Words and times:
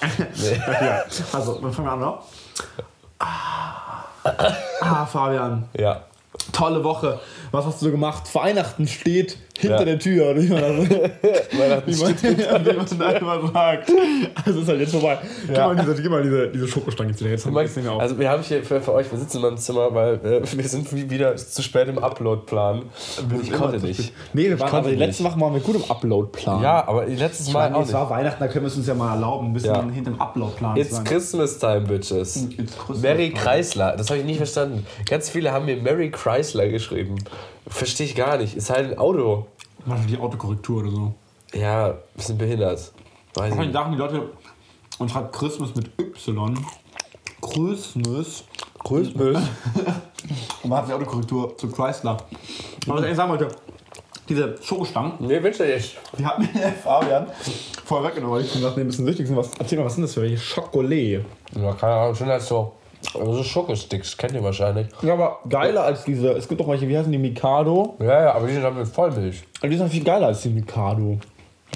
ja. 0.80 1.04
Also, 1.32 1.62
wir 1.62 1.72
fangen 1.72 1.88
an, 1.88 2.00
ne? 2.00 2.18
Ah, 3.18 4.04
ah, 4.80 5.06
Fabian. 5.06 5.68
Ja. 5.76 6.02
Tolle 6.52 6.82
Woche. 6.84 7.20
Was 7.50 7.66
hast 7.66 7.80
du 7.80 7.86
so 7.86 7.90
gemacht? 7.90 8.34
Weihnachten 8.34 8.86
steht 8.86 9.38
hinter 9.60 9.78
Ja. 9.78 9.84
der 9.84 9.98
Tür, 9.98 10.30
oder 10.30 10.42
wie 10.42 10.48
man, 10.48 10.60
das, 10.60 10.88
wie 11.86 12.02
man, 12.02 12.22
wie 12.22 12.72
man 12.76 12.98
da 12.98 13.10
immer 13.12 13.52
sagt. 13.52 13.92
Also 14.44 14.60
ist 14.60 14.68
halt 14.68 14.80
jetzt 14.80 14.92
vorbei. 14.92 15.18
Gib 15.46 15.56
Ja. 15.56 15.66
mal 15.68 15.76
diese, 15.76 15.94
gib 16.02 16.10
mal 16.10 16.22
diese, 16.22 16.48
diese 16.48 16.68
Schokostange 16.68 17.10
jetzt 17.10 17.20
wieder. 17.20 17.30
Jetzt 17.30 17.46
haben 17.46 17.54
wir. 17.54 18.00
Also 18.00 18.18
wir 18.18 18.30
haben 18.30 18.42
hier 18.42 18.62
für, 18.62 18.80
für 18.80 18.92
euch, 18.94 19.10
wir 19.10 19.18
sitzen 19.18 19.36
in 19.38 19.42
meinem 19.42 19.56
Zimmer, 19.58 19.94
weil 19.94 20.14
äh, 20.24 20.42
wir 20.42 20.68
sind 20.68 20.92
wie 20.94 21.10
wieder 21.10 21.36
zu 21.36 21.62
spät 21.62 21.88
im 21.88 21.98
Upload-Plan. 21.98 22.82
Ich 23.42 23.52
konnte 23.52 23.78
zu 23.78 23.86
nicht. 23.86 24.12
Nee, 24.32 24.48
wir 24.48 24.58
waren 24.60 24.74
aber 24.74 24.88
die 24.90 24.96
letzten 24.96 25.24
Wochen 25.24 25.40
waren 25.40 25.54
wir 25.54 25.60
gut 25.60 25.76
im 25.76 25.84
Upload-Plan. 25.90 26.62
Ja, 26.62 26.86
aber 26.86 27.06
letztes 27.06 27.48
Ich 27.48 27.52
Mal 27.52 27.64
meine, 27.64 27.76
auch 27.76 27.80
es 27.82 27.88
nicht. 27.88 27.94
war 27.94 28.10
Weihnachten, 28.10 28.40
da 28.40 28.48
können 28.48 28.64
wir 28.64 28.68
es 28.68 28.76
uns 28.76 28.86
ja 28.86 28.94
mal 28.94 29.14
erlauben, 29.14 29.48
ein 29.48 29.52
bisschen 29.52 29.74
Ja. 29.74 29.82
hinter 29.92 30.10
dem 30.12 30.20
Upload-Plan 30.20 30.74
zu 30.76 30.80
It's 30.80 30.96
sein. 30.96 31.04
Christmas 31.04 31.58
time, 31.58 31.80
bitches. 31.82 32.36
It's 32.58 32.76
Christmas 32.76 33.00
Mary. 33.02 33.30
Chrysler, 33.30 33.96
das 33.96 34.08
habe 34.10 34.20
ich 34.20 34.26
nicht 34.26 34.38
verstanden. 34.38 34.86
Ganz 35.08 35.28
viele 35.30 35.52
haben 35.52 35.64
mir 35.66 35.76
Mary 35.76 36.10
Chrysler 36.10 36.68
geschrieben. 36.68 37.16
Verstehe 37.70 38.06
ich 38.06 38.14
gar 38.14 38.36
nicht. 38.36 38.54
Ist 38.56 38.68
halt 38.70 38.92
ein 38.92 38.98
Auto. 38.98 39.46
Die 40.08 40.18
Autokorrektur 40.18 40.82
oder 40.82 40.90
so. 40.90 41.14
Ja, 41.54 41.94
bisschen 42.14 42.36
behindert. 42.36 42.78
Weiß 42.78 42.82
ich 42.84 43.36
Wahrscheinlich 43.36 43.58
nicht. 43.68 43.74
dachten 43.74 43.92
die 43.92 43.98
Leute, 43.98 44.28
und 44.98 45.10
schreibt 45.10 45.32
Christmas 45.34 45.74
mit 45.74 45.90
Y. 45.98 46.54
Christmas. 47.40 48.44
Christmas. 48.84 49.42
Und 50.62 50.68
man 50.70 50.78
hat 50.78 50.88
die 50.88 50.92
Autokorrektur 50.92 51.56
zu 51.56 51.68
Chrysler. 51.70 52.12
Aber 52.12 52.18
was 52.86 53.00
ich 53.00 53.04
eigentlich 53.06 53.16
sagen 53.16 53.30
wollte, 53.30 53.48
diese 54.28 54.56
Schokostangen, 54.62 55.12
Nee, 55.20 55.42
wünsche 55.42 55.64
ich. 55.64 55.98
die 56.18 56.24
hat 56.24 56.38
mir 56.38 56.46
der 56.54 56.72
Fabian 56.72 57.26
vorher 57.84 58.10
weggenommen, 58.10 58.40
ich 58.44 58.52
dachte, 58.52 58.76
nee, 58.76 58.82
ein 58.82 58.86
bisschen 58.86 59.06
wichtig 59.06 59.26
sind. 59.26 59.36
Was, 59.36 59.50
erzähl 59.58 59.78
mal, 59.78 59.86
was 59.86 59.94
sind 59.94 60.02
das 60.02 60.14
für 60.14 60.22
welche? 60.22 60.38
Schokolade. 60.38 61.24
Ja, 61.56 61.72
keine 61.72 61.94
Ahnung, 61.94 62.14
schon 62.14 62.30
als 62.30 62.46
so, 62.46 62.72
so 63.12 63.42
Schokosticks, 63.42 64.16
kennt 64.16 64.34
ihr 64.34 64.42
wahrscheinlich. 64.44 64.86
Ja, 65.02 65.14
aber 65.14 65.38
geiler 65.48 65.82
als 65.84 66.04
diese, 66.04 66.32
es 66.32 66.46
gibt 66.48 66.60
doch 66.60 66.68
welche, 66.68 66.88
wie 66.88 66.96
heißen 66.96 67.10
die, 67.10 67.18
Mikado? 67.18 67.96
Ja, 67.98 68.22
ja, 68.24 68.34
aber 68.34 68.46
die 68.46 68.54
sind 68.54 68.62
halt 68.62 68.76
mit 68.76 68.86
Vollmilch. 68.88 69.42
Die 69.62 69.76
sind 69.76 69.90
viel 69.90 70.04
geiler 70.04 70.28
als 70.28 70.42
die 70.42 70.50
Mikado. 70.50 71.18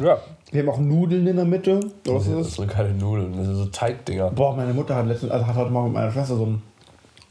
Ja. 0.01 0.19
Die 0.53 0.59
haben 0.61 0.69
auch 0.69 0.79
Nudeln 0.79 1.27
in 1.27 1.37
der 1.37 1.45
Mitte. 1.45 1.81
Was 2.07 2.27
ist 2.27 2.33
Das 2.37 2.47
das? 2.47 2.55
sind 2.55 2.71
keine 2.71 2.91
Nudeln, 2.91 3.33
das 3.37 3.47
sind 3.47 3.57
so 3.57 3.65
Teigdinger. 3.67 4.31
Boah, 4.31 4.55
meine 4.55 4.73
Mutter 4.73 4.95
hat 4.95 5.07
letztens, 5.07 5.33
also 5.33 5.47
hat 5.47 5.57
heute 5.57 5.71
Morgen 5.71 5.87
mit 5.89 5.95
meiner 5.95 6.13
Schwester 6.13 6.37
so 6.37 6.47
ein 6.47 6.63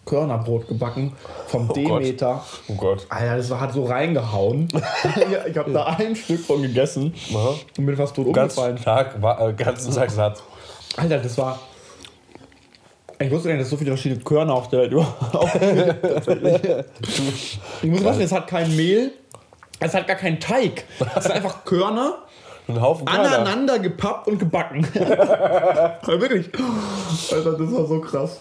Körnerbrot 0.05 0.67
gebacken 0.67 1.13
vom 1.47 1.67
Gott. 1.67 1.77
Demeter. 1.77 2.43
Oh 2.67 2.73
Gott. 2.73 3.05
Alter, 3.09 3.37
das 3.37 3.49
war, 3.49 3.61
hat 3.61 3.71
so 3.73 3.85
reingehauen. 3.85 4.67
Ja, 5.31 5.45
ich 5.47 5.57
habe 5.57 5.71
da 5.71 5.85
ein 5.85 6.15
Stück 6.15 6.41
von 6.41 6.61
gegessen 6.61 7.13
Aha. 7.33 7.53
und 7.77 7.85
bin 7.85 7.95
fast 7.95 8.15
tot 8.15 8.33
Ganz 8.33 8.57
umgefallen. 8.57 8.83
Tag, 8.83 9.21
war, 9.21 9.47
äh, 9.47 9.53
ganzen 9.53 9.93
Tag 9.93 10.09
satt. 10.11 10.43
Alter, 10.97 11.19
das 11.19 11.37
war. 11.37 11.59
Ich 13.19 13.31
wusste 13.31 13.47
gar 13.49 13.55
nicht, 13.55 13.61
dass 13.61 13.67
es 13.67 13.69
so 13.71 13.77
viele 13.77 13.91
verschiedene 13.91 14.21
Körner 14.21 14.53
auf 14.53 14.69
der 14.69 14.79
Welt 14.81 14.91
überhaupt 14.93 15.53
gibt. 15.59 16.85
Ich 17.81 17.89
muss 17.89 18.03
wissen, 18.03 18.21
es 18.21 18.31
hat 18.31 18.47
kein 18.47 18.75
Mehl, 18.75 19.11
es 19.79 19.93
hat 19.93 20.07
gar 20.07 20.15
keinen 20.15 20.39
Teig. 20.39 20.83
Es 21.15 21.23
sind 21.23 21.33
einfach 21.33 21.63
Körner 21.65 22.17
Ein 22.67 22.81
Haufen 22.81 23.05
Körner. 23.05 23.37
aneinander 23.39 23.79
gepappt 23.79 24.27
und 24.27 24.39
gebacken. 24.39 24.87
ja, 24.95 25.97
wirklich. 26.07 26.49
Alter, 27.31 27.51
das 27.57 27.71
war 27.73 27.85
so 27.85 27.99
krass. 28.01 28.39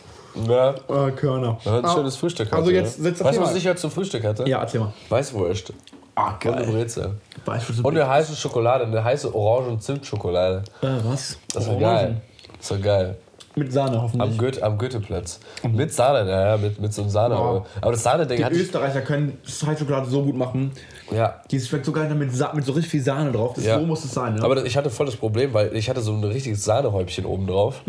Ja, 0.48 0.70
Äh, 0.88 1.10
Körner. 1.12 1.58
das 1.62 1.72
hat 1.72 1.84
ein 1.84 1.90
Ah, 1.90 1.94
schönes 1.94 2.16
Frühstück 2.16 2.46
hatte. 2.48 2.56
Also 2.56 2.70
jetzt 2.70 2.98
ne? 2.98 3.04
setz 3.04 3.18
das 3.18 3.26
Weißt 3.28 3.38
du, 3.38 3.42
was 3.42 3.54
ich 3.54 3.66
heute 3.66 3.76
zum 3.76 3.90
Frühstück 3.90 4.24
hatte? 4.24 4.48
Ja, 4.48 4.60
erzähl 4.60 4.80
mal. 4.80 4.92
Weißwurst. 5.10 5.72
Ah, 6.14 6.34
Und 6.44 6.46
eine 6.54 6.66
Brezel. 6.66 7.10
Beispiel 7.44 7.76
Und 7.82 7.96
eine 7.96 8.08
heiße 8.08 8.36
Schokolade, 8.36 8.84
eine 8.84 9.02
heiße 9.02 9.34
Orange- 9.34 9.68
und 9.68 9.82
Zimtschokolade. 9.82 10.62
äh, 10.82 10.86
was? 11.04 11.38
Das 11.54 11.66
war 11.66 11.74
Orangen. 11.76 11.80
geil. 11.96 12.20
Das 12.58 12.70
war 12.70 12.78
geil. 12.78 13.16
Mit 13.54 13.72
Sahne 13.72 14.00
hoffentlich. 14.00 14.30
Am, 14.30 14.38
Goethe, 14.38 14.62
am 14.62 14.78
Goetheplatz. 14.78 15.40
Mit 15.70 15.92
Sahne, 15.92 16.30
ja, 16.30 16.46
ja, 16.52 16.56
mit, 16.56 16.80
mit 16.80 16.92
so 16.94 17.02
einem 17.02 17.10
Sahne. 17.10 17.36
Wow. 17.36 17.66
Aber 17.80 17.92
das 17.92 18.02
Sahne-Ding 18.02 18.38
Die 18.38 18.44
hatte 18.44 18.54
ich. 18.54 18.62
Österreicher 18.62 19.02
können 19.02 19.38
Schokolade 19.44 20.08
so 20.08 20.22
gut 20.22 20.36
machen. 20.36 20.72
Ja. 21.10 21.42
Die 21.50 21.60
schmeckt 21.60 21.84
so 21.84 21.92
geil 21.92 22.12
mit, 22.14 22.34
Sa 22.34 22.52
mit 22.54 22.64
so 22.64 22.72
richtig 22.72 22.90
viel 22.90 23.02
Sahne 23.02 23.32
drauf. 23.32 23.52
Das 23.54 23.64
Ja. 23.64 23.78
So 23.78 23.84
muss 23.84 24.04
es 24.04 24.12
sein. 24.12 24.36
Ne? 24.36 24.42
Aber 24.42 24.64
ich 24.64 24.76
hatte 24.76 24.88
voll 24.88 25.04
das 25.06 25.16
Problem, 25.16 25.52
weil 25.52 25.74
ich 25.76 25.90
hatte 25.90 26.00
so 26.00 26.12
ein 26.12 26.24
richtiges 26.24 26.64
Sahnehäubchen 26.64 27.26
oben 27.26 27.46
drauf. 27.46 27.82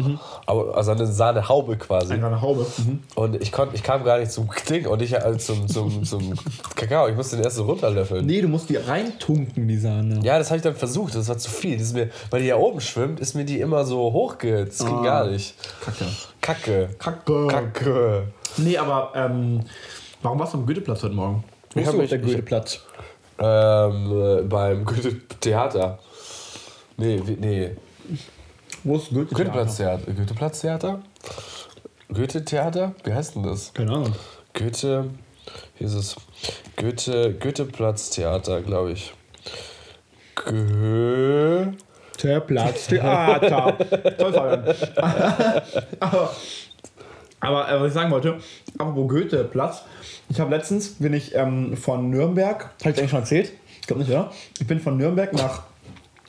Aber, 0.46 0.76
also 0.76 0.92
eine 0.92 1.08
Sahnehaube 1.08 1.78
quasi. 1.78 2.14
Eine 2.14 2.42
Haube. 2.42 2.66
Mhm. 2.78 3.00
Und 3.16 3.42
ich, 3.42 3.52
konnt, 3.54 3.74
ich 3.74 3.84
kam 3.84 4.04
gar 4.04 4.20
nicht 4.20 4.32
zum 4.32 4.50
Ding 4.70 4.88
und 4.88 5.02
ich 5.02 5.14
äh, 5.14 5.38
zum, 5.38 5.68
zum, 5.70 6.04
zum 6.06 6.34
Kakao. 6.76 7.08
Ich 7.08 7.16
musste 7.16 7.38
den 7.38 7.46
erst 7.46 7.56
so 7.56 7.64
runterlöffeln. 7.64 8.26
Nee, 8.26 8.42
du 8.42 8.50
musst 8.50 8.70
die 8.70 8.76
reintunken, 8.76 9.68
die 9.68 9.78
Sahne. 9.78 10.20
Ja, 10.24 10.38
das 10.38 10.50
habe 10.50 10.58
ich 10.58 10.64
dann 10.64 10.76
versucht. 10.76 11.16
Das 11.16 11.30
war 11.30 11.38
zu 11.38 11.50
viel. 11.50 11.78
Das 11.78 11.88
ist 11.88 11.94
mir, 11.94 12.10
weil 12.30 12.42
die 12.42 12.48
ja 12.48 12.58
oben 12.58 12.82
schwimmt, 12.82 13.22
ist 13.22 13.34
mir 13.36 13.46
die 13.46 13.62
immer 13.62 13.86
so 13.86 14.00
hochge. 14.12 14.66
Das 14.66 14.80
ging 14.80 14.98
Ah. 14.98 15.04
gar 15.04 15.28
nicht. 15.30 15.53
Kacke. 15.82 16.06
Kacke. 16.42 16.90
Kacke. 16.98 17.48
Kacke. 17.48 18.28
Nee, 18.58 18.78
aber 18.78 19.12
ähm, 19.16 19.62
warum 20.22 20.40
warst 20.40 20.54
du 20.54 20.60
am 20.60 20.66
Goetheplatz 20.66 21.04
heute 21.04 21.16
Morgen? 21.16 21.44
Wo 21.74 21.92
mich- 21.94 22.10
der 22.10 22.20
Goetheplatz? 22.20 22.80
Ähm, 23.40 24.12
äh, 24.12 24.42
beim 24.44 24.86
Goethe-Theater. 24.86 26.00
Nee, 26.98 27.22
nee. 27.40 27.72
Wo 28.84 28.98
ist 28.98 29.10
Goethe? 29.10 29.34
Goethe-Platz-Theater. 29.34 30.12
Goethe-Platz-Theater? 30.14 31.02
Goethe-Theater? 32.14 32.94
Wie 33.04 33.14
heißt 33.14 33.36
denn 33.36 33.44
das? 33.44 33.74
Keine 33.74 33.92
Ahnung. 33.94 34.14
Goethe. 34.54 35.10
Hier 35.76 35.88
ist 35.88 35.94
es. 35.96 36.16
Goethe. 36.76 37.34
Goethe-Platz-Theater, 37.34 38.62
glaube 38.62 38.92
ich. 38.92 39.14
Gö. 40.36 41.72
Der 42.24 42.40
Platz 42.40 42.88
Theater. 42.88 43.78
Toll, 44.18 44.34
Fabian. 44.34 44.76
aber, 46.00 46.32
aber 47.42 47.70
äh, 47.70 47.82
was 47.82 47.88
ich 47.88 47.94
sagen 47.94 48.12
wollte, 48.12 48.38
apropos 48.78 49.10
Goethe-Platz. 49.10 49.84
Ich 50.30 50.40
habe 50.40 50.56
letztens, 50.56 50.96
bin 50.96 51.14
ich 51.14 51.36
ähm, 51.36 51.76
von 51.76 52.10
Nürnberg, 52.10 52.70
habe 52.80 52.92
ich 52.92 52.98
eigentlich 52.98 53.10
schon 53.10 53.20
erzählt? 53.20 53.52
Ich 53.82 53.88
glaube 53.88 54.02
nicht, 54.02 54.12
oder? 54.12 54.32
Ich 54.60 54.66
bin 54.66 54.80
von 54.80 54.96
Nürnberg 54.98 55.34
nach, 55.34 55.64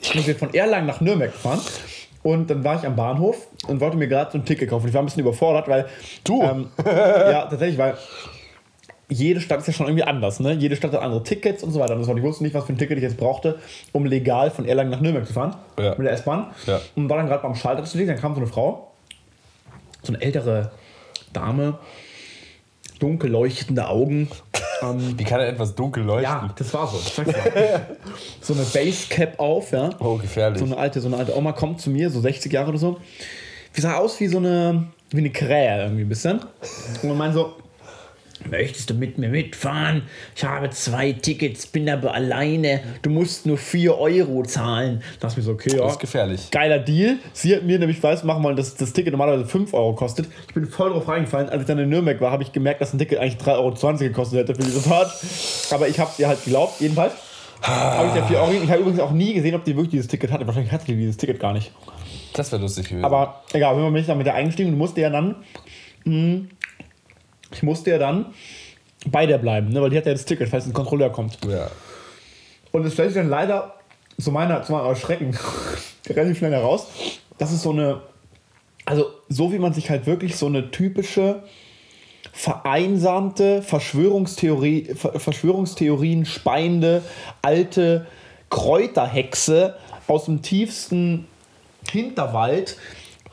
ich 0.01 0.25
bin 0.25 0.35
von 0.35 0.53
Erlangen 0.53 0.87
nach 0.87 0.99
Nürnberg 0.99 1.31
gefahren. 1.31 1.61
Und 2.21 2.49
dann 2.49 2.63
war 2.63 2.75
ich 2.75 2.85
am 2.85 2.95
Bahnhof 2.95 3.47
und 3.67 3.79
wollte 3.79 3.97
mir 3.97 4.07
gerade 4.07 4.31
so 4.31 4.39
ein 4.39 4.45
Ticket 4.45 4.69
kaufen. 4.69 4.87
Ich 4.87 4.93
war 4.93 5.01
ein 5.01 5.05
bisschen 5.05 5.21
überfordert, 5.21 5.67
weil. 5.67 5.85
Du? 6.23 6.41
Ähm, 6.41 6.69
ja, 6.85 7.45
tatsächlich, 7.45 7.77
weil 7.77 7.95
jede 9.09 9.39
Stadt 9.39 9.59
ist 9.59 9.67
ja 9.67 9.73
schon 9.73 9.87
irgendwie 9.87 10.03
anders, 10.03 10.39
ne? 10.39 10.53
Jede 10.53 10.75
Stadt 10.75 10.91
hat 10.91 11.01
andere 11.01 11.23
Tickets 11.23 11.63
und 11.63 11.71
so 11.71 11.79
weiter. 11.79 11.93
Und 11.93 11.99
das 11.99 12.07
war, 12.07 12.17
ich 12.17 12.23
wusste 12.23 12.43
nicht, 12.43 12.53
was 12.53 12.65
für 12.65 12.73
ein 12.73 12.77
Ticket 12.77 12.97
ich 12.97 13.03
jetzt 13.03 13.17
brauchte, 13.17 13.59
um 13.91 14.05
legal 14.05 14.49
von 14.49 14.65
Erlangen 14.65 14.89
nach 14.89 15.01
Nürnberg 15.01 15.27
zu 15.27 15.33
fahren. 15.33 15.55
Ja. 15.77 15.91
Mit 15.91 16.07
der 16.07 16.13
S-Bahn. 16.13 16.47
Ja. 16.65 16.81
Und 16.95 17.09
war 17.09 17.17
dann 17.17 17.27
gerade 17.27 17.43
beim 17.43 17.55
Schalter 17.55 17.83
zu 17.83 17.97
liegen, 17.97 18.09
dann 18.09 18.19
kam 18.19 18.33
so 18.33 18.39
eine 18.39 18.47
Frau, 18.47 18.91
so 20.01 20.13
eine 20.13 20.21
ältere 20.21 20.71
Dame, 21.33 21.77
dunkel 22.99 23.29
leuchtende 23.29 23.87
Augen. 23.87 24.29
Ähm, 24.81 25.13
Wie 25.17 25.23
kann 25.23 25.39
er 25.39 25.49
etwas 25.49 25.75
dunkel 25.75 26.03
leuchten? 26.03 26.23
ja, 26.23 26.49
das 26.55 26.73
war 26.73 26.87
so. 26.87 26.97
Sag's 26.97 27.31
mal. 27.31 27.97
so 28.41 28.53
eine 28.53 28.63
Basecap 28.63 29.39
auf, 29.39 29.71
ja. 29.71 29.91
Oh, 29.99 30.17
gefährlich. 30.17 30.59
So 30.59 30.65
eine 30.65 30.77
alte, 30.77 30.99
so 30.99 31.07
eine 31.07 31.17
alte 31.17 31.37
Oma 31.37 31.51
kommt 31.51 31.79
zu 31.79 31.91
mir, 31.91 32.09
so 32.09 32.21
60 32.21 32.51
Jahre 32.51 32.69
oder 32.69 32.79
so. 32.79 32.97
Die 33.77 33.81
sah 33.81 33.97
aus 33.97 34.19
wie 34.19 34.27
so 34.27 34.37
eine, 34.37 34.87
wie 35.11 35.17
eine 35.17 35.29
Krähe 35.29 35.83
irgendwie 35.83 36.03
ein 36.03 36.09
bisschen. 36.09 36.39
Und 37.01 37.09
man 37.09 37.17
meint 37.17 37.33
so, 37.33 37.55
möchtest 38.49 38.89
du 38.89 38.93
mit 38.93 39.17
mir 39.17 39.29
mitfahren? 39.29 40.03
Ich 40.35 40.43
habe 40.43 40.69
zwei 40.69 41.13
Tickets, 41.13 41.67
bin 41.67 41.89
aber 41.89 42.13
alleine. 42.13 42.81
Du 43.01 43.09
musst 43.09 43.45
nur 43.45 43.57
4 43.57 43.97
Euro 43.97 44.43
zahlen. 44.43 45.01
Da 45.19 45.27
ist 45.27 45.37
mir 45.37 45.43
so, 45.43 45.51
okay, 45.51 45.75
ja. 45.75 45.83
Das 45.83 45.93
ist 45.93 45.99
gefährlich. 45.99 46.51
Geiler 46.51 46.79
Deal. 46.79 47.17
Sie 47.33 47.55
hat 47.55 47.63
mir 47.63 47.79
nämlich 47.79 48.01
weiß 48.01 48.23
machen 48.23 48.43
wollen, 48.43 48.55
dass 48.55 48.75
das 48.75 48.93
Ticket 48.93 49.11
normalerweise 49.11 49.45
5 49.45 49.73
Euro 49.73 49.93
kostet. 49.93 50.27
Ich 50.47 50.53
bin 50.53 50.65
voll 50.65 50.91
drauf 50.91 51.07
reingefallen. 51.07 51.49
Als 51.49 51.61
ich 51.61 51.67
dann 51.67 51.79
in 51.79 51.89
Nürnberg 51.89 52.19
war, 52.21 52.31
habe 52.31 52.43
ich 52.43 52.51
gemerkt, 52.51 52.81
dass 52.81 52.93
ein 52.93 52.99
Ticket 52.99 53.19
eigentlich 53.19 53.41
3,20 53.41 53.51
Euro 53.57 53.97
gekostet 53.97 54.39
hätte 54.39 54.55
für 54.55 54.61
diese 54.61 54.81
Fahrt. 54.81 55.11
Aber 55.71 55.87
ich 55.87 55.99
habe 55.99 56.11
es 56.11 56.19
ihr 56.19 56.27
halt 56.27 56.43
geglaubt, 56.43 56.79
jedenfalls. 56.79 57.13
Habe 57.61 58.19
ich 58.19 58.25
4 58.25 58.37
Euro. 58.37 58.51
Ich 58.51 58.69
habe 58.69 58.81
übrigens 58.81 58.99
auch 58.99 59.11
nie 59.11 59.33
gesehen, 59.33 59.55
ob 59.55 59.63
die 59.63 59.75
wirklich 59.75 59.91
dieses 59.91 60.07
Ticket 60.07 60.31
hatte. 60.31 60.45
Wahrscheinlich 60.45 60.71
hatte 60.71 60.85
die 60.85 60.95
dieses 60.95 61.17
Ticket 61.17 61.39
gar 61.39 61.53
nicht. 61.53 61.71
Das 62.33 62.51
wäre 62.51 62.61
lustig 62.61 62.89
gewesen. 62.89 63.05
Aber 63.05 63.43
egal, 63.53 63.75
wenn 63.75 63.83
man 63.83 63.93
mich 63.93 64.05
dann 64.05 64.17
mit 64.17 64.27
der 64.27 64.35
eingestiegen 64.35 64.71
und 64.73 64.77
musste 64.77 65.01
ja 65.01 65.09
dann. 65.09 65.37
mh, 66.03 66.41
Ich 67.55 67.63
musste 67.63 67.89
ja 67.91 67.97
dann 67.97 68.27
bei 69.07 69.25
der 69.25 69.37
bleiben, 69.37 69.69
ne? 69.69 69.81
weil 69.81 69.89
die 69.89 69.97
hat 69.97 70.05
ja 70.05 70.11
das 70.13 70.25
Ticket, 70.25 70.49
falls 70.49 70.65
ein 70.65 70.73
Kontrolleur 70.73 71.09
kommt. 71.11 71.37
ja. 71.47 71.67
Und 72.71 72.85
es 72.85 72.93
stellt 72.93 73.09
sich 73.09 73.17
dann 73.21 73.29
leider 73.29 73.75
zu 74.19 74.31
meiner, 74.31 74.61
zu 74.63 74.73
meiner 74.73 74.87
Erschrecken 74.89 75.37
relativ 76.09 76.37
schnell 76.39 76.51
heraus, 76.51 76.87
dass 77.37 77.51
es 77.51 77.61
so 77.61 77.71
eine, 77.71 78.01
also 78.85 79.07
so 79.29 79.53
wie 79.53 79.59
man 79.59 79.73
sich 79.73 79.89
halt 79.89 80.05
wirklich 80.07 80.35
so 80.35 80.47
eine 80.47 80.71
typische 80.71 81.43
vereinsamte 82.33 83.61
Verschwörungstheorie, 83.61 84.93
Ver- 84.95 85.19
Verschwörungstheorien 85.19 86.25
speiende 86.25 87.01
alte 87.41 88.05
Kräuterhexe 88.49 89.75
aus 90.07 90.25
dem 90.25 90.41
tiefsten 90.41 91.27
Hinterwald 91.89 92.77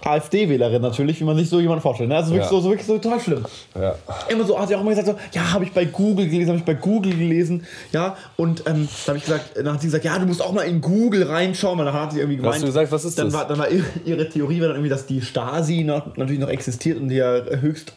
AfD-Wählerin 0.04 0.82
natürlich, 0.82 1.20
wie 1.20 1.24
man 1.24 1.36
sich 1.36 1.48
so 1.48 1.60
jemanden 1.60 1.82
vorstellt. 1.82 2.08
Ne? 2.08 2.16
Also 2.16 2.30
wirklich, 2.30 2.44
Ja. 2.44 2.50
so, 2.50 2.60
so, 2.60 2.68
wirklich 2.70 2.86
so 2.86 2.98
total 2.98 3.20
schlimm. 3.20 3.44
Ja. 3.78 3.94
Immer 4.28 4.44
so, 4.44 4.58
hat 4.58 4.68
sie 4.68 4.74
auch 4.76 4.80
immer 4.80 4.90
gesagt, 4.90 5.06
so, 5.08 5.14
ja, 5.32 5.52
habe 5.52 5.64
ich 5.64 5.72
bei 5.72 5.84
Google 5.84 6.28
gelesen, 6.28 6.48
habe 6.48 6.58
ich 6.58 6.64
bei 6.64 6.74
Google 6.74 7.12
gelesen, 7.16 7.66
ja, 7.92 8.16
und 8.36 8.60
ähm, 8.66 8.88
dann 9.06 9.14
habe 9.14 9.18
ich 9.18 9.24
gesagt, 9.24 9.50
dann 9.56 9.72
hat 9.72 9.80
sie 9.80 9.86
gesagt, 9.86 10.04
ja, 10.04 10.18
du 10.18 10.26
musst 10.26 10.42
auch 10.42 10.52
mal 10.52 10.62
in 10.62 10.80
Google 10.80 11.24
reinschauen, 11.24 11.78
weil 11.78 11.84
dann 11.86 11.94
hat 11.94 12.12
sie 12.12 12.18
irgendwie 12.18 12.36
gemeint, 12.36 12.54
Hast 12.54 12.62
du 12.62 12.66
gesagt, 12.66 12.92
was 12.92 13.04
ist 13.04 13.18
dann 13.18 13.26
das? 13.26 13.34
War, 13.34 13.46
dann 13.46 13.58
war 13.58 13.68
ihre, 14.04 14.28
Theorie 14.28 14.60
war 14.60 14.68
dann 14.68 14.76
irgendwie, 14.76 14.90
dass 14.90 15.06
die 15.06 15.20
Stasi 15.20 15.84
noch, 15.84 16.16
natürlich 16.16 16.40
noch 16.40 16.48
existiert 16.48 16.98
und 16.98 17.08
die 17.08 17.16
ja 17.16 17.42
höchst 17.60 17.92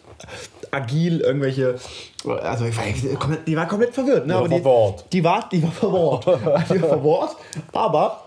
agil 0.71 1.21
irgendwelche, 1.21 1.75
also 2.43 2.65
ich 2.65 2.75
war, 2.77 2.83
die 3.45 3.55
war 3.55 3.67
komplett 3.67 3.93
verwirrt, 3.93 4.27
ne? 4.27 4.33
war 4.33 4.47
die, 4.47 4.59
verwirrt. 4.59 5.05
die 5.11 5.23
war, 5.23 5.49
die 5.51 5.63
war 5.63 5.71
verwirrt, 5.71 6.25
die 6.69 6.81
war 6.81 6.89
verwirrt, 6.89 7.35
aber 7.71 8.23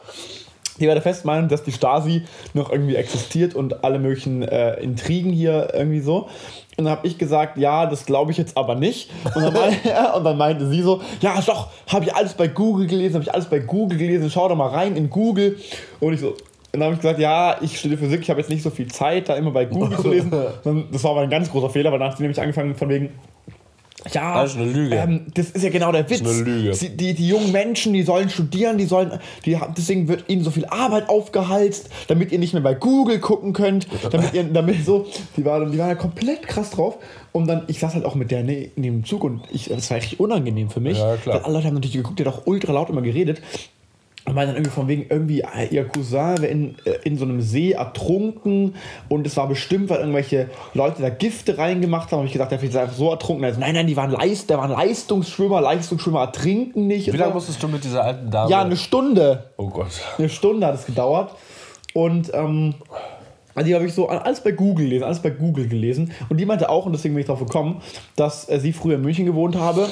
die 0.81 0.87
war 0.87 0.95
der 0.95 1.03
festen 1.03 1.27
Meinung, 1.27 1.49
dass 1.49 1.63
die 1.63 1.73
Stasi 1.73 2.23
noch 2.55 2.71
irgendwie 2.71 2.97
existiert 2.97 3.55
und 3.55 3.85
alle 3.85 3.99
möglichen 3.99 4.43
äh, 4.43 4.75
Intrigen 4.81 5.33
hier 5.33 5.71
irgendwie 5.75 6.01
so. 6.01 6.29
Und 6.77 6.85
dann 6.85 6.91
habe 6.91 7.07
ich 7.07 7.19
gesagt, 7.19 7.59
ja, 7.59 7.87
das 7.87 8.07
glaube 8.07 8.31
ich 8.31 8.39
jetzt 8.39 8.57
aber 8.57 8.77
nicht. 8.77 9.11
Und 9.35 9.43
dann, 9.43 9.53
meinte, 9.53 9.79
und 10.17 10.25
dann 10.25 10.39
meinte 10.39 10.69
sie 10.69 10.83
so, 10.83 11.03
ja, 11.21 11.41
doch, 11.45 11.69
habe 11.89 12.05
ich 12.05 12.15
alles 12.15 12.35
bei 12.35 12.47
Google 12.47 12.87
gelesen, 12.87 13.15
habe 13.15 13.25
ich 13.25 13.35
alles 13.35 13.47
bei 13.47 13.59
Google 13.59 13.99
gelesen, 13.99 14.31
schau 14.31 14.49
doch 14.49 14.57
mal 14.57 14.69
rein 14.69 14.97
in 14.97 15.11
Google. 15.11 15.57
Und 15.99 16.13
ich 16.13 16.21
so, 16.21 16.37
und 16.71 16.81
dann 16.81 16.83
habe 16.85 16.95
ich 16.95 17.01
gesagt, 17.01 17.19
ja, 17.19 17.57
ich 17.63 17.79
studiere 17.79 17.99
Physik, 17.99 18.21
ich 18.21 18.31
habe 18.31 18.41
jetzt 18.41 18.51
nicht 18.51 18.63
so 18.63 18.71
viel 18.71 18.89
Zeit, 18.89 19.29
da 19.29 19.37
immer 19.37 19.51
bei 19.51 19.65
Google 19.65 19.99
zu 19.99 20.11
lesen. 20.11 20.31
Das 20.93 21.03
war 21.03 21.13
aber 21.13 21.23
ein 21.23 21.31
ganz 21.31 21.51
großer 21.51 21.71
Fehler, 21.71 21.91
weil 21.91 22.01
hat 22.01 22.17
sie 22.17 22.23
nämlich 22.23 22.41
angefangen 22.41 22.75
von 22.75 22.89
wegen, 22.89 23.11
ja, 24.13 24.43
Das 24.43 24.53
ist 24.53 24.57
eine 24.61 24.71
Lüge. 24.71 24.95
Ähm, 24.95 25.27
das 25.35 25.51
ist 25.51 25.63
ja 25.63 25.71
genau 25.71 25.91
der 25.93 26.09
Witz. 26.09 26.21
ist 26.21 26.27
eine 26.27 26.43
Lüge. 26.43 26.75
Sie, 26.75 26.91
die, 26.91 27.15
die 27.15 27.29
jungen 27.29 27.53
Menschen, 27.53 27.93
die 27.93 28.03
sollen 28.03 28.31
studieren, 28.31 28.79
die 28.79 28.85
sollen, 28.87 29.19
die, 29.45 29.59
deswegen 29.77 30.09
wird 30.09 30.25
ihnen 30.29 30.45
so 30.45 30.51
viel 30.51 30.67
Arbeit 30.67 31.09
aufgehalst, 31.09 31.89
damit 32.07 32.31
ihr 32.33 32.39
nicht 32.39 32.53
mehr 32.53 32.63
bei 32.63 32.75
Google 32.75 33.19
gucken 33.19 33.53
könnt, 33.53 33.87
damit 34.11 34.33
ihr, 34.35 34.45
damit 34.45 34.85
so, 34.85 35.07
die 35.37 35.45
waren, 35.45 35.73
die 35.73 35.79
waren 35.79 35.89
ja 35.89 35.95
komplett 35.95 36.47
krass 36.47 36.71
drauf. 36.71 36.99
Und 37.33 37.47
dann, 37.47 37.65
ich 37.67 37.79
saß 37.81 37.95
halt 37.95 38.05
auch 38.05 38.15
mit 38.15 38.31
der 38.31 38.43
ne- 38.43 38.71
in 38.77 38.83
dem 38.83 39.05
Zug 39.05 39.23
und 39.25 39.43
ich, 39.53 39.67
das 39.69 39.91
war 39.91 39.97
richtig 39.99 40.19
unangenehm 40.21 40.71
für 40.71 40.81
mich. 40.81 40.99
Ja, 40.99 41.17
klar. 41.17 41.37
Weil 41.37 41.43
alle 41.45 41.55
Leute 41.55 41.67
haben 41.67 41.75
natürlich 41.75 41.97
geguckt, 41.97 42.19
die 42.19 42.25
hat 42.25 42.33
auch 42.33 42.47
ultra 42.47 42.73
laut 42.73 42.89
immer 42.91 43.03
geredet. 43.03 43.43
Und 44.29 44.35
meinen 44.35 44.49
dann 44.49 44.57
irgendwie 44.57 44.75
von 44.75 44.89
wegen, 44.89 45.07
irgendwie, 45.09 45.41
äh, 45.41 45.69
ihr 45.71 45.85
Cousin 45.85 46.39
wäre 46.39 46.47
in, 46.47 46.75
äh, 46.85 46.99
in 47.05 47.17
so 47.17 47.25
einem 47.25 47.41
See 47.41 47.73
ertrunken 47.73 48.75
und 49.09 49.27
es 49.27 49.37
war 49.39 49.49
bestimmt, 49.49 49.89
weil 49.89 50.01
irgendwelche 50.01 50.51
Leute 50.75 51.01
da 51.01 51.09
Gifte 51.09 51.57
reingemacht 51.57 52.13
haben. 52.13 52.19
Habe 52.19 52.27
ich 52.27 52.35
gesagt, 52.35 52.53
der 52.53 52.63
ist 52.63 52.77
einfach 52.77 52.95
so 52.95 53.11
ertrunken. 53.11 53.45
Also, 53.47 53.59
nein, 53.59 53.75
nein, 53.75 53.87
die 53.87 53.97
waren, 53.97 54.11
Leist, 54.11 54.51
der 54.51 54.59
waren 54.59 54.71
Leistungsschwimmer, 54.71 55.63
Leistungsschwimmer 55.63 56.21
ertrinken 56.21 56.87
nicht. 56.87 57.07
Wie 57.07 57.13
Und 57.13 57.19
lange 57.19 57.33
musstest 57.33 57.63
du 57.63 57.69
mit 57.69 57.83
dieser 57.85 58.05
alten 58.05 58.31
Dame? 58.31 58.51
ja, 58.51 58.61
eine 58.61 58.77
Stunde. 58.77 59.51
oh 59.57 59.69
Gott. 59.69 59.93
Eine 60.19 60.29
Stunde 60.29 60.67
hat 60.67 60.75
es 60.75 60.85
gedauert. 60.85 61.35
Und 61.95 62.31
ähm, 62.35 62.75
also 63.55 63.67
die 63.67 63.75
habe 63.75 63.87
ich 63.87 63.95
so 63.95 64.09
alles 64.09 64.41
bei 64.41 64.53
Google 64.53 64.85
gelesen, 64.85 65.05
alles 65.05 65.21
bei 65.21 65.31
Google 65.31 65.69
gelesen. 65.69 66.13
Und 66.29 66.37
die 66.37 66.47
meinte 66.47 66.69
auch, 66.69 66.87
und 66.87 66.93
deswegen 66.93 67.15
bin 67.15 67.23
ich 67.23 67.27
darauf 67.27 67.45
gekommen, 67.45 67.81
dass 68.15 68.49
äh, 68.49 68.61
sie 68.61 68.73
früher 68.73 68.97
in 68.97 69.03
München 69.03 69.27
gewohnt 69.27 69.57
habe, 69.57 69.89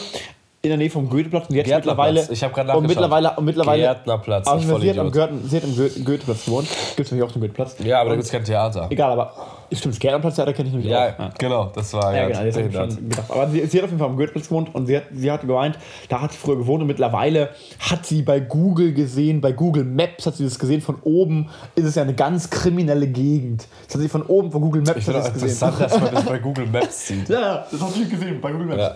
in 0.67 0.71
der 0.71 0.79
Nähe 0.79 0.91
vom 0.91 1.09
Goetheplatz 1.09 1.49
und 1.49 1.55
jetzt 1.57 1.73
mittlerweile. 1.73 2.27
Ich 2.31 2.43
hab 2.43 2.53
grad 2.53 2.75
und 2.75 2.87
mittlerweile, 2.87 3.33
und 3.37 3.45
mittlerweile 3.45 3.83
Gärtnerplatz, 3.83 4.49
ich 4.59 4.67
sie, 4.67 4.91
hat 4.91 4.99
am 4.99 5.11
Goethe, 5.11 5.35
sie 5.45 5.57
hat 5.57 5.65
im 5.65 5.77
Goethe- 5.77 6.01
Goetheplatz 6.03 6.45
gewohnt. 6.45 6.69
Gibt 6.69 7.07
es 7.07 7.13
natürlich 7.13 7.23
auch 7.25 7.33
den 7.33 7.41
Goetheplatz. 7.43 7.77
Ja, 7.85 8.01
aber 8.01 8.11
da 8.11 8.17
gibt 8.17 8.27
es 8.27 8.33
kein 8.33 8.45
Theater. 8.45 8.87
Egal, 8.91 9.13
aber 9.13 9.33
stimmt, 9.73 9.95
das 9.95 9.99
Gärtnerplatz, 10.01 10.37
ja, 10.37 10.45
da 10.45 10.53
kenne 10.53 10.69
ich 10.69 10.75
nämlich 10.75 10.91
Ja, 10.91 11.15
auch. 11.19 11.35
genau, 11.39 11.67
das 11.75 11.93
war 11.95 12.15
Ja, 12.15 12.29
ja, 12.29 12.29
genau, 12.29 12.45
das 12.45 12.55
schon 12.55 13.09
gedacht. 13.09 13.31
Aber 13.31 13.49
sie, 13.49 13.67
sie 13.67 13.79
hat 13.79 13.85
auf 13.85 13.91
jeden 13.91 13.99
Fall 13.99 14.09
am 14.09 14.17
Goetheplatz 14.17 14.49
gewohnt 14.49 14.75
und 14.75 14.87
sie 14.87 14.97
hat, 14.97 15.05
sie 15.13 15.31
hat 15.31 15.41
gemeint, 15.43 15.79
da 16.09 16.21
hat 16.21 16.33
sie 16.33 16.39
früher 16.39 16.57
gewohnt 16.57 16.83
und 16.83 16.87
mittlerweile 16.89 17.51
hat 17.81 18.07
sie 18.07 18.23
bei 18.23 18.41
Google 18.41 18.93
gesehen, 18.93 19.41
bei 19.41 19.53
Google 19.53 19.85
Maps 19.85 20.27
hat 20.27 20.37
sie 20.37 20.45
das 20.45 20.59
gesehen, 20.59 20.81
von 20.81 20.97
oben 21.03 21.49
ist 21.75 21.85
es 21.85 21.95
ja 21.95 22.03
eine 22.03 22.15
ganz 22.15 22.51
kriminelle 22.51 23.07
Gegend. 23.07 23.67
Das 23.87 23.95
hat 23.97 24.03
sie 24.03 24.09
von 24.09 24.23
oben, 24.23 24.53
von 24.53 24.61
Google 24.61 24.83
Maps 24.83 24.99
Ich 24.99 25.07
hat 25.09 25.15
sie 25.15 25.21
das 25.21 25.33
gesehen. 25.33 25.49
interessant, 25.49 25.81
dass 25.81 26.01
man 26.01 26.15
das 26.15 26.25
bei 26.25 26.39
Google 26.47 26.67
Maps 26.67 27.07
sieht. 27.09 27.29
Ja, 27.29 27.41
ja, 27.41 27.67
das 27.71 27.81
hast 27.81 27.97
du 27.97 28.09
gesehen, 28.09 28.41
bei 28.41 28.53
Google 28.53 28.67
Maps. 28.77 28.95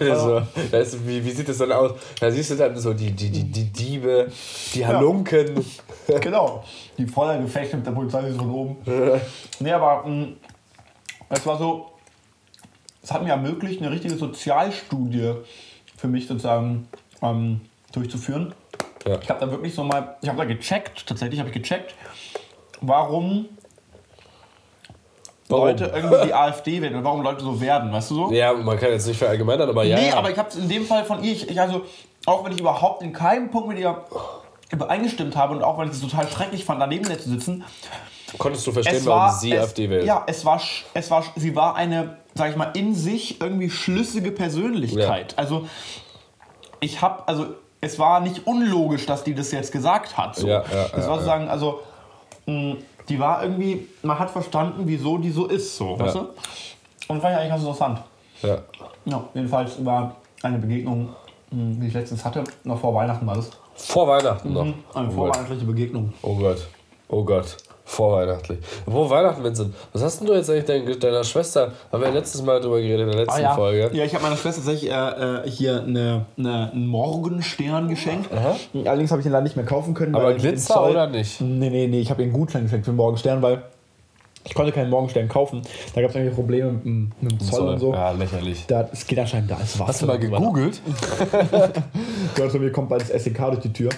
Ja. 0.00 0.16
so, 0.16 0.40
da 0.70 0.78
ist, 0.78 1.06
wie, 1.06 1.24
wie 1.24 1.30
sieht 1.30 1.48
das 1.48 1.58
dann 1.58 1.72
aus? 1.72 1.92
Da 2.20 2.30
siehst 2.30 2.50
du 2.50 2.54
dann 2.54 2.76
so 2.76 2.92
die, 2.94 3.10
die, 3.12 3.30
die, 3.30 3.44
die 3.44 3.64
Diebe, 3.72 4.28
die 4.74 4.86
Halunken. 4.86 5.64
Genau. 6.20 6.62
Die 6.98 7.06
voller 7.06 7.38
Gefechte 7.38 7.76
mit 7.76 7.86
der 7.86 7.90
Polizei 7.90 8.28
ist 8.28 8.38
von 8.38 8.50
oben. 8.50 8.76
nee, 9.60 9.72
aber 9.72 10.04
mh, 10.06 10.28
es 11.28 11.46
war 11.46 11.58
so, 11.58 11.92
es 13.02 13.12
hat 13.12 13.22
mir 13.22 13.30
ermöglicht, 13.30 13.80
eine 13.80 13.90
richtige 13.90 14.16
Sozialstudie 14.16 15.34
für 15.96 16.08
mich 16.08 16.26
sozusagen 16.26 16.88
ähm, 17.22 17.60
durchzuführen. 17.92 18.54
Ja. 19.06 19.18
Ich 19.20 19.30
habe 19.30 19.40
da 19.40 19.50
wirklich 19.50 19.74
so 19.74 19.84
mal, 19.84 20.16
ich 20.20 20.28
habe 20.28 20.38
da 20.38 20.44
gecheckt, 20.44 21.06
tatsächlich 21.06 21.38
habe 21.38 21.50
ich 21.50 21.54
gecheckt, 21.54 21.94
warum, 22.80 23.48
Warum? 25.48 25.66
Leute 25.66 25.92
irgendwie 25.94 26.26
die 26.26 26.34
AfD 26.34 26.82
wählen 26.82 26.96
und 26.96 27.04
warum 27.04 27.22
Leute 27.22 27.44
so 27.44 27.60
werden, 27.60 27.92
weißt 27.92 28.10
du 28.10 28.14
so? 28.14 28.32
Ja, 28.32 28.52
man 28.52 28.78
kann 28.78 28.90
jetzt 28.90 29.06
nicht 29.06 29.18
verallgemeinern, 29.18 29.68
aber 29.68 29.84
ja. 29.84 29.96
nee, 29.96 30.08
ja. 30.08 30.16
aber 30.16 30.30
ich 30.30 30.38
habe 30.38 30.48
es 30.48 30.56
in 30.56 30.68
dem 30.68 30.84
Fall 30.84 31.04
von 31.04 31.22
ihr, 31.22 31.32
ich, 31.32 31.48
ich 31.48 31.60
also, 31.60 31.82
auch 32.26 32.44
wenn 32.44 32.52
ich 32.52 32.60
überhaupt 32.60 33.02
in 33.02 33.12
keinem 33.12 33.50
Punkt 33.50 33.68
mit 33.68 33.78
ihr 33.78 34.04
übereingestimmt 34.72 35.36
habe 35.36 35.54
und 35.54 35.62
auch 35.62 35.78
wenn 35.78 35.88
ich 35.88 35.94
es 35.94 36.00
total 36.00 36.28
schrecklich 36.28 36.64
fand, 36.64 36.80
daneben 36.80 37.04
zu 37.04 37.30
sitzen, 37.30 37.64
Konntest 38.38 38.66
du 38.66 38.72
verstehen, 38.72 38.96
es 38.96 39.06
warum 39.06 39.20
war, 39.22 39.32
sie 39.32 39.52
es, 39.52 39.62
AfD 39.64 39.88
wählt? 39.88 40.04
Ja, 40.04 40.24
es 40.26 40.44
war, 40.44 40.58
sch- 40.58 40.82
es 40.94 41.10
war, 41.10 41.24
sie 41.36 41.54
war 41.54 41.76
eine, 41.76 42.16
sag 42.34 42.50
ich 42.50 42.56
mal, 42.56 42.70
in 42.74 42.94
sich 42.94 43.40
irgendwie 43.40 43.70
schlüssige 43.70 44.32
Persönlichkeit. 44.32 45.34
Also 45.38 45.66
ich 46.80 47.00
habe, 47.02 47.26
also 47.28 47.46
es 47.80 47.98
war 47.98 48.20
nicht 48.20 48.46
unlogisch, 48.46 49.06
dass 49.06 49.22
die 49.24 49.34
das 49.34 49.52
jetzt 49.52 49.70
gesagt 49.72 50.16
hat. 50.18 50.36
So. 50.36 50.46
Ja, 50.48 50.64
ja, 50.72 50.88
das 50.88 51.04
ja, 51.04 51.08
war 51.08 51.14
sozusagen, 51.16 51.48
also 51.48 51.80
mh, 52.46 52.76
die 53.08 53.18
war 53.20 53.42
irgendwie, 53.42 53.86
man 54.02 54.18
hat 54.18 54.30
verstanden, 54.30 54.82
wieso 54.86 55.18
die 55.18 55.30
so 55.30 55.46
ist, 55.46 55.76
so, 55.76 55.98
weißt 55.98 56.16
du? 56.16 56.20
Und 57.08 57.20
fand 57.20 57.34
ich 57.34 57.38
eigentlich 57.38 57.50
ganz 57.50 57.62
interessant. 57.62 58.00
Ja. 58.42 58.58
Ja, 59.04 59.24
jedenfalls 59.34 59.84
war 59.84 60.16
eine 60.42 60.58
Begegnung, 60.58 61.10
mh, 61.52 61.76
die 61.80 61.86
ich 61.86 61.94
letztens 61.94 62.24
hatte, 62.24 62.42
noch 62.64 62.80
vor 62.80 62.92
Weihnachten 62.94 63.24
war 63.26 63.36
das. 63.36 63.50
Vor 63.76 64.08
Weihnachten 64.08 64.52
noch. 64.52 64.62
Eine 64.94 65.08
Oh 65.08 65.10
vorweihnachtliche 65.12 65.64
Begegnung. 65.64 66.12
oh 66.22 66.34
Gott. 66.34 66.66
Oh 67.08 67.24
Gott. 67.24 67.56
Vorweihnachtlich. 67.88 68.58
Wo 68.84 69.08
Weihnachten, 69.08 69.44
Vincent? 69.44 69.72
Was 69.92 70.02
hast 70.02 70.18
denn 70.18 70.26
du 70.26 70.34
jetzt 70.34 70.50
eigentlich 70.50 70.64
dein, 70.66 70.98
deiner 70.98 71.22
Schwester? 71.22 71.70
Haben 71.92 72.00
wir 72.02 72.08
ja 72.08 72.14
letztes 72.14 72.42
Mal 72.42 72.60
drüber 72.60 72.78
geredet 72.80 73.02
in 73.02 73.06
der 73.12 73.20
letzten 73.20 73.38
Ah, 73.38 73.42
ja. 73.42 73.54
Folge. 73.54 73.90
Ja, 73.92 74.04
ich 74.04 74.12
habe 74.12 74.24
meiner 74.24 74.36
Schwester 74.36 74.60
tatsächlich 74.60 74.90
äh, 74.90 74.94
äh, 75.44 75.48
hier 75.48 75.82
eine, 75.82 76.26
eine, 76.36 76.72
einen 76.72 76.86
Morgenstern 76.88 77.86
geschenkt. 77.88 78.28
Allerdings 78.74 79.12
habe 79.12 79.20
ich 79.20 79.24
den 79.24 79.30
leider 79.30 79.44
nicht 79.44 79.54
mehr 79.54 79.64
kaufen 79.64 79.94
können. 79.94 80.16
Aber 80.16 80.34
Glitzer 80.34 80.74
Zoll- 80.74 80.90
oder 80.90 81.06
nicht? 81.06 81.40
Nee, 81.40 81.70
nee, 81.70 81.86
nee, 81.86 82.00
ich 82.00 82.10
habe 82.10 82.22
ihr 82.22 82.26
einen 82.26 82.32
Gutschein 82.36 82.64
geschenkt 82.64 82.86
für 82.86 82.90
den 82.92 82.96
Morgenstern, 82.96 83.40
weil 83.40 83.62
ich 84.44 84.54
konnte 84.54 84.72
keinen 84.72 84.90
Morgenstern 84.90 85.28
kaufen. 85.28 85.62
Da 85.94 86.00
gab 86.00 86.10
es 86.10 86.16
irgendwie 86.16 86.34
Probleme 86.34 86.72
mit, 86.72 86.84
dem- 86.84 87.12
mit 87.20 87.30
dem 87.32 87.40
Zoll 87.40 87.68
und 87.68 87.78
so. 87.78 87.92
Ja, 87.94 88.10
lächerlich. 88.10 88.64
Da, 88.66 88.88
es 88.92 89.06
geht 89.06 89.20
anscheinend 89.20 89.48
da 89.48 89.58
ins 89.60 89.78
Wasser. 89.78 89.86
Hast 89.88 90.02
du 90.02 90.06
mal 90.06 90.18
gegoogelt? 90.18 90.80
zu 92.50 92.58
mir, 92.58 92.72
kommt 92.72 92.88
bald 92.88 93.02
das 93.02 93.22
SEK 93.22 93.36
durch 93.38 93.60
die 93.60 93.72
Tür. 93.72 93.90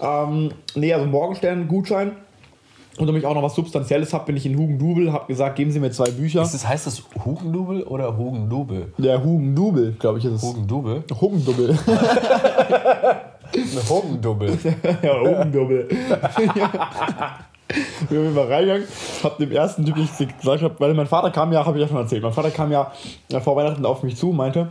Ähm, 0.00 0.52
nee, 0.76 0.92
also 0.94 1.06
Morgenstern-Gutschein. 1.06 2.12
Und 2.98 3.08
damit 3.08 3.22
ich 3.22 3.26
auch 3.26 3.34
noch 3.34 3.42
was 3.42 3.56
Substanzielles 3.56 4.12
habe, 4.12 4.26
bin 4.26 4.36
ich 4.36 4.46
in 4.46 4.56
Hugendubel, 4.56 5.12
habe 5.12 5.26
gesagt, 5.26 5.56
geben 5.56 5.72
Sie 5.72 5.80
mir 5.80 5.90
zwei 5.90 6.10
Bücher. 6.10 6.42
Ist 6.42 6.54
das, 6.54 6.68
heißt 6.68 6.86
das 6.86 7.02
Hugendubel 7.24 7.82
oder 7.82 8.16
Hugendubel? 8.16 8.92
Der 8.98 9.22
Hugendubel, 9.22 9.96
glaube 9.98 10.20
ich, 10.20 10.24
ist 10.26 10.34
es. 10.34 10.42
Hugendubel? 10.42 11.02
Hugendubel. 11.20 11.76
Ein 13.52 13.88
Hugendubel. 13.88 14.58
Ja, 15.02 15.20
Hugendubel. 15.20 15.88
Wir 18.08 18.22
sind 18.22 18.34
mal 18.34 18.46
reingegangen, 18.46 18.86
hab 19.22 19.38
dem 19.38 19.50
ersten 19.50 19.84
Typ, 19.86 19.96
ich 19.96 20.10
gesagt 20.16 20.62
habe, 20.62 20.74
weil 20.78 20.94
mein 20.94 21.06
Vater 21.06 21.30
kam 21.30 21.52
ja, 21.52 21.64
habe 21.64 21.78
ich 21.78 21.82
ja 21.82 21.88
schon 21.88 21.96
erzählt, 21.96 22.22
mein 22.22 22.32
Vater 22.32 22.50
kam 22.50 22.70
ja 22.70 22.92
äh, 23.32 23.40
vor 23.40 23.56
Weihnachten 23.56 23.84
auf 23.86 24.02
mich 24.02 24.16
zu 24.16 24.30
und 24.30 24.36
meinte, 24.36 24.68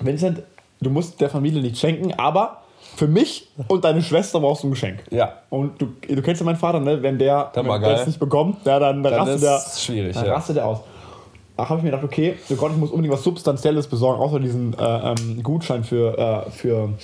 Vincent, 0.00 0.42
du 0.80 0.90
musst 0.90 1.20
der 1.20 1.30
Familie 1.30 1.62
nichts 1.62 1.80
schenken, 1.80 2.12
aber 2.18 2.62
für 2.96 3.06
mich 3.06 3.48
und 3.68 3.84
deine 3.84 4.02
Schwester 4.02 4.40
brauchst 4.40 4.62
du 4.62 4.68
ein 4.68 4.70
Geschenk. 4.70 5.02
Ja. 5.10 5.34
Und 5.48 5.80
du, 5.80 5.88
du 6.08 6.22
kennst 6.22 6.40
ja 6.40 6.44
meinen 6.44 6.56
Vater, 6.56 6.80
ne? 6.80 7.02
wenn 7.02 7.18
der 7.18 7.50
es 7.54 8.06
nicht 8.06 8.18
bekommt, 8.18 8.64
ja, 8.66 8.78
dann, 8.78 9.02
dann, 9.02 9.12
Dann 9.12 9.28
rastet 9.28 9.42
der, 9.42 9.62
schwierig, 9.78 10.14
dann 10.14 10.26
ja. 10.26 10.34
rastet 10.34 10.56
der 10.56 10.66
aus. 10.66 10.80
Da 11.56 11.68
habe 11.68 11.78
ich 11.78 11.84
mir 11.84 11.90
gedacht, 11.90 12.04
okay, 12.04 12.36
oh 12.50 12.54
Gott, 12.54 12.72
ich 12.72 12.78
muss 12.78 12.90
unbedingt 12.90 13.12
was 13.12 13.22
Substanzielles 13.22 13.86
besorgen, 13.86 14.20
außer 14.20 14.40
diesen 14.40 14.72
äh, 14.78 15.12
ähm, 15.12 15.42
Gutschein 15.42 15.84
für, 15.84 16.16
äh, 16.16 16.50
für, 16.50 16.94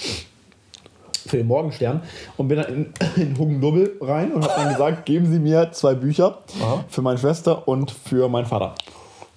für 1.27 1.37
den 1.37 1.47
Morgenstern. 1.47 2.01
Und 2.39 2.49
bin 2.49 2.57
dann 2.59 2.73
in, 2.73 2.93
in 3.23 3.39
Hugendubel 3.39 3.97
rein 4.01 4.33
und 4.33 4.45
habe 4.45 4.55
dann 4.57 4.73
gesagt, 4.73 5.05
geben 5.05 5.31
Sie 5.31 5.39
mir 5.39 5.73
zwei 5.73 5.95
Bücher 5.95 6.39
für 6.89 7.03
meine 7.03 7.19
Schwester 7.19 7.69
und 7.69 7.91
für 7.91 8.31
meinen 8.31 8.47
Vater. 8.47 8.75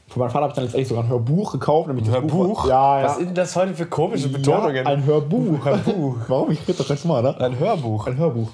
Für 0.10 0.20
meinen 0.20 0.32
Vater 0.32 0.44
habe 0.44 0.52
ich 0.52 0.56
dann 0.56 0.64
letztendlich 0.64 0.88
sogar 0.88 1.04
ein 1.04 1.10
Hörbuch 1.10 1.52
gekauft. 1.52 1.88
Nämlich 1.88 2.06
das 2.06 2.16
Hörbuch? 2.16 2.68
ja, 2.68 3.00
ja. 3.00 3.06
Was 3.06 3.18
sind 3.18 3.28
denn 3.28 3.36
das 3.36 3.56
heute 3.56 3.76
für 3.76 3.86
komische 3.86 4.28
ja, 4.28 4.38
Betonungen? 4.38 4.88
ein 4.88 5.06
Hörbuch. 5.06 5.64
Hörbuch. 5.64 6.16
Warum? 6.28 6.52
Ich 6.52 6.68
rede 6.68 6.80
doch 6.80 6.88
ganz 6.88 7.06
mal, 7.06 7.22
ne? 7.22 7.40
Ein 7.40 7.60
Hörbuch. 7.60 8.08
Ein 8.08 8.18
Hörbuch. 8.18 8.50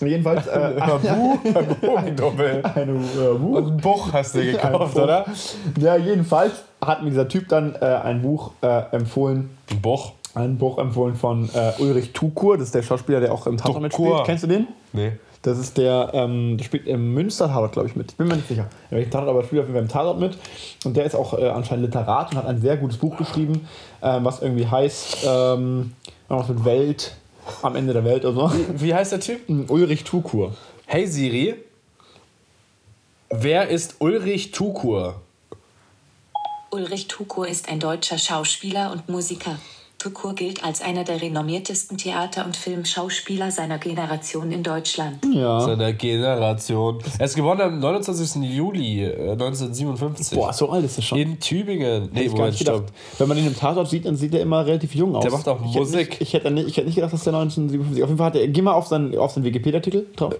Jedenfalls 0.00 0.46
äh, 0.46 0.80
Hörbuch? 0.80 1.38
Ein 1.54 1.76
Hugendubel. 1.82 2.62
ein 2.62 3.04
Hörbuch. 3.14 3.56
Und 3.56 3.66
ein 3.66 3.76
Buch 3.78 4.12
hast 4.12 4.36
du 4.36 4.42
gekauft, 4.42 4.94
Buch. 4.94 5.02
oder? 5.02 5.24
Ja, 5.80 5.96
jedenfalls 5.96 6.52
hat 6.80 7.02
mir 7.02 7.10
dieser 7.10 7.28
Typ 7.28 7.48
dann 7.48 7.74
äh, 7.74 7.84
ein 7.84 8.22
Buch 8.22 8.52
äh, 8.62 8.82
empfohlen. 8.92 9.50
Ein 9.70 9.80
Buch? 9.80 10.12
Ein 10.34 10.58
Buch 10.58 10.78
empfohlen 10.78 11.16
von 11.16 11.50
äh, 11.52 11.72
Ulrich 11.80 12.12
Tukur, 12.12 12.56
das 12.56 12.66
ist 12.66 12.74
der 12.76 12.82
Schauspieler, 12.82 13.18
der 13.18 13.32
auch 13.32 13.48
im 13.48 13.56
Tatort 13.56 13.82
mitspielt. 13.82 14.22
Kennst 14.24 14.44
du 14.44 14.46
den? 14.46 14.68
Nee. 14.92 15.12
Das 15.42 15.58
ist 15.58 15.78
der, 15.78 16.10
ähm, 16.12 16.58
der 16.58 16.64
spielt 16.64 16.86
im 16.86 17.14
Münster 17.14 17.48
Tatort, 17.48 17.72
glaube 17.72 17.88
ich, 17.88 17.96
mit. 17.96 18.10
Ich 18.10 18.16
bin 18.18 18.28
mir 18.28 18.36
nicht 18.36 18.48
sicher. 18.48 18.68
Ja, 18.90 18.96
welchen 18.96 19.10
Tatort, 19.10 19.30
aber 19.30 19.42
spielt 19.42 19.62
auf 19.62 19.68
jeden 19.68 19.76
Fall 19.76 19.82
im 19.82 19.88
Tatort 19.88 20.20
mit. 20.20 20.36
Und 20.84 20.96
der 20.96 21.04
ist 21.04 21.14
auch 21.14 21.38
äh, 21.38 21.48
anscheinend 21.48 21.86
Literat 21.86 22.32
und 22.32 22.38
hat 22.38 22.46
ein 22.46 22.60
sehr 22.60 22.76
gutes 22.76 22.98
Buch 22.98 23.16
geschrieben, 23.16 23.66
ähm, 24.02 24.24
was 24.24 24.42
irgendwie 24.42 24.66
heißt, 24.66 25.24
ähm, 25.26 25.94
was 26.28 26.48
mit 26.48 26.64
Welt, 26.66 27.16
am 27.62 27.74
Ende 27.74 27.94
der 27.94 28.04
Welt 28.04 28.24
oder 28.26 28.50
so. 28.50 28.52
Wie 28.76 28.94
heißt 28.94 29.12
der 29.12 29.20
Typ? 29.20 29.40
Ulrich 29.70 30.04
Tukur. 30.04 30.54
Hey 30.84 31.06
Siri, 31.06 31.54
wer 33.30 33.68
ist 33.68 33.96
Ulrich 34.00 34.50
Tukur? 34.50 35.22
Ulrich 36.70 37.08
Tukur 37.08 37.48
ist 37.48 37.68
ein 37.68 37.80
deutscher 37.80 38.18
Schauspieler 38.18 38.92
und 38.92 39.08
Musiker. 39.08 39.56
Tukur 40.00 40.34
gilt 40.34 40.64
als 40.64 40.80
einer 40.80 41.04
der 41.04 41.20
renommiertesten 41.20 41.98
Theater- 41.98 42.46
und 42.46 42.56
Filmschauspieler 42.56 43.50
seiner 43.50 43.76
Generation 43.76 44.50
in 44.50 44.62
Deutschland. 44.62 45.18
Ja. 45.30 45.60
Seiner 45.60 45.92
Generation. 45.92 46.98
Er 47.18 47.26
ist 47.26 47.34
geboren 47.36 47.60
am 47.60 47.78
29. 47.80 48.42
Juli 48.42 49.04
äh, 49.04 49.32
1957. 49.32 50.38
Boah, 50.38 50.54
so 50.54 50.70
alt 50.70 50.86
ist 50.86 50.96
er 50.96 51.02
schon. 51.02 51.18
In 51.18 51.38
Tübingen. 51.38 52.04
Hätte 52.04 52.14
Nee, 52.14 52.22
ich 52.22 52.32
Moment, 52.32 52.52
nicht 52.52 52.60
gedacht. 52.60 52.84
Wenn 53.18 53.28
man 53.28 53.36
ihn 53.36 53.46
im 53.46 53.54
Tatort 53.54 53.90
sieht, 53.90 54.06
dann 54.06 54.16
sieht 54.16 54.32
er 54.32 54.40
immer 54.40 54.64
relativ 54.64 54.94
jung 54.94 55.14
aus. 55.14 55.22
Der 55.22 55.32
macht 55.32 55.46
auch 55.46 55.60
ich 55.60 55.68
hätte 55.74 55.78
Musik. 55.80 56.08
Nicht, 56.08 56.20
ich, 56.22 56.32
hätte 56.32 56.50
nicht, 56.50 56.68
ich 56.68 56.76
hätte 56.78 56.86
nicht 56.86 56.94
gedacht, 56.96 57.12
dass 57.12 57.24
der 57.24 57.34
1957. 57.34 58.02
Auf 58.02 58.08
jeden 58.08 58.16
Fall 58.18 58.26
hat 58.28 58.36
er. 58.36 58.48
Geh 58.48 58.62
mal 58.62 58.72
auf 58.72 58.86
seinen, 58.86 59.14
auf 59.18 59.32
seinen 59.32 59.44
Wikipedia-Artikel 59.44 60.06
drauf. 60.16 60.34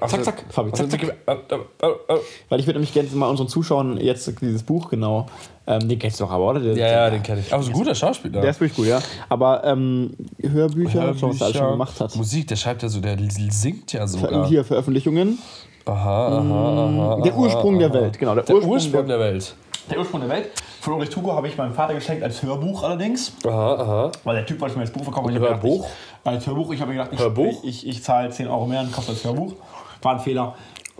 Auf 0.00 0.10
zack, 0.10 0.20
den- 0.20 0.24
zack, 0.24 0.44
Fabi, 0.50 0.72
zack, 0.72 0.90
zack. 0.90 1.02
äh, 1.02 1.32
äh, 1.32 1.36
äh, 1.82 2.14
äh. 2.14 2.18
Weil 2.50 2.60
ich 2.60 2.66
würde 2.66 2.78
nämlich 2.78 2.92
gerne 2.92 3.08
mal 3.14 3.30
unseren 3.30 3.48
Zuschauern 3.48 3.96
jetzt 3.98 4.30
dieses 4.42 4.62
Buch 4.62 4.90
genau. 4.90 5.26
Ähm, 5.68 5.88
den 5.88 5.98
kennst 5.98 6.20
du 6.20 6.24
doch 6.24 6.30
aber, 6.30 6.50
oder? 6.50 6.60
Der, 6.60 6.76
Ja, 6.76 6.86
ja, 6.86 7.10
den 7.10 7.22
kenne 7.22 7.40
ich. 7.40 7.52
Aber 7.52 7.62
so 7.62 7.70
ein 7.70 7.74
guter 7.74 7.94
Schauspieler. 7.94 8.40
Der 8.40 8.50
ist 8.50 8.60
wirklich 8.60 8.76
gut, 8.76 8.86
ja. 8.86 9.00
Aber 9.28 9.64
ähm, 9.64 10.12
Hörbücher, 10.40 11.14
schau, 11.18 11.30
was 11.30 11.40
er 11.40 11.46
alles 11.46 11.56
schon 11.56 11.70
gemacht 11.70 12.00
hat. 12.00 12.14
Musik, 12.16 12.46
der 12.46 12.56
schreibt 12.56 12.82
ja 12.82 12.88
so, 12.88 13.00
der 13.00 13.16
singt 13.50 13.92
ja 13.92 14.06
sogar. 14.06 14.46
Hier 14.46 14.64
Veröffentlichungen. 14.64 15.38
Aha, 15.84 16.38
aha, 16.38 17.14
aha. 17.14 17.20
Der 17.22 17.36
Ursprung 17.36 17.78
der 17.78 17.92
Welt, 17.92 18.18
genau. 18.18 18.34
Der, 18.34 18.44
Der 18.44 18.54
Ursprung, 18.56 18.72
Ursprung 18.72 19.06
der, 19.06 19.18
der 19.18 19.32
Welt. 19.32 19.54
der 19.90 19.98
Ursprung 19.98 20.20
der 20.20 20.30
Welt. 20.30 20.50
Von 20.80 20.94
Ulrich 20.94 21.10
Tugo 21.10 21.32
habe 21.32 21.48
ich 21.48 21.56
meinem 21.56 21.74
Vater 21.74 21.94
geschenkt 21.94 22.22
als 22.22 22.42
Hörbuch 22.42 22.82
allerdings. 22.84 23.32
Aha, 23.44 23.74
aha. 23.74 24.12
Weil 24.24 24.36
der 24.36 24.46
Typ 24.46 24.60
wollte 24.60 24.76
mir 24.78 24.84
das 24.84 24.92
Buch 24.92 25.02
verkaufen. 25.04 25.30
Ich 25.30 25.36
hab 25.36 25.42
gedacht, 25.42 25.62
Hörbuch? 25.62 25.86
Ich, 25.86 26.26
als 26.28 26.46
Hörbuch. 26.46 26.72
Ich 26.72 26.80
habe 26.80 26.92
mir 26.92 26.98
gedacht, 26.98 27.12
ich, 27.12 27.18
Hörbuch? 27.20 27.64
ich, 27.64 27.86
ich 27.86 28.02
zahle 28.04 28.30
10 28.30 28.46
Euro 28.48 28.66
mehr 28.66 28.80
und 28.80 28.92
kaufe 28.92 29.10
das 29.12 29.24
Hörbuch. 29.24 29.54
War 30.02 30.12
ein 30.14 30.20
Fehler, 30.20 30.54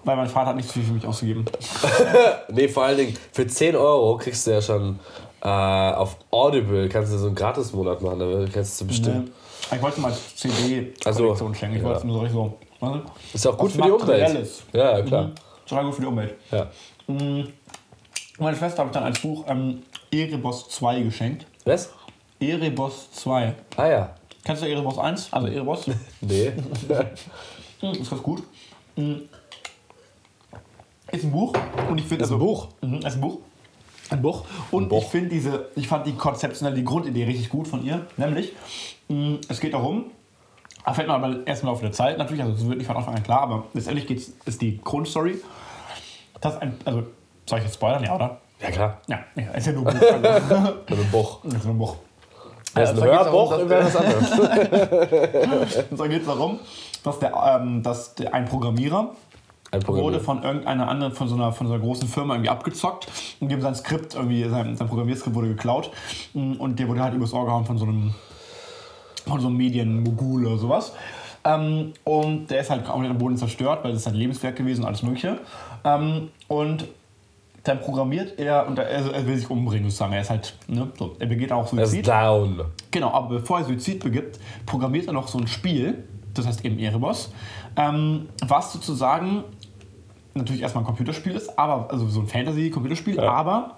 weil 0.07 0.17
mein 0.17 0.29
Vater 0.29 0.51
hat 0.51 0.57
nicht 0.57 0.71
viel 0.71 0.85
für 0.85 0.93
mich 0.93 1.07
ausgegeben. 1.07 1.45
Nee, 2.49 2.69
vor 2.69 2.85
allen 2.85 2.97
Dingen, 2.97 3.17
für 3.33 3.47
10 3.47 3.77
Euro 3.77 4.17
kriegst 4.17 4.47
du 4.47 4.53
ja 4.53 4.63
schon 4.63 4.99
äh, 5.43 5.49
auf 5.49 6.17
Audible, 6.31 6.89
kannst 6.89 7.13
du 7.13 7.19
so 7.19 7.27
einen 7.27 7.35
Gratis-Monat 7.35 8.01
machen, 8.01 8.21
da 8.21 8.47
kannst 8.53 8.81
du 8.81 8.87
bestimmen. 8.87 9.33
Ich 9.75 9.83
wollte 9.83 10.01
mal 10.01 10.17
CD-Kollektion 10.37 11.31
Also, 11.31 11.55
schenken. 11.55 11.77
Ich 11.77 11.83
ja. 11.83 11.89
wollte 11.89 11.99
es 11.99 12.05
nur 12.05 12.29
so 12.29 12.59
weißt 12.81 12.95
du? 12.95 13.03
Ist 13.35 13.47
auch 13.47 13.59
gut 13.59 13.71
Was 13.71 13.77
für 13.77 13.83
die 13.83 13.91
Umwelt. 13.91 14.49
Ja, 14.73 15.03
klar. 15.03 15.25
Mhm. 15.25 15.35
Total 15.67 15.85
gut 15.85 15.95
für 15.95 16.01
die 16.03 16.07
Umwelt. 16.07 16.35
Ja. 16.53 16.67
Meine 17.09 18.57
Schwester 18.57 18.79
habe 18.79 18.89
ich 18.91 18.95
dann 18.95 19.05
als 19.05 19.19
Buch 19.21 19.45
ähm, 19.49 19.83
Erebos 20.13 20.69
2 20.69 21.03
geschenkt. 21.03 21.47
Was? 21.65 21.91
Erebos 22.39 23.11
2. 23.13 23.55
Ah 23.77 23.87
ja. 23.89 24.15
Kennst 24.45 24.63
du 24.63 24.67
Erebos 24.69 24.99
1? 24.99 25.33
Also 25.33 25.49
Erebos? 25.49 25.87
Nee. 26.21 26.53
Hm, 27.79 27.93
ist 27.93 28.09
ganz 28.09 28.23
gut. 28.23 28.43
Hm. 28.95 29.29
Ist 31.13 31.25
ein 31.25 31.33
Buch 31.33 31.53
und 31.89 31.99
ich 31.99 32.07
finde 32.07 32.25
Ist 32.25 32.31
ein 32.31 32.35
also, 32.35 32.45
Buch? 32.45 32.69
Mhm, 32.81 32.99
ist 32.99 33.15
ein 33.15 33.21
Buch. 33.21 33.39
Ein 34.11 34.23
Buch. 34.23 34.45
Und 34.71 34.89
Buch. 34.89 35.03
ich 35.03 35.09
finde 35.09 35.29
diese, 35.29 35.69
ich 35.77 35.89
fand 35.89 36.07
die 36.07 36.15
konzeptionelle, 36.15 36.77
die 36.77 36.85
Grundidee 36.85 37.25
richtig 37.25 37.49
gut 37.49 37.69
von 37.69 37.85
ihr. 37.85 38.07
Nämlich, 38.17 38.53
mh, 39.09 39.39
es 39.49 39.61
geht 39.61 39.75
darum, 39.75 40.07
erfährt 40.85 41.09
man 41.09 41.23
aber 41.23 41.47
erst 41.47 41.63
im 41.63 41.69
Laufe 41.69 41.83
der 41.83 41.93
Zeit 41.93 42.19
natürlich, 42.19 42.43
also 42.43 42.55
es 42.55 42.67
wird 42.67 42.79
nicht 42.79 42.87
von 42.87 42.97
Anfang 42.97 43.15
an 43.15 43.23
klar, 43.23 43.41
aber 43.41 43.65
letztendlich 43.75 44.07
geht's, 44.07 44.33
ist 44.45 44.61
die 44.63 44.81
Grundstory, 44.83 45.41
dass 46.41 46.57
ein, 46.59 46.77
also, 46.85 47.05
soll 47.47 47.59
ich 47.59 47.65
jetzt 47.65 47.75
spoilern, 47.75 48.05
ja, 48.05 48.15
oder? 48.15 48.41
Ja, 48.61 48.71
klar. 48.71 49.01
Ja, 49.07 49.19
ja 49.35 49.51
ist 49.53 49.67
ja 49.67 49.73
nur 49.73 49.87
ein 49.89 49.99
Buch. 49.99 50.07
Also, 50.13 50.75
Mit 50.89 50.99
einem 50.99 51.11
Buch. 51.11 51.45
ist 51.45 51.65
nur 51.65 51.75
ein 51.75 51.79
Buch. 51.79 51.97
Das 52.75 52.93
ist 52.93 53.03
ein 53.03 53.09
da 53.09 53.25
Hörbuch, 53.25 53.59
wäre 53.69 53.85
das 53.85 53.97
anderes. 53.97 54.31
Und 55.91 55.97
so 55.97 56.05
geht 56.05 56.21
es 56.21 56.27
darum, 56.27 56.61
dass, 57.03 57.19
der, 57.19 57.33
ähm, 57.35 57.83
dass 57.83 58.15
der, 58.15 58.35
ein 58.35 58.45
Programmierer 58.45 58.99
Ein 58.99 59.07
Programm. 59.07 59.17
Wurde 59.87 60.21
von 60.21 60.42
irgendeiner 60.42 60.88
anderen, 60.88 61.12
von 61.12 61.28
so 61.28 61.35
einer, 61.35 61.52
von 61.52 61.66
so 61.66 61.75
einer 61.75 61.83
großen 61.83 62.09
Firma 62.09 62.35
irgendwie 62.35 62.50
abgezockt 62.50 63.09
und 63.40 63.50
dem 63.50 63.61
sein 63.61 63.75
Skript, 63.75 64.14
irgendwie, 64.14 64.49
sein, 64.49 64.76
sein 64.76 64.88
Programmierskript 64.88 65.35
wurde 65.35 65.49
geklaut 65.49 65.90
Mm, 66.35 66.52
und 66.54 66.78
der 66.78 66.88
wurde 66.88 67.02
halt 67.02 67.14
übers 67.14 67.33
Ohr 67.33 67.45
gehauen 67.45 67.64
von 67.64 67.78
so 67.78 67.85
einem, 67.87 68.14
von 69.26 69.40
so 69.40 69.49
einem 69.49 69.56
Medienmogul 69.56 70.47
oder 70.47 70.59
sowas. 70.59 70.92
Ähm, 71.45 71.92
und 72.04 72.50
der 72.50 72.61
ist 72.61 72.71
halt 72.71 72.85
komplett 72.85 73.11
am 73.11 73.18
Boden 73.18 73.37
zerstört, 73.37 73.85
weil 73.85 73.92
das 73.92 74.00
ist 74.00 74.04
sein 74.04 74.14
Lebenswerk 74.14 74.56
gewesen 74.56 74.83
und 74.83 74.88
alles 74.88 75.02
mögliche. 75.02 75.38
Ähm, 75.85 76.30
und 76.49 76.87
dann 77.62 77.80
programmiert 77.80 78.38
er 78.38 78.66
und 78.66 78.78
er, 78.78 78.88
er 78.88 79.26
will 79.26 79.37
sich 79.37 79.50
umbringen, 79.50 79.85
sozusagen. 79.85 80.12
Er 80.12 80.21
ist 80.21 80.30
halt, 80.30 80.54
ne, 80.68 80.88
so, 80.99 81.16
er 81.18 81.26
begeht 81.26 81.52
auch 81.52 81.73
Er 81.73 81.83
ist 81.83 81.90
Suizid. 81.90 82.09
down. 82.09 82.62
Genau, 82.90 83.11
aber 83.12 83.38
bevor 83.40 83.59
er 83.59 83.64
Suizid 83.64 84.02
begibt, 84.04 84.38
programmiert 84.66 85.06
er 85.09 85.12
noch 85.12 85.28
so 85.28 85.38
ein 85.38 85.47
Spiel, 85.49 86.04
das 86.35 86.47
heißt 86.47 86.64
eben 86.64 86.78
Erebos, 86.78 87.33
ähm, 87.76 88.28
was 88.47 88.73
sozusagen 88.73 89.42
natürlich 90.37 90.62
erstmal 90.62 90.83
ein 90.85 90.87
Computerspiel 90.87 91.33
ist, 91.35 91.59
aber 91.59 91.90
also 91.90 92.07
so 92.09 92.21
ein 92.21 92.26
Fantasy-Computerspiel, 92.28 93.16
Ja. 93.16 93.31
aber 93.33 93.76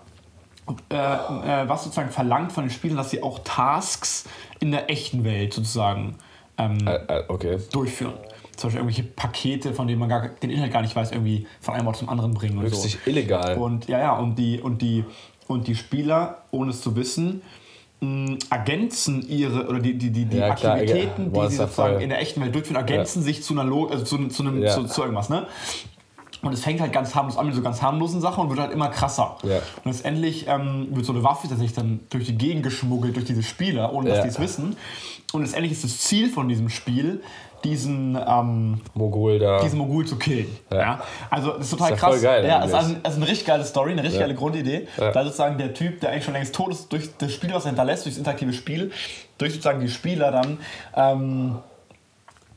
äh, 0.90 0.94
äh, 0.94 1.68
was 1.68 1.84
sozusagen 1.84 2.10
verlangt 2.10 2.52
von 2.52 2.64
den 2.64 2.70
Spielern, 2.70 2.96
dass 2.98 3.10
sie 3.10 3.22
auch 3.22 3.38
Tasks 3.44 4.24
in 4.60 4.70
der 4.70 4.90
echten 4.90 5.24
Welt 5.24 5.54
sozusagen 5.54 6.16
ähm, 6.58 6.78
Äh, 6.86 6.94
äh, 7.20 7.24
okay. 7.28 7.58
durchführen. 7.72 8.14
Zum 8.56 8.68
Beispiel 8.68 8.80
irgendwelche 8.80 9.02
Pakete, 9.04 9.72
von 9.72 9.86
denen 9.86 10.00
man 10.00 10.08
gar, 10.08 10.28
den 10.28 10.50
Inhalt 10.50 10.72
gar 10.72 10.82
nicht 10.82 10.94
weiß, 10.96 11.12
irgendwie 11.12 11.46
von 11.60 11.74
einem 11.74 11.86
Ort 11.86 11.96
zum 11.96 12.08
anderen 12.08 12.34
bringen 12.34 12.58
und 12.58 12.68
so. 12.74 12.88
Illegal. 13.06 13.56
Und 13.56 13.86
ja, 13.88 13.98
ja, 14.00 14.12
und 14.18 14.34
die, 14.36 14.60
und 14.60 14.82
die, 14.82 15.04
und 15.46 15.68
die 15.68 15.76
Spieler, 15.76 16.38
ohne 16.50 16.70
es 16.72 16.82
zu 16.82 16.96
wissen, 16.96 17.40
mh, 18.00 18.38
ergänzen 18.50 19.24
ihre, 19.28 19.68
oder 19.68 19.78
die, 19.78 19.96
die, 19.96 20.10
die, 20.10 20.24
die 20.24 20.36
Ja, 20.38 20.54
klar, 20.56 20.74
Aktivitäten, 20.74 21.24
ja. 21.26 21.28
Boah, 21.30 21.44
die 21.46 21.52
sie 21.54 21.60
ja 21.60 21.66
sozusagen 21.66 22.00
in 22.00 22.08
der 22.10 22.20
echten 22.20 22.40
Welt 22.40 22.52
durchführen, 22.54 22.76
ergänzen 22.76 23.22
sich 23.22 23.42
zu 23.44 23.54
einer 23.54 23.64
Log 23.64 23.92
also 23.92 24.04
zu, 24.04 24.26
zu, 24.26 24.42
einem, 24.42 24.60
Ja. 24.60 24.70
zu, 24.74 24.84
zu 24.86 25.02
irgendwas, 25.02 25.28
ne? 25.30 25.46
Und 26.40 26.52
es 26.52 26.62
fängt 26.62 26.80
halt 26.80 26.92
ganz 26.92 27.14
harmlos 27.14 27.36
an 27.36 27.46
mit 27.46 27.54
so 27.56 27.62
ganz 27.62 27.82
harmlosen 27.82 28.20
Sachen 28.20 28.44
und 28.44 28.50
wird 28.50 28.60
halt 28.60 28.72
immer 28.72 28.88
krasser. 28.88 29.36
Ja. 29.42 29.56
Und 29.84 29.86
letztendlich 29.92 30.46
ähm, 30.48 30.86
wird 30.90 31.04
so 31.04 31.12
eine 31.12 31.24
Waffe 31.24 31.48
tatsächlich 31.48 31.74
dann 31.74 32.00
durch 32.10 32.26
die 32.26 32.38
Gegend 32.38 32.62
geschmuggelt, 32.62 33.16
durch 33.16 33.26
diese 33.26 33.42
Spieler, 33.42 33.92
ohne 33.92 34.08
dass 34.10 34.18
Ja. 34.18 34.22
die 34.24 34.28
es 34.30 34.38
wissen. 34.40 34.76
Und 35.32 35.42
letztendlich 35.42 35.72
ist 35.72 35.82
das 35.84 35.98
Ziel 35.98 36.28
von 36.30 36.48
diesem 36.48 36.68
Spiel, 36.68 37.22
diesen, 37.64 38.16
ähm, 38.24 38.80
Mogul 38.94 39.40
da. 39.40 39.60
diesen 39.60 39.78
Mogul 39.80 40.06
zu 40.06 40.14
killen. 40.16 40.46
Ja. 40.70 40.78
Ja. 40.78 41.00
Also 41.28 41.50
das 41.54 41.62
ist 41.62 41.70
total 41.70 41.86
Ist 41.86 41.90
ja 41.90 41.96
krass. 42.08 42.14
voll 42.14 42.20
geil 42.22 42.46
ja, 42.46 42.62
ist 42.62 42.72
also, 42.72 42.94
also 43.02 43.16
eine 43.16 43.28
richtig 43.28 43.46
geile 43.48 43.64
Story, 43.64 43.90
eine 43.90 44.02
richtig 44.04 44.20
Ja. 44.20 44.26
geile 44.26 44.36
Grundidee. 44.38 44.86
Da 44.96 45.24
sozusagen 45.24 45.58
der 45.58 45.74
Typ, 45.74 46.00
der 46.00 46.10
eigentlich 46.10 46.24
schon 46.24 46.34
längst 46.34 46.54
tot 46.54 46.70
ist, 46.70 46.92
durch 46.92 47.10
das 47.18 47.32
Spiel, 47.32 47.52
was 47.52 47.64
er 47.64 47.70
hinterlässt, 47.70 48.04
durch 48.04 48.14
das 48.14 48.18
interaktive 48.18 48.52
Spiel, 48.52 48.92
durch 49.38 49.52
sozusagen 49.54 49.80
die 49.80 49.88
Spieler 49.88 50.30
dann 50.30 50.58
ähm, 50.94 51.58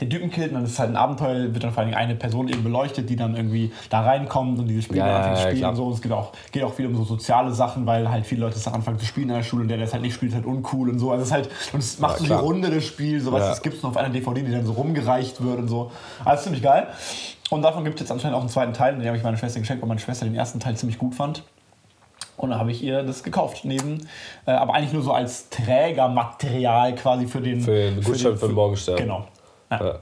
den 0.02 0.10
Typen 0.10 0.32
killt 0.32 0.50
und 0.50 0.56
dann 0.56 0.64
ist 0.66 0.72
es 0.72 0.80
halt 0.80 0.90
ein 0.90 0.96
Abenteuer, 0.98 1.54
wird 1.54 1.64
dann 1.64 1.72
vor 1.72 1.84
allem 1.84 1.94
eine 1.94 2.16
Person 2.16 2.48
eben 2.50 2.64
beleuchtet, 2.64 3.10
die 3.10 3.16
dann 3.16 3.36
irgendwie 3.36 3.72
da 3.90 4.02
reinkommt 4.02 4.58
und 4.60 4.68
dieses 4.68 4.86
Spiel 4.86 4.98
Ja, 4.98 5.18
anfängt 5.18 5.38
zu 5.38 5.44
ja, 5.44 5.50
spielen 5.52 5.66
und 5.70 5.76
so. 5.76 5.86
Und 5.86 5.94
es 5.94 6.02
geht 6.02 6.12
auch, 6.12 6.32
geht 6.52 6.64
auch 6.64 6.74
viel 6.74 6.88
um 6.88 6.96
so 6.96 7.04
soziale 7.04 7.52
Sachen, 7.54 7.86
weil 7.86 8.10
halt 8.10 8.26
viele 8.26 8.42
Leute 8.42 8.56
das 8.56 8.68
anfangen 8.68 8.98
zu 9.00 9.06
spielen 9.06 9.30
in 9.30 9.36
der 9.36 9.44
Schule 9.44 9.62
und 9.62 9.68
der, 9.68 9.78
der 9.78 9.86
es 9.86 9.94
halt 9.94 10.02
nicht 10.02 10.16
spielt, 10.16 10.32
ist 10.32 10.36
halt 10.36 10.46
uncool 10.46 10.90
und 10.90 11.00
so. 11.00 11.12
Also 11.12 11.22
es 11.22 11.28
ist 11.30 11.34
halt, 11.34 11.50
und 11.74 11.80
es 11.80 12.00
macht 12.00 12.18
so 12.18 12.26
die. 12.26 12.32
Runde 12.34 12.70
des 12.72 12.86
Spiels, 12.86 13.24
so 13.26 13.32
was, 13.32 13.42
Ja. 13.42 13.50
das 13.50 13.62
gibt 13.62 13.76
es 13.78 13.84
noch 13.84 13.92
auf 13.92 13.98
einer 13.98 14.10
DVD, 14.10 14.42
die 14.42 14.52
dann 14.52 14.66
so 14.66 14.74
rumgereicht 14.74 15.44
wird 15.44 15.60
und 15.60 15.68
so. 15.68 15.92
Also 16.26 16.44
ziemlich 16.46 16.64
geil. 16.64 16.88
Und 17.52 17.62
davon 17.62 17.84
gibt 17.84 17.96
es 17.98 18.02
jetzt 18.02 18.12
anscheinend 18.12 18.36
auch 18.38 18.42
einen 18.42 18.50
zweiten 18.50 18.74
Teil, 18.74 18.96
den 18.98 19.06
habe 19.06 19.18
ich 19.18 19.24
meiner 19.24 19.38
Schwester 19.38 19.60
geschenkt, 19.60 19.82
weil 19.82 19.88
meine 19.90 20.00
Schwester 20.00 20.26
den 20.26 20.36
ersten 20.36 20.60
Teil 20.60 20.76
ziemlich 20.78 20.98
gut 20.98 21.14
fand. 21.16 21.44
Und 22.38 22.50
dann 22.50 22.60
habe 22.60 22.72
ich 22.72 22.82
ihr 22.82 23.04
das 23.04 23.22
gekauft, 23.22 23.66
neben, 23.66 24.08
äh, 24.48 24.52
aber 24.52 24.74
eigentlich 24.74 24.94
nur 24.94 25.04
so 25.04 25.12
als 25.14 25.50
Trägermaterial 25.50 26.96
quasi 26.96 27.28
für 27.28 27.42
den. 27.42 27.62
Für 27.62 27.72
den 27.92 28.02
Gutschein 28.04 28.38
für 28.38 28.48
den 28.48 28.56
Morgenstern. 28.56 28.96
Genau. 28.96 29.28
Ja. 29.72 29.86
Ja. 29.86 30.00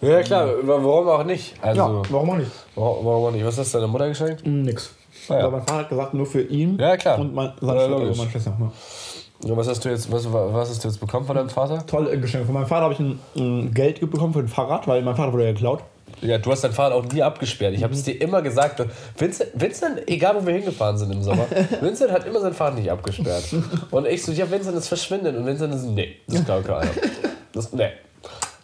Ja, 0.00 0.22
klar, 0.22 0.48
warum 0.62 1.08
auch 1.08 1.24
nicht? 1.24 1.54
Also, 1.62 2.02
warum 2.10 2.30
auch 2.30 2.36
nicht? 2.36 2.50
warum, 2.74 3.06
warum 3.06 3.24
auch 3.26 3.30
nicht? 3.30 3.44
Was 3.46 3.56
hast 3.56 3.72
du 3.72 3.78
deiner 3.78 3.90
Mutter 3.90 4.08
geschenkt? 4.08 4.46
Nix. 4.46 4.90
Ah, 5.28 5.34
ja. 5.34 5.40
Aber 5.44 5.52
mein 5.58 5.60
Vater 5.66 5.78
hat 5.80 5.88
gesagt, 5.88 6.12
nur 6.14 6.26
für 6.26 6.42
ihn. 6.42 6.76
Ja, 6.78 6.96
klar. 6.96 7.18
Und 7.18 7.34
mein, 7.34 7.52
Ja, 7.62 7.86
logisch. 7.86 8.18
meine 8.18 8.30
Schwester. 8.30 8.54
Ja. 8.60 9.50
Und 9.50 9.56
was 9.56 9.68
hast 9.68 9.84
du 9.84 9.88
jetzt, 9.88 10.10
was, 10.12 10.30
was 10.30 10.68
hast 10.70 10.84
du 10.84 10.88
jetzt 10.88 11.00
bekommen 11.00 11.24
von 11.26 11.36
deinem 11.36 11.48
Vater? 11.48 11.86
Tolle 11.86 12.18
Geschenke. 12.20 12.46
Von 12.46 12.54
meinem 12.54 12.66
Vater 12.66 12.82
habe 12.82 12.94
ich 12.94 13.00
ein, 13.00 13.18
ein 13.36 13.72
Geld 13.72 14.00
bekommen 14.00 14.32
für 14.32 14.40
ein 14.40 14.48
Fahrrad, 14.48 14.86
weil 14.88 15.00
mein 15.02 15.16
Vater 15.16 15.32
wurde 15.32 15.44
ja 15.44 15.52
geklaut. 15.52 15.80
Ja, 16.20 16.38
du 16.38 16.50
hast 16.50 16.64
dein 16.64 16.72
Fahrrad 16.72 16.92
auch 16.92 17.04
nie 17.04 17.22
abgesperrt. 17.22 17.74
Ich 17.74 17.82
habe 17.82 17.94
es 17.94 18.02
dir 18.02 18.20
immer 18.20 18.42
gesagt. 18.42 18.82
Vincent, 19.16 19.50
Vincent, 19.54 20.08
egal 20.08 20.36
wo 20.40 20.46
wir 20.46 20.54
hingefahren 20.54 20.98
sind 20.98 21.12
im 21.12 21.22
Sommer, 21.22 21.46
Vincent 21.80 22.10
hat 22.12 22.26
immer 22.26 22.40
sein 22.40 22.52
Fahrrad 22.52 22.76
nicht 22.76 22.90
abgesperrt. 22.90 23.44
Und 23.90 24.06
ich 24.06 24.22
so, 24.22 24.32
ja, 24.32 24.50
Vincent, 24.50 24.76
es 24.76 24.88
verschwindet. 24.88 25.36
Und 25.36 25.46
Vincent 25.46 25.74
ist, 25.74 25.84
nee, 25.84 26.16
das 26.26 26.44
glaubt 26.44 26.66
keiner. 26.66 26.90
Das, 27.52 27.72
nee. 27.72 27.88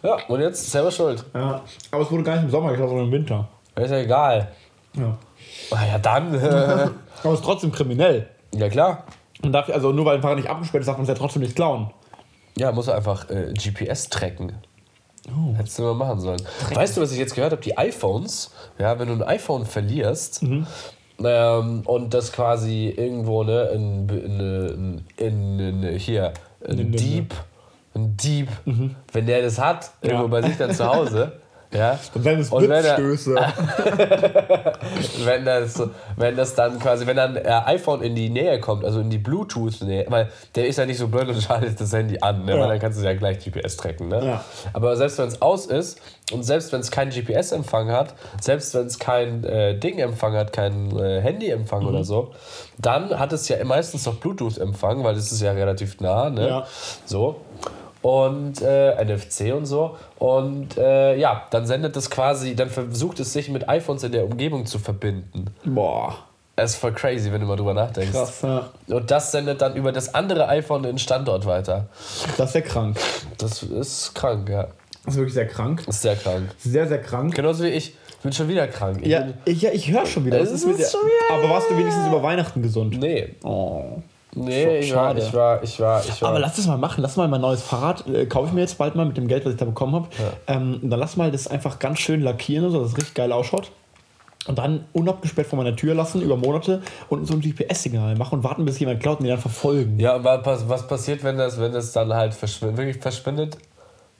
Ja, 0.03 0.17
und 0.27 0.39
jetzt 0.41 0.71
selber 0.71 0.91
schuld. 0.91 1.23
Ja. 1.33 1.61
Aber 1.91 2.03
es 2.03 2.11
wurde 2.11 2.23
gar 2.23 2.35
nicht 2.35 2.45
im 2.45 2.49
Sommer 2.51 2.69
geklaut, 2.71 2.89
sondern 2.89 3.05
im 3.07 3.11
Winter. 3.11 3.47
Ist 3.75 3.91
ja 3.91 3.97
egal. 3.99 4.51
Ja. 4.95 5.17
Ah, 5.71 5.85
ja, 5.85 5.97
dann. 5.99 6.35
Aber 7.23 7.33
es 7.33 7.39
ist 7.39 7.45
trotzdem 7.45 7.71
kriminell. 7.71 8.27
ja, 8.55 8.67
klar. 8.69 9.03
Und 9.43 9.51
dafür, 9.53 9.73
also 9.75 9.91
nur 9.91 10.05
weil 10.05 10.15
ein 10.17 10.21
Fahrrad 10.21 10.37
nicht 10.37 10.49
abgesperrt 10.49 10.81
ist, 10.81 10.87
darf 10.87 10.97
man 10.97 11.03
es 11.03 11.09
ja 11.09 11.15
trotzdem 11.15 11.41
nicht 11.41 11.55
klauen. 11.55 11.91
Ja, 12.57 12.71
muss 12.71 12.87
er 12.87 12.95
einfach 12.95 13.29
äh, 13.29 13.53
GPS 13.53 14.09
tracken. 14.09 14.53
Oh. 15.29 15.55
Hättest 15.55 15.77
du 15.79 15.83
mal 15.83 15.93
machen 15.93 16.19
sollen. 16.19 16.41
Weißt 16.73 16.97
du, 16.97 17.01
was 17.01 17.11
ich 17.11 17.17
jetzt 17.19 17.35
gehört 17.35 17.51
habe? 17.51 17.61
Die 17.61 17.77
iPhones, 17.77 18.51
ja, 18.79 18.97
wenn 18.99 19.07
du 19.07 19.13
ein 19.13 19.23
iPhone 19.23 19.65
verlierst 19.65 20.43
Mhm. 20.43 20.67
ähm, 21.23 21.81
und 21.85 22.13
das 22.13 22.31
quasi 22.31 22.89
irgendwo, 22.89 23.43
ne, 23.43 23.65
in, 23.73 24.09
in, 24.09 25.03
in, 25.17 25.59
in, 25.59 25.83
in 25.83 25.97
hier, 25.99 26.33
ein 26.67 26.77
in- 26.79 26.91
Dieb, 26.91 27.33
ein 27.95 28.17
Dieb, 28.17 28.49
wenn 29.13 29.25
der 29.25 29.41
das 29.41 29.59
hat, 29.59 29.91
irgendwo 30.01 30.27
bei 30.27 30.41
sich 30.41 30.57
dann 30.57 30.73
zu 30.73 30.85
Hause, 30.87 31.33
ja, 31.73 31.97
Und 32.13 32.25
wenn 32.25 32.39
es 32.39 32.49
Und 32.49 32.67
wenn 32.67 32.83
er- 32.83 32.97
wenn 35.25 35.45
das, 35.45 35.81
wenn 36.17 36.35
das 36.35 36.55
dann 36.55 36.79
quasi, 36.79 37.07
wenn 37.07 37.15
dann 37.15 37.35
äh, 37.37 37.43
iPhone 37.65 38.01
in 38.01 38.15
die 38.15 38.29
Nähe 38.29 38.59
kommt, 38.59 38.83
also 38.83 38.99
in 38.99 39.09
die 39.09 39.17
Bluetooth-Nähe, 39.17 40.05
weil 40.09 40.29
der 40.55 40.67
ist 40.67 40.77
ja 40.77 40.85
nicht 40.85 40.97
so 40.97 41.07
blöd 41.07 41.27
und 41.29 41.41
schaltet 41.41 41.79
das 41.79 41.93
Handy 41.93 42.17
an, 42.21 42.45
ne? 42.45 42.55
Ja. 42.55 42.61
weil 42.61 42.69
dann 42.69 42.79
kannst 42.79 42.99
du 42.99 43.05
ja 43.05 43.13
gleich 43.13 43.39
GPS 43.39 43.77
tracken. 43.77 44.07
Ne? 44.09 44.25
Ja. 44.25 44.43
Aber 44.73 44.95
selbst 44.97 45.17
wenn 45.19 45.27
es 45.27 45.41
aus 45.41 45.65
ist 45.65 45.99
und 46.33 46.43
selbst 46.43 46.71
wenn 46.73 46.81
es 46.81 46.91
keinen 46.91 47.11
GPS-Empfang 47.11 47.89
hat, 47.91 48.15
selbst 48.41 48.73
wenn 48.73 48.87
es 48.87 48.99
kein 48.99 49.43
äh, 49.43 49.77
Ding-Empfang 49.77 50.33
hat, 50.35 50.51
kein 50.53 50.97
äh, 50.97 51.21
Handy-Empfang 51.21 51.81
Mhm. 51.83 51.87
oder 51.87 52.03
so, 52.03 52.31
dann 52.79 53.17
hat 53.17 53.31
es 53.33 53.47
ja 53.47 53.63
meistens 53.63 54.05
noch 54.05 54.15
Bluetooth-Empfang, 54.15 55.03
weil 55.03 55.15
das 55.15 55.31
ist 55.31 55.41
ja 55.41 55.51
relativ 55.53 55.99
nah. 56.01 56.29
Ne? 56.29 56.47
Ja. 56.47 56.67
So. 57.05 57.37
Und 58.01 58.61
äh, 58.61 59.03
NFC 59.05 59.53
und 59.53 59.65
so. 59.65 59.95
Und 60.17 60.77
äh, 60.77 61.15
ja, 61.17 61.43
dann 61.51 61.65
sendet 61.67 61.95
es 61.97 62.09
quasi, 62.09 62.55
dann 62.55 62.69
versucht 62.69 63.19
es 63.19 63.31
sich 63.33 63.49
mit 63.49 63.69
iPhones 63.69 64.03
in 64.03 64.11
der 64.11 64.25
Umgebung 64.25 64.65
zu 64.65 64.79
verbinden. 64.79 65.45
Boah, 65.65 66.15
Das 66.55 66.71
ist 66.71 66.77
voll 66.77 66.93
crazy, 66.93 67.31
wenn 67.31 67.41
du 67.41 67.47
mal 67.47 67.57
drüber 67.57 67.73
nachdenkst. 67.75 68.11
krass. 68.11 68.41
Ja. 68.41 68.69
Und 68.87 69.11
das 69.11 69.31
sendet 69.31 69.61
dann 69.61 69.75
über 69.75 69.91
das 69.91 70.15
andere 70.15 70.47
iPhone 70.47 70.81
den 70.83 70.97
Standort 70.97 71.45
weiter. 71.45 71.87
Das 72.37 72.47
ist 72.47 72.53
sehr 72.53 72.61
krank. 72.63 72.97
Das 73.37 73.61
ist 73.61 74.15
krank, 74.15 74.49
ja. 74.49 74.67
Das 75.05 75.13
ist 75.13 75.17
wirklich 75.17 75.33
sehr 75.35 75.47
krank. 75.47 75.83
Das 75.85 75.95
ist 75.95 76.01
sehr 76.01 76.15
krank. 76.15 76.49
Sehr, 76.57 76.87
sehr 76.87 77.01
krank. 77.01 77.35
Genauso 77.35 77.63
wie 77.63 77.69
ich. 77.69 77.95
Ich 78.17 78.23
bin 78.23 78.33
schon 78.33 78.47
wieder 78.47 78.67
krank. 78.67 78.99
Ich 79.01 79.07
Ja, 79.07 79.27
ich, 79.45 79.61
ja, 79.63 79.71
ich 79.71 79.91
höre 79.91 80.05
schon 80.05 80.25
wieder. 80.25 80.37
Das 80.39 80.51
ist 80.51 80.65
mit 80.67 80.77
ist 80.77 80.91
schon 80.91 81.01
wieder- 81.01 81.35
aber 81.39 81.49
warst 81.53 81.69
du 81.71 81.77
wenigstens 81.77 82.05
über 82.07 82.21
Weihnachten 82.21 82.61
gesund? 82.61 82.99
nee. 82.99 83.35
Oh. 83.43 84.01
Nee, 84.33 84.79
ich 84.79 84.95
war, 84.95 85.07
Schade. 85.09 85.19
ich 85.21 85.33
war, 85.33 85.63
ich 85.63 85.79
war, 85.79 86.03
ich 86.05 86.21
war. 86.21 86.29
Aber 86.29 86.39
lass 86.39 86.55
das 86.55 86.65
mal 86.67 86.77
machen. 86.77 87.01
Lass 87.01 87.17
mal 87.17 87.27
mein 87.27 87.41
neues 87.41 87.61
Fahrrad. 87.61 88.07
Äh, 88.07 88.25
kaufe 88.27 88.47
ich 88.47 88.53
mir 88.53 88.61
jetzt 88.61 88.77
bald 88.77 88.95
mal 88.95 89.05
mit 89.05 89.17
dem 89.17 89.27
Geld, 89.27 89.45
was 89.45 89.53
ich 89.53 89.59
da 89.59 89.65
bekommen 89.65 89.93
habe. 89.95 90.07
Ähm, 90.47 90.79
dann 90.83 90.99
lass 90.99 91.17
mal 91.17 91.31
das 91.31 91.47
einfach 91.47 91.79
ganz 91.79 91.99
schön 91.99 92.21
lackieren, 92.21 92.71
so, 92.71 92.79
dass 92.81 92.91
es 92.91 92.97
richtig 92.97 93.13
geil 93.15 93.31
ausschaut. 93.31 93.71
Und 94.47 94.57
dann 94.57 94.85
unabgesperrt 94.93 95.47
vor 95.47 95.57
meiner 95.57 95.75
Tür 95.75 95.93
lassen 95.93 96.21
über 96.21 96.35
Monate 96.37 96.81
und 97.09 97.27
so 97.27 97.33
ein 97.35 97.41
GPS-Signal 97.41 98.15
machen 98.15 98.39
und 98.39 98.43
warten, 98.43 98.65
bis 98.65 98.79
jemand 98.79 98.99
klaut 99.01 99.19
und 99.19 99.25
den 99.25 99.31
dann 99.31 99.39
verfolgen. 99.41 99.99
ja, 99.99 100.15
und 100.15 100.23
was, 100.23 100.67
was 100.67 100.87
passiert, 100.87 101.23
wenn 101.23 101.37
das, 101.37 101.59
wenn 101.59 101.73
das 101.73 101.91
dann 101.91 102.11
halt 102.13 102.33
verschwindet, 102.33 102.77
wirklich 102.77 102.97
verschwindet? 102.97 103.57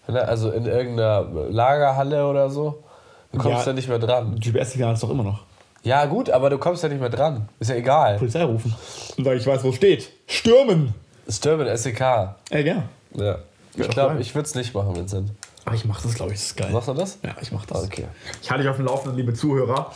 Er- 0.07 0.27
Also 0.27 0.51
in 0.51 0.65
irgendeiner 0.65 1.25
Lagerhalle 1.49 2.27
oder 2.27 2.49
so? 2.49 2.83
Du 3.31 3.39
kommst 3.39 3.61
ja, 3.61 3.67
Ja. 3.67 3.73
nicht 3.73 3.87
mehr 3.87 3.97
dran. 3.97 4.35
GPS-Signal 4.39 4.93
ist 4.93 5.01
doch 5.03 5.09
immer 5.09 5.23
noch. 5.23 5.39
Ja, 5.83 6.05
gut, 6.05 6.29
aber 6.29 6.49
du 6.49 6.57
kommst 6.57 6.83
ja 6.83 6.89
nicht 6.89 7.01
mehr 7.01 7.09
dran. 7.09 7.49
Ist 7.59 7.69
ja 7.69 7.75
egal. 7.75 8.17
Polizei 8.17 8.43
rufen. 8.43 8.73
Und 9.17 9.23
sagen, 9.23 9.37
ich 9.39 9.47
weiß, 9.47 9.63
wo 9.63 9.69
es 9.69 9.75
steht. 9.75 10.11
Stürmen! 10.27 10.93
Stürmen, 11.27 11.75
SEK. 11.77 12.01
Ey, 12.49 12.67
ja. 12.67 12.83
Ja. 13.15 13.37
Ich 13.75 13.87
glaube, 13.89 14.19
ich 14.19 14.35
würde 14.35 14.45
es 14.47 14.53
nicht 14.55 14.73
machen, 14.73 14.95
Vincent. 14.95 15.31
Aber 15.63 15.75
ich 15.75 15.85
mach 15.85 16.01
das, 16.01 16.15
glaube 16.15 16.31
ich. 16.33 16.39
Das 16.39 16.47
ist 16.47 16.57
geil. 16.57 16.71
Machst 16.71 16.87
du 16.87 16.93
das? 16.93 17.19
Ja, 17.23 17.35
ich 17.41 17.51
mach 17.51 17.65
das. 17.65 17.83
Okay. 17.85 18.05
Ich 18.41 18.49
halte 18.49 18.63
dich 18.63 18.69
auf 18.69 18.77
dem 18.77 18.85
Laufenden, 18.85 19.15
liebe 19.17 19.33
Zuhörer. 19.33 19.91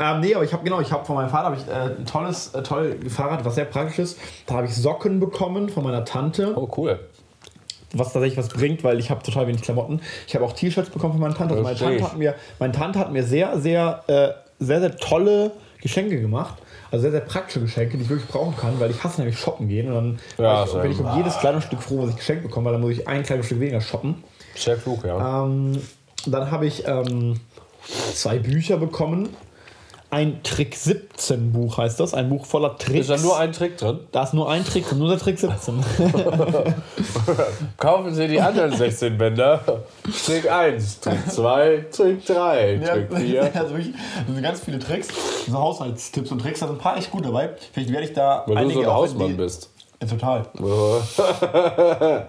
Ähm, 0.00 0.20
nee, 0.20 0.34
aber 0.34 0.44
ich 0.44 0.52
habe 0.52 0.62
genau, 0.62 0.80
ich 0.80 0.92
habe 0.92 1.04
von 1.04 1.16
meinem 1.16 1.30
Vater 1.30 1.56
ich, 1.56 1.66
äh, 1.68 1.96
ein 1.98 2.06
tolles, 2.06 2.54
äh, 2.54 2.62
toll 2.62 2.98
Fahrrad, 3.08 3.44
was 3.44 3.54
sehr 3.56 3.64
praktisch 3.64 3.98
ist. 3.98 4.18
Da 4.46 4.56
habe 4.56 4.66
ich 4.66 4.74
Socken 4.76 5.18
bekommen 5.18 5.68
von 5.70 5.84
meiner 5.84 6.04
Tante, 6.04 6.52
Oh, 6.54 6.68
cool. 6.76 7.00
was 7.94 8.12
tatsächlich 8.12 8.38
was 8.38 8.48
bringt, 8.48 8.84
weil 8.84 9.00
ich 9.00 9.10
habe 9.10 9.22
total 9.22 9.46
wenig 9.46 9.62
Klamotten. 9.62 10.00
Ich 10.26 10.34
habe 10.34 10.44
auch 10.44 10.52
T-Shirts 10.52 10.90
bekommen 10.90 11.14
von 11.14 11.20
meiner 11.22 11.34
Tante. 11.34 11.54
Also 11.54 11.64
meine, 11.64 11.78
Tante 11.78 12.04
hat 12.04 12.16
mir, 12.18 12.34
meine 12.58 12.72
Tante 12.74 12.98
hat 12.98 13.10
mir 13.10 13.22
sehr, 13.24 13.58
sehr, 13.58 14.02
äh, 14.08 14.28
sehr, 14.58 14.80
sehr 14.80 14.96
tolle 14.96 15.52
Geschenke 15.80 16.20
gemacht. 16.20 16.56
Also 16.90 17.02
sehr, 17.02 17.10
sehr 17.10 17.20
praktische 17.20 17.60
Geschenke, 17.60 17.96
die 17.96 18.04
ich 18.04 18.08
wirklich 18.08 18.28
brauchen 18.28 18.56
kann, 18.56 18.78
weil 18.78 18.90
ich 18.90 19.02
hasse 19.02 19.20
nämlich 19.20 19.38
shoppen 19.38 19.68
gehen. 19.68 19.88
Und 19.88 19.94
dann 19.94 20.18
Ja, 20.38 20.64
ich, 20.64 20.72
bin 20.72 20.92
ich 20.92 21.00
um 21.00 21.16
jedes 21.16 21.36
Kleidungsstück 21.38 21.82
froh, 21.82 22.02
was 22.02 22.10
ich 22.10 22.16
geschenkt 22.16 22.42
bekomme, 22.44 22.66
weil 22.66 22.72
dann 22.72 22.80
muss 22.80 22.92
ich 22.92 23.08
ein 23.08 23.22
Kleidungsstück 23.22 23.60
weniger 23.60 23.80
shoppen. 23.80 24.22
Sehr 24.54 24.76
klug, 24.76 25.04
ja. 25.04 25.44
Ähm, 25.44 25.80
dann 26.26 26.50
habe 26.50 26.66
ich 26.66 26.86
ähm, 26.86 27.40
zwei 28.14 28.38
Bücher 28.38 28.76
bekommen. 28.76 29.30
Ein 30.08 30.42
Trick 30.44 30.76
17 30.76 31.52
Buch 31.52 31.78
heißt 31.78 31.98
das. 31.98 32.14
Ein 32.14 32.28
Buch 32.28 32.46
voller 32.46 32.78
Tricks. 32.78 33.08
Ist 33.08 33.10
da 33.10 33.16
nur 33.16 33.38
ein 33.38 33.52
Trick 33.52 33.76
drin? 33.76 34.00
da 34.12 34.22
ist 34.22 34.34
nur 34.34 34.48
ein 34.48 34.64
Trick 34.64 34.88
drin, 34.88 34.98
nur 34.98 35.08
der 35.08 35.18
Trick 35.18 35.38
17. 35.38 35.84
Kaufen 37.76 38.14
Sie 38.14 38.28
die 38.28 38.40
anderen 38.40 38.72
16 38.74 39.18
Bänder. 39.18 39.60
Trick 40.24 40.50
1, 40.50 41.00
Trick 41.00 41.30
2, 41.30 41.86
Trick 41.90 42.24
3, 42.24 42.78
Trick 42.78 43.18
4. 43.18 43.42
also 43.56 43.70
wirklich, 43.76 43.94
das 43.94 44.34
sind 44.34 44.42
ganz 44.42 44.60
viele 44.60 44.78
Tricks. 44.78 45.08
So 45.48 45.58
Haushaltstipps 45.58 46.30
und 46.30 46.40
Tricks, 46.40 46.60
da 46.60 46.68
sind 46.68 46.76
ein 46.76 46.80
paar 46.80 46.96
echt 46.96 47.10
gut 47.10 47.24
dabei. 47.24 47.50
Vielleicht 47.72 47.92
werde 47.92 48.06
ich 48.06 48.12
da 48.12 48.44
Weil 48.46 48.54
du 48.54 48.60
einige 48.60 48.74
so 48.84 48.88
ein 48.88 48.94
Hausmann 48.94 49.36
bist. 49.36 49.70
Ja, 50.00 50.06
total. 50.06 50.46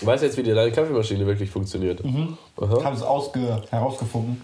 Du 0.00 0.06
weißt 0.06 0.24
jetzt, 0.24 0.36
wie 0.36 0.42
deine 0.42 0.72
Kaffeemaschine 0.72 1.24
wirklich 1.24 1.50
funktioniert. 1.50 2.00
Ich 2.00 2.62
Aha. 2.62 2.84
habe 2.84 2.96
es 2.96 3.02
ausge 3.02 3.62
herausgefunden. 3.70 4.42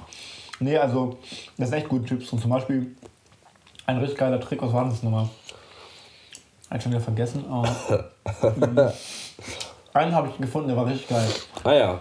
Nee, 0.60 0.76
also, 0.76 1.16
das 1.58 1.68
sind 1.70 1.78
echt 1.78 1.88
gute 1.88 2.04
Tipps. 2.04 2.32
Und 2.32 2.40
zum 2.40 2.50
Beispiel 2.50 2.94
ein 3.86 3.98
richtig 3.98 4.18
geiler 4.18 4.38
Trick, 4.40 4.60
was 4.62 4.72
war 4.72 4.84
das 4.84 5.02
nochmal? 5.02 5.28
Hab 6.70 6.76
ich 6.76 6.82
schon 6.82 6.92
wieder 6.92 7.00
vergessen. 7.02 7.44
Aber, 7.50 7.68
Mhm. 8.56 8.78
einen 9.94 10.14
habe 10.14 10.28
ich 10.28 10.36
gefunden, 10.38 10.68
der 10.68 10.76
war 10.76 10.86
richtig 10.86 11.08
geil. 11.08 11.26
Ah 11.64 11.72
ja. 11.72 12.00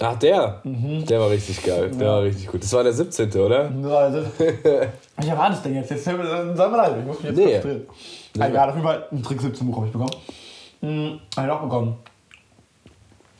Ach, 0.00 0.16
der. 0.18 0.62
Der 0.64 1.20
war 1.20 1.28
richtig 1.28 1.62
geil. 1.62 1.90
Der 1.90 2.08
war 2.08 2.22
richtig 2.22 2.46
gut. 2.46 2.62
Das 2.62 2.72
war 2.72 2.82
der 2.82 2.92
17., 2.94 3.30
oder? 3.34 3.70
Ja, 3.70 3.88
also, 3.98 4.22
ich 4.38 5.28
erwarte 5.28 5.54
es 5.56 5.62
denn 5.62 5.74
jetzt. 5.74 5.90
Jetzt 5.90 6.04
sei 6.04 6.12
mal 6.14 6.76
leid, 6.76 6.96
ich 6.98 7.04
muss 7.04 7.16
mich 7.20 7.26
jetzt 7.26 7.36
Nee. 7.36 7.52
konzentrieren. 7.60 7.86
Egal, 8.36 8.68
auf 8.70 8.74
jeden 8.76 8.86
Fall 8.86 9.06
ein 9.12 9.22
Trick 9.22 9.40
17 9.40 9.66
Buch 9.66 9.76
habe 9.76 9.86
ich 9.88 9.92
bekommen. 9.92 10.14
Mhm, 10.80 11.20
habe 11.36 11.46
ich 11.46 11.52
auch 11.52 11.60
bekommen. 11.62 11.96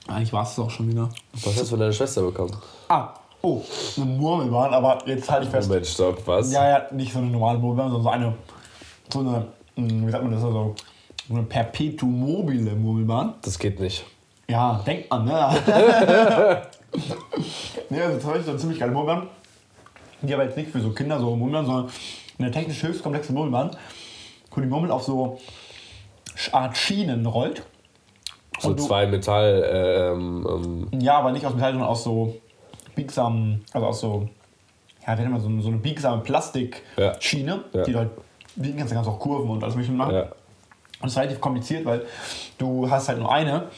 Eigentlich 0.08 0.32
war 0.32 0.42
es 0.42 0.58
auch 0.58 0.68
schon 0.70 0.90
wieder. 0.90 1.08
Was 1.32 1.46
hast 1.46 1.60
du 1.60 1.64
von 1.66 1.78
deiner 1.80 1.92
Schwester 1.92 2.20
bekommen? 2.22 2.54
Ah, 2.88 3.14
oh, 3.42 3.62
eine 3.96 4.04
Murmelbahn, 4.06 4.72
aber 4.74 4.98
jetzt 5.06 5.30
halte 5.30 5.44
ich 5.46 5.50
fest. 5.50 5.68
Moment, 5.68 5.86
stopp, 5.86 6.26
was? 6.26 6.52
Ja, 6.52 6.68
ja, 6.68 6.82
nicht 6.92 7.12
so 7.12 7.18
eine 7.18 7.28
normale 7.28 7.58
Murmelbahn, 7.58 7.90
sondern 7.90 8.02
so 8.02 8.10
eine, 8.10 8.34
so 9.12 9.18
eine, 9.20 9.46
mh, 9.88 10.06
wie 10.06 10.10
sagt 10.10 10.22
man 10.24 10.32
das, 10.32 10.40
so 10.42 10.74
so 11.28 11.34
eine 11.34 11.44
perpetuum 11.44 12.18
mobile 12.20 12.74
Murmelbahn. 12.74 13.34
Das 13.42 13.58
geht 13.58 13.78
nicht. 13.78 14.04
Ja, 14.48 14.82
denkt 14.84 15.08
man, 15.10 15.24
ne? 15.26 15.32
nee, 17.88 18.00
also 18.00 18.14
tatsächlich 18.14 18.44
so 18.44 18.50
eine 18.50 18.58
ziemlich 18.58 18.80
geile 18.80 18.92
Murmelbahn. 18.92 19.28
Die 20.22 20.34
aber 20.34 20.44
jetzt 20.44 20.56
nicht 20.56 20.70
für 20.70 20.80
so 20.80 20.90
Kinder 20.90 21.18
so 21.20 21.34
Murmelbahn, 21.36 21.66
sondern 21.66 21.90
eine 22.38 22.50
technisch 22.50 22.82
höchst 22.82 23.02
komplexe 23.02 23.32
Murmelbahn, 23.32 23.70
wo 24.50 24.60
die 24.60 24.66
Murmel 24.66 24.90
auf 24.90 25.02
so 25.04 25.38
Art 26.52 26.76
Schienen 26.76 27.24
rollt. 27.26 27.62
So 28.58 28.74
du- 28.74 28.82
zwei 28.84 29.06
Metall. 29.06 29.64
Ähm, 29.72 30.88
ähm, 30.92 31.00
Ja, 31.00 31.18
aber 31.18 31.32
nicht 31.32 31.46
aus 31.46 31.54
Metall, 31.54 31.72
sondern 31.72 31.88
aus 31.88 32.02
so 32.04 32.34
biegsamen, 32.94 33.64
also 33.72 33.86
aus 33.86 34.00
so, 34.00 34.28
ja, 35.06 35.14
nennt 35.16 35.30
man 35.32 35.40
so, 35.40 35.48
eine- 35.48 35.62
so 35.62 35.68
eine 35.68 35.78
biegsame 35.78 36.22
Plastikschiene, 36.22 37.64
Ja. 37.72 37.82
die 37.82 37.92
du 37.92 37.98
halt 37.98 38.10
biegen 38.56 38.78
kannst, 38.78 38.92
kannst 38.92 39.08
du 39.08 39.12
auch 39.12 39.18
Kurven 39.18 39.50
und 39.50 39.62
alles 39.62 39.74
mögliche 39.74 39.92
machen. 39.96 40.14
ja. 40.14 40.22
Und 40.22 41.06
das 41.06 41.12
ist 41.12 41.18
relativ 41.18 41.40
kompliziert, 41.40 41.86
weil 41.86 42.04
du 42.58 42.90
hast 42.90 43.08
halt 43.08 43.18
nur 43.20 43.32
eine 43.32 43.68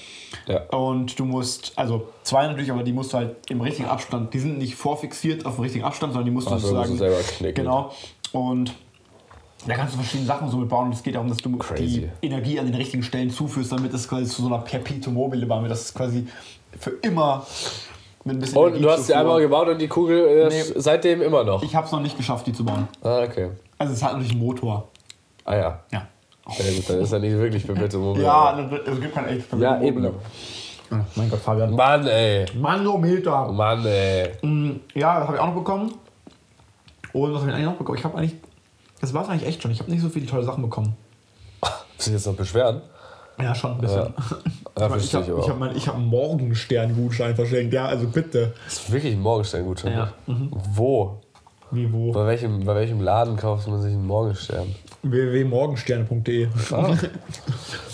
Ja. 0.49 0.63
und 0.71 1.17
du 1.21 1.25
musst, 1.25 1.73
also 1.77 2.09
zwei 2.25 2.49
natürlich, 2.49 2.73
aber 2.73 2.83
die 2.83 2.93
musst 2.93 3.13
du 3.13 3.19
halt 3.19 3.37
im 3.49 3.61
richtigen 3.61 3.89
Abstand, 3.89 4.35
die 4.35 4.41
sind 4.41 4.59
nicht 4.59 4.75
vorfixiert 4.75 5.47
auf 5.47 5.55
dem 5.55 5.63
richtigen 5.63 5.85
Abstand, 5.85 6.15
sondern 6.15 6.25
die 6.27 6.33
musst 6.33 6.49
du 6.51 6.55
Ach 6.55 6.59
so, 6.59 6.67
sozusagen 6.69 6.89
musst 6.91 7.01
du 7.01 7.05
selber 7.09 7.23
knicken. 7.23 7.65
Genau. 7.65 7.93
Und 8.33 8.75
da 9.69 9.75
kannst 9.75 9.95
du 9.95 9.99
verschiedene 9.99 10.27
Sachen 10.27 10.51
so 10.51 10.57
mitbauen 10.57 10.87
und 10.87 10.95
es 10.95 11.03
geht 11.05 11.15
darum, 11.15 11.29
dass 11.29 11.37
du 11.39 11.57
Crazy. 11.59 12.11
die 12.21 12.27
Energie 12.27 12.59
an 12.59 12.67
den 12.67 12.75
richtigen 12.75 13.05
Stellen 13.05 13.31
zuführst, 13.31 13.71
damit 13.71 13.95
es 13.95 14.09
quasi 14.09 14.25
zu 14.25 14.43
so 14.43 14.49
einer 14.49 14.59
Perpetuum 14.59 15.15
mobile 15.15 15.47
Bahn 15.47 15.63
wird, 15.63 15.71
dass 15.71 15.83
es 15.83 15.95
quasi 15.95 16.27
für 16.77 16.91
immer 17.03 17.47
mit 18.25 18.37
ein 18.37 18.41
bisschen 18.41 18.59
Und 18.59 18.81
du 18.83 18.91
hast 18.91 19.07
sie 19.07 19.15
einmal 19.15 19.41
gebaut 19.41 19.69
und 19.69 19.79
die 19.81 19.89
Kugel 19.89 20.27
äh, 20.27 20.49
Nee. 20.49 20.63
seitdem 20.77 21.23
immer 21.23 21.45
noch. 21.45 21.63
Ich 21.63 21.75
habe 21.75 21.87
es 21.87 21.93
noch 21.93 22.01
nicht 22.01 22.17
geschafft, 22.17 22.47
die 22.47 22.53
zu 22.53 22.65
bauen. 22.65 22.89
Ah, 23.03 23.23
okay. 23.23 23.51
Also 23.79 23.93
es 23.95 24.03
hat 24.03 24.13
natürlich 24.13 24.33
einen 24.33 24.41
Motor. 24.41 24.89
Ah 25.45 25.57
ja. 25.57 25.81
Ja. 25.91 26.07
Ja, 26.49 26.65
gut, 26.77 26.91
dann 26.91 27.01
ist 27.01 27.13
er 27.13 27.19
nicht 27.21 27.33
wirklich 27.37 27.67
Moment. 27.69 27.93
Ja, 28.19 28.59
es 28.59 29.01
gibt 29.01 29.15
kein 29.15 29.29
echt 29.29 29.47
Ja, 29.59 29.81
eben. 29.81 30.09
Mein 31.15 31.31
Gott, 31.31 31.39
Fabian. 31.41 31.75
Mann, 31.75 32.07
ey. 32.07 32.45
Manometer. 32.55 33.51
Mann, 33.51 33.85
ey. 33.87 34.31
Ja, 34.95 35.19
das 35.21 35.27
habe 35.29 35.37
ich 35.37 35.41
auch 35.43 35.47
noch 35.47 35.55
bekommen. 35.55 35.95
Und 37.13 37.33
was 37.33 37.41
habe 37.41 37.51
ich 37.51 37.57
eigentlich 37.57 37.67
noch 37.67 37.77
bekommen? 37.77 37.99
Ich 37.99 38.05
habe 38.05 38.19
eigentlich. 38.19 38.37
Das 39.01 39.13
war 39.15 39.23
es 39.23 39.29
eigentlich 39.29 39.49
echt 39.49 39.63
schon. 39.63 39.71
Ich 39.71 39.81
habe 39.81 39.91
nicht 39.91 40.03
so 40.03 40.09
viele 40.09 40.27
tolle 40.27 40.45
Sachen 40.45 40.63
bekommen. 40.63 40.97
Willst 41.97 42.07
du 42.09 42.11
jetzt 42.13 42.27
noch 42.27 42.35
beschweren? 42.35 42.83
Ja, 43.43 43.55
schon 43.55 43.73
ein 43.73 43.81
bisschen. 43.81 44.15
Ja, 44.79 44.87
ich 44.97 45.15
habe 45.15 45.27
ich 45.27 45.33
auch. 45.33 45.49
hab 45.49 45.77
ich 45.77 45.89
hab 45.89 45.95
einen 45.97 46.07
Morgenstern-Gutschein 46.07 47.35
verschenkt. 47.35 47.75
Ja, 47.75 47.87
also 47.87 48.07
bitte. 48.07 48.55
Das 48.65 48.75
ist 48.75 48.93
wirklich 48.93 49.13
ein 49.13 49.21
Morgenstern-Gutschein. 49.21 49.93
Ja, 49.93 50.13
mhm. 50.27 50.51
Wo? 50.75 51.21
Wie 51.71 51.91
wo? 51.91 52.13
Bei 52.13 52.27
welchem, 52.27 52.65
bei 52.65 52.75
welchem 52.75 53.01
Laden 53.01 53.37
kauft 53.37 53.67
man 53.67 53.81
sich 53.81 53.93
einen 53.93 54.07
Morgenstern? 54.07 54.75
www.morgensterne.de. 55.03 56.49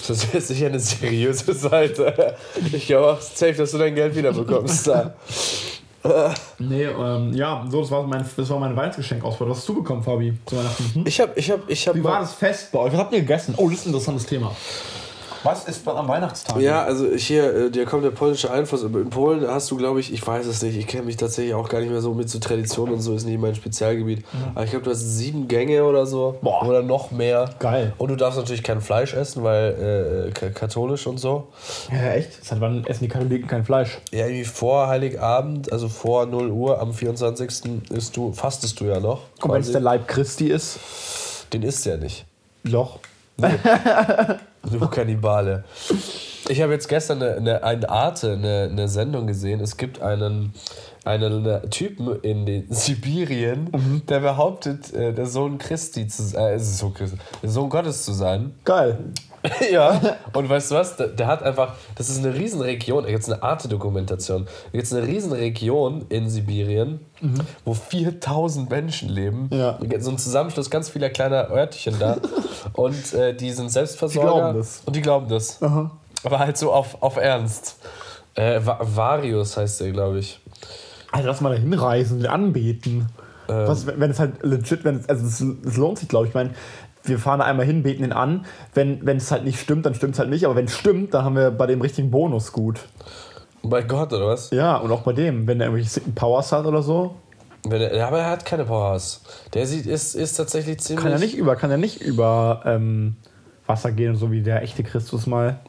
Das 0.07 0.25
ist 0.25 0.49
sicher 0.49 0.67
eine 0.67 0.81
seriöse 0.81 1.53
Seite. 1.53 2.35
Ich 2.73 2.87
glaube 2.87 3.13
auch 3.13 3.21
safe, 3.21 3.53
dass 3.53 3.73
du 3.73 3.79
dein 3.79 3.95
Geld 3.95 4.17
wieder 4.17 4.33
bekommst. 4.33 4.87
Da. 4.87 5.15
Nee, 6.59 6.85
ähm, 6.85 7.33
ja, 7.35 7.67
so, 7.69 7.81
das 7.81 7.91
war 7.91 8.03
mein, 8.05 8.25
das 8.37 8.49
war 8.49 8.59
mein 8.59 8.75
Weihnachtsgeschenk-Auswahl. 8.75 9.51
Was 9.51 9.59
hast 9.59 9.69
du 9.69 9.75
bekommen, 9.75 10.03
Fabi, 10.03 10.33
zu 10.47 10.57
Weihnachten? 10.57 10.95
Hm? 10.95 11.07
Ich 11.07 11.21
habe, 11.21 11.33
ich 11.35 11.51
habe, 11.51 11.63
ich 11.69 11.89
habe. 11.89 11.99
Wie 11.99 12.05
war 12.05 12.21
das 12.21 12.35
Fest 12.35 12.73
bei 12.73 12.79
euch? 12.79 12.93
Was 12.93 13.01
habt 13.01 13.13
ihr 13.13 13.21
gegessen? 13.21 13.55
Oh, 13.57 13.69
das 13.69 13.81
ist 13.81 13.87
ein 13.87 13.89
interessantes 13.89 14.27
Thema. 14.27 14.55
Was 15.45 15.69
ist 15.69 15.87
am 15.87 16.09
Weihnachtstag? 16.09 16.61
Ja, 16.61 16.83
also 16.85 17.07
hier, 17.15 17.55
äh, 17.67 17.71
dir 17.71 17.85
kommt 17.85 18.05
der 18.05 18.11
polnische 18.11 18.51
Einfluss. 18.51 18.83
In 18.83 19.11
Polen 19.11 19.47
hast 19.47 19.71
du, 19.71 19.77
glaube 19.77 20.01
ich, 20.01 20.13
ich 20.13 20.27
weiß 20.27 20.47
es 20.47 20.63
nicht, 20.63 20.77
ich 20.77 20.87
kenne 20.87 21.05
mich 21.05 21.17
tatsächlich 21.17 21.55
auch 21.55 21.69
gar 21.69 21.81
nicht 21.81 21.91
mehr 21.91 22.01
so 22.01 22.13
mit 22.15 22.29
so 22.29 22.39
Tradition 22.39 22.91
und 22.91 23.01
so, 23.01 23.15
ist 23.15 23.25
nicht 23.25 23.39
mein 23.41 23.55
Spezialgebiet. 23.55 24.25
Aber 24.55 24.65
ich 24.65 24.71
glaube, 24.71 24.85
du 24.85 24.91
hast 24.91 25.01
sieben 25.01 25.47
Gänge 25.49 25.85
oder 25.85 26.07
so. 26.07 26.39
Boah. 26.43 26.65
Oder 26.67 26.83
noch 26.83 27.11
mehr. 27.11 27.51
Geil. 27.59 27.93
Und 27.99 28.09
du 28.11 28.17
darfst 28.17 28.39
natürlich 28.39 28.63
kein 28.63 28.81
Fleisch 28.81 29.15
essen, 29.15 29.43
weil 29.45 30.29
äh, 30.29 30.31
ka- 30.33 30.51
katholisch 30.51 31.07
und 31.07 31.19
so. 31.19 31.49
Ja, 31.93 32.13
echt? 32.13 32.45
Seit 32.45 32.61
wann 32.61 32.85
essen 32.87 33.05
die 33.05 33.09
Katholiken 33.09 33.47
kein 33.49 33.65
Fleisch? 33.65 33.99
Ja, 34.11 34.27
irgendwie 34.27 34.45
vor 34.45 34.89
Heiligabend, 34.89 35.73
also 35.73 35.89
vor 35.89 36.27
0 36.27 36.51
Uhr 36.51 36.81
am 36.81 36.93
24. 36.93 37.49
Isst 37.91 38.17
du, 38.17 38.33
fastest 38.33 38.81
du 38.81 38.85
ja 38.87 39.01
noch. 39.01 39.21
Und 39.43 39.53
wenn 39.53 39.61
es 39.61 39.71
der 39.73 39.81
Leib 39.81 40.09
Christi 40.09 40.49
ist? 40.49 40.79
Den 41.53 41.63
isst 41.63 41.87
ja 41.87 41.97
nicht. 41.97 42.25
Loch. 42.65 42.99
Du 44.71 44.89
Kannibale. 44.89 45.65
Ich 46.49 46.63
habe 46.63 46.73
jetzt 46.73 46.89
gestern 46.89 47.23
eine, 47.23 47.37
eine, 47.37 47.63
eine 47.63 47.89
Arte, 47.89 48.33
eine, 48.33 48.69
eine 48.71 48.89
Sendung 48.89 49.27
gesehen. 49.27 49.61
Es 49.61 49.77
gibt 49.77 50.01
einen, 50.01 50.53
einen 51.05 51.71
Typen 51.71 52.21
in 52.23 52.47
den 52.47 52.67
Sibirien, 52.73 54.03
der 54.09 54.21
behauptet, 54.21 54.93
äh, 54.93 55.13
der 55.13 55.27
Sohn 55.27 55.59
Christi 55.59 56.07
zu 56.09 56.23
sein, 56.23 56.55
äh, 56.55 56.59
Sohn, 56.59 56.95
Christi, 56.95 57.19
der 57.43 57.51
Sohn 57.51 57.69
Gottes 57.69 58.05
zu 58.05 58.13
sein. 58.13 58.55
Geil. 58.65 58.99
ja. 59.73 60.01
Und 60.33 60.49
weißt 60.49 60.71
du 60.71 60.75
was? 60.75 60.97
Der, 60.97 61.09
der 61.09 61.27
hat 61.27 61.43
einfach, 61.43 61.75
das 61.97 62.09
ist 62.09 62.19
eine 62.25 62.35
Riesenregion, 62.35 63.05
da 63.05 63.11
gibt 63.11 63.23
es 63.23 63.31
eine 63.31 63.43
Arte-Dokumentation. 63.43 64.45
Da 64.45 64.71
gibt 64.73 64.85
es 64.85 64.93
eine 64.93 65.07
Riesenregion 65.07 66.07
in 66.09 66.29
Sibirien, 66.29 67.01
wo 67.65 67.75
4000 67.75 68.69
Menschen 68.71 69.09
leben. 69.09 69.49
Ja. 69.53 69.79
So 70.01 70.11
ein 70.11 70.19
Zusammenschluss 70.19 70.71
ganz 70.71 70.89
vieler 70.89 71.11
kleiner 71.11 71.51
Örtchen 71.51 71.95
da. 71.99 72.17
Und 72.73 73.15
äh, 73.15 73.35
die 73.35 73.51
sind 73.53 73.71
Selbstversorger. 73.71 74.29
Die 74.31 74.37
glauben 74.41 74.59
das. 74.59 74.83
Und 74.85 74.97
die 74.97 75.01
glauben 75.03 75.29
das. 75.29 75.61
Aber 76.25 76.39
halt 76.39 76.57
so 76.59 76.73
auf, 76.73 77.01
auf 77.03 77.17
Ernst. 77.17 77.77
Äh, 78.35 78.61
Va- 78.65 78.79
Varius 78.81 79.57
heißt 79.57 79.81
der, 79.81 79.91
glaube 79.93 80.19
ich. 80.19 80.41
Also 81.13 81.29
lass 81.29 81.41
mal 81.41 81.55
da 81.55 81.61
hinreisen 81.61 82.19
und 82.21 82.27
anbeten. 82.27 83.07
Was, 83.51 83.87
wenn 83.87 84.11
es 84.11 84.19
halt 84.21 84.43
legit, 84.43 84.85
wenn 84.85 84.97
es, 84.97 85.09
also 85.09 85.25
es, 85.27 85.41
es 85.67 85.77
lohnt 85.79 85.99
sich, 85.99 86.07
glaube 86.07 86.27
ich. 86.27 86.31
Ich 86.33 86.35
meine, 86.35 86.51
wir 87.05 87.19
fahren 87.19 87.41
da 87.41 87.47
einmal 87.47 87.67
hin, 87.67 87.83
beten 87.83 88.05
ihn 88.05 88.13
an. 88.13 88.45
Wenn, 88.75 89.07
es 89.07 89.31
halt 89.31 89.45
nicht 89.45 89.61
stimmt, 89.61 89.87
dann 89.87 89.95
stimmt 89.95 90.15
es 90.15 90.19
halt 90.19 90.31
nicht. 90.31 90.45
Aber 90.45 90.57
wenn 90.57 90.67
es 90.67 90.77
stimmt, 90.77 91.15
dann 91.15 91.25
haben 91.25 91.37
wir 91.37 91.51
bei 91.51 91.67
dem 91.67 91.81
richtigen 91.81 92.11
Bonus 92.11 92.53
gut. 92.53 92.81
Bei 93.63 93.83
Gott, 93.83 94.13
oder 94.13 94.29
was? 94.29 94.51
Ja, 94.51 94.77
und 94.77 94.91
auch 94.93 95.03
bei 95.03 95.13
dem, 95.13 95.47
wenn 95.47 95.61
er 95.61 95.67
irgendwelche 95.67 95.91
sicken 95.91 96.15
Powers 96.15 96.53
hat 96.53 96.67
oder 96.67 96.83
so. 96.83 97.17
Wenn 97.69 97.81
er, 97.81 98.07
aber 98.07 98.21
er 98.21 98.31
hat 98.31 98.45
keine 98.45 98.65
Powers. 98.65 99.23
Der 99.55 99.67
sieht, 99.67 99.87
ist, 99.87 100.15
ist 100.15 100.35
tatsächlich 100.35 100.79
ziemlich. 100.81 101.03
Kann 101.03 101.13
er 101.13 101.19
nicht 101.19 101.37
über, 101.37 101.57
kann 101.57 101.71
er 101.71 101.77
nicht 101.77 102.01
über 102.01 102.63
ähm, 102.65 103.17
Wasser 103.67 103.93
gehen, 103.93 104.15
so 104.15 104.31
wie 104.31 104.43
der 104.43 104.63
echte 104.63 104.83
Christus 104.83 105.27
mal. 105.27 105.61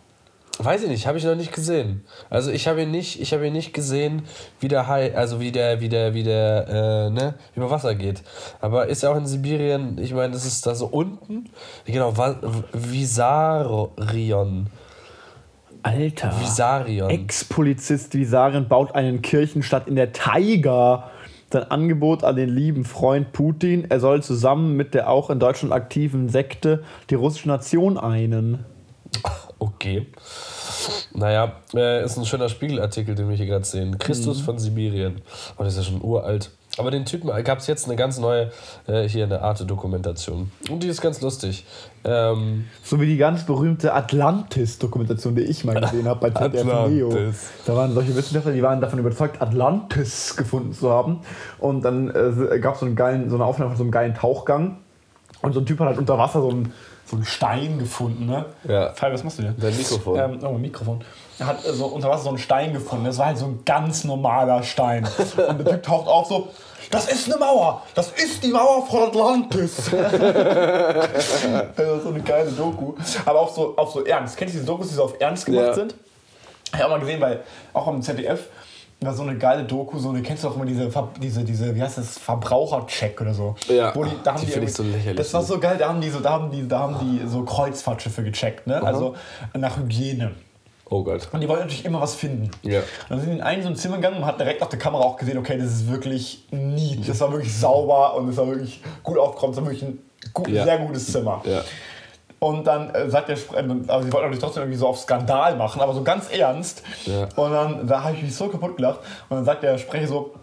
Weiß 0.62 0.84
ich 0.84 0.90
nicht, 0.90 1.08
habe 1.08 1.18
ich 1.18 1.24
noch 1.24 1.36
nicht 1.36 1.54
gesehen. 1.54 2.04
Also 2.30 2.52
ich 2.52 2.68
habe 2.68 2.82
ihn 2.82 2.92
nicht, 2.92 3.22
ich 3.22 3.32
habe 3.32 3.48
ihn 3.48 3.54
nicht 3.54 3.74
gesehen, 3.74 4.24
wie 4.60 4.68
der 4.68 4.88
Hai, 4.88 5.16
also 5.16 5.40
wie 5.40 5.54
der, 5.54 5.80
wie 5.80 5.88
der, 5.88 6.14
wie 6.14 6.24
der, 6.24 6.68
äh, 6.68 7.10
ne, 7.10 7.36
über 7.56 7.72
Wasser 7.72 7.96
geht. 7.96 8.24
Aber 8.60 8.88
ist 8.88 9.02
ja 9.02 9.10
auch 9.10 9.16
in 9.16 9.26
Sibirien, 9.26 9.98
ich 9.98 10.14
meine, 10.14 10.34
das 10.34 10.46
ist 10.46 10.68
da 10.68 10.76
so 10.76 10.88
unten. 10.88 11.50
Genau, 11.86 12.14
Visarion. 12.74 14.68
Alter. 15.82 16.34
Visarion. 16.42 17.10
Ex-Polizist 17.10 18.14
Visarion 18.16 18.68
baut 18.68 18.94
einen 18.96 19.22
Kirchenstadt 19.22 19.88
in 19.88 19.96
der 19.96 20.12
Taiga. 20.12 21.10
Sein 21.54 21.72
Angebot 21.72 22.26
an 22.26 22.36
den 22.36 22.50
lieben 22.50 22.84
Freund 22.84 23.32
Putin, 23.32 23.90
er 23.90 24.02
soll 24.02 24.22
zusammen 24.22 24.76
mit 24.76 24.94
der 24.94 25.10
auch 25.10 25.30
in 25.30 25.40
Deutschland 25.40 25.74
aktiven 25.74 26.28
Sekte 26.28 26.84
die 27.10 27.16
russische 27.16 27.48
Nation 27.48 27.98
einen. 27.98 28.66
Okay. 29.60 30.08
Naja, 31.14 31.54
äh, 31.74 32.04
ist 32.06 32.18
ein 32.18 32.26
schöner 32.26 32.50
Spiegelartikel, 32.50 33.14
den 33.16 33.28
wir 33.30 33.36
hier 33.36 33.46
gerade 33.46 33.66
sehen. 33.66 33.98
Christus 34.00 34.40
von 34.42 34.58
Sibirien. 34.58 35.22
Oh, 35.58 35.64
das 35.64 35.74
ist 35.76 35.86
ja 35.86 35.92
schon 35.92 36.02
uralt. 36.02 36.52
Aber 36.78 36.92
den 36.92 37.04
Typen 37.04 37.28
gab 37.44 37.58
es 37.60 37.68
jetzt 37.68 37.88
eine 37.88 37.98
ganz 37.98 38.20
neue, 38.20 38.52
äh, 38.88 39.04
hier 39.10 39.26
eine 39.26 39.42
Arte-Dokumentation. 39.42 40.50
Und 40.70 40.82
die 40.84 40.88
ist 40.88 41.02
ganz 41.02 41.20
lustig. 41.20 41.66
Ähm, 42.06 42.66
So 42.84 43.02
wie 43.02 43.06
die 43.06 43.18
ganz 43.18 43.46
berühmte 43.46 43.94
Atlantis-Dokumentation, 43.94 45.36
die 45.36 45.42
ich 45.42 45.66
mal 45.66 45.80
gesehen 45.82 46.08
habe 46.08 46.30
bei 46.30 46.30
ZDF 46.30 46.64
Neo. 46.90 47.10
Da 47.66 47.76
waren 47.76 47.94
solche 47.94 48.16
Wissenschaftler, 48.16 48.54
die 48.54 48.64
waren 48.64 48.80
davon 48.80 49.00
überzeugt, 49.00 49.42
Atlantis 49.42 50.38
gefunden 50.38 50.72
zu 50.72 50.90
haben. 50.90 51.20
Und 51.58 51.82
dann 51.84 52.10
äh, 52.16 52.60
gab 52.60 52.76
es 52.76 52.80
so, 52.80 52.86
einen 52.86 52.96
geilen- 52.96 53.30
so 53.30 53.36
eine 53.36 53.44
Aufnahme 53.46 53.72
von 53.72 53.78
so 53.78 53.84
einem 53.84 53.92
geilen 53.92 54.14
Tauchgang. 54.14 54.78
Und 55.42 55.54
so 55.54 55.60
ein 55.60 55.66
Typ 55.66 55.80
hat 55.80 55.88
halt 55.88 55.98
unter 55.98 56.18
Wasser 56.18 56.42
so 56.42 56.50
einen, 56.50 56.72
so 57.10 57.16
einen 57.16 57.26
Stein 57.26 57.80
gefunden. 57.80 58.26
Ne? 58.26 58.46
Ja. 58.68 58.94
Fabi, 58.94 59.14
was 59.14 59.24
machst 59.24 59.40
du 59.40 59.44
denn? 59.44 59.56
Dein 59.60 59.76
Mikrofon. 59.76 60.20
Ähm, 60.20 60.40
oh, 60.44 60.52
mein 60.52 60.62
Mikrofon. 60.62 61.04
Er 61.40 61.48
hat 61.48 61.66
äh, 61.66 61.74
so 61.74 61.86
unter 61.88 62.10
Wasser 62.10 62.24
so 62.24 62.30
einen 62.30 62.38
Stein 62.38 62.74
gefunden. 62.74 63.06
Das 63.06 63.18
war 63.18 63.28
halt 63.28 63.38
so 63.38 63.46
ein 63.46 63.62
ganz 63.66 64.04
normaler 64.04 64.62
Stein. 64.64 65.08
Und 65.48 65.58
der 65.60 65.74
Typ 65.74 65.84
taucht 65.84 66.08
auf 66.08 66.28
so. 66.28 66.50
Das 66.92 67.12
ist 67.12 67.28
eine 67.32 67.38
Mauer! 67.38 67.84
Das 67.94 68.12
ist 68.14 68.44
die 68.44 68.48
Mauer 68.48 68.84
von 68.88 69.04
Atlantis! 69.04 69.76
das 69.92 71.14
ist 71.14 72.04
so 72.04 72.10
eine 72.10 72.22
geile 72.22 72.52
Doku. 72.52 72.94
Aber 73.26 73.42
auch 73.42 73.54
so, 73.54 73.78
auch 73.78 73.92
so 73.92 74.04
ernst. 74.06 74.36
Kennst 74.38 74.56
du 74.56 74.58
diese 74.60 74.66
Dokus, 74.66 74.88
die 74.90 74.96
so 74.96 75.04
auf 75.04 75.14
ernst 75.20 75.46
gemacht 75.46 75.68
Ja. 75.68 75.74
sind? 75.76 75.94
Ich 76.74 76.80
habe 76.80 76.86
auch 76.86 76.90
mal 76.92 77.00
gesehen, 77.00 77.20
bei, 77.20 77.40
auch 77.74 77.86
am 77.88 78.02
ZDF, 78.02 78.48
war 79.02 79.14
so 79.14 79.24
eine 79.24 79.38
geile 79.38 79.64
Doku, 79.64 79.98
so 79.98 80.10
eine, 80.10 80.22
kennst 80.22 80.44
du 80.44 80.50
auch 80.50 80.56
immer 80.56 80.66
diese, 80.66 80.92
Ver- 80.92 81.10
diese, 81.22 81.44
diese 81.44 81.74
wie 81.74 81.82
heißt 81.82 81.98
das, 81.98 82.18
Verbrauchercheck 82.18 83.20
oder 83.22 83.34
so. 83.34 83.56
Ja, 83.70 83.96
Wo 83.96 84.04
die, 84.04 84.12
da 84.24 84.34
haben 84.34 84.42
die 84.46 84.60
die, 84.60 84.68
so 84.68 84.84
lächerlich. 84.84 85.16
Das 85.16 85.34
war 85.34 85.42
so 85.42 85.58
geil, 85.60 85.78
da 85.80 85.88
haben 85.90 86.02
die 86.02 86.10
so, 86.10 86.20
da 86.20 86.32
haben 86.32 86.52
die, 86.52 86.68
da 86.68 86.80
haben 86.80 86.96
die 87.00 87.28
so 87.28 87.44
Kreuzfahrtschiffe 87.44 88.24
gecheckt, 88.24 88.68
ne? 88.68 88.82
Also 88.84 89.16
nach 89.58 89.78
Hygiene. 89.78 90.32
Oh 90.92 91.04
Gott. 91.04 91.30
Und 91.32 91.40
die 91.42 91.48
wollten 91.48 91.62
natürlich 91.64 91.86
immer 91.86 92.02
was 92.02 92.16
finden. 92.16 92.50
Ja. 92.64 92.82
Dann 93.10 93.20
sind 93.22 93.30
die 93.30 93.36
in 93.38 93.42
ein 93.44 93.62
so 93.62 93.70
ein 93.70 93.76
Zimmer 93.76 93.98
gegangen 93.98 94.18
und 94.18 94.26
hat 94.26 94.40
direkt 94.40 94.62
auf 94.64 94.70
der 94.70 94.80
Kamera 94.80 95.04
auch 95.04 95.18
gesehen, 95.18 95.38
okay, 95.38 95.56
das 95.58 95.68
ist 95.68 95.88
wirklich 95.92 96.46
neat. 96.52 97.08
Das 97.08 97.20
war 97.22 97.32
wirklich 97.32 97.56
sauber 97.58 98.16
und 98.16 98.28
es 98.30 98.38
war 98.38 98.48
wirklich 98.48 98.82
gut 99.04 99.18
aufgeräumt. 99.20 99.56
Das 99.56 99.64
war 99.64 99.72
wirklich 99.72 99.84
ein 99.88 100.00
gut, 100.34 100.48
Ja. 100.50 100.64
sehr 100.64 100.80
gutes 100.80 101.12
Zimmer. 101.12 101.42
Ja. 101.46 101.62
Und 102.40 102.66
dann 102.66 102.90
äh, 102.96 103.10
sagt 103.10 103.30
der 103.30 103.36
Sprecher, 103.36 103.70
also 103.88 104.06
sie 104.06 104.14
wollten 104.14 104.28
natürlich 104.28 104.40
trotzdem 104.40 104.64
irgendwie 104.64 104.80
so 104.80 104.88
auf 104.88 105.00
Skandal 105.00 105.56
machen, 105.58 105.82
aber 105.82 105.94
so 105.94 106.04
ganz 106.04 106.30
ernst. 106.32 106.84
Ja. 107.06 107.28
Und 107.36 107.52
dann, 107.52 107.88
da 107.88 108.04
habe 108.04 108.16
ich 108.16 108.24
mich 108.24 108.36
so 108.36 108.48
kaputt 108.48 108.78
gelacht. 108.78 109.00
Und 109.28 109.38
dann 109.38 109.46
sagt 109.46 109.64
der 109.64 109.78
Sprecher 109.78 110.08
so, 110.08 110.34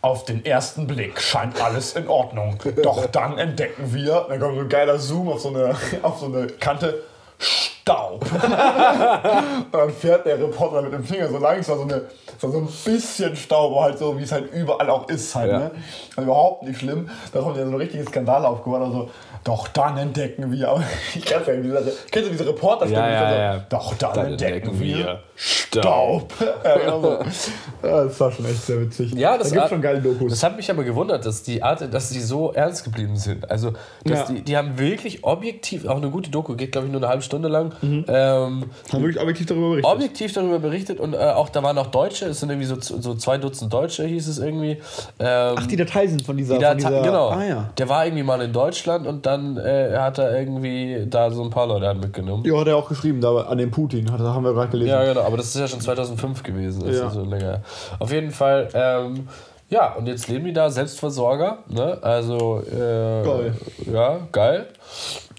auf 0.00 0.24
den 0.24 0.44
ersten 0.44 0.86
Blick 0.86 1.20
scheint 1.20 1.62
alles 1.62 1.94
in 1.94 2.08
Ordnung. 2.08 2.58
Doch 2.82 3.06
dann 3.06 3.38
entdecken 3.38 3.94
wir, 3.94 4.26
dann 4.28 4.40
kommt 4.40 4.56
so 4.56 4.60
ein 4.62 4.68
geiler 4.68 4.98
Zoom 4.98 5.28
auf 5.28 5.40
so 5.40 5.48
eine, 5.48 5.74
auf 6.02 6.18
so 6.18 6.26
eine 6.26 6.46
Kante, 6.46 7.02
Staub. 7.38 8.22
und 8.22 8.32
dann 9.72 9.90
fährt 9.90 10.26
der 10.26 10.38
Reporter 10.40 10.82
mit 10.82 10.92
dem 10.92 11.04
Finger 11.04 11.28
so 11.28 11.38
lang, 11.38 11.58
es 11.58 11.68
war 11.68 11.76
so, 11.76 11.84
eine, 11.84 12.02
so 12.38 12.48
ein 12.48 12.68
bisschen 12.84 13.36
Staub, 13.36 13.72
aber 13.72 13.84
halt 13.84 13.98
so, 13.98 14.18
wie 14.18 14.24
es 14.24 14.32
halt 14.32 14.52
überall 14.52 14.90
auch 14.90 15.08
ist 15.08 15.34
halt. 15.34 15.52
Ja. 15.52 15.58
Ne? 15.58 15.70
Also 16.16 16.22
überhaupt 16.22 16.64
nicht 16.64 16.80
schlimm. 16.80 17.08
Da 17.32 17.40
kommt 17.40 17.56
ja 17.56 17.64
so 17.64 17.70
ein 17.70 17.76
richtiges 17.76 18.08
Skandal 18.08 18.44
aufgebaut. 18.44 18.82
Also, 18.82 19.10
doch 19.48 19.68
dann 19.68 19.96
entdecken 19.96 20.52
wir. 20.52 20.80
Ich 21.14 21.24
kann 21.24 21.42
ja 21.46 21.54
diese, 21.54 21.92
kennst 22.10 22.28
du 22.28 22.32
diese 22.32 22.46
Reporterstimme? 22.46 23.00
Ja, 23.02 23.10
ja, 23.10 23.30
so, 23.30 23.36
ja. 23.36 23.64
Doch 23.70 23.94
dann, 23.94 24.12
Dann 24.14 24.26
entdecken, 24.32 24.54
entdecken 24.68 24.80
wir 24.80 25.20
Staub. 25.36 26.32
ja, 26.64 26.76
genau 26.78 27.12
ja, 27.12 27.18
das 28.04 28.20
war 28.20 28.30
schon 28.32 28.44
echt 28.44 28.62
sehr 28.66 28.80
witzig. 28.80 29.14
Ja, 29.14 29.38
das 29.38 29.48
da 29.48 29.52
gibt 29.54 29.62
hat- 29.64 29.70
schon 29.70 29.80
geile 29.82 30.00
Dokus. 30.00 30.30
Das 30.30 30.42
hat 30.42 30.56
mich 30.56 30.70
aber 30.70 30.84
gewundert, 30.84 31.24
dass 31.24 31.42
die 31.42 31.62
Art, 31.62 31.82
dass 31.92 32.10
die 32.10 32.20
so 32.20 32.52
ernst 32.52 32.84
geblieben 32.84 33.16
sind. 33.16 33.50
Also, 33.50 33.72
dass 34.04 34.28
Ja. 34.28 34.34
die, 34.34 34.42
die 34.42 34.56
haben 34.56 34.78
wirklich 34.78 35.24
objektiv, 35.24 35.86
auch 35.86 35.96
eine 35.96 36.10
gute 36.10 36.30
Doku, 36.30 36.54
geht 36.56 36.72
glaube 36.72 36.86
ich 36.88 36.92
nur 36.92 37.00
eine 37.00 37.08
halbe 37.08 37.22
Stunde 37.22 37.48
lang, 37.48 37.72
Mhm. 37.80 38.04
ähm, 38.08 38.64
haben 38.92 39.02
wirklich 39.02 39.20
objektiv 39.20 39.46
darüber 39.46 39.70
berichtet. 39.70 39.92
objektiv 39.92 40.32
darüber 40.32 40.58
berichtet 40.58 41.00
und 41.00 41.14
äh, 41.14 41.18
auch 41.18 41.48
da 41.48 41.62
waren 41.62 41.78
auch 41.78 41.86
Deutsche, 41.88 42.26
es 42.26 42.40
sind 42.40 42.50
irgendwie 42.50 42.66
so, 42.66 42.76
so 42.80 43.14
zwei 43.14 43.38
Dutzend 43.38 43.72
Deutsche, 43.72 44.04
hieß 44.04 44.26
es 44.28 44.38
irgendwie. 44.38 44.78
Ähm, 45.18 45.54
Ach, 45.56 45.66
die 45.66 45.76
Datei 45.76 46.06
sind 46.06 46.22
von 46.26 46.36
dieser. 46.36 46.54
die 46.56 46.60
da, 46.62 46.68
von 46.70 46.78
dieser 46.78 47.02
genau. 47.02 47.28
Ah 47.30 47.44
ja. 47.44 47.70
Der 47.78 47.88
war 47.88 48.04
irgendwie 48.04 48.24
mal 48.24 48.40
in 48.42 48.52
Deutschland 48.52 49.06
und 49.06 49.24
dann 49.26 49.37
äh, 49.56 49.96
hat 49.98 50.18
er 50.18 50.38
irgendwie 50.38 51.06
da 51.08 51.30
so 51.30 51.42
ein 51.42 51.50
paar 51.50 51.66
Leute 51.66 51.86
halt 51.86 52.00
mitgenommen. 52.00 52.44
Ja, 52.44 52.58
hat 52.60 52.66
er 52.68 52.76
auch 52.76 52.88
geschrieben, 52.88 53.20
da 53.20 53.34
an 53.36 53.58
den 53.58 53.70
Putin. 53.70 54.10
Hat, 54.10 54.20
haben 54.20 54.44
wir 54.44 54.52
gerade 54.54 54.70
gelesen. 54.70 54.90
Ja, 54.90 55.04
genau, 55.04 55.22
aber 55.22 55.36
das 55.36 55.46
ist 55.54 55.60
ja 55.60 55.68
schon 55.68 55.80
2005 55.80 56.42
gewesen. 56.42 56.84
Das 56.86 56.96
Ja. 56.96 57.06
ist 57.08 57.14
so 57.14 57.24
länger. 57.24 57.62
Auf 57.98 58.12
jeden 58.12 58.30
Fall, 58.30 58.68
ähm, 58.74 59.28
ja, 59.70 59.94
und 59.94 60.06
jetzt 60.06 60.28
leben 60.28 60.44
die 60.46 60.52
da 60.52 60.70
Selbstversorger, 60.70 61.58
ne? 61.68 61.98
Also, 62.02 62.62
äh, 62.70 63.22
Geil. 63.24 63.54
Ja, 63.92 64.18
geil. 64.32 64.66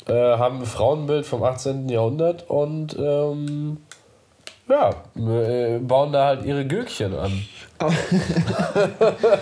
Äh, 0.07 0.13
haben 0.37 0.59
ein 0.59 0.65
Frauenbild 0.65 1.25
vom 1.25 1.43
18. 1.43 1.89
Jahrhundert 1.89 2.49
und, 2.49 2.97
ähm, 2.99 3.77
ja, 4.67 4.91
äh, 5.15 5.79
bauen 5.79 6.11
da 6.11 6.25
halt 6.25 6.45
ihre 6.45 6.65
Gürkchen 6.65 7.17
an. 7.17 7.31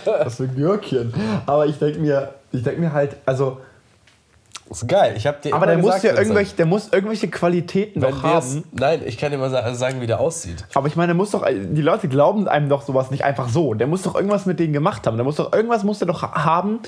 Was 0.06 0.36
für 0.38 0.48
Gürkchen. 0.48 1.14
Aber 1.46 1.66
ich 1.66 1.78
denke 1.80 2.00
mir, 2.00 2.30
ich 2.52 2.64
denke 2.64 2.82
mir 2.82 2.94
halt, 2.94 3.18
also 3.26 3.58
ist 4.70 4.88
geil. 4.88 5.14
Ich 5.16 5.26
hab 5.28 5.42
dir 5.42 5.54
Aber 5.56 5.66
der 5.66 5.78
muss 5.78 5.86
gesagt, 5.86 6.04
ja 6.04 6.10
Vincent, 6.12 6.28
irgendwelche, 6.28 6.56
der 6.56 6.66
muss 6.66 6.90
irgendwelche 6.92 7.28
Qualitäten 7.30 8.02
wenn 8.02 8.12
doch 8.12 8.24
wir 8.24 8.38
es- 8.38 8.52
haben. 8.56 8.64
Nein, 8.72 9.02
ich 9.06 9.18
kann 9.18 9.32
dir 9.32 9.38
mal 9.38 9.50
sa- 9.50 9.74
sagen, 9.74 10.02
wie 10.02 10.08
der 10.08 10.20
aussieht. 10.20 10.66
Aber 10.74 10.88
ich 10.88 10.96
meine, 10.96 11.08
der 11.08 11.16
muss 11.16 11.32
doch, 11.32 11.46
die 11.48 11.82
Leute 11.82 12.08
glauben 12.08 12.48
einem 12.48 12.70
doch 12.70 12.82
sowas 12.82 13.12
nicht 13.12 13.24
einfach 13.24 13.50
so. 13.50 13.74
Der 13.74 13.88
muss 13.88 14.02
doch 14.04 14.16
irgendwas 14.16 14.46
mit 14.46 14.60
denen 14.60 14.74
gemacht 14.74 15.06
haben. 15.08 15.18
Der 15.18 15.24
muss 15.24 15.36
doch, 15.38 15.54
irgendwas 15.54 15.84
muss 15.84 16.00
der 16.00 16.08
doch 16.08 16.22
haben, 16.24 16.80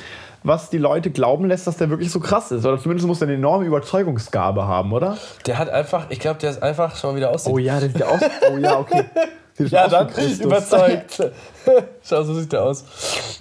was 0.44 0.70
die 0.70 0.78
Leute 0.78 1.10
glauben 1.10 1.46
lässt, 1.48 1.68
dass 1.68 1.78
der 1.78 1.90
wirklich 1.90 2.12
so 2.12 2.20
krass 2.20 2.52
ist. 2.52 2.66
Oder 2.66 2.80
zumindest 2.80 3.08
muss 3.08 3.22
er 3.22 3.28
eine 3.28 3.36
enorme 3.38 3.66
Überzeugungsgabe 3.66 4.66
haben, 4.68 4.92
oder? 4.94 5.18
Der 5.46 5.58
hat 5.58 5.70
einfach, 5.70 6.06
ich 6.10 6.20
glaube, 6.20 6.40
der 6.40 6.50
ist 6.52 6.62
einfach 6.64 6.96
schon 6.96 7.16
wieder 7.16 7.32
aussieht. 7.32 7.52
Oh 7.54 7.58
ja, 7.58 7.80
der 7.80 7.90
sieht 7.90 8.00
ja 8.00 8.08
aus. 8.08 8.22
Oh 8.54 8.58
ja, 8.58 8.80
okay. 8.80 9.04
Ja, 9.62 9.90
dann 9.90 10.08
Christus. 10.08 10.40
überzeugt. 10.46 11.18
Schau, 12.02 12.24
so 12.24 12.34
sieht 12.34 12.54
der 12.54 12.64
aus. 12.64 12.86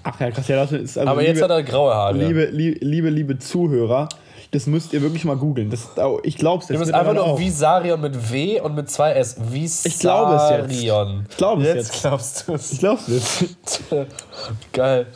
Ach 0.03 0.19
ja, 0.19 0.33
krass. 0.33 0.49
Ja, 0.49 0.57
das 0.57 0.73
ist 0.73 0.99
also 0.99 1.09
Aber 1.13 1.23
jetzt 1.23 1.41
hat 1.41 1.51
er 1.51 1.63
graue 1.63 1.95
Haare. 1.95 2.17
Liebe, 2.19 2.47
liebe, 2.47 2.85
liebe, 2.85 3.09
liebe 3.09 3.39
Zuhörer, 3.39 4.09
das 4.51 4.67
müsst 4.67 4.93
ihr 4.93 5.03
wirklich 5.03 5.25
mal 5.25 5.37
googeln. 5.37 5.71
Das, 5.71 5.89
ich 6.23 6.37
glaube 6.37 6.63
es 6.63 6.69
Du 6.69 6.79
bist 6.79 6.93
einfach 6.95 7.13
nur 7.13 7.39
Visarion 7.39 8.01
mit 8.01 8.31
W 8.33 8.61
und 8.61 8.75
mit 8.75 8.91
zwei 8.91 9.13
S. 9.13 9.37
Visarion. 9.39 9.87
Ich 9.93 9.99
glaube 9.99 10.33
es 10.33 10.49
jetzt. 10.49 10.75
Ich 10.75 11.37
glaube 11.37 11.63
es 11.63 11.69
jetzt. 11.69 11.77
jetzt. 11.77 12.01
glaubst 12.01 12.49
du 12.49 12.55
es. 12.55 12.73
Ich 12.73 12.79
glaube 12.79 13.01
es 13.07 13.41
jetzt. 13.41 13.83
Geil. 14.73 15.07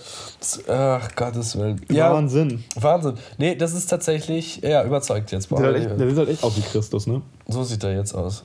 Ach, 0.69 1.15
Gottes 1.15 1.57
Willen. 1.57 1.81
Ja, 1.91 2.13
Wahnsinn. 2.13 2.65
Wahnsinn. 2.75 3.15
Nee, 3.39 3.55
das 3.55 3.73
ist 3.73 3.87
tatsächlich, 3.87 4.61
ja, 4.63 4.85
überzeugt 4.85 5.31
jetzt. 5.33 5.49
Boah, 5.49 5.63
Der, 5.63 5.73
halt 5.73 6.01
der 6.01 6.09
sieht 6.09 6.19
halt 6.19 6.29
echt 6.29 6.43
aus 6.43 6.57
wie 6.57 6.63
Christus, 6.63 7.07
ne? 7.07 7.23
so 7.47 7.65
sieht 7.65 7.83
er 7.85 7.95
jetzt 7.95 8.15
aus. 8.15 8.45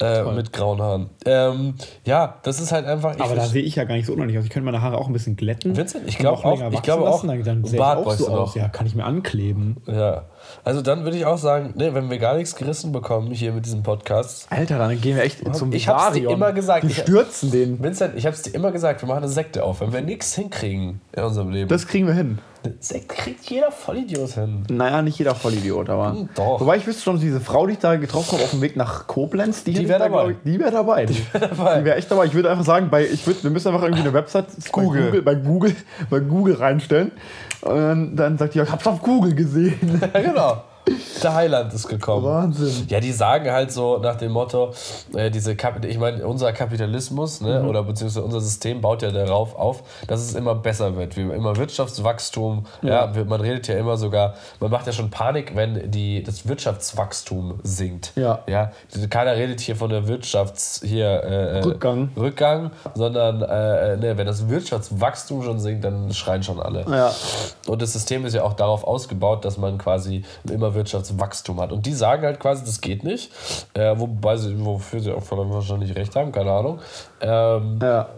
Äh, 0.00 0.24
mit 0.32 0.52
grauen 0.52 0.82
Haaren. 0.82 1.10
Ähm, 1.24 1.74
ja, 2.04 2.38
das 2.42 2.60
ist 2.60 2.72
halt 2.72 2.84
einfach. 2.84 3.14
Ich 3.14 3.20
Aber 3.20 3.36
da 3.36 3.46
sehe 3.46 3.62
ich 3.62 3.76
ja 3.76 3.84
gar 3.84 3.94
nicht 3.94 4.06
so 4.06 4.12
unordentlich 4.12 4.38
aus. 4.38 4.44
Ich 4.44 4.50
könnte 4.50 4.64
meine 4.64 4.82
Haare 4.82 4.98
auch 4.98 5.06
ein 5.06 5.12
bisschen 5.12 5.36
glätten. 5.36 5.76
Vincent, 5.76 6.04
ich 6.08 6.16
und 6.16 6.20
glaub 6.20 6.44
auch- 6.44 6.72
ich 6.72 6.82
glaube 6.82 7.08
auch, 7.08 7.24
Dann, 7.24 7.42
dann 7.44 7.64
ich 7.64 7.76
Bart 7.76 8.04
auch 8.04 8.12
so 8.12 8.28
aus. 8.28 8.54
noch. 8.54 8.56
Ja, 8.56 8.68
kann 8.68 8.86
ich 8.88 8.96
mir 8.96 9.04
ankleben. 9.04 9.76
Ja. 9.86 10.24
Also 10.64 10.82
dann 10.82 11.04
würde 11.04 11.16
ich 11.16 11.26
auch 11.26 11.38
sagen, 11.38 11.74
ne, 11.76 11.94
wenn 11.94 12.10
wir 12.10 12.18
gar 12.18 12.34
nichts 12.36 12.56
gerissen 12.56 12.90
bekommen 12.90 13.30
hier 13.30 13.52
mit 13.52 13.66
diesem 13.66 13.84
Podcast. 13.84 14.46
Alter, 14.50 14.78
dann 14.78 15.00
gehen 15.00 15.14
wir 15.16 15.22
echt 15.22 15.54
zum 15.54 15.72
Ich 15.72 15.86
hab's 15.86 16.12
dir 16.12 16.28
immer 16.28 16.52
gesagt. 16.52 16.84
Ich- 16.84 16.98
stürzen 16.98 17.52
den. 17.52 17.80
Vincent, 17.82 18.14
ich 18.16 18.26
hab's 18.26 18.42
dir 18.42 18.50
immer 18.52 18.72
gesagt, 18.72 19.00
wir 19.00 19.06
machen 19.08 19.18
eine 19.22 19.28
Sekte 19.28 19.62
auf. 19.62 19.80
Wenn 19.80 19.92
wir 19.92 20.02
nichts 20.02 20.34
hinkriegen 20.34 21.00
in 21.12 21.22
unserem 21.22 21.50
Leben. 21.50 21.68
Das 21.68 21.86
kriegen 21.86 22.08
wir 22.08 22.14
hin. 22.14 22.38
Sekte 22.80 23.14
kriegt 23.14 23.44
jeder 23.50 23.70
Vollidiot 23.70 24.30
hin. 24.30 24.64
Naja, 24.70 25.02
nicht 25.02 25.18
jeder 25.18 25.34
Vollidiot, 25.34 25.90
aber. 25.90 26.12
Hm, 26.12 26.28
doch. 26.34 26.60
Wobei 26.60 26.76
ich 26.76 26.86
wüsste 26.86 27.02
schon, 27.02 27.18
diese 27.18 27.40
Frau, 27.40 27.66
die 27.66 27.74
ich 27.74 27.78
da 27.78 27.96
getroffen 27.96 28.32
habe 28.32 28.44
auf 28.44 28.50
dem 28.50 28.60
Weg 28.62 28.76
nach 28.76 29.06
Koblenz, 29.06 29.64
die, 29.64 29.72
hätte 29.72 29.82
ich 29.82 29.88
wär 29.88 29.98
da, 29.98 30.08
dabei. 30.08 30.30
Ich, 30.30 30.36
die 30.44 30.58
wäre 30.58 30.70
dabei. 30.70 31.06
Die 31.06 31.26
wäre 31.32 31.48
dabei. 31.48 31.90
echt 31.90 32.10
dabei. 32.10 32.26
Ich 32.26 32.34
würde 32.34 32.50
einfach 32.50 32.64
sagen, 32.64 32.88
bei, 32.90 33.06
ich 33.06 33.26
würd, 33.26 33.42
wir 33.42 33.50
müssen 33.50 33.68
einfach 33.68 33.82
irgendwie 33.82 34.02
eine 34.02 34.12
Website 34.12 34.46
Google. 34.72 35.22
bei 35.22 35.34
Google, 35.34 35.34
bei 35.34 35.34
Google, 35.34 35.76
bei 36.10 36.20
Google 36.20 36.54
reinstellen. 36.54 37.12
Und 37.62 37.74
dann, 37.74 38.16
dann 38.16 38.38
sagt 38.38 38.54
die, 38.54 38.60
ich 38.60 38.70
hab's 38.70 38.86
auf 38.86 39.00
Google 39.02 39.34
gesehen. 39.34 40.00
Ja, 40.14 40.20
genau. 40.20 40.62
Der 41.22 41.34
Heiland 41.34 41.72
ist 41.72 41.88
gekommen. 41.88 42.24
Wahnsinn. 42.26 42.86
Ja, 42.88 43.00
die 43.00 43.12
sagen 43.12 43.50
halt 43.50 43.72
so 43.72 43.96
nach 43.98 44.16
dem 44.16 44.32
Motto, 44.32 44.72
äh, 45.14 45.30
diese 45.30 45.56
Kap 45.56 45.82
ich 45.84 45.98
meine, 45.98 46.26
unser 46.26 46.52
Kapitalismus 46.52 47.40
ne, 47.40 47.60
Mhm. 47.60 47.68
oder 47.68 47.82
beziehungsweise 47.84 48.22
unser 48.24 48.40
System 48.42 48.82
baut 48.82 49.00
ja 49.00 49.10
darauf 49.10 49.56
auf, 49.56 49.82
dass 50.06 50.20
es 50.20 50.34
immer 50.34 50.54
besser 50.54 50.96
wird. 50.96 51.16
Wie 51.16 51.22
immer 51.22 51.56
Wirtschaftswachstum, 51.56 52.66
ja. 52.82 53.14
wir- 53.14 53.24
man 53.24 53.40
redet 53.40 53.68
ja 53.68 53.76
immer 53.78 53.96
sogar, 53.96 54.34
man 54.60 54.70
macht 54.70 54.86
ja 54.86 54.92
schon 54.92 55.08
Panik, 55.10 55.56
wenn 55.56 55.90
die, 55.90 56.22
das 56.22 56.46
Wirtschaftswachstum 56.46 57.60
sinkt. 57.62 58.12
Ja. 58.16 58.40
ja. 58.46 58.72
Keiner 59.08 59.36
redet 59.36 59.60
hier 59.60 59.76
von 59.76 59.88
der 59.88 60.06
Wirtschafts 60.06 60.82
hier 60.84 61.06
äh, 61.24 61.58
äh, 61.58 61.62
Rückgang. 61.62 62.10
Rückgang, 62.16 62.70
sondern 62.94 63.40
äh, 63.42 63.96
ne, 63.96 64.18
wenn 64.18 64.26
das 64.26 64.48
Wirtschaftswachstum 64.50 65.42
schon 65.42 65.58
sinkt, 65.58 65.84
dann 65.84 66.12
schreien 66.12 66.42
schon 66.42 66.60
alle. 66.60 66.84
Ja. 66.90 67.12
Und 67.66 67.80
das 67.80 67.94
System 67.94 68.26
ist 68.26 68.34
ja 68.34 68.42
auch 68.42 68.52
darauf 68.54 68.84
ausgebaut, 68.84 69.44
dass 69.46 69.56
man 69.56 69.78
quasi 69.78 70.22
immer 70.50 70.73
Wirtschaftswachstum 70.74 71.60
hat. 71.60 71.72
Und 71.72 71.86
die 71.86 71.92
sagen 71.92 72.24
halt 72.24 72.40
quasi, 72.40 72.64
das 72.64 72.80
geht 72.80 73.04
nicht. 73.04 73.30
Äh, 73.74 73.94
wobei 73.98 74.36
sie, 74.36 74.54
wofür 74.64 75.00
sie 75.00 75.12
auch 75.12 75.22
wahrscheinlich 75.30 75.94
recht 75.96 76.14
haben, 76.16 76.32
keine 76.32 76.50
Ahnung. 76.52 76.78
Ähm, 77.20 77.78
Ja. 77.82 78.08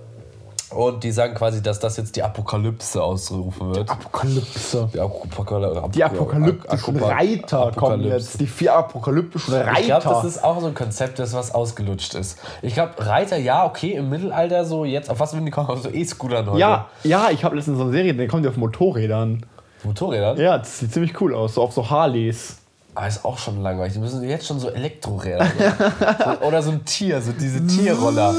und 0.74 1.04
die 1.04 1.12
sagen 1.12 1.34
quasi, 1.34 1.62
dass 1.62 1.78
das 1.78 1.96
jetzt 1.96 2.16
die 2.16 2.22
Apokalypse 2.24 3.00
ausrufen 3.02 3.72
wird. 3.74 3.88
Apokalypse. 3.88 4.88
Die, 4.92 4.98
Apokal 5.00 5.90
Die 5.94 6.02
apokalyptischen 6.04 6.96
Apoka- 7.00 7.08
Reiter 7.08 7.58
kommen 7.58 7.92
Apokalypse. 7.92 8.16
jetzt. 8.16 8.40
Die 8.40 8.46
vier 8.46 8.74
apokalyptischen 8.74 9.54
Reiter. 9.54 9.78
Ich 9.80 9.86
glaube, 9.86 10.04
das 10.08 10.24
ist 10.24 10.42
auch 10.44 10.60
so 10.60 10.66
ein 10.66 10.74
Konzept, 10.74 11.18
das 11.20 11.34
was 11.34 11.54
ausgelutscht 11.54 12.14
ist. 12.14 12.38
Ich 12.62 12.74
glaube, 12.74 12.94
Reiter, 12.98 13.36
ja, 13.36 13.64
okay, 13.64 13.92
im 13.92 14.10
Mittelalter 14.10 14.64
so 14.64 14.84
jetzt, 14.84 15.08
auf 15.08 15.20
was 15.20 15.32
würden 15.34 15.44
die 15.44 15.52
kommen? 15.52 15.68
Auf 15.68 15.82
so 15.82 15.88
E-Scootern 15.88 16.46
heute? 16.50 16.58
ja, 16.58 16.86
ja, 17.04 17.28
ich 17.30 17.44
habe 17.44 17.54
letztens 17.54 17.76
so 17.78 17.84
eine 17.84 17.92
Serie, 17.92 18.14
der 18.14 18.26
kommt 18.26 18.44
ja 18.44 18.50
auf 18.50 18.56
Motorrädern. 18.56 19.46
Motorrädern? 19.86 20.36
Ja, 20.38 20.58
das 20.58 20.78
sieht 20.80 20.92
ziemlich 20.92 21.18
cool 21.20 21.34
aus, 21.34 21.54
so 21.54 21.62
auf 21.62 21.72
so 21.72 21.88
Harleys. 21.88 22.58
Ah, 22.94 23.06
ist 23.06 23.24
auch 23.24 23.36
schon 23.38 23.62
langweilig. 23.62 23.92
Die 23.94 23.98
müssen 23.98 24.22
jetzt 24.28 24.46
schon 24.46 24.58
so 24.58 24.70
Elektroräder. 24.70 25.46
so. 26.40 26.40
Oder 26.46 26.62
so 26.62 26.70
ein 26.70 26.84
Tier, 26.84 27.20
so 27.20 27.32
diese 27.32 27.66
Tierroller. 27.66 28.34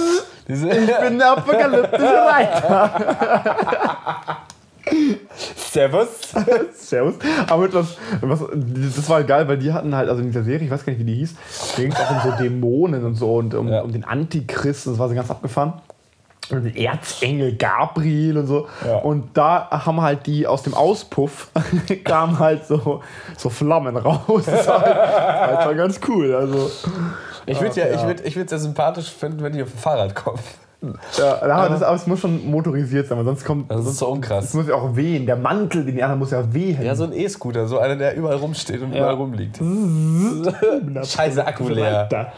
Diese, 0.48 0.68
Ich 0.70 0.98
bin 1.00 1.18
der 1.20 1.32
apokalyptische 1.34 2.06
Reiter. 2.06 2.92
Servus. 5.56 6.08
Servus. 6.74 7.16
Aber 7.48 7.68
das, 7.68 7.98
was, 8.22 8.40
das 8.96 9.10
war 9.10 9.24
geil, 9.24 9.48
weil 9.48 9.58
die 9.58 9.72
hatten 9.74 9.94
halt, 9.96 10.10
also 10.10 10.22
in 10.22 10.28
dieser 10.30 10.44
Serie, 10.44 10.66
ich 10.66 10.72
weiß 10.72 10.86
gar 10.86 10.92
nicht, 10.94 11.00
wie 11.00 11.06
die 11.06 11.16
hieß, 11.16 11.36
da 11.76 11.82
ging 11.84 11.92
es 11.92 12.00
auch 12.00 12.12
um 12.26 12.32
so 12.32 12.38
Dämonen 12.38 13.06
und 13.06 13.16
so 13.16 13.36
und 13.36 13.54
um, 13.54 13.68
Ja. 13.68 13.82
um 13.82 13.92
den 13.92 14.06
Antichrist, 14.06 14.88
das 14.88 14.98
war 14.98 15.10
so 15.10 15.16
ganz 15.16 15.30
abgefahren. 15.30 15.74
Erzengel 16.76 17.56
Gabriel 17.56 18.38
und 18.38 18.48
so. 18.48 18.68
Ja. 18.86 18.98
Und 18.98 19.36
da 19.38 19.70
haben 19.70 20.02
halt 20.02 20.26
die 20.26 20.48
aus 20.48 20.64
dem 20.64 20.74
Auspuff 20.74 21.50
kamen 22.04 22.40
halt 22.40 22.66
so, 22.66 23.02
so 23.38 23.50
Flammen 23.50 23.98
raus. 23.98 24.46
Das 24.46 24.68
war 24.68 24.82
halt, 24.82 24.96
halt 24.98 25.64
schon 25.64 25.78
ganz 25.78 26.00
cool. 26.08 26.34
Also, 26.34 26.70
Ich 27.46 27.60
würde 27.62 27.80
ja, 27.80 27.86
Ach, 27.90 27.96
ich 27.96 28.02
ja. 28.02 28.08
würd, 28.08 28.26
ich 28.26 28.36
würd 28.36 28.50
sehr 28.50 28.60
sympathisch 28.60 29.12
finden, 29.12 29.42
wenn 29.44 29.54
die 29.54 29.64
auf 29.64 29.72
dem 29.72 29.80
Fahrrad 29.80 30.16
kommen. 30.16 30.40
Ja, 31.18 31.42
aber, 31.42 31.70
das, 31.70 31.82
aber 31.82 31.96
es 31.96 32.06
muss 32.06 32.20
schon 32.20 32.50
motorisiert 32.52 33.08
sein, 33.08 33.18
weil 33.18 33.26
sonst 33.26 33.44
kommt. 33.44 33.72
Das 33.72 33.80
ist 33.80 33.86
sonst, 33.86 33.98
so 34.00 34.06
es 34.06 34.12
unkrass. 34.12 34.54
muss 34.54 34.68
ja 34.68 34.76
auch 34.76 34.96
wehen. 34.96 35.26
Der 35.26 35.36
Mantel, 35.36 35.84
den 35.84 35.96
die 35.96 36.04
anderen 36.04 36.20
muss 36.20 36.32
ja 36.32 36.54
wehen. 36.54 36.82
Ja, 36.84 36.94
so 36.94 37.06
ein 37.06 37.14
E-Scooter, 37.14 37.68
so 37.68 37.80
einer, 37.80 37.96
der 37.96 38.16
überall 38.16 38.38
rumsteht 38.38 38.82
und 38.82 38.92
Ja. 38.92 39.00
überall 39.00 39.16
rumliegt. 39.16 39.58
Scheiße, 41.04 41.46
Akku 41.46 41.68
leer. 41.70 42.04
Weiter. 42.12 42.32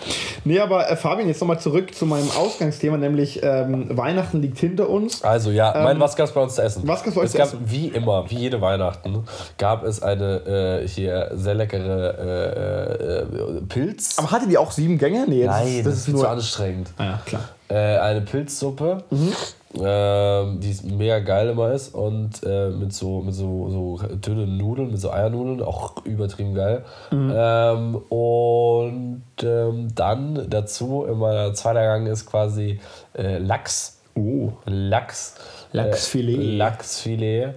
Nee, 0.45 0.59
aber 0.59 0.89
äh, 0.89 0.95
Fabian, 0.95 1.27
jetzt 1.27 1.41
nochmal 1.41 1.59
zurück 1.59 1.93
zu 1.93 2.05
meinem 2.05 2.29
Ausgangsthema, 2.31 2.97
nämlich 2.97 3.41
ähm, 3.43 3.97
Weihnachten 3.97 4.41
liegt 4.41 4.57
hinter 4.57 4.89
uns. 4.89 5.21
Also 5.23 5.51
ja, 5.51 5.73
mein, 5.83 5.99
was 5.99 6.15
gab 6.15 6.27
es 6.27 6.33
bei 6.33 6.41
uns 6.41 6.55
zu 6.55 6.61
essen? 6.61 6.83
was 6.85 7.03
gab's 7.03 7.15
bei 7.15 7.21
euch 7.21 7.25
es 7.25 7.31
zu 7.33 7.37
gab, 7.37 7.47
essen? 7.47 7.59
Wie 7.65 7.87
immer, 7.89 8.29
wie 8.29 8.35
jede 8.35 8.61
Weihnachten, 8.61 9.23
gab 9.57 9.83
es 9.83 10.01
eine 10.01 10.81
äh, 10.83 10.87
hier 10.87 11.31
sehr 11.33 11.55
leckere 11.55 12.17
äh, 12.17 13.57
äh, 13.57 13.61
Pilz. 13.67 14.17
Aber 14.17 14.31
hatte 14.31 14.47
die 14.47 14.57
auch 14.57 14.71
sieben 14.71 14.97
Gänge? 14.97 15.25
Nee, 15.27 15.43
das, 15.45 15.55
Nein, 15.59 15.67
ist, 15.79 15.85
das 15.85 15.93
ist 15.95 16.05
viel 16.05 16.13
nur. 16.13 16.23
zu 16.23 16.29
anstrengend. 16.29 16.89
Ah, 16.97 17.03
ja, 17.03 17.21
klar. 17.25 17.41
Äh, 17.69 17.97
eine 17.97 18.21
Pilzsuppe, 18.21 19.03
Mhm. 19.11 19.33
ähm, 19.79 20.59
die 20.59 20.71
ist 20.71 20.83
mega 20.83 21.19
geil 21.19 21.49
immer 21.49 21.71
ist 21.71 21.93
und 21.93 22.41
äh, 22.43 22.69
mit 22.69 22.91
so 22.93 23.21
mit 23.21 23.35
so, 23.35 23.69
so 23.69 24.07
dünnen 24.15 24.57
Nudeln, 24.57 24.89
mit 24.89 24.99
so 24.99 25.11
Eiernudeln, 25.11 25.61
auch 25.61 26.03
übertrieben 26.03 26.55
geil. 26.55 26.83
Mhm. 27.11 27.31
Ähm, 27.35 27.95
und 28.09 29.23
ähm, 29.43 29.87
dann 29.93 30.47
dazu 30.49 31.05
immer 31.05 31.53
zweiter 31.53 31.83
Gang 31.83 32.07
ist 32.07 32.25
quasi 32.25 32.79
äh, 33.15 33.37
Lachs. 33.37 33.99
Oh. 34.15 34.51
Lachs. 34.65 35.35
Lachsfilet. 35.71 36.39
Äh, 36.39 36.57
Lachsfilet. 36.57 37.53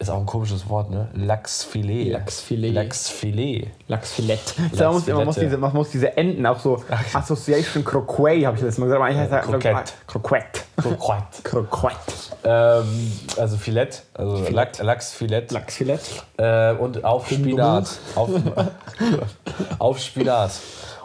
Ist 0.00 0.10
auch 0.10 0.18
ein 0.18 0.26
komisches 0.26 0.68
Wort, 0.68 0.90
ne? 0.90 1.08
Lachsfilet. 1.14 2.12
Lachsfilet. 2.12 2.72
Lachsfilet. 2.72 3.70
Lachsfilet. 3.88 4.38
Man 4.78 4.92
muss, 4.92 5.06
man, 5.08 5.24
muss 5.24 5.36
diese, 5.36 5.58
man 5.58 5.72
muss 5.72 5.90
diese 5.90 6.16
Enden 6.16 6.46
auch 6.46 6.60
so. 6.60 6.84
Association 7.12 7.84
Croquet 7.84 8.46
habe 8.46 8.56
ich 8.56 8.62
letztes 8.62 8.78
Mal 8.78 8.86
gesagt. 8.86 9.00
Aber 9.00 9.06
eigentlich 9.06 9.32
heißt 9.32 9.44
Croquette. 9.44 9.92
Croquette. 10.06 10.60
Croquette. 10.76 11.42
Croquette. 11.42 11.96
Ähm, 12.44 13.12
also 13.36 13.56
Filet, 13.56 13.88
also 14.14 14.48
Lachs, 14.50 14.78
Lachsfilet. 14.78 15.50
Lachsfilet. 15.50 16.00
Äh, 16.36 16.74
und 16.74 17.04
auf 17.04 17.26
Spinat. 17.26 17.88
Auf, 18.14 18.30
auf 19.80 19.98
Spinat. 19.98 20.52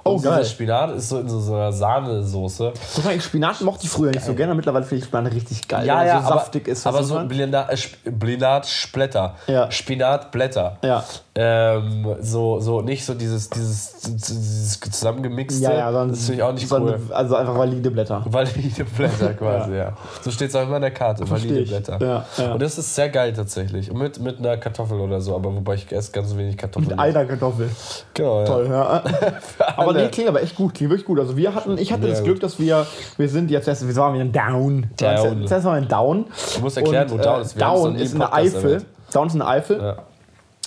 Und 0.04 0.12
Oh, 0.16 0.20
geil. 0.20 0.40
Dieser 0.40 0.50
Spinat 0.50 0.96
ist 0.96 1.10
so 1.10 1.20
in 1.20 1.30
so, 1.30 1.40
so 1.40 1.56
einer 1.56 1.72
Sahnesoße. 1.72 2.74
So 2.90 3.20
Spinat 3.20 3.62
mochte 3.62 3.86
ich 3.86 3.90
früher 3.90 4.12
nicht 4.12 4.26
so 4.26 4.34
gerne. 4.34 4.54
Mittlerweile 4.54 4.84
finde 4.84 5.00
ich 5.04 5.06
Spinat 5.06 5.34
richtig 5.34 5.68
geil. 5.68 5.86
Ja, 5.86 5.98
weil 6.00 6.08
ja, 6.08 6.22
so 6.22 6.28
aber, 6.28 6.36
saftig 6.40 6.68
ist. 6.68 6.86
aber 6.86 7.04
so 7.04 7.18
äh, 7.20 7.74
Sp- 7.80 7.98
Spinatblätter. 8.04 9.36
Ja. 9.48 9.72
Spinatblätter. 9.72 10.78
Ja. 10.84 11.04
Ähm, 11.36 12.16
so, 12.20 12.60
so 12.60 12.82
nicht 12.82 13.04
so 13.06 13.14
dieses, 13.16 13.50
dieses, 13.50 14.02
dieses 14.02 14.80
zusammengemixte. 14.80 15.64
ja, 15.64 15.74
ja, 15.74 15.92
dann, 15.92 16.10
das 16.10 16.26
finde 16.26 16.36
ich 16.36 16.44
auch 16.44 16.54
nicht 16.54 16.72
cool. 16.72 17.00
Also 17.12 17.36
einfach 17.38 17.58
valide 17.58 17.90
Blätter. 17.90 18.22
Valide 18.26 18.84
Blätter 18.86 19.34
quasi, 19.40 19.74
ja. 19.74 19.94
So 20.22 20.30
steht 20.30 20.50
es 20.50 20.56
auch 20.56 20.64
immer 20.64 20.76
in 20.76 20.84
der 20.84 20.92
Karte, 20.92 21.28
valide 21.28 21.60
ich. 21.60 21.70
Blätter. 21.70 21.98
Ja, 22.00 22.26
ja. 22.38 22.54
Und 22.54 22.62
das 22.62 22.78
ist 22.78 22.94
sehr 22.94 23.10
geil 23.10 23.34
tatsächlich. 23.34 23.90
Und 23.90 23.98
Mit, 23.98 24.20
mit 24.20 24.38
einer 24.38 24.58
Kartoffel 24.58 25.00
oder 25.00 25.22
so, 25.22 25.34
aber 25.36 25.56
wobei 25.56 25.76
ich 25.76 25.92
esse 25.92 26.12
ganz 26.12 26.36
wenig 26.36 26.56
Kartoffeln. 26.58 26.90
Mit 26.90 27.00
einer 27.00 27.26
Kartoffel. 27.26 27.70
Genau, 28.14 28.42
ja. 28.42 28.46
Toll, 28.46 28.68
ja. 28.70 29.04
aber 29.78 29.93
alle. 29.94 30.04
nee, 30.04 30.10
klingt 30.10 30.30
aber 30.30 30.42
echt 30.42 30.56
gut, 30.56 30.74
klingt 30.74 30.92
wirklich 30.92 31.06
gut. 31.06 31.20
Also 31.20 31.38
wir 31.38 31.54
hatten, 31.56 31.78
ich 31.78 31.92
hatte 31.92 32.04
Sehr 32.04 32.12
das. 32.12 32.24
Glück, 32.24 32.40
dass 32.40 32.60
wir, 32.60 32.86
wir 33.18 33.30
sind 33.30 33.52
jetzt 33.52 33.68
erst, 33.68 33.88
wir 33.88 33.96
waren 33.96 34.14
wieder 34.14 34.24
in 34.24 34.32
Down. 34.32 34.88
Down. 34.98 35.48
Zuerst 35.48 35.66
mal 35.66 35.82
in 35.82 35.88
Down. 35.88 36.26
Du 36.56 36.62
musst 36.62 36.78
erklären, 36.78 37.10
wo 37.10 37.16
Und, 37.16 37.26
Down 37.26 37.40
äh, 37.40 37.42
ist. 37.42 37.56
Wir 37.56 37.66
Down 37.66 37.96
ist 37.96 38.14
in 38.14 38.20
der 38.20 38.34
Eifel. 38.34 38.86
Down 39.14 39.28
ist 39.28 39.34
in 39.34 39.40
der 39.40 39.48
Eifel. 39.48 39.96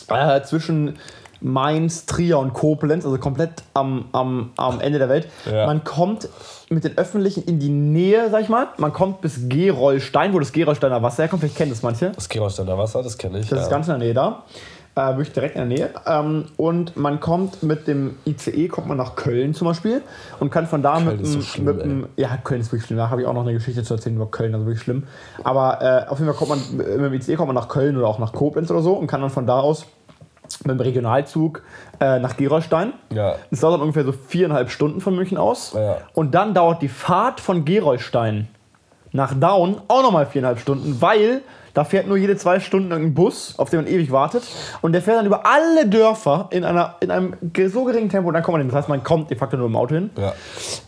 Ja. 0.08 0.36
Äh, 0.36 0.42
zwischen 0.44 0.96
Mainz, 1.40 2.06
Trier 2.06 2.38
und 2.38 2.54
Koblenz, 2.54 3.04
also 3.04 3.18
komplett 3.18 3.62
am, 3.74 4.06
am, 4.12 4.52
am 4.56 4.80
Ende 4.80 4.98
der 4.98 5.08
Welt. 5.08 5.28
Ja. 5.50 5.66
Man 5.66 5.84
kommt 5.84 6.28
mit 6.68 6.84
den 6.84 6.98
Öffentlichen 6.98 7.44
in 7.44 7.58
die 7.58 7.68
Nähe, 7.68 8.30
sag 8.30 8.42
ich 8.42 8.48
mal. 8.48 8.68
Man 8.78 8.92
kommt 8.92 9.20
bis 9.20 9.48
Gerolstein, 9.48 10.32
wo 10.32 10.38
das 10.38 10.52
Gerolsteiner 10.52 11.02
Wasser 11.02 11.24
herkommt. 11.24 11.40
Vielleicht 11.40 11.56
kennen 11.56 11.70
das 11.70 11.82
manche. 11.82 12.10
Das 12.10 12.28
Gerolsteiner 12.28 12.76
Wasser, 12.78 13.02
das 13.02 13.18
kenne 13.18 13.38
ich. 13.38 13.48
Das 13.48 13.58
ja. 13.58 13.64
ist 13.64 13.70
ganz 13.70 13.86
in 13.86 13.92
der 13.92 13.98
Nähe 13.98 14.14
da. 14.14 14.42
Äh, 14.98 15.08
wirklich 15.10 15.32
direkt 15.32 15.56
in 15.56 15.68
der 15.68 15.78
Nähe. 15.78 15.90
Ähm, 16.06 16.46
und 16.56 16.96
man 16.96 17.20
kommt 17.20 17.62
mit 17.62 17.86
dem 17.86 18.16
ICE, 18.24 18.68
kommt 18.68 18.88
man 18.88 18.96
nach 18.96 19.14
Köln 19.14 19.52
zum 19.52 19.66
Beispiel 19.66 20.00
und 20.40 20.48
kann 20.48 20.66
von 20.66 20.82
da 20.82 20.94
Köln 20.94 21.18
mit, 21.18 21.26
so 21.26 21.34
dem- 21.34 21.42
schlimm, 21.42 21.64
mit 21.66 21.80
dem. 21.82 22.06
Ja, 22.16 22.38
Köln 22.42 22.62
ist 22.62 22.72
wirklich 22.72 22.86
schlimm. 22.86 22.96
Da 22.96 23.10
habe 23.10 23.20
ich 23.20 23.26
auch 23.26 23.34
noch 23.34 23.42
eine 23.42 23.52
Geschichte 23.52 23.82
zu 23.82 23.92
erzählen 23.92 24.16
über 24.16 24.30
Köln, 24.30 24.54
also 24.54 24.64
wirklich 24.64 24.82
schlimm. 24.82 25.02
Aber 25.44 25.82
äh, 25.82 26.08
auf 26.08 26.18
jeden 26.18 26.32
Fall 26.32 26.38
kommt 26.38 26.48
man 26.48 26.76
mit 26.78 27.04
dem 27.04 27.12
ICE 27.12 27.34
kommt 27.36 27.48
man 27.48 27.56
nach 27.56 27.68
Köln 27.68 27.98
oder 27.98 28.06
auch 28.08 28.18
nach 28.18 28.32
Koblenz 28.32 28.70
oder 28.70 28.80
so 28.80 28.94
und 28.94 29.06
kann 29.06 29.20
dann 29.20 29.28
von 29.28 29.46
da 29.46 29.60
aus 29.60 29.84
mit 30.64 30.70
dem 30.70 30.80
Regionalzug 30.80 31.62
äh, 32.00 32.18
nach 32.18 32.38
Gerolstein. 32.38 32.94
Ja. 33.12 33.34
Das 33.50 33.60
dauert 33.60 33.82
ungefähr 33.82 34.04
so 34.04 34.12
viereinhalb 34.12 34.70
Stunden 34.70 35.02
von 35.02 35.14
München 35.14 35.36
aus. 35.36 35.74
Ja. 35.74 35.98
Und 36.14 36.34
dann 36.34 36.54
dauert 36.54 36.80
die 36.80 36.88
Fahrt 36.88 37.40
von 37.40 37.66
Gerolstein 37.66 38.48
nach 39.12 39.34
Down 39.38 39.76
auch 39.88 40.02
nochmal 40.02 40.24
viereinhalb 40.24 40.58
Stunden, 40.58 41.02
weil 41.02 41.42
da 41.76 41.84
fährt 41.84 42.06
nur 42.06 42.16
jede 42.16 42.36
zwei 42.36 42.58
Stunden 42.58 42.90
ein 42.90 43.12
Bus, 43.12 43.52
auf 43.58 43.68
den 43.68 43.80
man 43.82 43.86
ewig 43.86 44.10
wartet. 44.10 44.44
Und 44.80 44.92
der 44.92 45.02
fährt 45.02 45.18
dann 45.18 45.26
über 45.26 45.44
alle 45.44 45.86
Dörfer 45.86 46.48
in, 46.50 46.64
einer, 46.64 46.96
in 47.00 47.10
einem 47.10 47.34
so 47.68 47.84
geringen 47.84 48.08
Tempo 48.08 48.28
und 48.28 48.34
dann 48.34 48.42
kommt 48.42 48.54
man 48.54 48.62
hin. 48.62 48.70
Das 48.70 48.78
heißt, 48.78 48.88
man 48.88 49.04
kommt 49.04 49.30
de 49.30 49.36
facto 49.36 49.58
nur 49.58 49.66
im 49.66 49.76
Auto 49.76 49.94
hin. 49.94 50.08
Ja, 50.16 50.32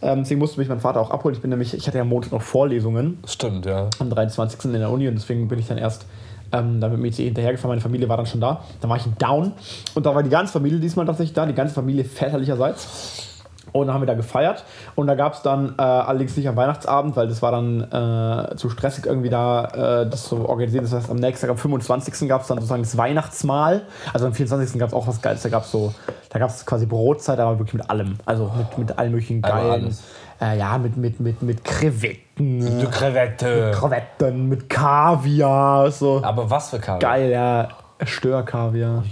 Ähm, 0.01 0.21
deswegen 0.21 0.41
musste 0.41 0.59
mich 0.59 0.69
mein 0.69 0.81
Vater 0.81 0.99
auch 0.99 1.11
abholen. 1.11 1.35
Ich 1.37 1.43
bin 1.43 1.51
nämlich, 1.51 1.75
ich 1.75 1.87
hatte 1.87 1.99
ja 1.99 2.03
am 2.03 2.09
Montag 2.09 2.33
noch 2.33 2.41
Vorlesungen 2.41 3.19
stimmt, 3.27 3.67
ja. 3.67 3.91
am 3.99 4.09
23. 4.09 4.65
in 4.65 4.73
der 4.81 4.91
Uni 4.91 5.07
und 5.09 5.15
deswegen 5.15 5.47
bin 5.47 5.59
ich 5.59 5.67
dann 5.67 5.77
erst 5.77 6.07
ähm, 6.53 6.81
dann 6.81 6.91
mit 6.93 7.01
dem 7.01 7.05
ICE 7.05 7.25
hinterhergefahren. 7.25 7.73
Meine 7.73 7.83
Familie 7.83 8.09
war 8.09 8.17
dann 8.17 8.25
schon 8.25 8.41
da. 8.41 8.65
Dann 8.81 8.89
war 8.89 8.97
ich 8.97 9.05
Down 9.19 9.53
und 9.95 10.07
da 10.07 10.15
war 10.15 10.23
die 10.23 10.31
ganze 10.31 10.55
Familie 10.55 10.81
diesmal 10.81 11.05
tatsächlich 11.05 11.35
da, 11.35 11.45
die 11.45 11.53
ganze 11.53 11.75
Familie 11.75 12.05
väterlicherseits. 12.05 13.38
Und 13.73 13.87
dann 13.87 13.95
haben 13.95 14.03
wir 14.03 14.07
da 14.07 14.15
gefeiert 14.15 14.65
und 14.95 15.07
da 15.07 15.15
gab 15.15 15.35
es 15.35 15.43
dann 15.43 15.75
äh, 15.79 15.83
allerdings 15.83 16.37
nicht 16.37 16.49
am 16.49 16.57
Weihnachtsabend, 16.57 17.17
weil 17.17 17.29
das 17.29 17.43
war 17.43 17.53
dann 17.53 17.83
äh, 17.83 18.57
zu 18.57 18.71
stressig 18.71 19.07
irgendwie 19.07 19.31
da, 19.31 20.03
äh, 20.03 20.11
das 20.11 20.25
zu 20.29 20.49
organisieren. 20.49 20.85
Das 20.85 20.93
heißt, 20.93 21.11
am 21.11 21.17
nächsten 21.17 21.47
Tag, 21.47 21.51
am 21.51 21.59
25. 21.59 22.29
gab 22.29 22.43
es 22.43 22.49
dann 22.49 22.59
sozusagen 22.59 22.83
das 22.83 22.97
Weihnachtsmahl. 22.97 23.83
Also 24.13 24.27
am 24.27 24.35
24. 24.35 24.79
gab 24.79 24.89
es 24.89 24.95
auch 24.95 25.07
was 25.07 25.21
Geiles. 25.21 25.43
Da 25.43 25.49
gab 25.49 25.65
es 25.65 25.71
so, 25.71 25.95
da 26.31 26.39
gab 26.39 26.51
es 26.51 26.65
quasi 26.65 26.87
Brotzeit, 26.87 27.39
aber 27.39 27.59
wirklich 27.59 27.75
mit 27.75 27.91
allem. 27.91 28.17
Also 28.25 28.51
mit, 28.57 28.79
mit 28.79 28.99
allen 28.99 29.13
möglichen 29.13 29.45
Einmal 29.45 29.81
geilen. 29.81 29.97
Äh, 30.41 30.59
ja, 30.59 30.79
mit, 30.79 30.97
mit, 30.97 31.19
mit, 31.19 31.43
mit 31.43 31.65
Krevetten. 31.65 32.81
Du 32.81 32.89
Krevette. 32.89 33.73
Krevetten 33.75 34.49
mit 34.49 34.69
Kaviar, 34.69 35.91
so 35.91 36.23
Aber 36.23 36.49
was 36.49 36.71
für 36.71 36.79
Kabel? 36.79 37.01
geil, 37.01 37.31
ja. 37.31 37.69
Störkaviar, 38.05 39.05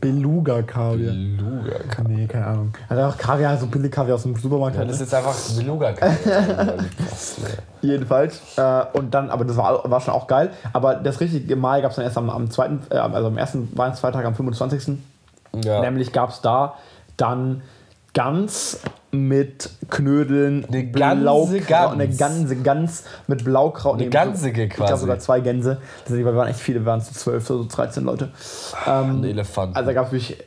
Beluga-Kaviar. 0.00 1.12
Beluga. 1.12 1.74
Nee, 2.08 2.26
keine 2.26 2.46
Ahnung. 2.46 2.72
Also 2.88 3.02
auch 3.02 3.18
Kaviar, 3.18 3.56
so 3.58 3.66
billig 3.66 3.90
Kaviar 3.90 4.14
aus 4.14 4.22
dem 4.22 4.36
Supermarkt. 4.36 4.76
Das 4.76 4.80
halt, 4.80 4.90
ist 4.90 4.98
ne? 4.98 5.04
jetzt 5.04 5.14
einfach 5.14 5.34
Beluga. 5.56 5.92
Kabel. 5.92 6.78
Jedenfalls. 7.82 8.40
Äh, 8.56 8.84
und 8.92 9.12
dann, 9.12 9.30
aber 9.30 9.44
das 9.44 9.56
war, 9.56 9.90
war 9.90 10.00
schon 10.00 10.14
auch 10.14 10.28
geil. 10.28 10.50
Aber 10.72 10.94
das 10.94 11.20
richtige 11.20 11.56
Mal 11.56 11.82
gab 11.82 11.90
es 11.90 11.96
dann 11.96 12.04
erst 12.04 12.16
am, 12.16 12.30
am 12.30 12.48
zweiten, 12.50 12.80
äh, 12.90 12.98
also 12.98 13.26
am 13.26 13.36
ersten 13.36 13.76
Weihnachtsfeiertag, 13.76 14.24
am 14.24 14.36
25. 14.36 14.98
ja. 15.64 15.80
Nämlich 15.80 16.12
gab 16.12 16.30
es 16.30 16.40
da 16.42 16.74
dann 17.16 17.62
Gans 18.14 18.80
mit 19.14 19.68
Knödeln, 19.90 20.64
Eine 20.64 20.86
ganze 20.86 21.20
Blaukraut, 21.22 21.66
Gans. 21.68 21.92
eine 21.92 22.08
ganze 22.08 22.56
Gans 22.56 23.04
mit 23.26 23.44
Blaukraut. 23.44 24.00
Eine 24.00 24.08
ganzige 24.08 24.64
Ich 24.64 24.70
quasi. 24.70 24.86
glaube 24.88 25.00
sogar 25.00 25.18
zwei 25.18 25.40
Gänse. 25.40 25.78
Wir 26.08 26.24
waren 26.34 26.48
echt 26.48 26.58
viele, 26.60 26.80
wir 26.80 26.86
waren 26.86 27.02
zu 27.02 27.12
zwölf, 27.12 27.46
so 27.46 27.64
13 27.64 28.04
Leute. 28.04 28.30
Ähm, 28.86 29.20
Ein 29.20 29.24
Elefant. 29.24 29.76
also 29.76 29.86
da 29.86 29.92
gab 29.92 30.06
es 30.06 30.12
wirklich 30.12 30.38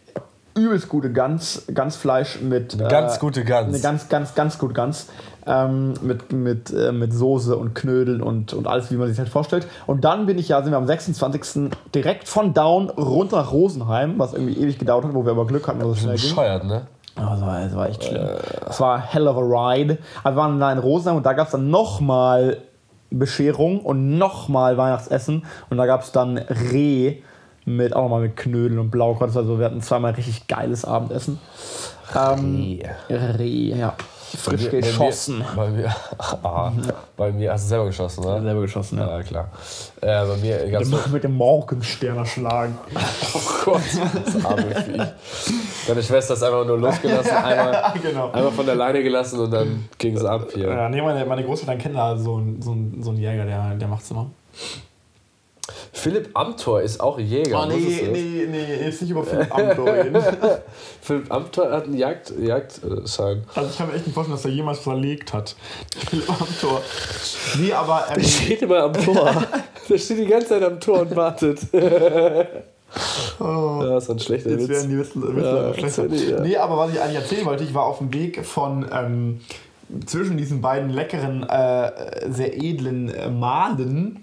übelst 0.57 0.89
gute 0.89 1.11
Gans, 1.11 1.63
Gansfleisch 1.71 2.41
mit. 2.41 2.73
Eine 2.73 2.87
ganz 2.89 3.19
gute 3.19 3.43
Gans. 3.43 3.67
Eine 3.69 3.79
ganz, 3.81 4.09
ganz, 4.09 4.33
ganz 4.33 4.57
gute 4.57 4.73
Gans. 4.73 5.07
Ähm, 5.47 5.93
mit, 6.01 6.31
mit, 6.33 6.73
äh, 6.73 6.91
mit 6.91 7.13
Soße 7.13 7.55
und 7.55 7.75
Knödeln 7.75 8.23
und, 8.23 8.51
und 8.53 8.65
alles, 8.65 8.89
wie 8.91 8.95
man 8.95 9.07
sich 9.09 9.19
halt 9.19 9.29
vorstellt. 9.29 9.67
Und 9.85 10.03
dann 10.03 10.25
bin 10.25 10.39
ich 10.39 10.49
ja, 10.49 10.59
sind 10.63 10.71
wir 10.71 10.77
am 10.77 10.87
26. 10.87 11.69
direkt 11.93 12.27
von 12.27 12.55
Down 12.55 12.89
runter 12.89 13.37
nach 13.37 13.51
Rosenheim, 13.51 14.15
was 14.17 14.33
irgendwie 14.33 14.57
ewig 14.57 14.79
gedauert 14.79 15.05
hat, 15.05 15.13
wo 15.13 15.23
wir 15.23 15.33
aber 15.33 15.45
Glück 15.45 15.67
hatten, 15.67 15.77
dass 15.81 15.89
es 15.89 15.99
schnell 15.99 16.15
ging. 16.15 16.29
Bescheuert, 16.29 16.63
ne? 16.65 16.87
Oh, 17.17 17.21
das, 17.29 17.41
war, 17.41 17.61
das 17.61 17.75
war 17.75 17.89
echt 17.89 18.03
schlimm. 18.03 18.27
Es 18.69 18.79
war 18.79 18.99
hell 18.99 19.27
of 19.27 19.37
a 19.37 19.39
ride. 19.39 19.97
Aber 20.23 20.35
wir 20.35 20.41
waren 20.41 20.59
da 20.59 20.71
in 20.71 20.79
Rosenheim 20.79 21.17
und 21.17 21.25
da 21.25 21.33
gab 21.33 21.47
es 21.47 21.51
dann 21.51 21.69
nochmal 21.69 22.57
Bescherung 23.09 23.79
und 23.79 24.17
nochmal 24.17 24.77
Weihnachtsessen. 24.77 25.45
Und 25.69 25.77
da 25.77 25.85
gab 25.85 26.01
es 26.01 26.11
dann 26.11 26.37
Reh 26.37 27.17
mit 27.65 27.95
auch 27.95 28.03
nochmal 28.03 28.21
mit 28.21 28.35
Knödeln 28.35 28.79
und 28.79 28.91
Blaukraut. 28.91 29.35
Also 29.35 29.59
wir 29.59 29.65
hatten 29.65 29.81
zweimal 29.81 30.11
richtig 30.11 30.47
geiles 30.47 30.85
Abendessen. 30.85 31.39
Ähm, 32.15 32.79
Reh, 33.09 33.73
ja. 33.75 33.95
Frisch 34.35 34.65
Bei 34.65 34.71
mir- 34.71 34.81
geschossen. 34.81 35.43
Bei 35.55 35.69
mir, 35.69 35.95
ah, 36.43 36.71
bei 37.17 37.31
mir 37.31 37.51
hast 37.53 37.65
du 37.65 37.69
selber 37.69 37.85
geschossen, 37.87 38.23
ne? 38.23 38.41
Selber 38.41 38.61
geschossen, 38.61 38.97
ja. 38.99 39.17
Ja, 39.17 39.23
klar. 39.23 39.49
Äh, 40.01 40.25
bei 40.25 40.37
mir 40.37 40.69
gab 40.71 40.81
es 40.81 41.07
Mit 41.11 41.23
dem 41.23 41.35
Morgenstern 41.35 42.17
erschlagen. 42.17 42.77
Oh 43.33 43.71
Gott, 43.71 43.81
das 44.25 44.45
arme 44.45 44.63
Viech. 44.75 45.01
Deine 45.87 46.03
Schwester 46.03 46.33
ist 46.35 46.43
einfach 46.43 46.65
nur 46.65 46.77
losgelassen, 46.77 47.31
einmal, 47.35 47.93
genau. 48.01 48.31
einmal 48.31 48.51
von 48.51 48.65
der 48.65 48.75
Leine 48.75 49.01
gelassen 49.03 49.39
und 49.39 49.51
dann 49.51 49.89
ging 49.97 50.15
es 50.15 50.23
ab 50.23 50.47
hier. 50.53 50.69
Ja, 50.69 50.87
nee, 50.89 51.01
meine, 51.01 51.25
meine 51.25 51.43
Großeltern 51.43 51.77
kennen 51.77 51.95
da 51.95 52.15
so 52.17 52.35
einen 52.35 52.61
so 52.61 52.75
so 53.01 53.09
einen 53.09 53.19
Jäger, 53.19 53.45
der, 53.45 53.75
der 53.75 53.87
macht's 53.87 54.09
immer. 54.11 54.29
Philipp 55.93 56.29
Amthor 56.33 56.81
ist 56.81 56.99
auch 57.01 57.17
Jäger. 57.17 57.63
Oh, 57.63 57.65
das? 57.69 57.75
nee, 57.77 58.47
nee, 58.49 58.75
jetzt 58.85 59.01
nicht 59.01 59.11
über 59.11 59.23
Philipp 59.25 59.53
Amthor 59.55 59.93
reden. 59.93 60.15
Philipp 61.01 61.31
Amthor 61.31 61.71
hat 61.71 61.85
einen 61.85 61.97
Jagd, 61.97 62.33
Jagdschein. 62.39 63.43
Also 63.55 63.69
ich 63.71 63.77
kann 63.77 63.87
mir 63.87 63.93
echt 63.95 64.05
nicht 64.05 64.13
vorstellen, 64.13 64.37
dass 64.37 64.45
er 64.45 64.51
jemals 64.51 64.79
verlegt 64.79 65.33
hat. 65.33 65.55
Philipp 66.09 66.29
Amthor. 66.29 66.81
Nee, 67.59 67.73
aber 67.73 68.05
ähm, 68.15 68.23
steht 68.23 68.61
immer 68.61 68.83
am 68.83 68.93
Tor. 68.93 69.43
Der 69.89 69.97
steht 69.97 70.19
die 70.19 70.27
ganze 70.27 70.47
Zeit 70.49 70.63
am 70.63 70.79
Tor 70.79 71.01
und 71.01 71.15
wartet. 71.15 71.59
Ja, 73.39 73.97
ist 73.97 74.09
ein 74.09 74.19
schlechter 74.19 74.51
jetzt 74.51 74.61
Witz. 74.61 74.69
werden 74.69 74.89
die 74.89 74.97
Witze, 74.99 75.35
Witze 75.35 75.45
Ja, 75.45 75.73
schlechter. 75.73 76.03
sorry, 76.03 76.31
ja. 76.31 76.39
Nee, 76.41 76.57
aber 76.57 76.77
was 76.77 76.93
ich 76.93 77.01
eigentlich 77.01 77.21
erzählen 77.21 77.45
wollte, 77.45 77.63
ich 77.63 77.73
war 77.73 77.83
auf 77.85 77.97
dem 77.97 78.13
Weg 78.13 78.45
von 78.45 78.85
ähm, 78.91 79.41
zwischen 80.05 80.37
diesen 80.37 80.61
beiden 80.61 80.89
leckeren, 80.89 81.43
äh, 81.43 81.91
sehr 82.31 82.55
edlen 82.55 83.09
äh, 83.09 83.29
Mahlen. 83.29 84.19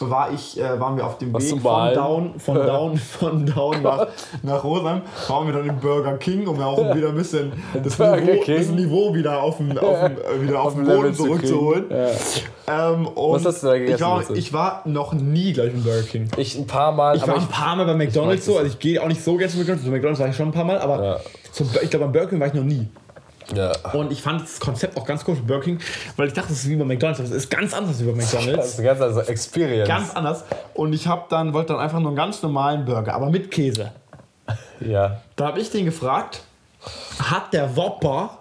War 0.00 0.32
ich, 0.32 0.60
äh, 0.60 0.80
waren 0.80 0.96
wir 0.96 1.06
auf 1.06 1.18
dem 1.18 1.32
Was 1.32 1.44
Weg 1.44 1.60
von? 1.62 1.94
Down, 1.94 2.40
von 2.40 2.54
Down, 2.66 2.98
von 2.98 3.46
Down 3.46 3.82
nach, 3.82 4.08
nach 4.42 4.64
Rosenheim, 4.64 5.02
waren 5.28 5.46
wir 5.46 5.54
dann 5.54 5.68
im 5.68 5.78
Burger 5.78 6.16
King, 6.18 6.46
um 6.46 6.58
ja 6.58 6.66
auch 6.66 6.94
wieder 6.94 7.08
ein 7.10 7.14
bisschen 7.14 7.52
das, 7.82 7.98
Niveau, 7.98 8.42
das 8.46 8.68
Niveau 8.68 9.14
wieder 9.14 9.40
auf 9.42 9.58
den, 9.58 9.78
auf 9.78 10.00
den, 10.00 10.16
äh, 10.18 10.42
wieder 10.42 10.60
auf 10.60 10.74
den 10.74 10.84
dem 10.84 10.96
Boden 10.96 11.14
zurückzuholen. 11.14 11.84
Ja. 11.90 12.92
Ähm, 12.92 13.06
und 13.06 13.34
Was 13.34 13.44
hast 13.44 13.62
du 13.62 13.66
da 13.68 13.78
gegessen, 13.78 13.94
Ich 13.94 14.02
war, 14.02 14.30
ich 14.36 14.52
war 14.52 14.82
noch 14.86 15.12
nie 15.12 15.52
gleich 15.52 15.72
im 15.72 15.82
Burger 15.82 16.02
King. 16.02 16.28
Ich 16.38 16.56
ein 16.58 16.66
paar 16.66 16.92
Mal, 16.92 17.16
Ich 17.16 17.26
war 17.26 17.36
ein 17.36 17.46
paar 17.46 17.76
Mal 17.76 17.84
bei 17.86 17.94
McDonalds 17.94 18.46
so, 18.46 18.56
also 18.56 18.66
ich 18.68 18.78
gehe 18.78 19.02
auch 19.02 19.08
nicht 19.08 19.22
so 19.22 19.36
gerne 19.36 19.52
zu 19.52 19.58
McDonalds. 19.58 19.84
Zu 19.84 19.90
McDonalds 19.90 20.20
war 20.20 20.28
ich 20.28 20.36
schon 20.36 20.48
ein 20.48 20.52
paar 20.52 20.64
Mal, 20.64 20.78
aber 20.78 21.04
Ja. 21.04 21.20
zum, 21.52 21.68
ich 21.82 21.90
glaube, 21.90 22.06
beim 22.06 22.12
Burger 22.12 22.28
King 22.28 22.40
war 22.40 22.46
ich 22.48 22.54
noch 22.54 22.64
nie. 22.64 22.88
Ja. 23.56 23.72
Und 23.92 24.12
ich 24.12 24.22
fand 24.22 24.42
das 24.42 24.60
Konzept 24.60 24.96
auch 24.96 25.04
ganz 25.06 25.24
cool 25.26 25.36
für 25.36 25.42
Burger 25.42 25.64
King, 25.64 25.78
weil 26.16 26.26
ich 26.28 26.32
dachte, 26.32 26.48
das 26.48 26.58
ist 26.58 26.68
wie 26.68 26.76
bei 26.76 26.84
McDonalds, 26.84 27.20
aber 27.20 27.28
es 27.28 27.34
ist 27.34 27.50
ganz 27.50 27.72
anders 27.74 28.00
wie 28.00 28.10
bei 28.10 28.18
Das 28.20 28.32
McDonalds. 28.32 28.68
ist 28.68 28.78
eine 28.78 28.88
ganz 28.88 29.00
andere 29.00 29.28
Experience. 29.28 29.88
Ganz 29.88 30.14
anders. 30.14 30.44
Und 30.74 30.92
ich 30.92 31.06
habe 31.06 31.24
dann, 31.28 31.52
wollte 31.52 31.72
dann 31.74 31.82
einfach 31.82 31.98
nur 32.00 32.08
einen 32.08 32.16
ganz 32.16 32.42
normalen 32.42 32.84
Burger, 32.84 33.14
aber 33.14 33.30
mit 33.30 33.50
Käse. 33.50 33.92
ja. 34.80 35.20
Da 35.36 35.46
habe 35.46 35.60
ich 35.60 35.70
den 35.70 35.84
gefragt, 35.84 36.42
hat 37.18 37.52
der 37.52 37.76
Whopper, 37.76 38.38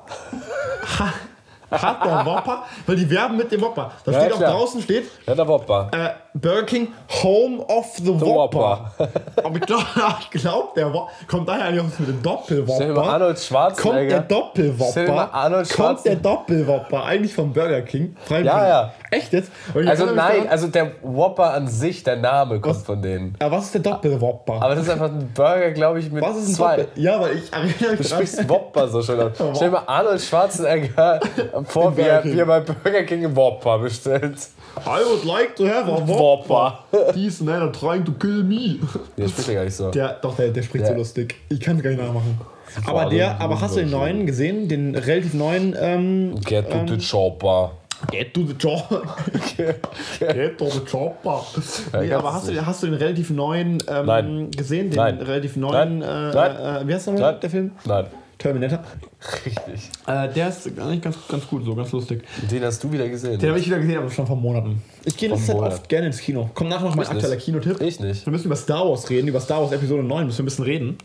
ha, 1.81 1.81
hat 1.99 2.05
der 2.05 2.25
Whopper, 2.25 2.63
weil 2.85 2.95
die 2.95 3.09
werben 3.09 3.37
mit 3.37 3.51
dem 3.51 3.61
Whopper. 3.61 3.91
Da 4.05 4.11
Ja, 4.11 4.19
steht 4.21 4.33
auch 4.33 4.37
klar. 4.37 4.51
draußen 4.51 4.81
steht, 4.81 5.05
Ja, 5.27 5.35
der 5.35 5.47
Wopper. 5.47 5.89
äh, 5.91 6.09
Burger 6.35 6.63
King 6.63 6.87
Home 7.21 7.59
of 7.67 7.85
the, 7.97 8.07
Whopper. 8.19 8.57
Whopper. 8.59 8.91
Aber 9.43 9.55
ich 9.55 9.61
glaube, 9.61 9.85
glaub, 10.31 10.73
der 10.75 10.93
Whopper 10.93 11.11
kommt 11.27 11.47
daher 11.47 11.65
eigentlich 11.65 11.81
auch 11.81 11.99
mit 11.99 12.07
dem 12.09 12.21
Doppelwhopper. 12.23 13.03
Arnold 13.03 13.19
Kommt 13.19 13.37
der 13.37 13.41
Schwarzenegger. 13.43 13.99
Stell 13.99 14.07
dir 14.09 14.15
mal 14.15 14.21
Doppelwhopper? 14.27 15.33
Arnold 15.33 15.69
Kommt 15.69 16.05
der 16.05 16.15
Doppelwhopper 16.15 17.03
eigentlich 17.03 17.33
vom 17.35 17.53
Burger 17.53 17.81
King? 17.81 18.15
Ich 18.25 18.29
Ja, 18.31 18.67
ja. 18.67 18.93
Echt 19.11 19.31
jetzt? 19.33 19.51
Also 19.85 20.05
nein, 20.07 20.15
daran- 20.15 20.47
also 20.47 20.67
der 20.67 20.91
Whopper 21.03 21.53
an 21.53 21.67
sich, 21.67 22.03
der 22.03 22.15
Name 22.15 22.59
kommt 22.59 22.77
von 22.77 23.01
denen. 23.01 23.35
Aber 23.39 23.57
was 23.57 23.65
ist 23.65 23.75
der 23.75 23.81
Doppelwhopper? 23.81 24.53
Aber 24.53 24.73
das 24.75 24.85
ist 24.85 24.89
einfach 24.89 25.09
ein 25.09 25.31
Burger, 25.33 25.71
glaube 25.71 25.99
ich, 25.99 26.11
mit 26.11 26.23
was 26.23 26.35
ist 26.37 26.49
ein 26.49 26.53
zwei. 26.55 26.77
Doppel? 26.77 27.01
Ja, 27.03 27.21
weil 27.21 27.37
ich 27.37 27.53
erinnere 27.53 27.91
mich 27.91 27.97
Du 27.97 28.03
sprichst 28.05 28.49
Whopper 28.49 28.87
so 28.87 29.03
schön 29.03 29.19
aus. 29.21 29.31
Stell 29.35 29.69
dir 29.69 29.71
mal 29.71 29.83
Arnold 29.85 30.19
Schwarzenegger 30.21 31.19
vor, 31.65 31.95
wie 31.97 32.01
er 32.01 32.45
bei 32.45 32.59
Burger 32.59 33.03
King 33.03 33.35
Whopper 33.35 33.79
bestellt. 33.79 34.37
I 34.85 35.03
would 35.05 35.23
like 35.23 35.55
to 35.55 35.67
have 35.67 35.87
a 35.91 36.07
Whopper. 36.07 36.79
Whopper. 36.91 37.13
He's 37.13 37.41
man 37.41 37.71
trying 37.71 38.03
to 38.05 38.11
kill 38.13 38.43
me. 38.43 38.79
Der 39.17 39.27
spricht 39.27 39.47
ja 39.49 39.53
gar 39.55 39.63
nicht 39.65 39.75
so. 39.75 39.91
Der, 39.91 40.13
doch, 40.21 40.35
der, 40.35 40.49
der 40.49 40.63
spricht 40.63 40.85
Der- 40.85 40.93
so 40.93 40.97
lustig. 40.97 41.35
Ich 41.49 41.59
kann 41.59 41.77
es 41.77 41.83
gar 41.83 41.91
nicht 41.91 42.01
nachmachen. 42.01 42.39
Aber 42.87 43.05
der, 43.05 43.39
aber 43.39 43.61
hast 43.61 43.75
du 43.75 43.81
den 43.81 43.91
neuen 43.91 44.25
gesehen? 44.25 44.67
Den 44.67 44.95
relativ 44.95 45.35
neuen, 45.35 45.75
ähm, 45.79 46.35
Get 46.45 46.71
to 46.71 46.87
the 46.87 46.97
chopper. 46.97 47.71
Get 48.11 48.33
to 48.33 48.41
the 48.45 48.53
job. 48.53 49.07
Get 49.57 50.57
to 50.57 50.69
the 50.69 50.79
chopper. 50.79 51.41
Nee, 52.01 52.11
aber 52.13 52.33
hast 52.33 52.49
du, 52.49 52.65
hast 52.65 52.83
du 52.83 52.87
den 52.87 52.95
relativ 52.95 53.29
neuen 53.29 53.77
ähm, 53.87 54.05
Nein. 54.05 54.51
gesehen? 54.51 54.89
Den 54.89 54.97
Nein. 54.97 55.21
relativ 55.21 55.55
neuen, 55.55 55.99
Nein. 55.99 56.31
Äh, 56.31 56.35
Nein. 56.35 56.81
Äh, 56.83 56.87
wie 56.87 56.93
heißt 56.95 57.07
der, 57.07 57.13
Nein. 57.13 57.35
der 57.41 57.49
Film? 57.49 57.71
Nein. 57.85 58.05
Terminator. 58.43 58.79
Richtig. 59.45 59.89
Äh, 60.05 60.29
der 60.33 60.49
ist 60.49 60.67
eigentlich 60.67 61.01
ganz, 61.01 61.17
ganz 61.27 61.47
gut, 61.47 61.63
so 61.65 61.73
ganz 61.73 61.91
lustig. 61.91 62.23
Den 62.51 62.63
hast 62.63 62.83
du 62.83 62.91
wieder 62.91 63.07
gesehen. 63.07 63.39
Den 63.39 63.49
habe 63.49 63.59
ich 63.59 63.65
wieder 63.65 63.79
gesehen, 63.79 63.97
aber 63.97 64.09
schon 64.11 64.27
vor 64.27 64.35
Monaten. 64.35 64.81
Ich 65.05 65.17
gehe 65.17 65.29
in 65.29 65.35
letzter 65.35 65.47
Zeit 65.53 65.55
Monat. 65.55 65.73
oft 65.73 65.89
gerne 65.89 66.07
ins 66.07 66.19
Kino. 66.19 66.49
Kommt 66.53 66.69
nachher 66.69 66.85
noch 66.85 66.95
mein 66.95 67.05
Ich 67.05 67.11
aktueller 67.11 67.35
nicht. 67.35 67.45
Kinotipp. 67.45 67.81
Ich 67.81 67.99
nicht. 67.99 68.25
Wir 68.25 68.31
müssen 68.31 68.45
über 68.47 68.55
Star 68.55 68.87
Wars 68.87 69.09
reden, 69.09 69.27
über 69.29 69.39
Star 69.39 69.61
Wars 69.61 69.71
Episode 69.71 70.03
9 70.03 70.25
müssen 70.25 70.37
wir 70.39 70.43
ein 70.43 70.45
bisschen 70.45 70.65
reden. 70.65 70.97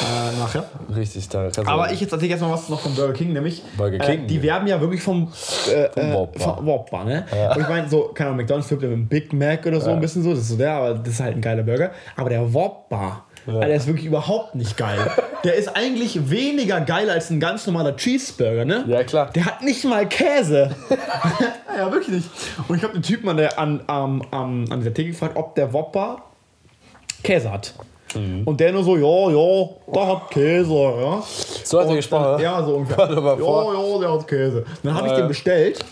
Äh, 0.00 0.38
nachher. 0.38 0.64
Richtig, 0.96 1.28
da 1.28 1.42
kannst 1.42 1.58
du- 1.58 1.66
Aber 1.66 1.92
ich 1.92 2.00
jetzt 2.00 2.12
erzähle 2.12 2.30
erstmal 2.30 2.52
was 2.52 2.68
noch 2.70 2.80
von 2.80 2.94
Burger 2.94 3.12
King, 3.12 3.32
nämlich 3.34 3.62
Burger 3.76 3.98
King. 3.98 4.24
Äh, 4.24 4.26
die 4.26 4.42
werben 4.42 4.66
ja 4.66 4.80
wirklich 4.80 5.02
vom, 5.02 5.30
äh, 5.70 5.82
äh, 5.84 6.14
Whopper. 6.14 6.40
vom 6.40 6.66
Whopper, 6.66 7.04
ne? 7.04 7.26
Und 7.54 7.60
ich 7.62 7.68
meine, 7.68 7.88
so, 7.88 8.04
keine 8.14 8.28
Ahnung, 8.30 8.38
McDonalds 8.38 8.70
wirbt 8.70 8.82
ja 8.82 8.88
mit 8.88 8.96
einem 8.96 9.08
Big 9.08 9.32
Mac 9.32 9.66
oder 9.66 9.80
so 9.80 9.90
ein 9.90 10.00
bisschen 10.00 10.22
so, 10.22 10.30
das 10.30 10.38
ist 10.40 10.48
so 10.48 10.56
der, 10.56 10.72
aber 10.72 10.94
das 10.94 11.08
ist 11.14 11.20
halt 11.20 11.34
ein 11.36 11.42
geiler 11.42 11.62
Burger. 11.64 11.90
Aber 12.16 12.30
der 12.30 12.52
Whopper, 12.54 13.24
Alter, 13.46 13.60
der 13.66 13.74
ist 13.76 13.86
wirklich 13.86 14.06
überhaupt 14.06 14.54
nicht 14.54 14.76
geil. 14.76 14.98
der 15.44 15.54
ist 15.54 15.74
eigentlich 15.76 16.30
weniger 16.30 16.80
geil 16.80 17.08
als 17.10 17.30
ein 17.30 17.40
ganz 17.40 17.66
normaler 17.66 17.96
Cheeseburger, 17.96 18.64
ne? 18.64 18.84
Ja, 18.86 19.02
klar. 19.04 19.30
Der 19.34 19.44
hat 19.46 19.62
nicht 19.62 19.84
mal 19.84 20.06
Käse. 20.08 20.70
ja, 21.76 21.90
wirklich 21.90 22.16
nicht. 22.16 22.28
Und 22.68 22.76
ich 22.76 22.82
habe 22.82 22.92
den 22.94 23.02
Typen 23.02 23.28
an 23.28 23.36
der, 23.38 23.58
an, 23.58 23.82
am- 23.86 24.22
am- 24.30 24.64
an 24.70 24.82
der 24.84 24.92
Theke 24.94 25.10
gefragt, 25.10 25.36
ob 25.36 25.54
der 25.54 25.72
Whopper 25.72 26.22
Käse 27.22 27.50
hat. 27.50 27.74
Mhm. 28.14 28.42
Und 28.44 28.58
der 28.60 28.72
nur 28.72 28.82
so, 28.82 28.96
ja, 28.96 29.30
ja, 29.30 29.68
der 29.94 30.06
hat 30.14 30.30
Käse, 30.30 30.72
ja. 30.74 31.22
So 31.64 31.80
hat 31.80 31.88
er 31.88 31.94
gesprochen, 31.96 32.24
Dann, 32.32 32.40
ja, 32.42 32.62
so 32.64 32.74
ungefähr. 32.74 33.08
Ja, 33.10 33.14
ja, 33.14 33.98
der 34.00 34.12
hat 34.12 34.26
Käse. 34.28 34.64
Dann 34.82 34.94
habe 34.94 35.06
ich 35.06 35.12
Ja, 35.12 35.16
den 35.18 35.22
ja. 35.22 35.28
bestellt. 35.28 35.84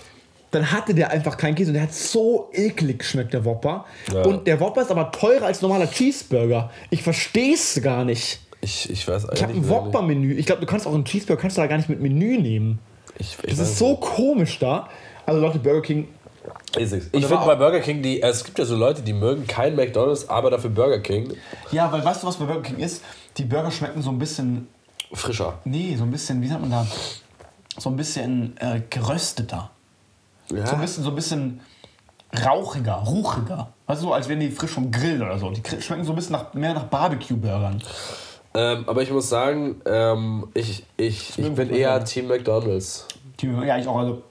Dann 0.50 0.72
hatte 0.72 0.94
der 0.94 1.10
einfach 1.10 1.36
keinen 1.36 1.54
Käse 1.54 1.70
und 1.70 1.74
der 1.74 1.82
hat 1.82 1.92
so 1.94 2.48
eklig 2.52 3.00
geschmeckt, 3.00 3.34
der 3.34 3.44
Whopper. 3.44 3.84
Ja. 4.12 4.22
Und 4.22 4.46
der 4.46 4.58
Whopper 4.60 4.82
ist 4.82 4.90
aber 4.90 5.10
teurer 5.10 5.46
als 5.46 5.60
normaler 5.60 5.90
Cheeseburger. 5.90 6.70
Ich 6.90 7.02
verstehe 7.02 7.54
es 7.54 7.80
gar 7.82 8.04
nicht. 8.04 8.40
Ich, 8.60 8.88
ich 8.90 9.06
weiß 9.06 9.24
Ich 9.24 9.28
eigentlich 9.28 9.42
habe 9.42 9.52
ein 9.52 9.60
nicht. 9.60 9.68
Whopper-Menü. 9.68 10.34
Ich 10.34 10.46
glaube, 10.46 10.60
du 10.62 10.66
kannst 10.66 10.86
auch 10.86 10.94
einen 10.94 11.04
Cheeseburger 11.04 11.40
kannst 11.42 11.56
du 11.56 11.60
da 11.60 11.66
gar 11.66 11.76
nicht 11.76 11.88
mit 11.88 12.00
Menü 12.00 12.38
nehmen. 12.38 12.78
Ich, 13.18 13.36
ich 13.42 13.50
Das 13.50 13.58
ist 13.60 13.78
so 13.78 13.96
komisch 13.96 14.58
da. 14.58 14.88
Also 15.26 15.40
Leute, 15.40 15.58
Burger 15.58 15.82
King. 15.82 16.08
Ich 16.78 16.88
finde 16.88 17.44
bei 17.44 17.56
Burger 17.56 17.80
King, 17.80 18.02
die, 18.02 18.22
es 18.22 18.42
gibt 18.44 18.58
ja 18.58 18.64
so 18.64 18.74
Leute, 18.74 19.02
die 19.02 19.12
mögen 19.12 19.46
kein 19.46 19.76
McDonalds, 19.76 20.28
aber 20.30 20.50
dafür 20.50 20.70
Burger 20.70 21.00
King 21.00 21.34
Ja, 21.72 21.92
weil 21.92 22.02
weißt 22.02 22.22
du, 22.22 22.26
was 22.26 22.36
bei 22.36 22.46
Burger 22.46 22.62
King 22.62 22.78
ist? 22.78 23.02
Die 23.36 23.44
Burger 23.44 23.70
schmecken 23.70 24.00
so 24.00 24.10
ein 24.10 24.18
bisschen. 24.18 24.66
frischer. 25.12 25.58
Nee, 25.64 25.94
so 25.98 26.04
ein 26.04 26.10
bisschen, 26.10 26.40
wie 26.40 26.48
sagt 26.48 26.60
man 26.62 26.70
da? 26.70 26.86
So 27.76 27.90
ein 27.90 27.96
bisschen 27.96 28.56
äh, 28.58 28.80
gerösteter. 28.88 29.70
Ja. 30.52 30.66
So 30.66 30.74
ein 30.74 30.80
bisschen, 30.80 31.04
so 31.04 31.10
ein 31.10 31.14
bisschen 31.14 31.60
rauchiger, 32.44 32.94
ruchiger. 32.94 33.72
Weißt 33.86 34.02
du, 34.02 34.06
so, 34.08 34.12
als 34.12 34.28
wären 34.28 34.40
die 34.40 34.50
frisch 34.50 34.70
vom 34.70 34.90
Grill 34.90 35.22
oder 35.22 35.38
so. 35.38 35.50
Die 35.50 35.62
schmecken 35.80 36.04
so 36.04 36.12
ein 36.12 36.16
bisschen 36.16 36.32
nach, 36.32 36.52
mehr 36.54 36.74
nach 36.74 36.84
Barbecue-Burgern. 36.84 37.82
Ähm, 38.54 38.84
aber 38.86 39.02
ich 39.02 39.10
muss 39.10 39.28
sagen, 39.28 39.80
ähm, 39.86 40.48
ich, 40.54 40.84
ich, 40.96 41.38
ich 41.38 41.52
bin 41.52 41.70
eher. 41.70 42.02
Team 42.04 42.28
McDonalds. 42.28 43.06
Die, 43.40 43.46
ja, 43.46 43.78
ich 43.78 43.86
auch, 43.86 43.96
also. 43.96 44.22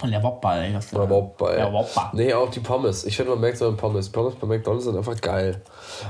Und 0.00 0.12
der 0.12 0.22
Whopper, 0.22 0.62
ey. 0.62 0.72
Das, 0.72 0.94
Oder 0.94 1.10
Whopper, 1.10 1.50
ey. 1.50 1.56
Der 1.56 1.72
Whopper. 1.72 2.10
Nee, 2.14 2.32
auch 2.32 2.50
die 2.50 2.60
Pommes. 2.60 3.04
Ich 3.04 3.16
finde, 3.16 3.32
man 3.32 3.40
merkt 3.40 3.58
so 3.58 3.66
an 3.66 3.76
Pommes. 3.76 4.08
Pommes 4.08 4.36
bei 4.36 4.46
McDonalds 4.46 4.84
sind 4.84 4.96
einfach 4.96 5.20
geil. 5.20 5.60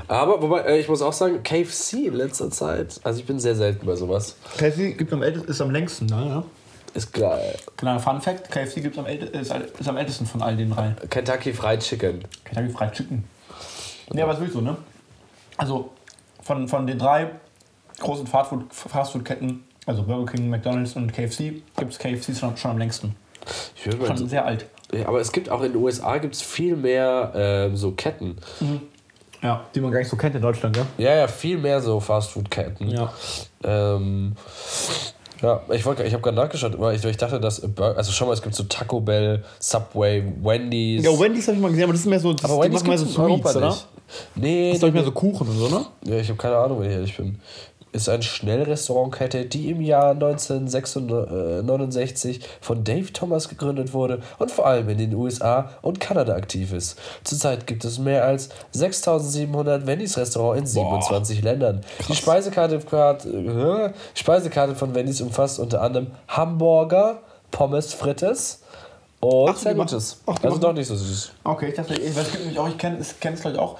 Aber 0.07 0.39
wobei, 0.41 0.61
äh, 0.61 0.79
ich 0.79 0.87
muss 0.87 1.01
auch 1.01 1.13
sagen, 1.13 1.41
KFC 1.41 2.05
in 2.05 2.13
letzter 2.13 2.51
Zeit, 2.51 2.99
also 3.03 3.19
ich 3.19 3.25
bin 3.25 3.39
sehr 3.39 3.55
selten 3.55 3.87
bei 3.87 3.95
sowas. 3.95 4.35
KFC 4.57 4.95
gibt 4.95 5.11
am 5.11 5.23
ältesten, 5.23 5.49
ist 5.49 5.59
am 5.59 5.71
längsten, 5.71 6.05
ne? 6.05 6.43
Ist 6.93 7.13
geil. 7.13 7.55
Kleiner 7.77 7.99
Fun 7.99 8.21
Fact: 8.21 8.49
KFC 8.51 8.81
gibt's 8.81 8.97
am 8.97 9.05
ist, 9.05 9.53
ist 9.79 9.87
am 9.87 9.97
ältesten 9.97 10.25
von 10.25 10.41
all 10.41 10.55
den 10.55 10.71
drei. 10.71 10.95
Kentucky 11.09 11.53
Fried 11.53 11.81
Chicken. 11.81 12.23
Kentucky 12.43 12.69
Fried 12.69 12.93
Chicken. 12.93 13.23
Ja, 14.13 14.23
aber 14.23 14.33
ist 14.33 14.39
wirklich 14.39 14.53
so, 14.53 14.61
ne? 14.61 14.75
Also 15.57 15.91
von, 16.41 16.67
von 16.67 16.87
den 16.87 16.97
drei 16.97 17.29
großen 17.99 18.25
Fastfood- 18.25 18.71
Fastfood-Ketten, 18.71 19.63
also 19.85 20.03
Burger 20.03 20.31
King, 20.31 20.49
McDonalds 20.49 20.93
und 20.95 21.13
KFC, 21.13 21.61
gibt 21.77 21.91
es 21.91 21.99
KFC 21.99 22.35
schon, 22.35 22.55
schon 22.57 22.71
am 22.71 22.77
längsten. 22.77 23.15
Ich 23.75 23.85
würde 23.85 24.05
Schon 24.05 24.27
sehr 24.27 24.45
alt. 24.45 24.65
Ja, 24.91 25.07
aber 25.07 25.19
es 25.19 25.31
gibt 25.31 25.49
auch 25.49 25.61
in 25.61 25.73
den 25.73 25.81
USA 25.81 26.17
gibt's 26.17 26.41
viel 26.41 26.75
mehr 26.75 27.31
ähm, 27.35 27.75
so 27.75 27.91
Ketten. 27.91 28.37
Ja, 29.41 29.65
die 29.73 29.79
man 29.81 29.91
gar 29.91 29.99
nicht 29.99 30.09
so 30.09 30.17
kennt 30.17 30.35
in 30.35 30.41
Deutschland, 30.41 30.75
ja? 30.75 30.85
Ja, 30.97 31.15
ja, 31.15 31.27
viel 31.27 31.57
mehr 31.57 31.81
so 31.81 31.99
Fastfood-Ketten. 31.99 32.89
Ja. 32.89 33.13
Ähm, 33.63 34.35
ja, 35.41 35.61
ich, 35.71 35.85
wollt- 35.85 35.99
ich 36.01 36.13
habe 36.13 36.21
gerade 36.21 36.35
nachgeschaut, 36.37 36.79
weil 36.79 36.95
ich, 36.95 37.03
ich 37.05 37.17
dachte, 37.17 37.39
dass, 37.39 37.61
also 37.79 38.11
schon 38.11 38.27
mal, 38.27 38.33
es 38.33 38.41
gibt 38.41 38.55
so 38.55 38.63
Taco 38.63 38.99
Bell, 38.99 39.43
Subway, 39.59 40.23
Wendy's. 40.41 41.03
Ja, 41.03 41.11
Wendy's 41.19 41.47
habe 41.47 41.55
ich 41.57 41.61
mal 41.61 41.69
gesehen, 41.69 41.83
aber 41.83 41.93
das 41.93 42.01
ist 42.01 42.07
mehr 42.07 42.19
so, 42.19 42.33
das, 42.33 42.45
aber 42.49 42.61
Wendy's 42.63 42.79
machen 42.81 42.89
mehr 42.89 42.97
so 42.97 43.05
Sweets, 43.05 43.55
oder? 43.55 43.67
nicht. 43.67 43.87
Nee, 44.35 44.69
Das 44.69 44.75
ist, 44.75 44.79
glaube 44.79 44.87
ich, 44.89 44.93
mehr 44.95 45.03
so 45.03 45.11
Kuchen 45.11 45.47
und 45.47 45.57
so, 45.57 45.67
ne? 45.69 45.85
Ja, 46.05 46.15
ich 46.17 46.27
habe 46.29 46.37
keine 46.37 46.57
Ahnung, 46.57 46.79
wenn 46.81 46.87
ich 46.89 46.95
ehrlich 46.95 47.15
bin. 47.15 47.39
Ist 47.91 48.07
eine 48.07 48.21
Schnellrestaurantkette, 48.21 49.45
die 49.45 49.71
im 49.71 49.81
Jahr 49.81 50.11
1969 50.11 52.41
von 52.61 52.83
Dave 52.83 53.11
Thomas 53.11 53.49
gegründet 53.49 53.93
wurde 53.93 54.21
und 54.37 54.51
vor 54.51 54.67
allem 54.67 54.87
in 54.89 54.99
den 54.99 55.13
USA 55.15 55.71
und 55.81 55.99
Kanada 55.99 56.35
aktiv 56.35 56.71
ist. 56.71 56.99
Zurzeit 57.23 57.65
gibt 57.65 57.83
es 57.85 57.97
mehr 57.97 58.25
als 58.25 58.49
6700 58.71 59.87
Wendy's 59.87 60.17
Restaurants 60.17 60.59
in 60.59 60.67
27 60.67 61.41
Ländern. 61.41 61.81
Die 62.07 62.15
Speisekarte, 62.15 62.75
äh, 62.75 63.89
Speisekarte 64.13 64.75
von 64.75 64.93
Wendy's 64.93 65.21
umfasst 65.21 65.57
unter 65.59 65.81
anderem 65.81 66.07
Hamburger, 66.27 67.21
Pommes 67.51 67.93
frites 67.93 68.61
und 69.19 69.49
Ach, 69.49 69.57
Sandwiches. 69.57 70.21
ach, 70.27 70.37
Also 70.43 70.57
doch 70.59 70.73
nicht 70.73 70.87
so 70.87 70.95
süß. 70.95 71.31
Okay, 71.43 71.69
ich 71.69 71.75
dachte, 71.75 71.95
ich 71.95 72.15
weiß 72.15 72.27
auch, 72.57 72.69
ich 72.69 72.77
kenne 72.77 72.97
es 72.99 73.19
kenne 73.19 73.35
es 73.35 73.41
gleich 73.41 73.57
auch. 73.57 73.79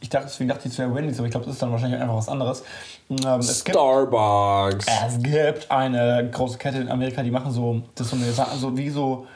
Ich 0.00 0.08
dachte, 0.08 0.26
deswegen 0.26 0.48
dachte 0.48 0.66
ich, 0.66 0.72
es 0.72 0.78
wäre 0.78 0.94
Wendy's, 0.94 1.18
aber 1.18 1.26
ich 1.26 1.32
glaube, 1.32 1.46
das 1.46 1.54
ist 1.54 1.62
dann 1.62 1.72
wahrscheinlich 1.72 2.00
einfach 2.00 2.16
was 2.16 2.28
anderes. 2.28 2.62
Ähm, 3.10 3.40
es 3.40 3.64
gibt 3.64 3.76
Starbucks. 3.76 4.86
Es 5.06 5.22
gibt 5.22 5.70
eine 5.70 6.28
große 6.30 6.58
Kette 6.58 6.78
in 6.78 6.88
Amerika, 6.88 7.22
die 7.22 7.30
machen 7.30 7.50
so, 7.50 7.82
das 7.94 8.10
so 8.10 8.16
eine 8.16 8.32
so 8.32 8.76
wie 8.76 8.90
so, 8.90 9.26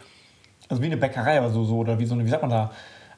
also 0.68 0.82
wie 0.82 0.86
eine 0.86 0.96
Bäckerei, 0.96 1.38
aber 1.38 1.50
so, 1.50 1.64
so 1.64 1.78
oder 1.78 1.98
wie 1.98 2.06
so 2.06 2.14
eine, 2.14 2.24
wie 2.24 2.30
sagt 2.30 2.42
man 2.42 2.50
da, 2.50 2.70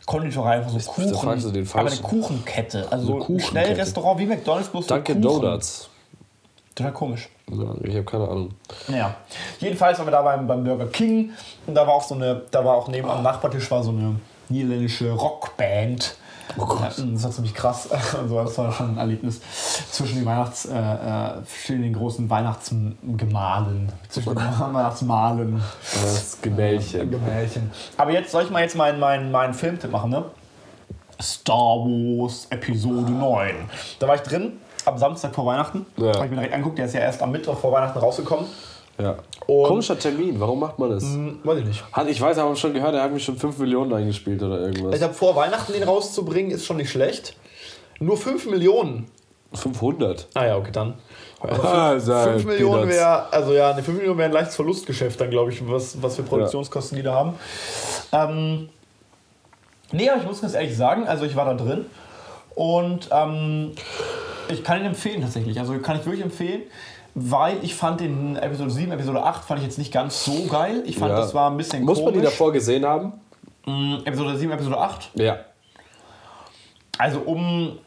Konditorei, 0.07 0.57
einfach 0.57 0.70
so 0.70 0.78
Kuchen. 0.90 1.12
da 1.12 1.18
fragst 1.18 1.47
du 1.47 1.51
den 1.51 1.68
aber 1.72 1.80
eine. 1.80 1.97
Kuchenkette, 1.97 2.86
also 2.90 3.07
so 3.07 3.34
ein. 3.34 3.40
Schnellrestaurant 3.40 4.18
wie 4.20 4.26
McDonalds, 4.26 4.68
bloß 4.68 4.86
Kuchen. 4.86 5.22
Donuts. 5.22 5.88
Total 6.74 6.92
komisch. 6.92 7.28
Ja, 7.51 7.74
ich 7.82 7.95
habe 7.95 8.05
keine 8.05 8.28
Ahnung. 8.28 8.51
Naja, 8.88 9.14
jedenfalls 9.61 9.99
waren 9.99 10.07
wir 10.07 10.12
da 10.12 10.22
beim, 10.22 10.47
beim 10.47 10.64
Burger 10.64 10.86
King 10.86 11.30
und 11.66 11.74
da 11.74 11.86
war 11.86 11.95
auch 11.95 12.03
so 12.03 12.14
eine, 12.14 12.42
da 12.51 12.64
war 12.64 12.74
auch 12.74 12.88
neben 12.88 13.09
am 13.09 13.22
Nachbartisch 13.22 13.70
war 13.70 13.82
so 13.82 13.90
eine 13.90 14.16
niederländische 14.49 15.11
Rockband. 15.12 16.16
Oh 16.57 16.66
Gott. 16.66 16.95
Das 16.97 17.22
war 17.24 17.30
ziemlich 17.30 17.55
krass. 17.55 17.88
Also 18.20 18.36
das 18.42 18.59
war 18.59 18.72
schon 18.72 18.90
ein 18.95 18.99
Erlebnis 18.99 19.40
zwischen 19.90 20.16
den 20.16 20.26
Weihnachts, 20.26 20.66
äh, 20.66 20.72
äh, 20.78 21.45
zwischen 21.45 21.82
den 21.82 21.92
großen 21.95 22.28
Weihnachtsgemahlen, 22.30 23.92
zwischen 24.09 24.34
den 24.34 24.36
Weihnachtsmalen, 24.74 25.62
Das 25.92 26.38
Gemälchen. 26.40 27.11
Gemälchen. 27.11 27.70
Aber 27.97 28.12
jetzt 28.12 28.30
soll 28.30 28.45
ich 28.45 28.51
mal 28.51 28.62
jetzt 28.62 28.76
meinen 28.76 29.01
meinen 29.01 29.30
meinen 29.30 29.55
Filmtipp 29.55 29.90
machen, 29.90 30.11
ne? 30.11 30.24
Star 31.20 31.78
Wars 31.78 32.47
Episode 32.51 33.11
9. 33.12 33.55
Da 33.99 34.09
war 34.09 34.16
ich 34.16 34.22
drin 34.22 34.53
am 34.84 34.99
Samstag 34.99 35.34
vor 35.34 35.47
Weihnachten. 35.47 35.86
Ja. 35.97 36.09
Habe 36.14 36.24
ich 36.26 36.30
mir 36.30 36.36
direkt 36.36 36.55
angeguckt. 36.55 36.78
Der 36.78 36.86
ist 36.86 36.95
ja 36.95 37.01
erst 37.01 37.22
am 37.22 37.30
Mittwoch 37.32 37.59
vor 37.59 37.72
Weihnachten 37.72 37.99
rausgekommen. 37.99 38.47
Ja. 38.99 39.16
Und- 39.47 39.66
Komischer 39.68 39.99
Termin, 39.99 40.38
warum 40.40 40.61
macht 40.61 40.78
man 40.78 40.90
das? 40.90 41.03
Hm, 41.05 41.40
weiß 41.45 41.59
ich 41.59 41.64
nicht. 41.66 41.84
Hat, 41.92 42.09
ich 42.09 42.20
weiß, 42.20 42.38
aber 42.38 42.57
schon 42.57 42.72
gehört, 42.72 42.95
er 42.95 43.03
hat 43.03 43.12
mich 43.12 43.24
schon 43.24 43.36
5 43.36 43.59
Millionen 43.59 43.92
eingespielt 43.92 44.42
oder 44.42 44.61
irgendwas. 44.61 44.95
Ich 44.95 45.01
glaube, 45.01 45.14
vor 45.14 45.36
Weihnachten 45.36 45.72
den 45.72 45.82
rauszubringen, 45.82 46.51
ist 46.51 46.64
schon 46.64 46.78
nicht 46.78 46.90
schlecht. 46.90 47.36
Nur 48.01 48.16
5 48.16 48.47
Millionen. 48.47 49.07
500. 49.53 50.26
Ah 50.34 50.47
ja, 50.47 50.57
okay, 50.57 50.70
dann. 50.72 50.95
Ah, 51.40 51.99
5 52.01 52.45
Millionen 52.47 52.80
Peanuts. 52.88 52.97
wäre, 52.97 53.32
also 53.32 53.53
ja, 53.53 53.74
ne, 53.74 53.82
5 53.82 53.99
Millionen 53.99 54.18
wäre 54.18 54.28
ein 54.30 54.32
leichtes 54.32 54.57
Verlustgeschäft 54.57 55.20
dann, 55.20 55.30
glaube 55.30 55.53
ich, 55.53 55.61
was, 55.68 56.01
was 56.03 56.16
für 56.16 56.22
Produktionskosten 56.22 56.97
die 56.97 57.03
da 57.03 57.12
haben. 57.14 57.34
Ähm, 58.12 58.68
nee, 59.92 60.09
aber 60.09 60.20
ich 60.22 60.26
muss 60.26 60.40
ganz 60.40 60.55
ehrlich 60.55 60.76
sagen, 60.76 61.07
also 61.07 61.24
ich 61.26 61.36
war 61.36 61.45
da 61.45 61.55
drin 61.55 61.84
und 62.55 63.09
ähm, 63.12 63.72
ich 64.49 64.64
kann 64.64 64.80
ihn 64.80 64.86
empfehlen 64.86 65.20
tatsächlich. 65.20 65.61
Also 65.61 65.78
kann 65.78 65.99
ich 66.01 66.05
wirklich 66.07 66.24
empfehlen, 66.24 66.62
weil 67.14 67.62
ich 67.62 67.74
fand 67.74 68.00
den 68.00 68.36
Episode 68.36 68.70
7, 68.70 68.92
Episode 68.92 69.22
8 69.24 69.44
fand 69.44 69.60
ich 69.60 69.66
jetzt 69.66 69.78
nicht 69.78 69.92
ganz 69.92 70.24
so 70.24 70.46
geil. 70.46 70.82
Ich 70.86 70.98
fand, 70.98 71.10
Ja. 71.12 71.16
das 71.18 71.34
war 71.34 71.50
ein 71.50 71.56
bisschen 71.56 71.84
Muss 71.84 71.98
man 72.02 72.08
die 72.12 72.18
komisch. 72.20 72.30
davor 72.32 72.52
gesehen 72.52 72.84
haben? 72.84 73.12
Mm, 73.66 73.96
Episode 74.04 74.36
7, 74.36 74.52
Episode 74.52 74.78
8. 74.78 75.10
Ja. 75.14 75.36
Also 76.98 77.20
um 77.20 77.78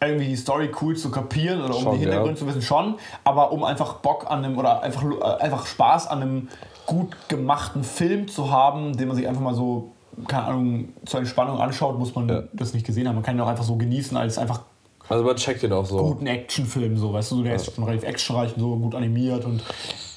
irgendwie 0.00 0.26
die 0.28 0.36
Story 0.36 0.70
cool 0.82 0.96
zu 0.96 1.10
kapieren 1.10 1.62
oder 1.62 1.74
um 1.76 1.82
Schon, 1.82 1.92
die 1.94 2.00
Hintergründe 2.00 2.32
ja. 2.32 2.36
zu 2.36 2.46
wissen, 2.46 2.62
schon. 2.62 2.96
Aber 3.24 3.52
um 3.52 3.64
einfach 3.64 3.94
Bock 3.94 4.30
an 4.30 4.44
einem 4.44 4.58
oder 4.58 4.82
einfach, 4.82 5.02
einfach 5.40 5.66
Spaß 5.66 6.08
an 6.08 6.22
einem 6.22 6.48
gut 6.86 7.16
gemachten 7.28 7.84
Film 7.84 8.28
zu 8.28 8.50
haben, 8.50 8.96
den 8.96 9.08
man 9.08 9.16
sich 9.16 9.26
einfach 9.26 9.40
mal 9.40 9.54
so, 9.54 9.92
keine 10.28 10.44
Ahnung, 10.44 10.88
zur 11.06 11.20
Entspannung 11.20 11.58
anschaut, 11.60 11.98
muss 11.98 12.14
man 12.14 12.28
Ja. 12.28 12.42
das 12.52 12.74
nicht 12.74 12.84
gesehen 12.84 13.08
haben. 13.08 13.14
Man 13.14 13.24
kann 13.24 13.36
ihn 13.36 13.40
auch 13.40 13.48
einfach 13.48 13.64
so 13.64 13.76
genießen 13.76 14.16
als 14.16 14.36
einfach 14.36 14.60
Also 15.08 15.24
man 15.24 15.36
checkt 15.36 15.62
den 15.62 15.72
auch 15.72 15.84
so. 15.84 15.98
guten 15.98 16.26
Actionfilm, 16.26 16.96
so, 16.96 17.12
weißt 17.12 17.30
du, 17.32 17.42
der 17.42 17.56
ist 17.56 17.74
schon 17.74 17.84
relativ 17.84 18.08
actionreich 18.08 18.54
und 18.56 18.60
so 18.60 18.76
gut 18.76 18.94
animiert 18.94 19.44
und 19.44 19.62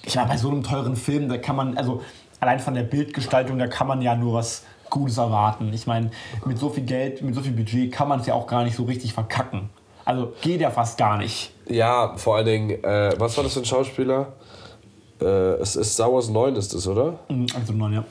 ich 0.06 0.16
meine, 0.16 0.30
bei 0.30 0.38
so 0.38 0.50
einem 0.50 0.64
teuren 0.64 0.96
Film, 0.96 1.28
da 1.28 1.38
kann 1.38 1.58
man, 1.58 1.78
also 1.78 2.02
allein 2.40 2.60
von 2.60 2.74
der 2.74 2.84
Bildgestaltung, 2.84 3.60
da 3.60 3.68
kann 3.68 3.88
man 3.88 4.02
ja 4.02 4.16
nur 4.16 4.36
was 4.36 4.64
Gutes 4.90 5.18
erwarten. 5.18 5.72
Ich 5.74 5.86
meine, 5.86 6.12
mit 6.46 6.58
so 6.58 6.70
viel 6.70 6.84
Geld, 6.84 7.22
mit 7.22 7.36
so 7.36 7.42
viel 7.42 7.52
Budget 7.52 7.92
kann 7.92 8.08
man 8.08 8.22
es 8.22 8.26
ja 8.26 8.34
auch 8.34 8.48
gar 8.48 8.64
nicht 8.64 8.78
so 8.78 8.84
richtig 8.84 9.14
verkacken. 9.14 9.70
Also 10.06 10.32
geht 10.42 10.62
ja 10.62 10.72
fast 10.72 10.98
gar 10.98 11.18
nicht. 11.18 11.52
Ja, 11.68 12.14
vor 12.16 12.38
allen 12.38 12.46
Dingen, 12.46 12.70
äh, 12.84 13.12
was 13.18 13.36
war 13.36 13.44
das 13.44 13.54
für 13.54 13.60
ein 13.60 13.66
Schauspieler? 13.66 14.34
Äh, 15.20 15.26
es 15.26 15.76
ist 15.76 15.96
Star 15.96 16.14
Wars 16.14 16.30
9 16.30 16.56
ist 16.56 16.74
es, 16.74 16.88
oder? 16.88 17.20
Also 17.54 17.74
nein, 17.74 17.94
ja. 17.94 18.04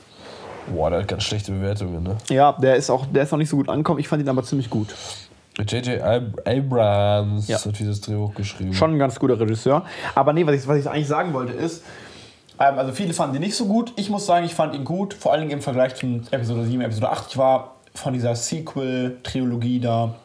Boah, 0.71 0.91
der 0.91 0.99
hat 0.99 1.07
ganz 1.07 1.23
schlechte 1.23 1.51
Bewertungen, 1.51 2.03
ne? 2.03 2.17
Ja, 2.29 2.51
der 2.51 2.75
ist 2.75 2.89
auch, 2.89 3.05
der 3.07 3.23
ist 3.23 3.33
auch 3.33 3.37
nicht 3.37 3.49
so 3.49 3.57
gut 3.57 3.69
angekommen. 3.69 3.99
Ich 3.99 4.07
fand 4.07 4.21
ihn 4.21 4.29
aber 4.29 4.43
ziemlich 4.43 4.69
gut. 4.69 4.93
J.J. 5.59 6.01
Ab 6.01 6.23
Abrams 6.45 7.47
Ja. 7.47 7.57
hat 7.63 7.79
dieses 7.79 8.01
Drehbuch 8.01 8.33
geschrieben. 8.35 8.73
Schon 8.73 8.93
ein 8.93 8.99
ganz 8.99 9.19
guter 9.19 9.39
Regisseur. 9.39 9.83
Aber 10.15 10.33
nee, 10.33 10.45
was 10.45 10.55
ich, 10.55 10.67
was 10.67 10.77
ich 10.77 10.89
eigentlich 10.89 11.07
sagen 11.07 11.33
wollte 11.33 11.53
ist, 11.53 11.83
ähm, 12.59 12.77
also 12.77 12.91
viele 12.91 13.13
fanden 13.13 13.35
ihn 13.35 13.41
nicht 13.41 13.55
so 13.55 13.65
gut. 13.65 13.93
Ich 13.95 14.09
muss 14.09 14.25
sagen, 14.25 14.45
ich 14.45 14.53
fand 14.55 14.75
ihn 14.75 14.83
gut, 14.83 15.13
vor 15.13 15.31
allen 15.31 15.41
Dingen 15.41 15.53
im 15.53 15.61
Vergleich 15.61 15.95
zum 15.95 16.21
Episode 16.31 16.65
7, 16.65 16.81
Episode 16.81 17.09
8. 17.09 17.25
Ich 17.31 17.37
war 17.37 17.75
von 17.93 18.13
dieser 18.13 18.35
Sequel-Trilogie 18.35 19.79
da 19.79 20.15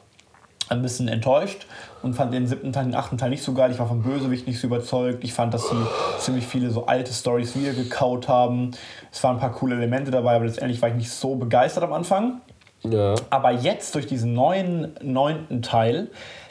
ein 0.69 0.81
bisschen 0.81 1.09
enttäuscht 1.09 1.67
und 2.03 2.15
fand 2.15 2.33
den 2.33 2.47
siebten 2.47 2.73
Teil, 2.73 2.85
den 2.85 2.95
achten 2.95 3.19
Teil 3.19 3.31
nicht 3.31 3.43
so 3.43 3.53
geil. 3.53 3.71
Ich 3.71 3.79
war 3.79 3.87
vom 3.87 4.03
Bösewicht 4.03 4.47
nicht 4.47 4.59
so 4.59 4.67
überzeugt. 4.67 5.23
Ich 5.25 5.35
fand, 5.35 5.53
dass 5.53 5.69
sie 5.69 5.77
ziemlich 6.19 6.47
viele 6.47 6.71
so 6.71 6.87
alte 6.87 7.13
Stories 7.13 7.55
wieder 7.57 7.73
gekaut 7.73 8.29
haben. 8.29 8.71
Es 9.11 9.23
waren 9.23 9.37
ein 9.37 9.41
paar 9.41 9.53
coole 9.53 9.77
Elemente 9.77 10.11
dabei, 10.11 10.37
aber 10.37 10.47
letztendlich 10.47 10.81
war 10.81 10.89
ich 10.89 10.95
nicht 10.95 11.11
so 11.11 11.35
begeistert 11.35 11.85
am 11.85 11.93
Anfang. 11.93 12.41
Ja. 12.85 13.15
Aber 13.31 13.53
jetzt 13.53 13.95
durch 13.95 14.07
diesen 14.07 14.35
neuen 14.35 14.95
neunten 15.03 15.63
Teil, 15.63 16.09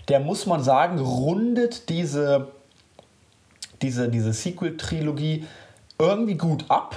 der 0.08 0.20
muss 0.20 0.46
man 0.46 0.64
sagen, 0.64 1.00
rundet 1.00 1.90
diese, 1.90 2.48
diese, 3.82 4.10
diese 4.10 4.34
Sequel-Trilogie 4.34 5.46
irgendwie 6.02 6.36
gut 6.36 6.66
ab, 6.68 6.96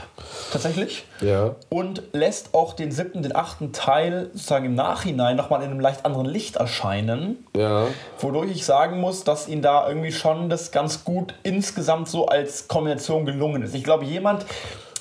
tatsächlich. 0.50 1.04
Ja. 1.20 1.56
Und 1.68 2.02
lässt 2.12 2.54
auch 2.54 2.72
den 2.72 2.90
siebten, 2.90 3.22
den 3.22 3.36
achten 3.36 3.72
Teil 3.72 4.30
sozusagen 4.32 4.64
im 4.64 4.74
Nachhinein 4.74 5.36
nochmal 5.36 5.62
in 5.62 5.70
einem 5.70 5.80
leicht 5.80 6.06
anderen 6.06 6.26
Licht 6.26 6.56
erscheinen. 6.56 7.46
Ja. 7.54 7.88
Wodurch 8.18 8.50
ich 8.50 8.64
sagen 8.64 9.00
muss, 9.00 9.22
dass 9.22 9.46
ihnen 9.46 9.60
da 9.60 9.86
irgendwie 9.86 10.12
schon 10.12 10.48
das 10.48 10.72
ganz 10.72 11.04
gut 11.04 11.34
insgesamt 11.42 12.08
so 12.08 12.26
als 12.26 12.66
Kombination 12.66 13.26
gelungen 13.26 13.62
ist. 13.62 13.74
Ich 13.74 13.84
glaube, 13.84 14.06
jemand, 14.06 14.46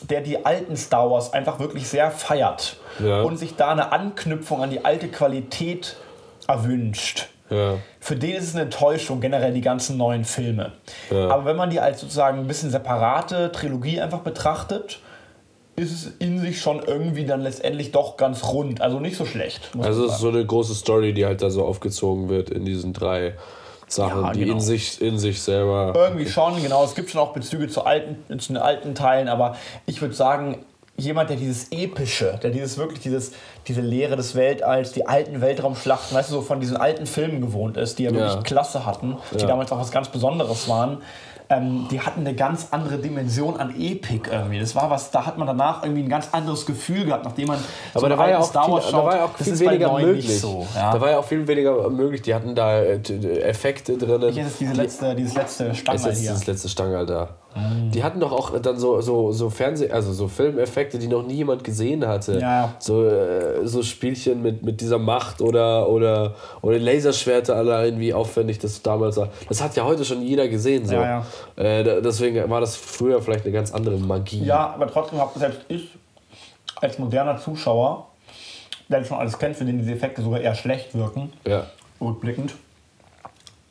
der 0.10 0.22
die 0.22 0.45
alten 0.45 0.76
Star 0.78 1.10
Wars 1.10 1.34
einfach 1.34 1.60
wirklich 1.60 1.88
sehr 1.88 2.12
feiert 2.12 2.78
Ja. 2.99 3.22
und 3.22 3.38
sich 3.38 3.56
da 3.56 3.72
eine 3.72 3.91
Anknüpfung 3.91 4.62
an 4.62 4.70
die 4.70 4.84
alte 4.86 5.08
Qualität 5.08 5.95
erwünscht, 6.47 7.28
Ja. 7.49 7.76
für 7.99 8.16
den 8.16 8.36
ist 8.36 8.43
es 8.45 8.54
eine 8.56 8.64
Enttäuschung, 8.66 9.22
generell 9.22 9.54
die 9.54 9.62
ganzen 9.62 9.97
neuen 9.97 10.26
Filme. 10.26 10.74
Ja. 11.10 11.30
Aber 11.30 11.45
wenn 11.45 11.56
man 11.56 11.70
die 11.70 11.80
als 11.80 12.01
sozusagen 12.01 12.39
ein 12.39 12.47
bisschen 12.47 12.70
separate 12.72 13.51
Trilogie 13.51 14.01
einfach 14.01 14.20
betrachtet, 14.20 14.99
ist 15.76 15.91
es 15.91 16.12
in 16.20 16.39
sich 16.39 16.62
schon 16.62 16.84
irgendwie 16.86 17.26
dann 17.26 17.41
letztendlich 17.41 17.91
doch 17.91 18.16
ganz 18.18 18.43
rund. 18.43 18.82
Also 18.82 18.99
nicht 18.99 19.18
so 19.18 19.26
schlecht. 19.26 19.72
Also 19.82 20.06
es 20.06 20.14
ist 20.14 20.20
so 20.20 20.30
eine 20.30 20.45
große 20.45 20.76
Story, 20.76 21.14
die 21.14 21.26
halt 21.26 21.41
da 21.41 21.49
so 21.49 21.66
aufgezogen 21.66 22.30
wird 22.30 22.49
in 22.51 22.64
diesen 22.66 22.93
drei 22.93 23.34
Sachen, 23.95 24.23
Ja, 24.23 24.31
die 24.33 24.39
genau. 24.41 24.53
in 24.53 24.59
sich 24.59 25.01
in 25.01 25.17
sich 25.19 25.41
selber. 25.41 25.93
Irgendwie 25.95 26.27
schon, 26.27 26.61
genau. 26.61 26.83
Es 26.83 26.95
gibt 26.95 27.09
schon 27.09 27.21
auch 27.21 27.33
Bezüge 27.33 27.67
zu, 27.67 27.85
alten, 27.85 28.39
zu 28.39 28.53
den 28.53 28.61
alten 28.61 28.95
Teilen, 28.95 29.27
aber 29.27 29.55
ich 29.85 30.01
würde 30.01 30.13
sagen, 30.15 30.59
jemand, 30.95 31.29
der 31.31 31.37
dieses 31.37 31.71
Epische, 31.71 32.39
der 32.43 32.51
dieses 32.51 32.77
wirklich 32.77 32.99
dieses, 32.99 33.31
diese 33.67 33.81
Leere 33.81 34.15
des 34.15 34.35
Weltalls, 34.35 34.91
die 34.91 35.07
alten 35.07 35.41
Weltraumschlachten, 35.41 36.15
weißt 36.15 36.29
du, 36.29 36.35
so 36.35 36.41
von 36.41 36.59
diesen 36.59 36.77
alten 36.77 37.07
Filmen 37.07 37.41
gewohnt 37.41 37.77
ist, 37.77 37.97
die 37.97 38.03
ja 38.03 38.11
wirklich 38.11 38.33
Ja. 38.35 38.41
klasse 38.41 38.85
hatten, 38.85 39.17
die 39.33 39.39
Ja. 39.41 39.47
damals 39.47 39.71
auch 39.71 39.79
was 39.79 39.89
ganz 39.91 40.09
Besonderes 40.09 40.67
waren, 40.69 40.99
ähm, 41.58 41.88
die 41.89 42.01
hatten 42.01 42.22
eine 42.22 42.36
ganz 42.36 42.68
andere 42.72 42.97
Dimension 42.97 43.58
an 43.60 43.74
Epik 43.80 44.30
irgendwie. 44.32 44.60
Das 44.60 44.76
war 44.76 44.89
was, 44.89 45.12
da 45.12 45.26
hat 45.26 45.38
man 45.38 45.47
danach 45.47 45.84
irgendwie 45.84 46.04
ein 46.04 46.10
ganz 46.10 46.30
anderes 46.32 46.66
Gefühl 46.66 47.06
gehabt, 47.06 47.26
nachdem 47.26 47.47
man 47.47 47.60
Aber 47.93 48.01
so 48.01 48.08
da 48.10 48.18
war, 48.18 48.30
ja 48.30 48.39
auch 48.39 48.45
Star 48.45 48.66
viel, 48.66 48.74
Wars 48.74 48.91
da 48.91 48.97
war 48.97 49.16
ja 49.16 49.22
schaut. 49.22 49.30
auch 49.30 49.38
Das 49.38 49.47
viel 49.47 49.60
weniger 49.60 49.99
möglich. 49.99 50.41
So, 50.41 50.68
ja. 50.76 50.93
Da 50.93 51.01
war 51.01 51.12
ja 51.12 51.20
auch 51.20 51.26
viel 51.26 51.47
weniger 51.47 51.89
möglich. 51.89 52.22
Die 52.22 52.34
hatten 52.34 52.56
da 52.56 52.80
äh, 52.80 52.97
Effekte 53.41 53.97
drin. 53.97 54.32
Hier 54.32 54.47
ist 54.47 54.60
diese 54.60 54.74
letzte, 54.74 55.16
dieses 55.16 55.36
letzte 55.36 55.66
ist 55.66 55.88
hier. 56.20 56.32
das 56.32 56.47
letzte 56.47 56.70
Stangerl 56.70 57.06
da. 57.06 57.30
Die 57.93 58.04
hatten 58.04 58.20
doch 58.20 58.32
auch 58.32 58.58
dann 58.60 58.78
so, 58.80 58.99
so, 59.01 59.32
so 59.32 59.49
Fernseh-, 59.49 59.91
also 59.91 60.12
so 60.14 60.28
Filmeffekte, 60.28 60.97
die 60.97 61.08
noch 61.08 61.22
nie 61.26 61.36
jemand 61.36 61.64
gesehen 61.64 62.08
hatte. 62.08 62.39
Ja. 62.39 62.74
So, 62.80 63.06
äh, 63.06 63.66
so 63.68 63.84
Spielchen 63.84 64.41
mit, 64.41 64.64
mit 64.64 64.82
dieser 64.82 64.97
Macht 64.97 65.41
oder, 65.41 65.88
oder, 65.89 66.34
oder 66.62 66.80
Laserschwerter 66.80 67.56
allein, 67.56 67.99
wie 67.99 68.14
aufwendig 68.14 68.58
das 68.60 68.82
damals 68.82 69.18
war. 69.18 69.30
Das 69.49 69.62
hat 69.62 69.76
ja 69.76 69.84
heute 69.86 70.04
schon 70.06 70.22
jeder 70.24 70.47
gesehen. 70.47 70.86
So. 70.88 70.95
Ja, 70.95 71.26
Äh, 71.56 71.84
da- 71.84 72.01
deswegen 72.01 72.49
war 72.49 72.62
das 72.62 72.76
früher 72.76 73.22
vielleicht 73.22 73.43
eine 73.45 73.54
ganz 73.54 73.72
andere 73.72 73.97
Magie. 73.97 74.43
Ja, 74.43 74.74
aber 74.74 74.88
trotzdem 74.88 75.20
habe 75.20 75.38
selbst 75.38 75.62
ich 75.68 75.89
als 76.82 76.97
moderner 76.97 77.38
Zuschauer, 77.39 78.08
der 78.89 79.04
schon 79.06 79.18
alles 79.18 79.38
kennt, 79.38 79.56
für 79.56 79.66
den 79.66 79.78
diese 79.80 79.91
Effekte 79.93 80.22
sogar 80.22 80.39
eher 80.41 80.56
schlecht 80.56 80.95
wirken, 80.95 81.32
Ja. 81.47 81.68
rückblickend, 82.01 82.54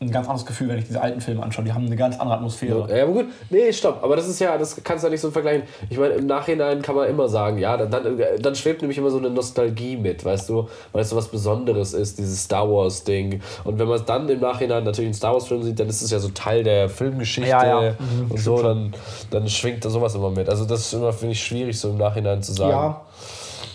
ein 0.02 0.10
ganz 0.10 0.26
anderes 0.26 0.46
Gefühl, 0.46 0.68
wenn 0.68 0.78
ich 0.78 0.86
diese 0.86 1.00
alten 1.00 1.20
Filme 1.20 1.42
anschaue. 1.42 1.64
Die 1.64 1.72
haben 1.72 1.86
eine 1.86 1.96
ganz 1.96 2.18
andere 2.18 2.36
Atmosphäre. 2.36 2.86
Ja, 2.94 3.04
aber 3.04 3.12
gut, 3.12 3.26
nee, 3.50 3.72
stopp. 3.72 4.02
Aber 4.02 4.16
das 4.16 4.28
ist 4.28 4.40
ja, 4.40 4.58
das 4.58 4.82
kannst 4.82 5.04
du 5.04 5.08
ja 5.08 5.10
nicht 5.10 5.20
so 5.20 5.30
vergleichen. 5.30 5.64
Ich 5.90 5.98
meine, 5.98 6.14
im 6.14 6.26
Nachhinein 6.26 6.82
kann 6.82 6.94
man 6.94 7.08
immer 7.08 7.28
sagen, 7.28 7.58
ja, 7.58 7.76
dann, 7.76 7.90
dann, 7.90 8.22
dann 8.40 8.54
schwebt 8.54 8.82
nämlich 8.82 8.98
immer 8.98 9.10
so 9.10 9.18
eine 9.18 9.30
Nostalgie 9.30 9.96
mit, 9.96 10.24
weißt 10.24 10.48
du, 10.48 10.68
weil 10.92 11.02
es 11.02 11.10
so 11.10 11.16
was 11.16 11.28
Besonderes 11.28 11.94
ist, 11.94 12.18
dieses 12.18 12.44
Star 12.44 12.70
Wars-Ding. 12.70 13.40
Und 13.64 13.78
wenn 13.78 13.88
man 13.88 14.04
dann 14.04 14.28
im 14.28 14.40
Nachhinein 14.40 14.84
natürlich 14.84 15.08
einen 15.08 15.14
Star 15.14 15.34
Wars-Film 15.34 15.62
sieht, 15.62 15.78
dann 15.80 15.88
ist 15.88 16.02
es 16.02 16.10
ja 16.10 16.18
so 16.18 16.28
Teil 16.28 16.62
der 16.64 16.88
Filmgeschichte 16.88 17.50
Ja, 17.50 17.82
ja. 17.82 17.94
und 18.28 18.38
so, 18.38 18.62
dann, 18.62 18.92
dann 19.30 19.48
schwingt 19.48 19.84
da 19.84 19.90
sowas 19.90 20.14
immer 20.14 20.30
mit. 20.30 20.48
Also 20.48 20.64
das 20.64 20.80
ist 20.80 20.92
immer, 20.92 21.12
finde 21.12 21.32
ich, 21.32 21.42
schwierig, 21.42 21.78
so 21.78 21.90
im 21.90 21.98
Nachhinein 21.98 22.42
zu 22.42 22.52
sagen. 22.52 22.70
Ja, 22.70 23.00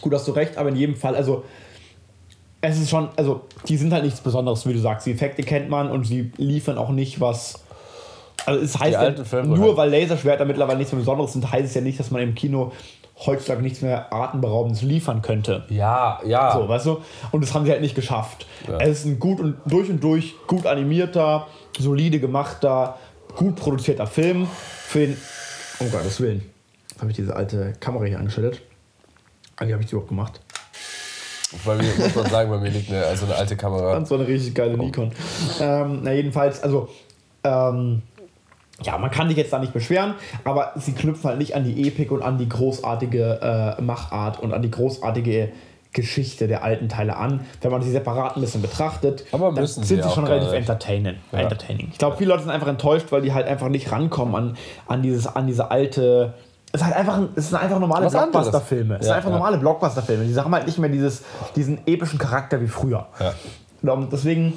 gut, 0.01 0.13
hast 0.13 0.27
du 0.27 0.31
recht, 0.31 0.57
aber 0.57 0.69
in 0.69 0.75
jedem 0.75 0.95
Fall, 0.95 1.15
also 1.15 1.43
es 2.61 2.79
ist 2.79 2.89
schon, 2.89 3.09
also 3.15 3.41
die 3.67 3.77
sind 3.77 3.93
halt 3.93 4.03
nichts 4.03 4.21
Besonderes, 4.21 4.65
wie 4.65 4.73
du 4.73 4.79
sagst. 4.79 5.05
Die 5.05 5.11
Effekte 5.11 5.43
kennt 5.43 5.69
man 5.69 5.89
und 5.89 6.05
sie 6.05 6.31
liefern 6.37 6.77
auch 6.77 6.89
nicht 6.89 7.21
was. 7.21 7.63
Also 8.45 8.63
es 8.63 8.79
heißt 8.79 8.93
ja, 8.93 9.23
Filme 9.23 9.55
nur 9.55 9.67
halt. 9.69 9.77
weil 9.77 9.89
Laserschwerter 9.91 10.45
mittlerweile 10.45 10.77
nichts 10.77 10.93
mehr 10.93 10.99
Besonderes 10.99 11.33
sind, 11.33 11.51
heißt 11.51 11.65
es 11.65 11.73
ja 11.73 11.81
nicht, 11.81 11.99
dass 11.99 12.11
man 12.11 12.21
im 12.21 12.35
Kino 12.35 12.71
heutzutage 13.25 13.61
nichts 13.61 13.81
mehr 13.81 14.13
Atemberaubendes 14.13 14.83
liefern 14.83 15.21
könnte. 15.21 15.65
Ja, 15.69 16.19
ja. 16.25 16.53
So, 16.53 16.67
weißt 16.67 16.85
du? 16.85 17.01
Und 17.31 17.41
das 17.41 17.53
haben 17.53 17.65
sie 17.65 17.71
halt 17.71 17.81
nicht 17.81 17.95
geschafft. 17.95 18.45
Ja. 18.67 18.77
Es 18.77 18.99
ist 18.99 19.05
ein 19.05 19.19
gut 19.19 19.39
und 19.39 19.57
durch 19.65 19.89
und 19.89 20.03
durch 20.03 20.35
gut 20.47 20.65
animierter, 20.65 21.47
solide 21.77 22.19
gemachter, 22.19 22.97
gut 23.35 23.55
produzierter 23.55 24.07
Film 24.07 24.47
für 24.47 24.99
den. 25.07 25.17
Oh 25.79 25.85
Gottes 25.85 26.21
Willen. 26.21 26.43
Habe 26.99 27.11
ich 27.11 27.17
diese 27.17 27.35
alte 27.35 27.73
Kamera 27.79 28.05
hier 28.05 28.19
angeschaltet. 28.19 28.61
Ah, 29.57 29.67
Wie 29.67 29.73
habe 29.73 29.81
ich 29.81 29.89
die 29.89 29.93
überhaupt 29.93 30.09
gemacht? 30.09 30.39
Bei 31.65 31.75
mir, 31.75 31.89
muss 31.97 32.15
man 32.15 32.25
sagen, 32.25 32.49
bei 32.49 32.57
mir 32.57 32.69
liegt 32.69 32.89
eine, 32.89 33.05
also 33.05 33.25
eine 33.25 33.35
alte 33.35 33.55
Kamera. 33.55 33.93
Ganz 33.93 34.09
so 34.09 34.15
eine 34.15 34.27
richtig 34.27 34.53
geile 34.53 34.77
Nikon. 34.77 35.11
Ähm, 35.59 35.99
na, 36.03 36.13
jedenfalls, 36.13 36.61
also. 36.63 36.89
Ähm, 37.43 38.01
ja, 38.83 38.97
man 38.99 39.09
kann 39.09 39.27
sich 39.27 39.37
jetzt 39.37 39.51
da 39.51 39.57
nicht 39.57 39.73
beschweren, 39.73 40.13
aber 40.43 40.73
sie 40.75 40.91
knüpfen 40.91 41.29
halt 41.29 41.39
nicht 41.39 41.55
an 41.55 41.63
die 41.63 41.87
Epik 41.87 42.11
und 42.11 42.21
an 42.21 42.37
die 42.37 42.47
großartige 42.47 43.75
äh, 43.79 43.81
Machart 43.81 44.39
und 44.39 44.53
an 44.53 44.61
die 44.61 44.69
großartige 44.69 45.49
Geschichte 45.93 46.47
der 46.47 46.63
alten 46.63 46.89
Teile 46.89 47.15
an. 47.17 47.45
Wenn 47.61 47.71
man 47.71 47.81
sie 47.81 47.89
separat 47.89 48.35
ein 48.35 48.41
bisschen 48.41 48.61
betrachtet, 48.61 49.25
Aber 49.31 49.51
dann 49.51 49.65
sie 49.65 49.83
sind 49.83 49.87
sie 49.87 50.03
auch 50.03 50.13
schon 50.13 50.25
relativ 50.25 50.53
entertaining. 50.53 51.15
entertaining. 51.31 51.89
Ich 51.91 51.97
glaube, 51.97 52.17
viele 52.17 52.29
Leute 52.29 52.43
sind 52.43 52.51
einfach 52.51 52.67
enttäuscht, 52.67 53.07
weil 53.09 53.21
die 53.21 53.33
halt 53.33 53.47
einfach 53.47 53.69
nicht 53.69 53.91
rankommen 53.91 54.35
an, 54.35 54.57
an, 54.85 55.01
dieses, 55.01 55.25
an 55.27 55.47
diese 55.47 55.71
alte. 55.71 56.35
Es 56.71 56.81
ist 56.81 56.85
halt 56.85 56.95
einfach, 56.97 57.17
ein, 57.17 57.29
es 57.35 57.49
sind 57.49 57.57
einfach 57.57 57.79
normale. 57.79 58.09
Blockbuster-Filme. 58.09 58.95
Es 58.95 59.01
sind 59.01 59.09
Ja, 59.09 59.15
einfach 59.15 59.29
ja. 59.29 59.37
normale 59.37 59.57
Blockbuster-Filme. 59.57 60.25
Die 60.25 60.35
haben 60.37 60.53
halt 60.53 60.65
nicht 60.67 60.77
mehr 60.77 60.89
dieses, 60.89 61.23
diesen 61.55 61.79
epischen 61.87 62.19
Charakter 62.19 62.59
wie 62.61 62.67
früher. 62.67 63.07
Ja. 63.19 63.93
Und 63.93 64.11
deswegen 64.11 64.53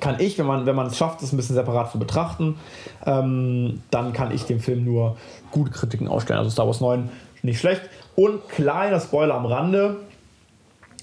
kann 0.00 0.16
ich, 0.18 0.38
wenn 0.38 0.46
man, 0.46 0.66
wenn 0.66 0.76
man 0.76 0.86
es 0.86 0.96
schafft, 0.96 1.22
das 1.22 1.32
ein 1.32 1.36
bisschen 1.36 1.54
separat 1.54 1.92
zu 1.92 1.98
betrachten, 1.98 2.56
ähm, 3.06 3.82
dann 3.90 4.12
kann 4.12 4.32
ich 4.32 4.44
dem 4.44 4.60
Film 4.60 4.84
nur 4.84 5.16
gute 5.50 5.70
Kritiken 5.70 6.08
ausstellen. 6.08 6.38
Also 6.38 6.50
Star 6.50 6.66
Wars 6.66 6.80
9 6.80 7.10
nicht 7.42 7.58
schlecht. 7.60 7.82
Und 8.16 8.48
kleiner 8.48 9.00
Spoiler 9.00 9.34
am 9.34 9.46
Rande, 9.46 9.96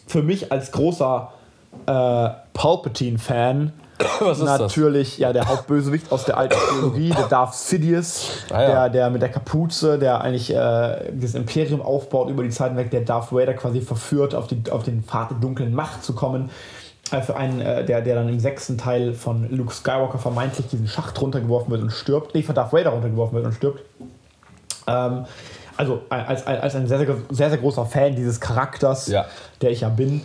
für 0.08 0.22
mich 0.22 0.52
als 0.52 0.72
großer 0.72 1.32
äh, 1.86 2.30
Palpatine-Fan 2.54 3.74
Was 4.20 4.40
ist 4.40 4.46
das? 4.48 4.60
natürlich 4.60 5.18
ja 5.18 5.34
der 5.34 5.48
Hauptbösewicht 5.48 6.12
aus 6.12 6.26
der 6.26 6.38
alten 6.38 6.56
Trilogie, 6.70 7.10
der 7.10 7.28
Darth 7.28 7.56
Sidious, 7.56 8.30
Ah, 8.52 8.62
ja. 8.62 8.68
der, 8.68 8.90
der 8.90 9.10
mit 9.10 9.22
der 9.22 9.30
Kapuze, 9.30 9.98
der 9.98 10.22
eigentlich 10.22 10.54
äh, 10.54 11.12
das 11.14 11.34
Imperium 11.34 11.82
aufbaut 11.82 12.30
über 12.30 12.44
die 12.44 12.50
Zeit 12.50 12.70
hinweg, 12.70 12.92
der 12.92 13.02
Darth 13.02 13.32
Vader 13.32 13.54
quasi 13.56 13.82
verführt, 13.82 14.36
auf, 14.36 14.48
die, 14.48 14.62
auf 14.72 14.84
den 14.84 15.04
Pfad 15.04 15.32
der 15.32 15.38
dunklen 15.40 15.74
Macht 15.74 16.04
zu 16.04 16.14
kommen. 16.14 16.50
Äh, 17.12 17.22
für 17.22 17.36
einen, 17.38 17.62
äh, 17.62 17.86
der, 17.86 18.02
der 18.02 18.16
dann 18.16 18.30
im 18.30 18.40
sechsten 18.40 18.78
Teil 18.78 19.14
von 19.14 19.50
Luke 19.50 19.74
Skywalker 19.74 20.20
vermeintlich 20.20 20.68
diesen 20.68 20.88
Schacht 20.88 21.20
runtergeworfen 21.22 21.72
wird 21.72 21.82
und 21.82 21.92
stirbt. 21.92 22.36
Nee, 22.36 22.44
von 22.44 22.54
Darth 22.54 22.74
Vader 22.74 22.90
runtergeworfen 22.92 23.36
wird 23.36 23.46
und 23.46 23.54
stirbt. 23.54 23.82
Ähm, 24.88 25.26
also 25.76 26.02
als, 26.10 26.46
als, 26.46 26.76
ein 26.76 26.88
sehr, 26.88 26.98
sehr, 26.98 27.16
sehr, 27.30 27.50
sehr 27.50 27.58
großer 27.60 27.86
Fan 27.86 28.16
dieses 28.16 28.40
Charakters, 28.42 29.08
Ja. 29.08 29.26
der 29.62 29.72
ich 29.72 29.82
ja 29.82 29.90
bin. 29.90 30.22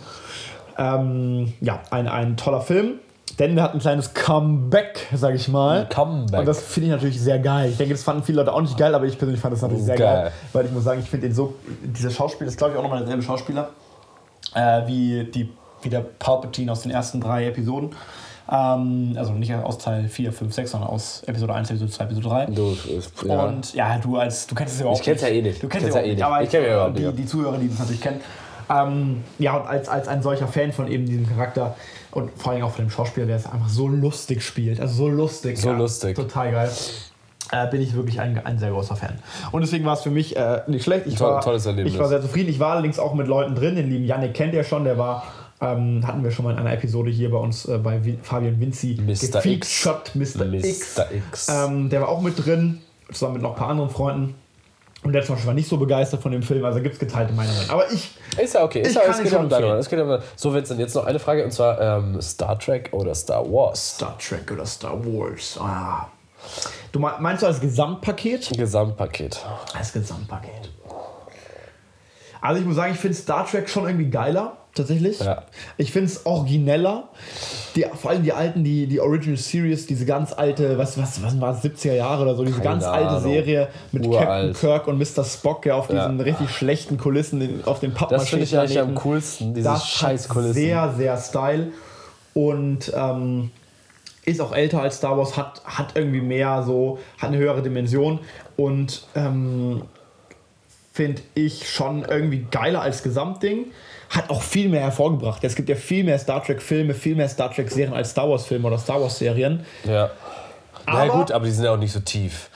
Ähm, 0.77 1.53
ja, 1.61 1.79
ein, 1.91 2.07
ein 2.07 2.37
toller 2.37 2.61
Film. 2.61 2.93
Denn 3.39 3.55
der 3.55 3.63
hat 3.63 3.73
ein 3.73 3.79
kleines 3.79 4.13
Comeback, 4.13 5.07
sag 5.13 5.33
ich 5.35 5.47
mal. 5.47 5.87
Comeback. 5.89 6.41
Und 6.41 6.45
das 6.45 6.61
finde 6.61 6.87
ich 6.87 6.91
natürlich 6.93 7.19
sehr 7.19 7.39
geil. 7.39 7.69
Ich 7.69 7.77
denke, 7.77 7.93
das 7.93 8.03
fanden 8.03 8.23
viele 8.23 8.39
Leute 8.39 8.53
auch 8.53 8.61
nicht 8.61 8.77
geil, 8.77 8.93
aber 8.93 9.05
ich 9.05 9.17
persönlich 9.17 9.41
fand 9.41 9.53
das 9.53 9.61
natürlich 9.61 9.83
sehr 9.83 9.97
geil. 9.97 10.23
Geil. 10.23 10.31
Weil 10.53 10.65
ich 10.65 10.71
muss 10.71 10.83
sagen, 10.83 10.99
ich 11.01 11.09
finde 11.09 11.27
den 11.27 11.35
so. 11.35 11.55
Dieser 11.83 12.11
Schauspieler 12.11 12.49
ist, 12.49 12.57
glaube 12.57 12.73
ich, 12.73 12.79
auch 12.79 12.83
nochmal 12.83 12.99
derselbe 12.99 13.23
Schauspieler 13.23 13.69
äh, 14.53 14.85
wie, 14.85 15.23
die, 15.23 15.49
wie 15.81 15.89
der 15.89 16.01
Palpatine 16.01 16.71
aus 16.71 16.81
den 16.81 16.91
ersten 16.91 17.21
drei 17.21 17.47
Episoden. 17.47 17.91
Ähm, 18.51 19.15
also 19.17 19.33
nicht 19.33 19.53
aus 19.53 19.77
Teil 19.77 20.07
4, 20.07 20.31
5, 20.33 20.53
6, 20.53 20.71
sondern 20.71 20.89
aus 20.89 21.23
Episode 21.25 21.53
1, 21.55 21.69
Episode 21.71 21.91
2, 21.91 22.03
Episode 22.03 22.29
3. 22.29 22.45
Du, 22.47 22.77
ja. 23.25 23.45
Und 23.45 23.73
ja, 23.73 23.97
du 23.97 24.17
als 24.17 24.47
du 24.47 24.53
kennst 24.53 24.75
es 24.75 24.81
ja 24.81 24.87
auch 24.87 24.95
Ich 24.95 25.01
kenn's 25.01 25.21
ja 25.21 25.29
eh 25.29 25.41
nicht. 25.41 25.63
Du 25.63 25.67
kennst 25.67 25.87
Ich 25.87 25.89
es 25.89 25.95
ja 25.95 26.01
eh 26.01 26.13
nicht. 26.13 26.23
Aber 26.23 26.43
Ich 26.43 26.49
kenn 26.49 26.63
ja 26.63 26.89
die, 26.89 27.11
die 27.13 27.25
Zuhörer, 27.25 27.57
die 27.57 27.69
das 27.69 27.79
natürlich 27.79 28.01
kennen. 28.01 28.21
Ähm, 28.69 29.23
ja, 29.39 29.55
und 29.55 29.67
als, 29.67 29.89
als 29.89 30.07
ein 30.07 30.21
solcher 30.21 30.47
Fan 30.47 30.71
von 30.71 30.87
eben 30.87 31.05
diesem 31.05 31.27
Charakter 31.27 31.75
und 32.13 32.31
vor 32.37 32.51
allem 32.53 32.63
auch 32.63 32.71
von 32.71 32.85
dem 32.85 32.89
Schauspieler, 32.91 33.25
der 33.25 33.37
es 33.37 33.45
einfach 33.45 33.69
so 33.69 33.87
lustig 33.87 34.41
spielt. 34.43 34.79
Also 34.79 34.93
so 34.95 35.07
lustig. 35.09 35.57
So 35.57 35.71
lustig. 35.71 36.15
Total 36.15 36.51
geil. 36.51 36.71
Äh, 37.51 37.67
bin 37.69 37.81
ich 37.81 37.93
wirklich 37.93 38.19
ein, 38.19 38.43
ein 38.45 38.57
sehr 38.57 38.71
großer 38.71 38.95
Fan. 38.95 39.19
Und 39.51 39.61
deswegen 39.61 39.85
war 39.85 39.93
es 39.93 40.01
für 40.01 40.09
mich 40.09 40.35
äh, 40.35 40.61
nicht 40.67 40.83
schlecht. 40.83 41.05
Ich, 41.07 41.15
Toll- 41.15 41.33
war, 41.33 41.41
tolles 41.41 41.65
Erlebnis. 41.65 41.93
ich 41.93 41.99
war 41.99 42.07
sehr 42.07 42.21
zufrieden. 42.21 42.49
Ich 42.49 42.59
war 42.59 42.71
allerdings 42.71 42.97
auch 42.99 43.13
mit 43.13 43.27
Leuten 43.27 43.53
drin. 43.55 43.75
Den 43.75 43.89
lieben 43.89 44.05
Yannick 44.05 44.33
kennt 44.33 44.53
ihr 44.53 44.63
schon. 44.63 44.85
Der 44.85 44.97
war, 44.97 45.23
ähm, 45.61 46.01
hatten 46.07 46.23
wir 46.23 46.31
schon 46.31 46.45
mal 46.45 46.51
in 46.51 46.57
einer 46.57 46.73
Episode 46.73 47.11
hier 47.11 47.29
bei 47.29 47.37
uns 47.37 47.65
äh, 47.65 47.77
bei 47.77 47.99
Fabian 48.23 48.59
Vinci. 48.59 48.97
Mr. 49.05 49.41
gefeatured, 49.41 50.15
Mr. 50.15 50.53
X. 50.53 50.97
Mr. 50.97 51.05
X. 51.11 51.47
Ähm, 51.49 51.89
der 51.89 52.01
war 52.01 52.09
auch 52.09 52.21
mit 52.21 52.43
drin, 52.43 52.79
zusammen 53.11 53.33
mit 53.33 53.41
noch 53.43 53.51
ein 53.51 53.57
paar 53.57 53.69
anderen 53.69 53.89
Freunden. 53.91 54.35
Und 55.03 55.11
der 55.13 55.23
zum 55.23 55.35
Beispiel 55.35 55.47
war 55.47 55.53
nicht 55.53 55.67
so 55.67 55.77
begeistert 55.77 56.21
von 56.21 56.31
dem 56.31 56.41
Film, 56.43 56.63
also 56.63 56.79
gibt 56.81 56.93
es 56.93 56.99
geteilte 56.99 57.33
Meinungen. 57.33 57.69
Aber 57.69 57.91
ich, 57.91 58.11
Ist 58.41 58.53
ja 58.53 58.63
okay. 58.63 58.81
Ist 58.81 58.89
Ich 58.91 58.95
ja, 58.95 59.01
kann 59.01 59.11
es 59.11 59.23
geht 59.29 59.33
um 59.39 59.49
deine. 59.49 59.67
Es 59.75 59.89
geht 59.89 59.99
um, 59.99 60.17
so, 60.35 60.53
Vincent, 60.53 60.79
jetzt 60.79 60.95
noch 60.95 61.05
eine 61.05 61.19
Frage 61.19 61.43
und 61.43 61.51
zwar 61.51 61.79
ähm, 61.79 62.21
Star 62.21 62.57
Trek 62.57 62.89
oder 62.93 63.13
Star 63.13 63.43
Wars? 63.45 63.95
Star 63.95 64.17
Trek 64.17 64.49
oder 64.51 64.65
Star 64.65 64.93
Wars. 65.05 65.57
Ah. 65.59 66.07
Du 66.91 66.99
me- 66.99 67.13
meinst 67.19 67.43
du 67.43 67.47
als 67.47 67.59
Gesamtpaket? 67.59 68.51
Gesamtpaket. 68.57 69.45
Als 69.77 69.91
Gesamtpaket. 69.93 70.69
Also 72.43 72.59
ich 72.59 72.67
muss 72.67 72.75
sagen, 72.75 72.91
ich 72.93 72.99
finde 72.99 73.15
Star 73.17 73.45
Trek 73.47 73.69
schon 73.69 73.85
irgendwie 73.85 74.09
geiler, 74.09 74.57
tatsächlich. 74.75 75.19
Ja. 75.19 75.43
Ich 75.77 75.91
finde 75.93 76.07
es 76.07 76.25
origineller. 76.25 77.07
Die, 77.75 77.85
vor 77.95 78.11
allem 78.11 78.23
die 78.23 78.33
alten, 78.33 78.63
die, 78.65 78.85
die 78.87 78.99
Original 78.99 79.37
Series, 79.37 79.85
diese 79.87 80.05
ganz 80.05 80.33
alte, 80.33 80.77
was, 80.77 80.97
was, 80.97 81.23
was 81.23 81.39
war 81.39 81.57
es, 81.57 81.63
70er 81.63 81.93
Jahre 81.93 82.23
oder 82.23 82.35
so, 82.35 82.43
diese 82.43 82.57
Keine 82.57 82.69
ganz 82.69 82.83
alte 82.83 83.09
Ahnung. 83.11 83.23
Serie 83.23 83.69
mit 83.93 84.05
Uralt. 84.05 84.27
Captain 84.27 84.53
Kirk 84.55 84.87
und 84.87 84.97
Mr. 84.99 85.23
Spock, 85.23 85.65
ja, 85.65 85.75
auf 85.75 85.89
Ja. 85.89 86.05
diesen 86.07 86.19
richtig 86.19 86.49
schlechten 86.49 86.97
Kulissen, 86.97 87.61
auf 87.65 87.79
den 87.79 87.93
Das 88.09 88.27
finde 88.29 88.43
ich 88.43 88.57
eigentlich 88.57 88.79
am 88.79 88.93
coolsten, 88.95 89.53
diese 89.53 89.69
Das 89.69 89.87
Scheißkulissen. 89.87 90.49
hat 90.75 90.95
sehr, 90.97 91.15
sehr 91.15 91.17
Style 91.17 91.67
und 92.33 92.91
ähm, 92.95 93.51
ist 94.25 94.41
auch 94.41 94.53
älter 94.53 94.81
als 94.81 94.97
Star 94.97 95.17
Wars, 95.17 95.37
hat, 95.37 95.61
hat 95.65 95.91
irgendwie 95.95 96.21
mehr 96.21 96.63
so, 96.63 96.99
hat 97.17 97.29
eine 97.29 97.37
höhere 97.37 97.61
Dimension 97.61 98.19
und 98.57 99.07
ähm, 99.15 99.83
finde 100.93 101.21
ich 101.33 101.69
schon 101.69 102.05
irgendwie 102.07 102.45
geiler 102.51 102.81
als 102.81 103.03
Gesamtding. 103.03 103.65
Hat 104.09 104.29
auch 104.29 104.43
viel 104.43 104.69
mehr 104.69 104.81
hervorgebracht. 104.81 105.43
Es 105.43 105.55
gibt 105.55 105.67
ja 105.69 105.75
viel 105.75 106.03
mehr 106.03 106.19
Star 106.19 106.43
Trek-Filme, 106.43 106.93
viel 106.93 107.15
mehr 107.15 107.27
Star 107.27 107.51
Trek-Serien 107.51 107.93
als 107.93 108.11
Star 108.11 108.29
Wars-Filme 108.29 108.67
oder 108.67 108.77
Star 108.77 109.01
Wars-Serien. 109.01 109.65
Ja. 109.85 110.11
Na 110.85 110.93
Aber- 110.93 111.13
gut, 111.13 111.31
aber 111.31 111.45
die 111.45 111.51
sind 111.51 111.65
ja 111.65 111.71
auch 111.73 111.77
nicht 111.77 111.91
so 111.93 111.99
tief. 111.99 112.49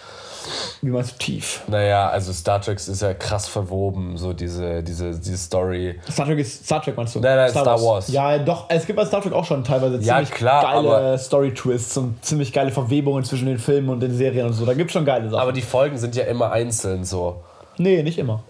Wie 0.82 0.92
meinst 0.92 1.14
du 1.14 1.18
tief? 1.18 1.64
Naja, 1.68 2.10
also 2.10 2.32
Star 2.32 2.62
Trek 2.62 2.78
ist 2.78 3.02
ja 3.02 3.14
krass 3.16 3.48
verwoben, 3.48 4.16
so 4.18 4.32
diese, 4.32 4.82
diese, 4.84 5.12
diese 5.20 5.38
Story. 5.38 6.00
Star 6.10 6.26
Trek 6.28 6.40
ist 6.40 6.64
Star 6.66 6.82
Trek, 6.82 6.96
meinst 6.96 7.16
du? 7.16 7.20
Nein, 7.20 7.36
nein, 7.36 7.50
Star 7.50 7.66
Wars. 7.82 8.08
Ja, 8.10 8.38
doch. 8.38 8.66
Es 8.70 8.86
gibt 8.86 8.96
bei 8.98 9.06
Star 9.06 9.22
Trek 9.22 9.34
auch 9.34 9.44
schon 9.44 9.64
teilweise 9.64 9.98
Ja, 9.98 10.16
ziemlich 10.16 10.32
klar, 10.32 10.62
geile 10.62 11.18
Story-Twists 11.18 11.98
und 11.98 12.24
ziemlich 12.24 12.54
geile 12.54 12.72
Verwebungen 12.72 13.24
zwischen 13.26 13.48
den 13.48 13.58
Filmen 13.58 13.90
und 13.90 14.00
den 14.00 14.16
Serien 14.16 14.46
und 14.46 14.54
so. 14.54 14.66
Da 14.66 14.74
gibt 14.74 14.90
es 14.90 14.94
schon 14.94 15.04
geile 15.06 15.28
Sachen. 15.30 15.42
Aber 15.42 15.52
die 15.52 15.62
Folgen 15.64 15.98
sind 15.98 16.16
ja 16.16 16.24
immer 16.26 16.52
einzeln 16.52 17.04
so. 17.04 17.44
Nee, 17.78 18.04
nicht 18.04 18.18
immer. 18.18 18.44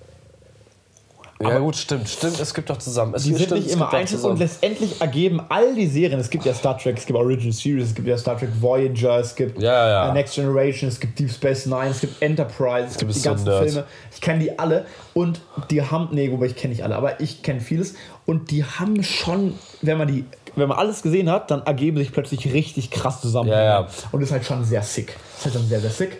Ja 1.39 1.59
gut, 1.59 1.75
stimmt, 1.75 2.09
stimmt, 2.09 2.39
es 2.39 2.51
gibt 2.51 2.67
doch 2.69 2.79
zusammen. 2.79 3.13
Es 3.13 3.23
Die 3.23 3.33
sind 3.33 3.45
stimmt, 3.45 3.61
nicht 3.61 3.71
immer 3.71 3.93
einzeln 3.93 4.23
und 4.23 4.39
letztendlich 4.39 4.99
ergeben 4.99 5.39
all 5.49 5.75
die 5.75 5.85
Serien. 5.85 6.19
Es 6.19 6.31
gibt 6.31 6.45
ja 6.45 6.53
Star 6.53 6.75
Trek, 6.79 6.97
es 6.97 7.05
gibt 7.05 7.17
Original 7.17 7.53
Series, 7.53 7.89
es 7.89 7.95
gibt 7.95 8.07
ja 8.07 8.17
Star 8.17 8.39
Trek 8.39 8.49
Voyager, 8.59 9.19
es 9.19 9.35
gibt 9.35 9.61
Ja, 9.61 9.87
ja, 10.07 10.13
Next 10.13 10.33
Generation, 10.33 10.89
es 10.89 10.99
gibt 10.99 11.19
Deep 11.19 11.29
Space 11.29 11.67
Nine, 11.67 11.89
es 11.89 12.01
gibt 12.01 12.19
Enterprise, 12.23 12.87
es 12.87 12.97
gibt 12.97 13.15
die 13.15 13.21
ganzen 13.21 13.45
Nerd. 13.45 13.65
Filme. 13.65 13.85
Ich 14.11 14.19
kenne 14.19 14.39
die 14.39 14.57
alle 14.57 14.85
und 15.13 15.41
die 15.69 15.83
haben, 15.83 16.09
nee, 16.11 16.31
wobei 16.31 16.47
ich 16.47 16.55
kenne 16.55 16.73
nicht 16.73 16.83
alle, 16.83 16.95
aber 16.95 17.21
ich 17.21 17.43
kenne 17.43 17.59
vieles 17.59 17.93
und 18.25 18.49
die 18.49 18.63
haben 18.63 19.03
schon, 19.03 19.53
wenn 19.83 19.99
man 19.99 20.07
die, 20.07 20.25
wenn 20.55 20.67
man 20.67 20.79
alles 20.79 21.03
gesehen 21.03 21.29
hat, 21.29 21.51
dann 21.51 21.61
ergeben 21.61 21.97
sich 21.97 22.11
plötzlich 22.11 22.51
richtig 22.51 22.89
krass 22.89 23.21
zusammen. 23.21 23.49
Ja, 23.49 23.63
ja. 23.63 23.87
Und 24.11 24.21
ist 24.23 24.31
halt 24.31 24.43
schon 24.43 24.65
sehr 24.65 24.81
sick. 24.81 25.15
Ist 25.37 25.45
halt 25.45 25.53
schon 25.53 25.67
sehr, 25.67 25.81
sehr 25.81 25.91
sick. 25.91 26.19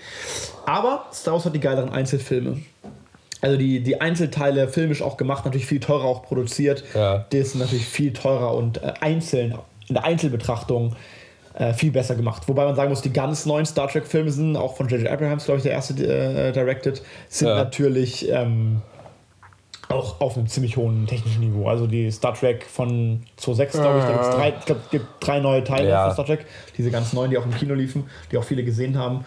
Aber 0.67 1.05
Star 1.11 1.33
Wars 1.33 1.45
hat 1.45 1.55
die 1.55 1.59
geileren 1.59 1.89
Einzelfilme. 1.89 2.59
Also 3.41 3.57
die, 3.57 3.81
die 3.81 4.01
Einzelteile 4.01 4.67
filmisch 4.67 5.01
auch 5.01 5.17
gemacht, 5.17 5.45
natürlich 5.45 5.67
viel 5.67 5.79
teurer 5.79 6.05
auch 6.05 6.23
produziert. 6.23 6.83
Ja. 6.93 7.25
Die 7.31 7.37
ist 7.37 7.55
natürlich 7.55 7.85
viel 7.85 8.13
teurer 8.13 8.55
und 8.55 8.81
äh, 8.81 8.93
einzeln, 8.99 9.55
in 9.87 9.93
der 9.95 10.03
Einzelbetrachtung 10.05 10.95
äh, 11.53 11.73
viel 11.73 11.91
besser 11.91 12.15
gemacht. 12.15 12.43
Wobei 12.47 12.65
man 12.65 12.75
sagen 12.75 12.89
muss, 12.89 13.01
die 13.01 13.13
ganz 13.13 13.45
neuen 13.45 13.65
Star 13.65 13.87
Trek-Filme 13.87 14.31
sind, 14.31 14.55
auch 14.55 14.75
von 14.75 14.87
J.J. 14.87 15.07
Abrahams, 15.07 15.45
glaube 15.45 15.57
ich, 15.57 15.63
der 15.63 15.71
erste 15.73 15.93
äh, 16.03 16.51
directed, 16.51 17.01
sind 17.29 17.47
Ja. 17.47 17.55
natürlich 17.55 18.29
ähm, 18.29 18.81
auch 19.89 20.19
auf 20.19 20.35
einem 20.37 20.47
ziemlich 20.47 20.75
hohen 20.75 21.07
technischen 21.07 21.39
Niveau. 21.39 21.67
Also 21.69 21.87
die 21.87 22.11
Star 22.11 22.33
Trek 22.33 22.65
von 22.65 23.21
2006, 23.37 23.73
glaube 23.81 23.99
ich, 23.99 24.03
da 24.05 24.11
gibt's 24.11 24.29
drei, 24.31 24.49
ich 24.59 24.65
glaub, 24.65 24.77
es 24.83 24.89
gibt 24.89 25.05
drei 25.21 25.39
neue 25.39 25.63
Teile 25.63 25.89
Ja. 25.89 26.05
von 26.07 26.13
Star 26.13 26.25
Trek. 26.25 26.45
Diese 26.77 26.91
ganz 26.91 27.13
neuen, 27.13 27.31
die 27.31 27.37
auch 27.37 27.45
im 27.45 27.55
Kino 27.55 27.73
liefen, 27.73 28.03
die 28.31 28.37
auch 28.37 28.43
viele 28.43 28.63
gesehen 28.63 28.97
haben. 28.97 29.23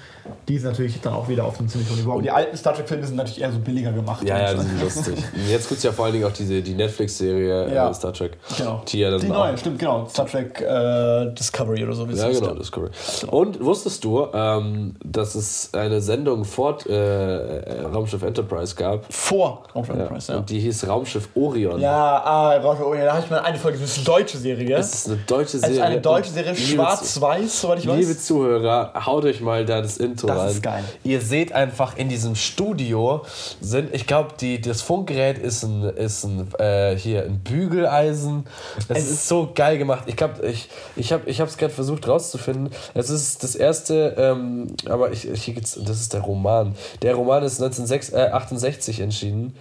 Die 0.48 0.58
sind 0.58 0.70
natürlich 0.70 1.00
dann 1.00 1.14
auch 1.14 1.28
wieder 1.28 1.44
auf 1.46 1.58
einem 1.58 1.68
ziemlich 1.68 1.88
hohen 1.88 1.98
Niveau. 1.98 2.12
Aber 2.12 2.22
die 2.22 2.30
alten 2.30 2.56
Star 2.56 2.74
Trek-Filme 2.74 3.06
sind 3.06 3.16
natürlich 3.16 3.40
eher 3.40 3.50
so 3.52 3.58
billiger 3.58 3.90
gemacht. 3.92 4.22
Ja, 4.22 4.38
ja, 4.38 4.50
Und, 4.52 4.58
die 4.62 4.66
sind 4.68 4.82
lustig. 4.82 5.14
Und 5.16 5.48
Jetzt 5.50 5.68
gibt 5.68 5.78
es 5.78 5.82
ja 5.84 5.92
vor 5.92 6.04
allen 6.04 6.14
Dingen 6.14 6.26
auch 6.26 6.32
diese, 6.32 6.60
die 6.60 6.74
Netflix-Serie 6.74 7.74
Ja. 7.74 7.88
äh, 7.90 7.94
Star 7.94 8.12
Trek. 8.12 8.36
Genau. 8.58 8.82
Die 8.86 8.98
ja 8.98 9.10
dann 9.10 9.20
die 9.20 9.28
neue, 9.28 9.56
stimmt, 9.56 9.78
genau. 9.78 10.06
Star 10.08 10.26
Trek 10.26 10.60
äh, 10.60 11.32
Discovery 11.34 11.82
oder 11.84 11.94
so. 11.94 12.06
wie 12.08 12.12
es 12.12 12.20
Ja, 12.20 12.28
genau, 12.30 12.54
Discovery. 12.54 12.90
Und 13.30 13.64
wusstest 13.64 14.04
du, 14.04 14.26
ähm, 14.34 14.94
dass 15.04 15.34
es 15.34 15.72
eine 15.72 16.00
Sendung 16.02 16.44
vor 16.44 16.76
äh, 16.86 17.82
Raumschiff 17.92 18.22
Enterprise 18.22 18.74
gab? 18.74 19.10
Vor 19.12 19.62
Raumschiff. 19.74 19.94
Enterprise, 19.94 20.32
ja. 20.32 20.40
Die 20.50 20.58
hieß 20.58 20.88
Raumschiff 20.88 21.28
Orion. 21.34 21.80
Ja, 21.80 22.18
ah, 22.24 22.56
Raumschiff 22.56 22.84
Orion, 22.84 23.04
da 23.04 23.12
habe 23.14 23.24
ich 23.24 23.30
mal 23.30 23.38
eine 23.40 23.56
Folge, 23.56 23.78
das 23.78 23.90
ist 23.90 23.96
eine 23.98 24.04
deutsche 24.06 24.36
Serie. 24.36 24.76
Das 24.76 24.92
ist 24.92 25.06
eine 25.08 25.16
deutsche 25.26 25.56
Es 25.56 25.62
Serie. 25.62 25.76
ist 25.76 25.82
eine 25.82 26.00
deutsche 26.00 26.30
Serie, 26.32 26.56
schwarz-weiß, 26.56 27.60
soweit 27.60 27.78
ich 27.78 27.86
weiß. 27.86 27.96
Liebe 27.98 28.18
Zuhörer, 28.18 28.92
haut 29.06 29.24
euch 29.24 29.40
mal 29.40 29.64
da 29.64 29.80
das 29.80 29.96
Intro 29.98 30.26
Das 30.26 30.38
rein. 30.38 30.48
ist 30.50 30.62
geil. 30.62 30.84
Ihr 31.04 31.20
seht 31.20 31.52
einfach 31.52 31.96
in 31.96 32.08
diesem 32.08 32.34
Studio 32.34 33.22
sind, 33.60 33.94
ich 33.94 34.06
glaube, 34.06 34.34
das 34.62 34.82
Funkgerät 34.82 35.38
ist 35.38 35.62
ein, 35.62 35.84
ist 35.84 36.24
ein 36.24 36.48
äh, 36.58 36.96
hier 36.96 37.22
ein 37.24 37.38
Bügeleisen. 37.38 38.44
Es 38.88 38.98
Es 38.98 39.10
ist 39.10 39.28
so 39.28 39.50
geil 39.54 39.78
gemacht. 39.78 40.04
Ich 40.06 40.16
glaube, 40.16 40.46
ich, 40.46 40.68
ich 40.96 41.12
habe 41.12 41.24
es 41.28 41.56
gerade 41.56 41.72
versucht 41.72 42.08
rauszufinden. 42.08 42.70
Es 42.94 43.08
ist 43.08 43.42
das 43.44 43.54
erste, 43.54 44.14
ähm, 44.18 44.66
aber 44.88 45.12
ich, 45.12 45.28
hier 45.32 45.54
geht's, 45.54 45.78
das 45.80 46.00
ist 46.00 46.12
der 46.12 46.22
Roman. 46.22 46.74
Der 47.02 47.14
Roman 47.14 47.42
ist 47.44 47.62
1968 47.62 49.00
entschieden. 49.00 49.54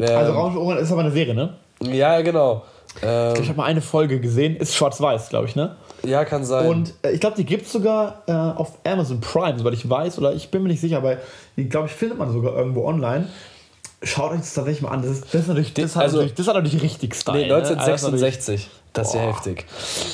Ähm, 0.00 0.16
also 0.16 0.32
Raumschiff 0.32 0.60
Orion 0.60 0.78
ist 0.82 0.92
aber 0.92 1.00
eine 1.02 1.10
Serie, 1.10 1.34
ne? 1.34 1.54
ja, 1.82 2.20
genau. 2.20 2.64
Ähm, 3.02 3.34
Ich 3.40 3.48
habe 3.48 3.56
mal 3.58 3.64
eine 3.64 3.80
Folge 3.80 4.20
gesehen, 4.20 4.56
ist 4.56 4.74
schwarz-weiß, 4.74 5.28
glaube 5.28 5.46
ich, 5.46 5.54
ne? 5.56 5.76
ja, 6.02 6.24
kann 6.24 6.44
sein. 6.44 6.66
Und 6.68 6.94
äh, 7.02 7.10
ich 7.12 7.20
glaube, 7.20 7.36
die 7.36 7.44
gibt 7.44 7.66
es 7.66 7.72
sogar 7.72 8.22
äh, 8.26 8.32
auf 8.32 8.72
Amazon 8.84 9.20
Prime, 9.20 9.58
soweit 9.58 9.74
ich 9.74 9.88
weiß, 9.88 10.18
oder 10.18 10.32
ich 10.32 10.50
bin 10.50 10.62
mir 10.62 10.68
nicht 10.68 10.80
sicher, 10.80 10.96
aber 10.96 11.18
die, 11.56 11.68
glaube 11.68 11.86
ich, 11.88 11.92
findet 11.92 12.18
man 12.18 12.32
sogar 12.32 12.56
irgendwo 12.56 12.84
online. 12.86 13.28
Schaut 14.02 14.32
euch 14.32 14.38
das 14.38 14.54
tatsächlich 14.54 14.80
mal 14.82 14.92
an. 14.92 15.02
Das 15.02 15.10
ist, 15.10 15.24
das 15.34 15.42
ist 15.42 15.48
natürlich, 15.48 15.74
das 15.74 15.94
hat 15.94 16.04
Also- 16.04 16.16
natürlich, 16.16 16.34
das 16.34 16.48
hat 16.48 16.54
natürlich 16.54 16.82
richtig 16.82 17.14
Style. 17.14 17.38
nee, 17.38 17.48
ne? 17.48 17.54
Also 17.54 17.74
1966. 17.74 18.70
Das 18.94 19.08
ist 19.08 19.14
ja 19.14 19.20
heftig. 19.20 19.66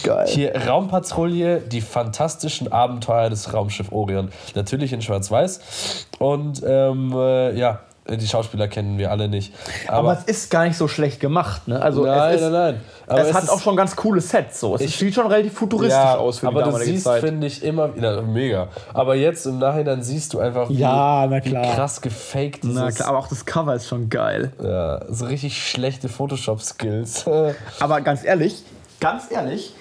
Geil. 0.03 0.27
Hier 0.27 0.55
Raumpatrouille, 0.67 1.61
die 1.61 1.81
fantastischen 1.81 2.71
Abenteuer 2.73 3.31
des 3.31 3.55
Raumschiff 3.55 3.91
Orion. 3.93 4.29
Natürlich 4.55 4.93
in 4.93 5.01
Schwarz-Weiß. 5.01 6.07
Und 6.19 6.63
ähm, 6.67 7.13
äh, 7.17 7.57
ja, 7.59 7.81
die 8.09 8.27
Schauspieler 8.27 8.69
kennen 8.69 8.99
wir 8.99 9.11
alle 9.11 9.29
nicht. 9.29 9.53
Aber, 9.89 10.11
Aber, 10.11 10.19
es 10.19 10.25
ist 10.25 10.51
gar 10.51 10.65
nicht 10.65 10.77
so 10.77 10.87
schlecht 10.89 11.19
gemacht, 11.21 11.67
ne? 11.69 11.81
Also 11.83 12.05
nein, 12.05 12.35
es 12.35 12.37
ist, 12.37 12.43
nein, 12.43 12.53
nein. 12.53 12.81
Aber 13.09 13.21
es, 13.23 13.33
hat 13.35 13.43
ist- 13.45 13.51
auch 13.51 13.61
schon 13.61 13.77
ganz 13.77 13.97
coole 13.97 14.21
Sets. 14.21 14.61
So. 14.61 14.75
Es 14.77 14.81
Ich- 14.83 14.97
sieht 14.97 15.15
schon 15.15 15.27
relativ 15.27 15.55
futuristisch 15.55 15.97
ja, 15.99 16.17
aus 16.17 16.39
für 16.39 16.47
die 16.47 16.53
aber 16.53 16.61
du 16.63 16.67
damalige 16.67 16.93
siehst, 16.93 17.05
Zeit. 17.05 17.21
finde 17.23 17.47
ich, 17.47 17.63
immer 17.65 17.95
wieder 17.95 18.23
mega. 18.23 18.69
Aber 18.95 19.15
jetzt 19.15 19.47
im 19.47 19.59
Nachhinein 19.59 20.03
siehst 20.03 20.33
du 20.35 20.39
einfach, 20.41 20.69
wie, 20.69 20.75
Ja, 20.79 21.27
na 21.29 21.45
wie 21.45 21.53
krass 21.53 22.01
gefaked 22.01 22.63
dieses 22.65 22.77
Na 22.77 22.91
klar, 22.91 23.09
aber 23.09 23.19
auch 23.19 23.29
das 23.29 23.45
Cover 23.45 23.75
ist 23.75 23.89
schon 23.89 24.09
geil. 24.11 24.53
Ja, 24.63 25.01
so 25.09 25.27
richtig 25.27 25.61
schlechte 25.69 26.09
Photoshop-Skills. 26.09 27.27
Aber 27.81 28.01
ganz 28.01 28.25
ehrlich, 28.25 28.63
ganz 29.01 29.31
ehrlich, 29.31 29.75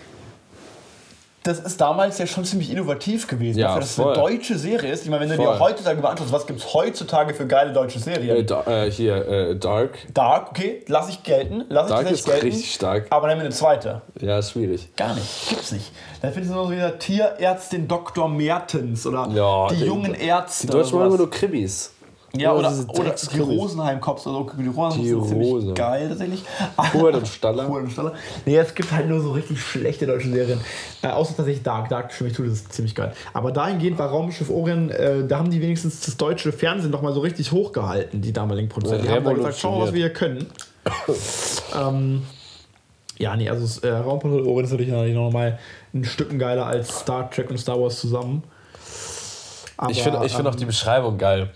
das 1.46 1.60
ist 1.60 1.80
damals 1.80 2.18
ja 2.18 2.26
schon 2.26 2.44
ziemlich 2.44 2.72
innovativ 2.72 3.28
gewesen. 3.28 3.60
Ja, 3.60 3.68
dafür, 3.68 3.82
dass 3.82 3.96
voll. 3.96 4.12
es 4.14 4.18
eine 4.18 4.28
deutsche 4.28 4.58
Serie 4.58 4.92
ist. 4.92 5.04
Ich 5.04 5.10
meine, 5.12 5.22
wenn 5.22 5.30
du 5.30 5.36
Voll. 5.36 5.54
dir 5.54 5.60
heutzutage 5.60 6.02
mal 6.02 6.10
anschaust, 6.10 6.32
was 6.32 6.48
gibt 6.48 6.60
es 6.60 6.74
heutzutage 6.74 7.36
für 7.36 7.46
geile 7.46 7.72
deutsche 7.72 8.00
Serien? 8.00 8.38
Äh, 8.38 8.44
da, 8.44 8.64
äh, 8.66 8.90
hier, 8.90 9.28
äh, 9.28 9.56
Dark. 9.56 10.00
Dark, 10.12 10.50
okay, 10.50 10.84
lass 10.88 11.08
ich 11.08 11.22
gelten. 11.22 11.64
Lass 11.70 11.86
ich 11.86 11.90
Dark 11.90 12.08
tatsächlich 12.08 12.20
ist 12.20 12.26
gelten. 12.26 12.46
richtig 12.48 12.74
stark. 12.74 13.06
Aber 13.12 13.28
dann 13.28 13.40
eine 13.40 13.52
zweite. 13.52 14.02
Ja, 14.20 14.40
ist 14.40 14.52
schwierig. 14.52 14.96
Gar 14.96 15.14
nicht. 15.14 15.50
Gibt's 15.50 15.72
nicht. 15.72 15.92
Dann 16.22 16.34
findest 16.34 16.52
du 16.54 16.58
noch 16.58 16.66
so 16.66 16.72
wieder 16.72 16.98
Tierärztin 16.98 17.88
Dr. 17.88 18.28
Mertens 18.28 19.06
oder 19.06 19.28
Ja, 19.32 19.68
die 19.68 19.86
jungen 19.86 20.16
Ärzte. 20.16 20.66
Die 20.66 20.74
Deutschen 20.74 20.98
machen 20.98 21.08
immer 21.10 21.18
nur 21.18 21.30
Krimis. 21.30 21.92
Ja, 22.40 22.54
oder, 22.54 22.70
diese 22.70 22.86
oder 22.86 22.94
die 22.94 23.02
Dreckskrimis. 23.02 23.60
Rosenheim-Cops 23.60 24.28
oder 24.28 24.38
so. 24.38 24.52
Die 24.58 24.68
Rosenheim 24.68 25.02
Die 25.02 25.10
sind 25.10 25.28
ziemlich 25.28 25.52
Rose. 25.52 25.74
geil 25.74 26.10
tatsächlich. 26.10 26.44
Hubert 26.94 27.16
und 27.18 27.28
Staller. 27.28 27.68
Hubert 27.68 27.84
und 27.84 27.92
Staller. 27.92 28.14
Nee, 28.46 28.58
es 28.58 28.74
gibt 28.76 28.92
halt 28.92 29.08
nur 29.08 29.22
so 29.22 29.32
richtig 29.32 29.62
schlechte 29.62 30.06
deutsche 30.06 30.30
Serien. 30.30 30.60
Äh, 31.02 31.08
außer 31.08 31.36
tatsächlich 31.36 31.64
Dark. 31.64 31.90
Dark 31.90 32.12
stimme 32.14 32.30
ich 32.30 32.36
zu, 32.36 32.44
das 32.44 32.68
ziemlich 32.70 32.96
geil. 32.96 33.14
Aber 33.34 33.52
dahingehend 33.52 33.98
war 34.00 34.10
Raumschiff 34.10 34.50
Orient, 34.50 34.92
äh, 34.92 35.26
da 35.28 35.40
haben 35.40 35.50
die 35.52 35.62
wenigstens 35.62 36.02
das 36.02 36.18
deutsche 36.18 36.52
Fernsehen 36.52 36.92
noch 36.92 37.02
mal 37.02 37.14
so 37.14 37.22
richtig 37.22 37.52
hochgehalten, 37.52 38.22
die 38.22 38.34
damaligen 38.34 38.70
Produzenten. 38.70 39.08
Die 39.08 39.12
haben 39.12 39.26
da 39.26 39.34
gesagt, 39.34 39.58
schau 39.60 39.78
mal, 39.78 39.86
was 39.88 39.94
wir 39.94 40.02
hier 40.02 40.14
können. 40.14 40.46
ähm, 41.76 42.24
ja, 43.18 43.36
nee, 43.36 43.50
also 43.50 43.82
äh, 43.88 43.92
Raumpatrouille 43.92 44.46
Orient 44.46 44.66
ist 44.68 44.72
natürlich 44.72 45.14
noch 45.14 45.32
mal 45.32 45.58
ein 45.94 46.04
Stück 46.04 46.38
geiler 46.38 46.66
als 46.66 47.00
Star 47.00 47.30
Trek 47.32 47.50
und 47.50 47.58
Star 47.58 47.80
Wars 47.80 48.00
zusammen. 48.00 48.44
Aber, 49.78 49.92
Ich 49.92 50.02
finde 50.04 50.26
ich 50.26 50.34
find 50.34 50.48
auch 50.48 50.54
ähm, 50.54 50.60
die 50.60 50.66
Beschreibung 50.66 51.18
geil. 51.18 51.50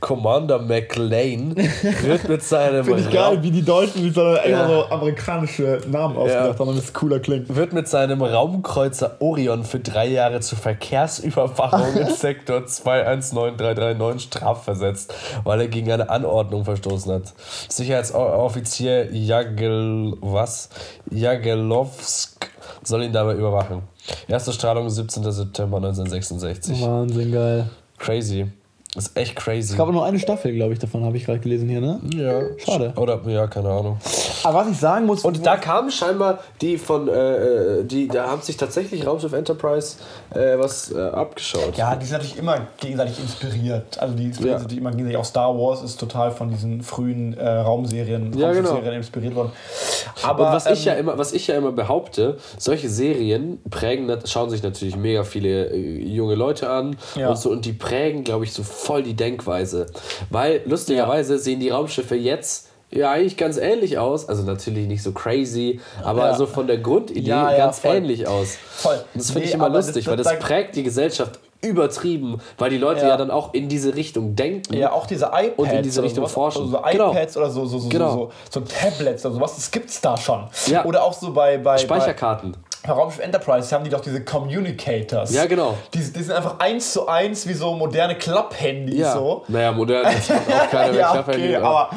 Commander 0.00 0.58
McLean 0.58 1.56
wird 1.56 2.28
mit 2.28 2.42
seinem 2.42 2.84
Finde 2.84 3.00
ich 3.00 3.10
geil, 3.10 3.22
Raum- 3.36 3.42
wie 3.42 3.50
die 3.50 3.62
Deutschen 3.64 4.02
sich 4.02 4.12
so, 4.14 4.20
Ja. 4.22 4.36
immer 4.42 4.68
so 4.68 4.84
amerikanische 4.90 5.80
Namen 5.88 6.16
ausgedacht 6.16 6.58
haben, 6.58 6.68
damit 6.68 6.84
es 6.84 6.92
cooler 6.92 7.18
klingt. 7.20 7.54
wird 7.54 7.72
mit 7.72 7.88
seinem 7.88 8.20
Raumkreuzer 8.22 9.16
Orion 9.20 9.64
für 9.64 9.80
drei 9.80 10.06
Jahre 10.08 10.40
zur 10.40 10.58
Verkehrsüberwachung 10.58 11.96
in 12.00 12.08
Sektor 12.14 12.66
219339 12.66 14.20
strafversetzt, 14.26 15.14
weil 15.44 15.60
er 15.62 15.68
gegen 15.68 15.90
eine 15.90 16.10
Anordnung 16.10 16.64
verstoßen 16.64 17.12
hat. 17.12 17.32
Sicherheitsoffizier 17.68 19.12
Jagel, 19.14 20.14
was? 20.20 20.68
Jagelowsk 21.10 22.50
soll 22.82 23.02
ihn 23.04 23.12
dabei 23.12 23.34
überwachen. 23.34 23.82
Erste 24.28 24.52
Strahlung 24.52 24.88
17. 24.90 25.30
September 25.30 25.76
1966. 25.78 26.80
Wahnsinn, 26.82 27.32
geil. 27.32 27.70
Crazy. 27.98 28.46
Ist 28.94 29.16
echt 29.16 29.36
crazy. 29.36 29.72
Es 29.72 29.76
gab 29.78 29.88
nur 29.90 30.04
eine 30.04 30.18
Staffel, 30.18 30.52
glaube 30.52 30.74
ich, 30.74 30.78
davon 30.78 31.02
habe 31.02 31.16
ich 31.16 31.24
gerade 31.24 31.38
gelesen 31.38 31.66
hier, 31.66 31.80
ne? 31.80 31.98
ja. 32.14 32.42
Schade. 32.62 32.92
Oder, 32.96 33.20
ja, 33.26 33.46
keine 33.46 33.70
Ahnung. 33.70 33.96
Aber 34.44 34.58
was 34.60 34.68
ich 34.68 34.76
sagen 34.76 35.06
muss. 35.06 35.24
Und 35.24 35.46
da 35.46 35.56
kamen 35.56 35.90
scheinbar 35.90 36.40
die 36.60 36.76
von, 36.76 37.08
äh, 37.08 37.12
äh, 37.80 37.84
die, 37.84 38.06
da 38.08 38.26
haben 38.26 38.42
sich 38.42 38.58
tatsächlich 38.58 39.06
Raumschiff 39.06 39.32
Enterprise 39.32 39.96
äh, 40.34 40.58
was 40.58 40.92
äh, 40.92 41.00
abgeschaut. 41.00 41.74
ja, 41.78 41.96
die 41.96 42.04
sind 42.04 42.18
natürlich 42.18 42.36
immer 42.36 42.66
gegenseitig 42.80 43.18
inspiriert. 43.18 43.98
Also 43.98 44.14
die 44.14 44.26
inspirieren 44.26 44.60
Ja. 44.62 44.68
sich 44.68 44.76
immer 44.76 44.90
gegenseitig. 44.90 45.16
Auch 45.16 45.24
Star 45.24 45.56
Wars 45.56 45.82
ist 45.82 45.98
total 45.98 46.30
von 46.30 46.50
diesen 46.50 46.82
frühen 46.82 47.32
äh, 47.38 47.48
Raumserien, 47.48 48.36
Ja, 48.36 48.52
genau. 48.52 48.76
Inspiriert 48.76 49.34
worden. 49.34 49.52
Aber 50.22 50.48
Und 50.48 50.52
was 50.52 50.66
ich 50.66 50.84
ja 50.84 50.92
ähm, 50.94 51.00
immer, 51.00 51.16
was 51.16 51.32
ich 51.32 51.46
ja 51.46 51.54
immer 51.56 51.72
behaupte, 51.72 52.36
solche 52.58 52.90
Serien 52.90 53.58
prägen, 53.70 54.14
schauen 54.26 54.50
sich 54.50 54.62
natürlich 54.62 54.96
mega 54.96 55.24
viele 55.24 55.70
äh, 55.70 56.02
junge 56.02 56.34
Leute 56.34 56.68
an 56.68 56.96
Ja. 57.14 57.30
und 57.30 57.38
so 57.38 57.48
und 57.50 57.64
die 57.64 57.72
prägen, 57.72 58.22
glaube 58.24 58.44
ich, 58.44 58.52
so 58.52 58.62
voll 58.82 59.02
die 59.02 59.14
Denkweise. 59.14 59.86
Weil 60.30 60.62
lustigerweise 60.66 61.38
sehen 61.38 61.60
die 61.60 61.70
Raumschiffe 61.70 62.16
jetzt 62.16 62.68
ja 62.90 63.10
eigentlich 63.10 63.36
ganz 63.36 63.56
ähnlich 63.56 63.96
aus. 63.98 64.28
Also 64.28 64.42
natürlich 64.42 64.86
nicht 64.86 65.02
so 65.02 65.12
crazy, 65.12 65.80
aber 66.02 66.26
Ja. 66.26 66.34
so 66.34 66.46
von 66.46 66.66
der 66.66 66.78
Grundidee 66.78 67.20
Ja, 67.30 67.50
ja, 67.50 67.56
ganz 67.58 67.78
voll. 67.78 67.96
ähnlich 67.96 68.26
aus. 68.26 68.56
Voll. 68.70 68.96
Und 69.14 69.20
das 69.22 69.26
finde 69.30 69.40
Nee, 69.40 69.46
ich 69.48 69.54
immer 69.54 69.70
das- 69.70 69.86
lustig, 69.86 70.04
das- 70.04 70.10
weil 70.10 70.16
das 70.18 70.26
da- 70.28 70.34
prägt 70.36 70.76
die 70.76 70.82
Gesellschaft 70.82 71.38
übertrieben, 71.64 72.40
weil 72.58 72.70
die 72.70 72.76
Leute 72.78 73.02
Ja. 73.02 73.10
ja, 73.10 73.16
dann 73.16 73.30
auch 73.30 73.54
in 73.54 73.68
diese 73.68 73.94
Richtung 73.94 74.34
denken. 74.34 74.74
Ja, 74.74 74.90
auch 74.92 75.06
diese 75.06 75.26
iPads 75.26 75.52
Und 75.58 75.70
in 75.70 75.82
diese 75.84 76.00
oder 76.00 76.06
Richtung 76.08 76.24
sowas, 76.24 76.32
forschen. 76.32 76.62
Also 76.62 76.72
so 76.76 76.82
Genau. 76.90 77.12
iPads 77.12 77.36
oder 77.36 77.50
so, 77.50 77.64
so, 77.66 77.78
so, 77.78 77.88
Genau. 77.88 78.10
so, 78.10 78.30
so, 78.50 78.60
so 78.60 78.66
Tablets 78.66 79.24
oder 79.24 79.34
sowas, 79.36 79.54
das 79.54 79.70
gibt's 79.70 80.00
da 80.00 80.16
schon. 80.16 80.48
Ja. 80.66 80.84
Oder 80.84 81.04
auch 81.04 81.12
so 81.12 81.32
bei, 81.32 81.58
bei, 81.58 81.78
Speicherkarten. 81.78 82.56
Bei 82.84 82.92
Raumschiff 82.92 83.22
Enterprise 83.22 83.72
haben 83.74 83.84
die 83.84 83.90
doch 83.90 84.00
diese 84.00 84.24
Communicators. 84.24 85.32
Ja, 85.32 85.46
genau. 85.46 85.78
Die, 85.94 85.98
die 85.98 86.22
sind 86.22 86.32
einfach 86.32 86.58
eins 86.58 86.92
zu 86.92 87.06
eins 87.06 87.46
wie 87.46 87.52
so 87.52 87.74
moderne 87.74 88.16
Klapphandys. 88.16 88.98
Ja. 88.98 89.12
So. 89.12 89.44
Naja, 89.48 89.72
modern 89.72 90.12
ist 90.12 90.30
auch 90.32 90.70
keiner 90.70 90.92
mehr 90.92 91.00
ja, 91.00 91.20
okay, 91.20 91.56
aber 91.56 91.90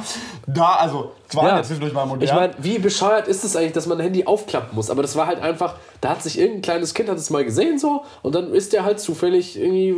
da, 0.46 0.76
also, 0.76 1.12
war 1.34 1.48
ja. 1.48 1.64
zwischendurch 1.64 1.94
mal 1.94 2.06
modern. 2.06 2.22
Ich 2.24 2.34
meine, 2.34 2.54
wie 2.60 2.78
bescheuert 2.80 3.28
ist 3.28 3.44
es 3.44 3.56
eigentlich, 3.56 3.74
dass 3.74 3.88
man 3.88 3.98
ein 3.98 4.04
Handy 4.04 4.26
aufklappen 4.26 4.76
muss? 4.76 4.90
Aber 4.90 5.02
das 5.02 5.16
war 5.16 5.28
halt 5.28 5.42
einfach, 5.42 5.76
da 6.02 6.10
hat 6.10 6.22
sich 6.22 6.38
irgendein 6.38 6.62
kleines 6.62 6.94
Kind 6.94 7.10
hat 7.10 7.18
es 7.18 7.30
mal 7.30 7.44
gesehen 7.44 7.80
so 7.80 8.04
und 8.22 8.36
dann 8.36 8.54
ist 8.54 8.74
der 8.74 8.86
halt 8.86 9.00
zufällig 9.00 9.60
irgendwie 9.60 9.90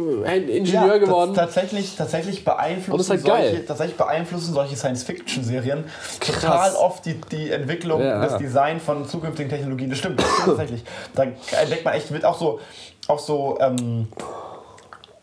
Ingenieur 0.51 0.87
ja, 0.87 0.97
geworden. 0.97 1.33
tats- 1.33 1.53
Tatsächlich, 1.53 1.95
tatsächlich 1.95 2.45
beeinflussen, 2.45 2.97
das 2.97 3.09
halt 3.09 3.21
solche, 3.21 3.51
geil. 3.55 3.65
tatsächlich 3.67 3.97
beeinflussen 3.97 4.53
solche 4.53 4.75
Science-Fiction-Serien 4.75 5.85
total 6.19 6.75
oft 6.75 7.05
die, 7.05 7.19
die 7.31 7.51
Entwicklung, 7.51 8.01
Ja. 8.01 8.21
das 8.21 8.37
Design 8.37 8.79
von 8.79 9.07
zukünftigen 9.07 9.49
Technologien. 9.49 9.89
Das 9.89 9.99
stimmt, 9.99 10.19
das 10.19 10.27
stimmt 10.29 10.47
tatsächlich. 10.47 10.83
Da 11.15 11.23
entdeckt 11.61 11.83
man 11.85 11.93
echt, 11.93 12.11
wird 12.11 12.25
auch 12.25 12.37
so, 12.39 12.59
auch 13.07 13.19
so 13.19 13.57
ähm, 13.59 14.07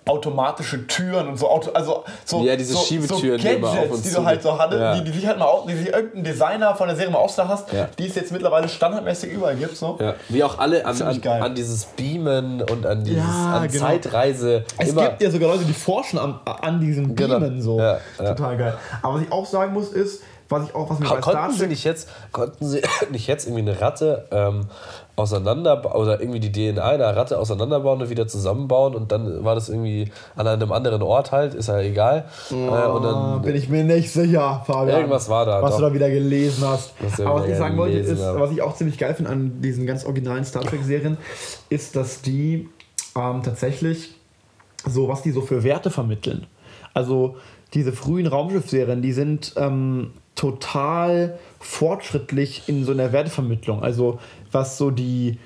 automatische 0.06 0.86
Türen 0.86 1.28
und 1.28 1.38
so, 1.38 1.48
Auto, 1.48 1.70
also 1.72 2.04
so, 2.24 2.42
Ja, 2.44 2.56
diese 2.56 2.74
so, 2.74 2.80
Schiebetüren, 2.80 3.40
so 3.40 3.48
die 3.48 3.60
Gadgets, 3.60 3.90
uns 3.92 4.02
die 4.02 4.10
du 4.14 4.24
halt 4.24 4.42
so 4.42 4.58
hattest, 4.58 4.80
Ja. 4.80 4.94
die, 4.96 5.04
die 5.04 5.12
sich 5.18 5.26
halt 5.26 5.38
mal, 5.38 5.48
die 5.66 5.74
sich 5.74 5.88
irgendein 5.88 6.24
Designer 6.24 6.74
von 6.74 6.88
der 6.88 6.96
Serie 6.96 7.10
mal 7.12 7.18
ausgedacht 7.20 7.50
hast, 7.50 7.72
Ja. 7.72 7.88
die 7.98 8.06
es 8.06 8.14
jetzt 8.14 8.30
mittlerweile 8.30 8.68
standardmäßig 8.68 9.32
überall 9.32 9.56
gibt. 9.56 9.76
So. 9.76 9.96
ja, 10.00 10.14
wie 10.28 10.44
auch 10.44 10.58
alle 10.58 10.84
an, 10.84 11.00
an, 11.00 11.22
an 11.26 11.54
dieses 11.54 11.86
Beamen 11.86 12.60
und 12.62 12.84
an 12.84 13.02
dieses 13.04 13.24
an 13.24 13.66
genau. 13.68 13.86
Zeitreise. 13.86 14.64
Es 14.78 14.90
immer, 14.90 15.08
gibt 15.08 15.22
ja 15.22 15.30
sogar 15.30 15.48
Leute, 15.50 15.64
die 15.64 15.72
forschen 15.72 16.18
an, 16.18 16.38
an 16.44 16.80
diesen 16.80 17.16
Genau. 17.16 17.38
Beamen 17.40 17.62
so. 17.62 17.78
Ja, 17.78 17.98
ja. 18.18 18.34
Total 18.34 18.56
geil. 18.58 18.74
Aber 19.00 19.14
was 19.14 19.22
ich 19.22 19.32
auch 19.32 19.46
sagen 19.46 19.72
muss, 19.72 19.88
ist, 19.88 20.22
was 20.50 20.68
ich 20.68 20.74
auch, 20.74 20.90
was 20.90 20.98
mir 20.98 21.08
bei 21.08 21.22
Star 21.22 21.32
Konnten 21.34 21.52
sie 21.52 21.58
Trek 21.60 21.68
nicht 21.70 21.84
jetzt, 21.84 22.08
konnten 22.30 22.66
sie 22.66 22.82
nicht 23.10 23.26
jetzt 23.26 23.46
irgendwie 23.46 23.62
eine 23.70 23.80
Ratte 23.80 24.26
ähm, 24.30 24.66
auseinanderbauen 25.16 25.94
oder 25.94 26.20
irgendwie 26.20 26.40
die 26.40 26.50
DNA 26.50 26.82
einer 26.82 27.16
Ratte 27.16 27.38
auseinanderbauen 27.38 28.02
und 28.02 28.10
wieder 28.10 28.26
zusammenbauen 28.26 28.94
und 28.94 29.12
dann 29.12 29.44
war 29.44 29.54
das 29.54 29.68
irgendwie 29.68 30.10
an 30.34 30.46
einem 30.46 30.72
anderen 30.72 31.02
Ort 31.02 31.30
halt, 31.30 31.54
ist 31.54 31.68
ja 31.68 31.80
egal. 31.80 32.24
Äh, 32.50 32.54
und 32.54 33.02
dann, 33.02 33.42
bin 33.42 33.54
ich 33.54 33.68
mir 33.68 33.84
nicht 33.84 34.10
sicher, 34.10 34.62
Fabian. 34.66 34.98
Irgendwas 34.98 35.28
war 35.28 35.46
da, 35.46 35.62
Was 35.62 35.72
doch. 35.72 35.78
du 35.78 35.84
da 35.84 35.94
wieder 35.94 36.10
gelesen 36.10 36.66
hast. 36.66 36.94
Was 37.00 37.20
Aber 37.20 37.40
was 37.40 37.48
ich 37.48 37.56
sagen 37.56 37.76
wollte, 37.76 37.98
ist, 37.98 38.22
habe. 38.22 38.40
was 38.40 38.50
ich 38.50 38.60
auch 38.62 38.74
ziemlich 38.74 38.98
geil 38.98 39.14
finde 39.14 39.30
an 39.30 39.60
diesen 39.60 39.86
ganz 39.86 40.04
originalen 40.04 40.44
Star 40.44 40.62
Trek-Serien, 40.62 41.16
ist, 41.70 41.94
dass 41.94 42.22
die 42.22 42.68
ähm, 43.16 43.42
tatsächlich 43.44 44.14
so, 44.84 45.08
was 45.08 45.22
die 45.22 45.30
so 45.30 45.42
für 45.42 45.62
Werte 45.62 45.90
vermitteln. 45.90 46.46
Also 46.92 47.36
diese 47.72 47.92
frühen 47.92 48.26
Raumschiffserien, 48.26 49.02
die 49.02 49.12
sind 49.12 49.54
ähm, 49.56 50.12
total 50.34 51.38
fortschrittlich 51.60 52.64
in 52.66 52.84
so 52.84 52.92
einer 52.92 53.12
Wertevermittlung. 53.12 53.82
Also 53.82 54.18
was 54.54 54.78
so 54.78 54.90
die 54.90 55.38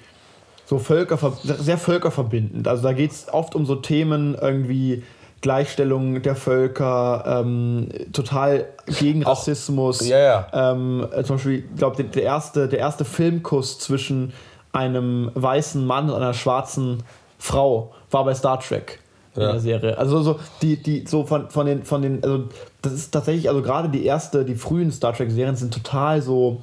so 0.67 0.79
Völker, 0.79 1.19
sehr 1.43 1.79
völkerverbindend. 1.79 2.69
Also 2.69 2.83
da 2.83 2.93
geht 2.93 3.11
es 3.13 3.33
oft 3.33 3.55
um 3.55 3.65
so 3.65 3.75
Themen 3.77 4.37
irgendwie 4.41 5.03
Gleichstellung 5.41 6.21
der 6.21 6.35
Völker, 6.37 7.25
ähm, 7.43 7.89
total 8.13 8.67
gegen 8.99 9.25
Auch- 9.25 9.31
Rassismus. 9.31 10.07
Ja, 10.07 10.19
ja. 10.19 10.47
Ähm, 10.73 11.07
äh, 11.13 11.23
zum 11.25 11.37
Beispiel, 11.37 11.65
ich 11.71 11.77
glaube, 11.79 11.97
der, 11.97 12.07
der, 12.07 12.23
erste, 12.25 12.69
der 12.69 12.81
erste 12.81 13.05
Filmkuss 13.07 13.79
zwischen 13.79 14.33
einem 14.73 15.31
weißen 15.35 15.87
Mann 15.87 16.11
und 16.11 16.17
einer 16.17 16.35
schwarzen 16.35 17.03
Frau 17.39 17.95
war 18.11 18.25
bei 18.25 18.35
Star 18.35 18.61
Trek 18.61 18.99
in 19.37 19.43
Ja. 19.43 19.53
der 19.53 19.61
Serie. 19.61 19.97
Also 19.97 20.21
so 20.23 20.39
die, 20.61 20.77
die 20.83 21.07
so 21.07 21.25
von, 21.25 21.49
von 21.51 21.65
den 21.67 21.85
von 21.85 22.03
den 22.03 22.23
also 22.23 22.45
das 22.83 22.93
ist 22.93 23.13
tatsächlich 23.13 23.49
also 23.49 23.63
gerade 23.63 23.89
die 23.89 24.05
erste 24.05 24.45
die 24.45 24.57
frühen 24.57 24.91
Star 24.91 25.15
Trek 25.15 25.31
Serien 25.31 25.55
sind 25.57 25.73
total 25.73 26.21
so 26.21 26.61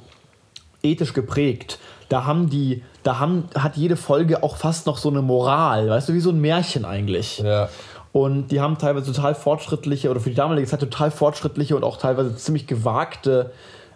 ethisch 0.82 1.14
geprägt. 1.14 1.78
Da 2.08 2.24
haben 2.24 2.48
die 2.48 2.82
da 3.02 3.18
haben 3.20 3.44
hat 3.56 3.76
jede 3.76 3.96
Folge 3.96 4.42
auch 4.42 4.56
fast 4.56 4.86
noch 4.86 4.98
so 4.98 5.08
eine 5.08 5.22
Moral, 5.22 5.88
weißt 5.88 6.08
du, 6.08 6.12
wie 6.12 6.20
so 6.20 6.30
ein 6.30 6.40
Märchen 6.40 6.84
eigentlich. 6.84 7.38
ja. 7.38 7.68
Und 8.12 8.48
die 8.48 8.62
haben 8.62 8.78
teilweise 8.78 9.12
total 9.12 9.34
fortschrittliche 9.34 10.10
oder 10.10 10.20
für 10.20 10.30
die 10.30 10.34
damalige 10.34 10.66
Zeit 10.66 10.80
total 10.80 11.10
fortschrittliche 11.10 11.76
und 11.76 11.84
auch 11.84 11.98
teilweise 11.98 12.34
ziemlich 12.34 12.66
gewagte. 12.66 13.50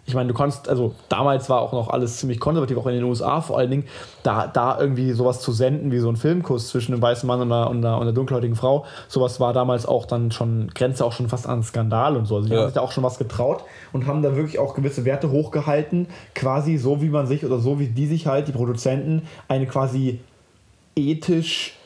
Ich 0.05 0.15
meine, 0.15 0.27
du 0.29 0.33
konntest, 0.33 0.67
also 0.67 0.95
damals 1.09 1.47
war 1.49 1.61
auch 1.61 1.73
noch 1.73 1.89
alles 1.89 2.17
ziemlich 2.17 2.39
konservativ, 2.39 2.77
auch 2.77 2.87
in 2.87 2.95
den 2.95 3.03
USA 3.03 3.39
vor 3.39 3.57
allen 3.59 3.69
Dingen, 3.69 3.83
da, 4.23 4.47
da 4.47 4.79
irgendwie 4.79 5.11
sowas 5.11 5.39
zu 5.41 5.51
senden 5.51 5.91
wie 5.91 5.99
so 5.99 6.09
ein 6.09 6.15
Filmkuss 6.15 6.69
zwischen 6.69 6.93
einem 6.93 7.01
weißen 7.01 7.27
Mann 7.27 7.39
und 7.41 7.51
einer, 7.51 7.69
und 7.69 7.85
einer, 7.85 7.95
und 7.97 8.01
einer 8.03 8.11
dunkelhäutigen 8.11 8.55
Frau, 8.55 8.85
sowas 9.07 9.39
war 9.39 9.53
damals 9.53 9.85
auch 9.85 10.05
dann 10.05 10.31
schon, 10.31 10.69
Grenze 10.73 11.05
auch 11.05 11.13
schon 11.13 11.29
fast 11.29 11.47
an 11.47 11.61
Skandal 11.63 12.17
und 12.17 12.25
so. 12.25 12.37
Also 12.37 12.47
die 12.47 12.53
Ja. 12.53 12.61
haben 12.61 12.67
sich 12.67 12.73
da 12.75 12.81
auch 12.81 12.91
schon 12.91 13.03
was 13.03 13.19
getraut 13.19 13.63
und 13.93 14.07
haben 14.07 14.21
da 14.23 14.35
wirklich 14.35 14.57
auch 14.59 14.73
gewisse 14.73 15.05
Werte 15.05 15.29
hochgehalten, 15.31 16.07
quasi 16.33 16.77
so 16.77 17.01
wie 17.01 17.09
man 17.09 17.27
sich 17.27 17.45
oder 17.45 17.59
so 17.59 17.79
wie 17.79 17.87
die 17.87 18.07
sich 18.07 18.27
halt, 18.27 18.47
die 18.47 18.53
Produzenten, 18.53 19.27
eine 19.47 19.67
quasi 19.67 20.19
ethisch 20.95 21.77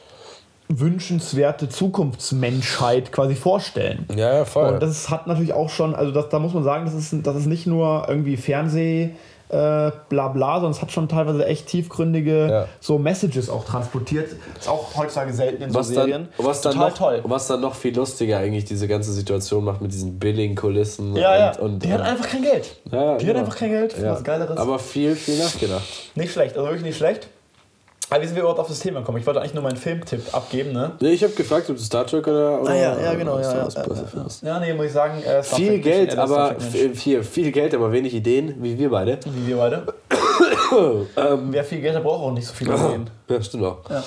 wünschenswerte 0.67 1.69
Zukunftsmenschheit 1.69 3.11
quasi 3.11 3.35
vorstellen. 3.35 4.05
Ja, 4.15 4.33
ja, 4.33 4.45
voll. 4.45 4.73
Und 4.73 4.83
das 4.83 5.09
hat 5.09 5.27
natürlich 5.27 5.53
auch 5.53 5.69
schon, 5.69 5.93
also 5.95 6.11
das, 6.11 6.29
da 6.29 6.39
muss 6.39 6.53
man 6.53 6.63
sagen, 6.63 6.85
das 6.85 6.93
ist, 6.93 7.13
das 7.25 7.35
ist 7.35 7.45
nicht 7.45 7.67
nur 7.67 8.05
irgendwie 8.07 8.37
Fernseh, 8.37 9.11
äh, 9.49 9.91
bla 10.09 10.29
bla, 10.29 10.55
sondern 10.55 10.71
es 10.71 10.81
hat 10.81 10.91
schon 10.91 11.07
teilweise 11.07 11.45
echt 11.45 11.67
tiefgründige 11.67 12.47
Ja. 12.49 12.67
so 12.79 12.97
Messages 12.97 13.49
auch 13.49 13.63
transportiert. 13.63 14.31
Ist 14.59 14.67
auch 14.67 14.95
heutzutage 14.95 15.33
selten 15.33 15.61
in 15.63 15.69
so 15.69 15.79
Was 15.79 15.89
Serien. 15.89 16.29
dann, 16.35 16.45
was, 16.45 16.61
dann 16.61 16.73
Total 16.73 16.89
noch, 16.89 16.97
toll. 16.97 17.21
was 17.25 17.47
dann 17.47 17.61
noch 17.61 17.75
viel 17.75 17.95
lustiger 17.95 18.39
eigentlich 18.39 18.65
diese 18.65 18.87
ganze 18.87 19.13
Situation 19.13 19.63
macht 19.63 19.81
mit 19.81 19.93
diesen 19.93 20.17
billigen 20.17 20.55
Kulissen. 20.55 21.15
Ja, 21.15 21.37
ja. 21.37 21.49
und, 21.51 21.73
und, 21.73 21.83
die 21.83 21.93
hat 21.93 22.01
einfach 22.01 22.27
kein 22.27 22.41
Geld. 22.41 22.75
ja, 22.91 22.91
die 22.91 23.01
hat 23.11 23.19
genau. 23.19 23.39
einfach 23.39 23.55
kein 23.55 23.69
Geld 23.69 23.95
ja. 24.01 24.13
was 24.13 24.23
Geileres. 24.23 24.57
Aber 24.57 24.79
viel, 24.79 25.15
viel 25.15 25.37
nachgedacht. 25.37 25.83
nicht 26.15 26.33
schlecht, 26.33 26.57
also 26.57 26.67
wirklich 26.67 26.85
nicht 26.85 26.97
schlecht. 26.97 27.29
Aber 28.09 28.21
wie 28.21 28.27
sind 28.27 28.35
wir 28.35 28.41
überhaupt 28.41 28.59
auf 28.59 28.67
das 28.67 28.79
Thema 28.79 28.99
gekommen? 28.99 29.17
Ich 29.17 29.25
wollte 29.25 29.39
eigentlich 29.39 29.55
nur 29.55 29.63
meinen 29.63 29.77
Filmtipp 29.77 30.33
abgeben, 30.33 30.73
ne? 30.73 30.91
Nee, 30.99 31.09
ich 31.09 31.23
habe 31.23 31.33
gefragt, 31.33 31.69
ob 31.69 31.75
du 31.77 31.81
Star 31.81 32.05
Trek 32.05 32.27
oder. 32.27 32.61
oder 32.61 32.71
Ah, 32.71 32.75
ja, 32.75 32.99
ja, 33.01 33.13
genau, 33.15 33.39
ja, 33.39 33.51
ja, 33.51 33.67
ja, 33.67 34.25
ja, 34.43 34.59
nee, 34.59 34.73
muss 34.73 34.85
ich 34.87 34.91
sagen, 34.91 35.23
äh, 35.23 35.41
Star 35.43 35.57
Viel 35.57 35.69
Trek 35.69 35.83
Geld, 35.83 36.07
Mensch, 36.15 36.17
äh, 36.17 36.21
aber 36.21 36.55
viel, 36.59 37.23
viel 37.23 37.51
Geld, 37.51 37.73
aber 37.73 37.91
wenig 37.91 38.13
Ideen, 38.13 38.55
wie 38.61 38.77
wir 38.77 38.89
beide. 38.91 39.19
Wie 39.25 39.47
wir 39.47 39.57
beide. 39.57 39.87
Wer 41.51 41.63
viel 41.63 41.81
Geld 41.81 41.95
hat, 41.95 42.03
braucht 42.03 42.21
auch 42.21 42.31
nicht 42.31 42.47
so 42.47 42.53
viele 42.53 42.75
Ideen. 42.75 43.09
Ja, 43.27 43.41
stimmt 43.41 43.63
auch. 43.63 43.79
Ja, 43.89 44.03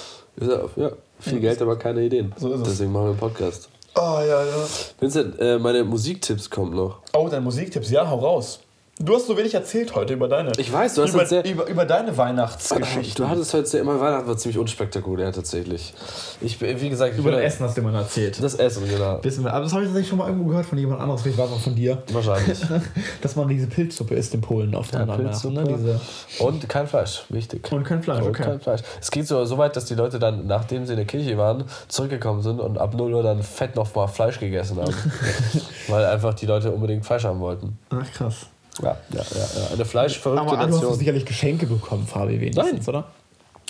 ja, 0.76 0.90
viel 1.18 1.40
Geld, 1.40 1.61
aber 1.61 1.76
keine 1.76 2.03
Ideen. 2.03 2.32
So 2.36 2.53
ist 2.53 2.61
es. 2.61 2.68
Deswegen 2.68 2.92
machen 2.92 3.07
wir 3.07 3.11
einen 3.11 3.18
Podcast. 3.18 3.68
Oh, 3.96 4.20
ja, 4.20 4.44
ja. 4.44 4.66
Vincent, 5.01 5.40
äh, 5.40 5.59
meine 5.59 5.82
Musiktipps 5.82 6.49
kommen 6.49 6.76
noch. 6.76 7.01
Oh, 7.14 7.28
deine 7.28 7.42
Musiktipps, 7.42 7.90
ja, 7.90 8.09
hau 8.09 8.18
raus. 8.20 8.61
Du 9.01 9.14
hast 9.14 9.28
so 9.28 9.36
wenig 9.36 9.55
erzählt 9.55 9.94
heute 9.94 10.14
über 10.14 10.26
deine. 10.26 10.51
Ich 10.59 10.72
weiß, 10.72 10.94
du 10.94 11.03
hast 11.03 11.14
über, 11.14 11.24
sehr- 11.24 11.44
über, 11.44 11.68
über 11.68 11.84
deine 11.84 12.16
Weihnachtsgeschichte. 12.16 13.22
Du 13.22 13.28
hattest 13.28 13.55
heute 13.55 13.66
sehr, 13.66 13.80
immer 13.82 14.01
Weihnachten 14.01 14.26
war 14.26 14.36
ziemlich 14.36 14.59
unspektakulär 14.59 15.32
tatsächlich. 15.32 15.94
Ich, 16.40 16.59
bin- 16.59 16.80
wie 16.80 16.88
gesagt, 16.90 17.12
ich 17.12 17.20
über 17.20 17.30
das 17.30 17.40
Essen 17.42 17.64
hast 17.66 17.76
du 17.76 17.80
immer 17.82 17.96
erzählt. 17.96 18.42
Das 18.42 18.57
Essen, 18.57 18.88
genau. 18.88 19.20
Wissen 19.22 19.44
wir. 19.44 19.53
Aber 19.53 19.62
das 19.62 19.72
habe 19.72 19.82
ich 19.82 19.88
tatsächlich 19.88 20.09
schon 20.09 20.18
mal 20.18 20.26
irgendwo 20.26 20.49
gehört 20.49 20.66
von 20.66 20.78
jemand 20.78 21.01
anderes. 21.01 21.22
Vielleicht 21.22 21.38
war 21.38 21.46
es 21.46 21.53
auch 21.53 21.61
von 21.61 21.76
dir. 21.76 22.03
Wahrscheinlich. 22.12 22.59
Dass 23.22 23.36
man 23.36 23.46
diese 23.46 23.68
Pilzsuppe 23.68 24.16
isst 24.16 24.34
in 24.34 24.40
Polen 24.40 24.74
oft 24.74 24.92
Ja, 24.92 25.01
an 25.01 25.09
Weihnachten, 25.09 25.53
ne? 25.53 25.62
Pilzsuppe. 25.62 26.01
Diese 26.36 26.44
Und 26.44 26.68
kein 26.68 26.88
Fleisch, 26.88 27.22
wichtig. 27.28 27.70
Und 27.70 27.84
kein 27.84 28.03
Fleisch, 28.03 28.22
Und 28.24 28.30
okay. 28.30 28.42
kein 28.42 28.61
Fleisch. 28.61 28.80
Es 29.01 29.12
geht 29.12 29.28
so, 29.28 29.44
so 29.44 29.59
weit, 29.59 29.76
dass 29.76 29.84
die 29.84 29.94
Leute 29.94 30.18
dann, 30.18 30.49
nachdem 30.49 30.86
sie 30.86 30.94
in 30.94 30.96
der 30.96 31.07
Kirche 31.07 31.38
waren, 31.38 31.62
zurückgekommen 31.86 32.42
sind 32.42 32.59
und 32.61 32.78
ab 32.78 32.94
0 32.94 33.14
Uhr 33.14 33.22
dann 33.22 33.44
fett 33.44 33.76
noch 33.76 33.94
mal 33.94 34.09
Fleisch 34.09 34.40
gegessen 34.40 34.78
haben. 34.80 34.92
Weil 35.86 36.05
einfach 36.07 36.34
die 36.34 36.46
Leute 36.46 36.72
unbedingt 36.72 37.07
Fleisch 37.07 37.22
haben 37.24 37.38
wollten. 37.38 37.78
Ach 37.90 38.12
krass. 38.12 38.46
Ja, 38.83 38.97
ja, 39.12 39.20
ja. 39.20 39.72
Eine 39.72 39.85
fleischverrückte 39.85 40.43
Aber 40.47 40.57
du 40.57 40.62
hast 40.62 40.70
Nation. 40.81 40.95
sicherlich 40.95 41.24
Geschenke 41.26 41.66
bekommen, 41.66 42.07
Fabi, 42.07 42.41
wenigstens, 42.41 42.89
oder? 42.89 43.05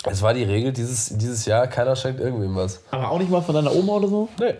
Es 0.05 0.21
war 0.21 0.33
die 0.33 0.43
Regel 0.43 0.71
dieses, 0.71 1.17
dieses 1.17 1.45
Jahr, 1.45 1.67
keiner 1.67 1.95
schenkt 1.95 2.19
irgendwem 2.21 2.55
was. 2.55 2.79
Aber 2.91 3.11
auch 3.11 3.19
nicht 3.19 3.29
mal 3.29 3.41
von 3.41 3.55
deiner 3.55 3.73
Oma 3.75 3.93
oder 3.93 4.07
so? 4.07 4.29
Nee. 4.39 4.53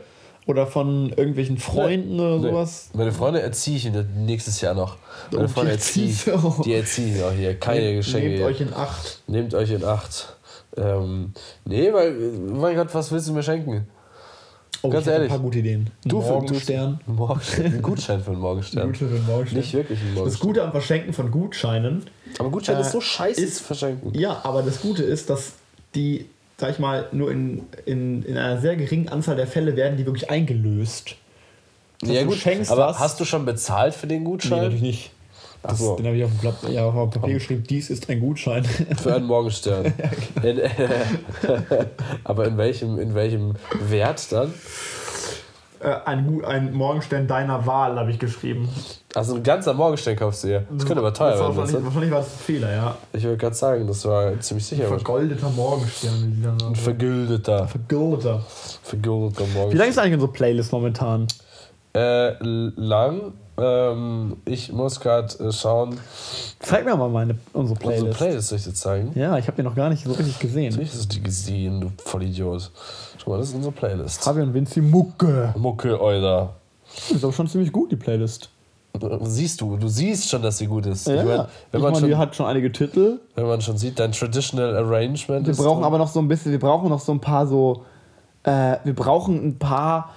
Oder 0.47 0.65
von 0.67 1.09
irgendwelchen 1.09 1.57
Freunden 1.59 2.19
oder 2.19 2.37
Nee. 2.39 2.49
sowas? 2.49 2.89
Meine 2.93 3.11
Freunde 3.11 3.41
erziehe 3.41 3.77
ich 3.77 3.89
nächstes 4.17 4.59
Jahr 4.61 4.73
noch. 4.73 4.97
Meine 5.31 5.45
Oh, 5.45 5.47
Freunde 5.47 5.71
die 5.71 5.77
erziehe 5.77 6.07
ich. 6.09 6.23
du. 6.25 6.61
Die 6.65 6.73
erziehe 6.73 7.15
ich 7.15 7.23
auch 7.23 7.31
hier. 7.31 7.57
Keine 7.59 7.93
Geschenke. 7.95 8.27
Nehmt 8.29 8.37
hier. 8.39 8.45
euch 8.47 8.61
in 8.61 8.73
Acht. 8.73 9.19
Nehmt 9.27 9.53
euch 9.53 9.69
in 9.71 9.83
Acht. 9.85 10.35
Ähm, 10.75 11.33
nee, 11.65 11.93
weil, 11.93 12.11
mein 12.11 12.75
Gott, 12.75 12.87
was 12.93 13.11
willst 13.11 13.27
du 13.29 13.33
mir 13.33 13.43
schenken? 13.43 13.87
Oh, 14.81 14.89
Ganz 14.89 15.07
ehrlich. 15.07 15.27
ein 15.29 15.35
paar 15.35 15.39
gute 15.39 15.59
Ideen. 15.59 15.89
Du 16.05 16.21
für- 16.21 16.29
Morgenstern. 16.29 16.99
Du, 17.05 17.11
Morgenstern. 17.13 17.65
Ein 17.65 17.81
Gutschein 17.81 18.21
für 18.23 18.31
einen 18.31 18.39
Morgenstern. 18.39 18.87
Gute 18.87 19.07
für 19.09 19.15
einen 19.15 19.25
Morgenstern. 19.25 19.59
Nicht 19.59 19.73
wirklich 19.73 19.99
ein 19.99 20.05
Das 20.07 20.15
Morgenstern. 20.15 20.47
Gute 20.47 20.63
am 20.63 20.71
Verschenken 20.71 21.13
von 21.13 21.31
Gutscheinen, 21.31 22.03
Aber 22.37 22.49
Gutschein 22.49 22.77
Äh, 22.77 22.81
ist 22.81 22.91
so 22.91 23.01
scheiße 23.01 23.41
ist- 23.41 23.59
verschenken. 23.59 24.17
ja, 24.17 24.39
aber 24.43 24.61
das 24.63 24.79
Gute 24.81 25.03
ist, 25.03 25.29
dass 25.29 25.53
die, 25.95 26.25
sag 26.57 26.71
ich 26.71 26.79
mal, 26.79 27.07
nur 27.11 27.31
in, 27.31 27.63
in, 27.85 28.23
in 28.23 28.37
einer 28.37 28.61
sehr 28.61 28.75
geringen 28.77 29.09
Anzahl 29.09 29.35
der 29.35 29.47
Fälle 29.47 29.75
werden 29.75 29.97
die 29.97 30.05
wirklich 30.05 30.29
eingelöst. 30.29 31.15
Das 31.99 32.09
heißt, 32.09 32.15
Ja, 32.17 32.23
du 32.23 32.29
gut, 32.29 32.37
schenkst 32.37 32.71
aber 32.71 32.87
was. 32.87 32.99
hast 32.99 33.19
du 33.19 33.25
schon 33.25 33.45
bezahlt 33.45 33.93
für 33.93 34.07
den 34.07 34.19
Nee, 34.19 34.25
Gutschein? 34.29 34.59
natürlich 34.59 34.81
nicht. 34.81 35.11
Das, 35.61 35.79
so. 35.79 35.95
Den 35.97 36.05
habe 36.05 36.15
ich 36.15 36.23
auf 36.23 36.31
dem, 36.31 36.39
Blatt, 36.39 36.55
ja, 36.69 36.85
auf 36.85 37.09
dem 37.11 37.21
Papier 37.21 37.33
geschrieben, 37.35 37.63
dies 37.69 37.89
ist 37.89 38.09
ein 38.09 38.19
Gutschein. 38.19 38.63
Für 38.63 39.15
einen 39.15 39.25
Morgenstern. 39.25 39.93
genau. 40.41 40.63
in, 40.63 40.71
aber 42.23 42.47
in 42.47 42.57
welchem, 42.57 42.97
in 42.97 43.13
welchem 43.13 43.55
Wert 43.89 44.31
dann? 44.31 44.53
Äh, 45.81 45.95
ein, 46.05 46.43
ein 46.43 46.73
Morgenstern 46.73 47.27
deiner 47.27 47.65
Wahl 47.65 47.97
habe 47.97 48.11
ich 48.11 48.19
geschrieben. 48.19 48.67
Also 49.15 49.35
ein 49.35 49.43
ganzer 49.43 49.73
Morgenstern 49.73 50.15
kaufst 50.15 50.43
du 50.43 50.47
dir. 50.47 50.65
Das 50.69 50.85
könnte 50.85 50.99
aber 50.99 51.13
teuer 51.13 51.39
werden. 51.39 51.55
wahrscheinlich, 51.55 51.85
wahrscheinlich 51.85 52.11
war 52.11 52.19
das 52.19 52.33
ein 52.33 52.39
Fehler, 52.39 52.71
ja. 52.73 52.97
Ich 53.13 53.23
würde 53.23 53.37
gerade 53.37 53.55
sagen, 53.55 53.87
das 53.87 54.05
war 54.05 54.39
ziemlich 54.41 54.65
sicher. 54.65 54.83
was. 54.83 55.01
Vergoldeter 55.01 55.49
Morgenstern. 55.49 56.41
dann 56.43 56.59
sagen. 56.59 56.75
Vergüldeter. 56.75 57.67
Vergoldeter. 57.67 58.45
Vergüldeter 58.83 59.45
Wie 59.47 59.53
Morgenstern. 59.53 59.77
lang 59.79 59.89
ist 59.89 59.99
eigentlich 59.99 60.13
unsere 60.13 60.31
Playlist 60.31 60.71
momentan? 60.71 61.27
Äh, 61.95 62.33
lang. 62.41 63.33
Ähm, 63.61 64.37
ich 64.45 64.71
muss 64.71 64.99
gerade 64.99 65.33
äh, 65.43 65.51
schauen. 65.51 65.97
Zeig 66.59 66.85
mir 66.85 66.95
mal 66.95 67.09
meine, 67.09 67.37
unsere 67.53 67.77
Unsere 67.77 67.79
Playlist. 67.79 68.17
Playlist 68.17 68.47
soll 68.49 68.57
ich 68.57 68.63
dir 68.65 68.73
zeigen? 68.73 69.11
Ja, 69.15 69.37
ich 69.37 69.47
habe 69.47 69.57
die 69.57 69.63
noch 69.63 69.75
gar 69.75 69.89
nicht 69.89 70.03
so 70.03 70.11
richtig 70.11 70.39
gesehen. 70.39 70.69
Natürlich 70.71 70.91
hast 70.93 71.05
du 71.11 71.15
die 71.17 71.23
gesehen, 71.23 71.81
du 71.81 71.91
Vollidiot. 72.03 72.71
Schau 73.17 73.31
mal, 73.31 73.37
das 73.37 73.49
ist 73.49 73.55
unsere 73.55 73.73
Playlist. 73.73 74.23
Fabian 74.23 74.53
Vinci 74.53 74.81
Mucke. 74.81 75.53
Mucke, 75.57 76.01
Euler. 76.01 76.53
Ist 77.09 77.23
aber 77.23 77.33
schon 77.33 77.47
ziemlich 77.47 77.71
gut, 77.71 77.91
die 77.91 77.95
Playlist. 77.95 78.49
Siehst 79.21 79.61
du, 79.61 79.77
du 79.77 79.87
siehst 79.87 80.29
schon, 80.29 80.41
dass 80.41 80.57
sie 80.57 80.65
gut 80.65 80.85
ist. 80.87 81.07
Ja, 81.07 81.15
ich 81.15 81.23
mein, 81.23 81.27
wenn, 81.27 81.45
ich 81.45 81.47
man 81.73 81.81
meine, 81.83 81.95
schon, 81.99 82.09
die 82.09 82.15
hat 82.15 82.35
schon 82.35 82.47
einige 82.47 82.71
Titel. 82.71 83.19
wenn 83.35 83.45
man 83.45 83.61
schon 83.61 83.77
sieht, 83.77 83.99
dein 83.99 84.11
Traditional 84.11 84.75
Arrangement 84.75 85.45
Wir 85.45 85.51
ist. 85.51 85.57
brauchen 85.57 85.77
drin. 85.77 85.83
aber 85.85 85.97
noch 85.99 86.07
so 86.07 86.19
ein 86.19 86.27
bisschen, 86.27 86.51
wir 86.51 86.59
brauchen 86.59 86.89
noch 86.89 86.99
so 86.99 87.11
ein 87.11 87.19
paar 87.21 87.45
so, 87.45 87.83
äh, 88.43 88.77
wir 88.83 88.95
brauchen 88.95 89.35
ein 89.49 89.59
paar, 89.59 90.09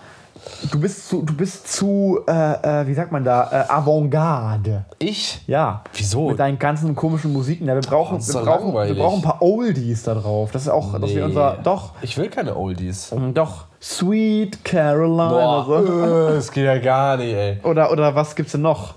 du 0.70 0.80
bist 0.80 1.08
zu, 1.08 1.22
du 1.22 1.34
bist 1.34 1.72
zu, 1.72 2.20
äh, 2.26 2.82
äh, 2.82 2.86
wie 2.86 2.94
sagt 2.94 3.12
man 3.12 3.24
da, 3.24 3.48
äh, 3.50 3.72
Avantgarde. 3.72 4.84
Ich? 4.98 5.40
Ja. 5.46 5.82
Wieso? 5.94 6.30
Mit 6.30 6.38
deinen 6.38 6.58
ganzen 6.58 6.94
komischen 6.94 7.32
Musiken. 7.32 7.66
Ja, 7.66 7.74
wir 7.74 7.82
brauchen, 7.82 8.18
wir 8.26 8.40
brauchen, 8.42 8.74
wir 8.74 8.94
brauchen 8.94 9.18
ein 9.18 9.22
paar 9.22 9.42
Oldies 9.42 10.02
da 10.04 10.14
drauf. 10.14 10.50
Das 10.52 10.62
ist 10.62 10.68
auch, 10.68 10.98
dass 10.98 11.10
wir 11.14 11.24
unser, 11.24 11.58
doch, 11.62 11.92
Ich 12.02 12.16
will 12.18 12.28
keine 12.28 12.56
Oldies. 12.56 13.12
doch, 13.34 13.66
Sweet 13.80 14.64
Caroline 14.64 15.28
Boah, 15.30 15.68
oder 15.68 15.86
so. 15.86 16.28
äh, 16.30 16.34
das 16.34 16.52
geht 16.52 16.64
ja 16.64 16.78
gar 16.78 17.16
nicht, 17.16 17.34
ey. 17.34 17.58
Oder, 17.64 17.90
oder 17.90 18.14
was 18.14 18.34
gibt's 18.34 18.52
denn 18.52 18.62
noch? 18.62 18.94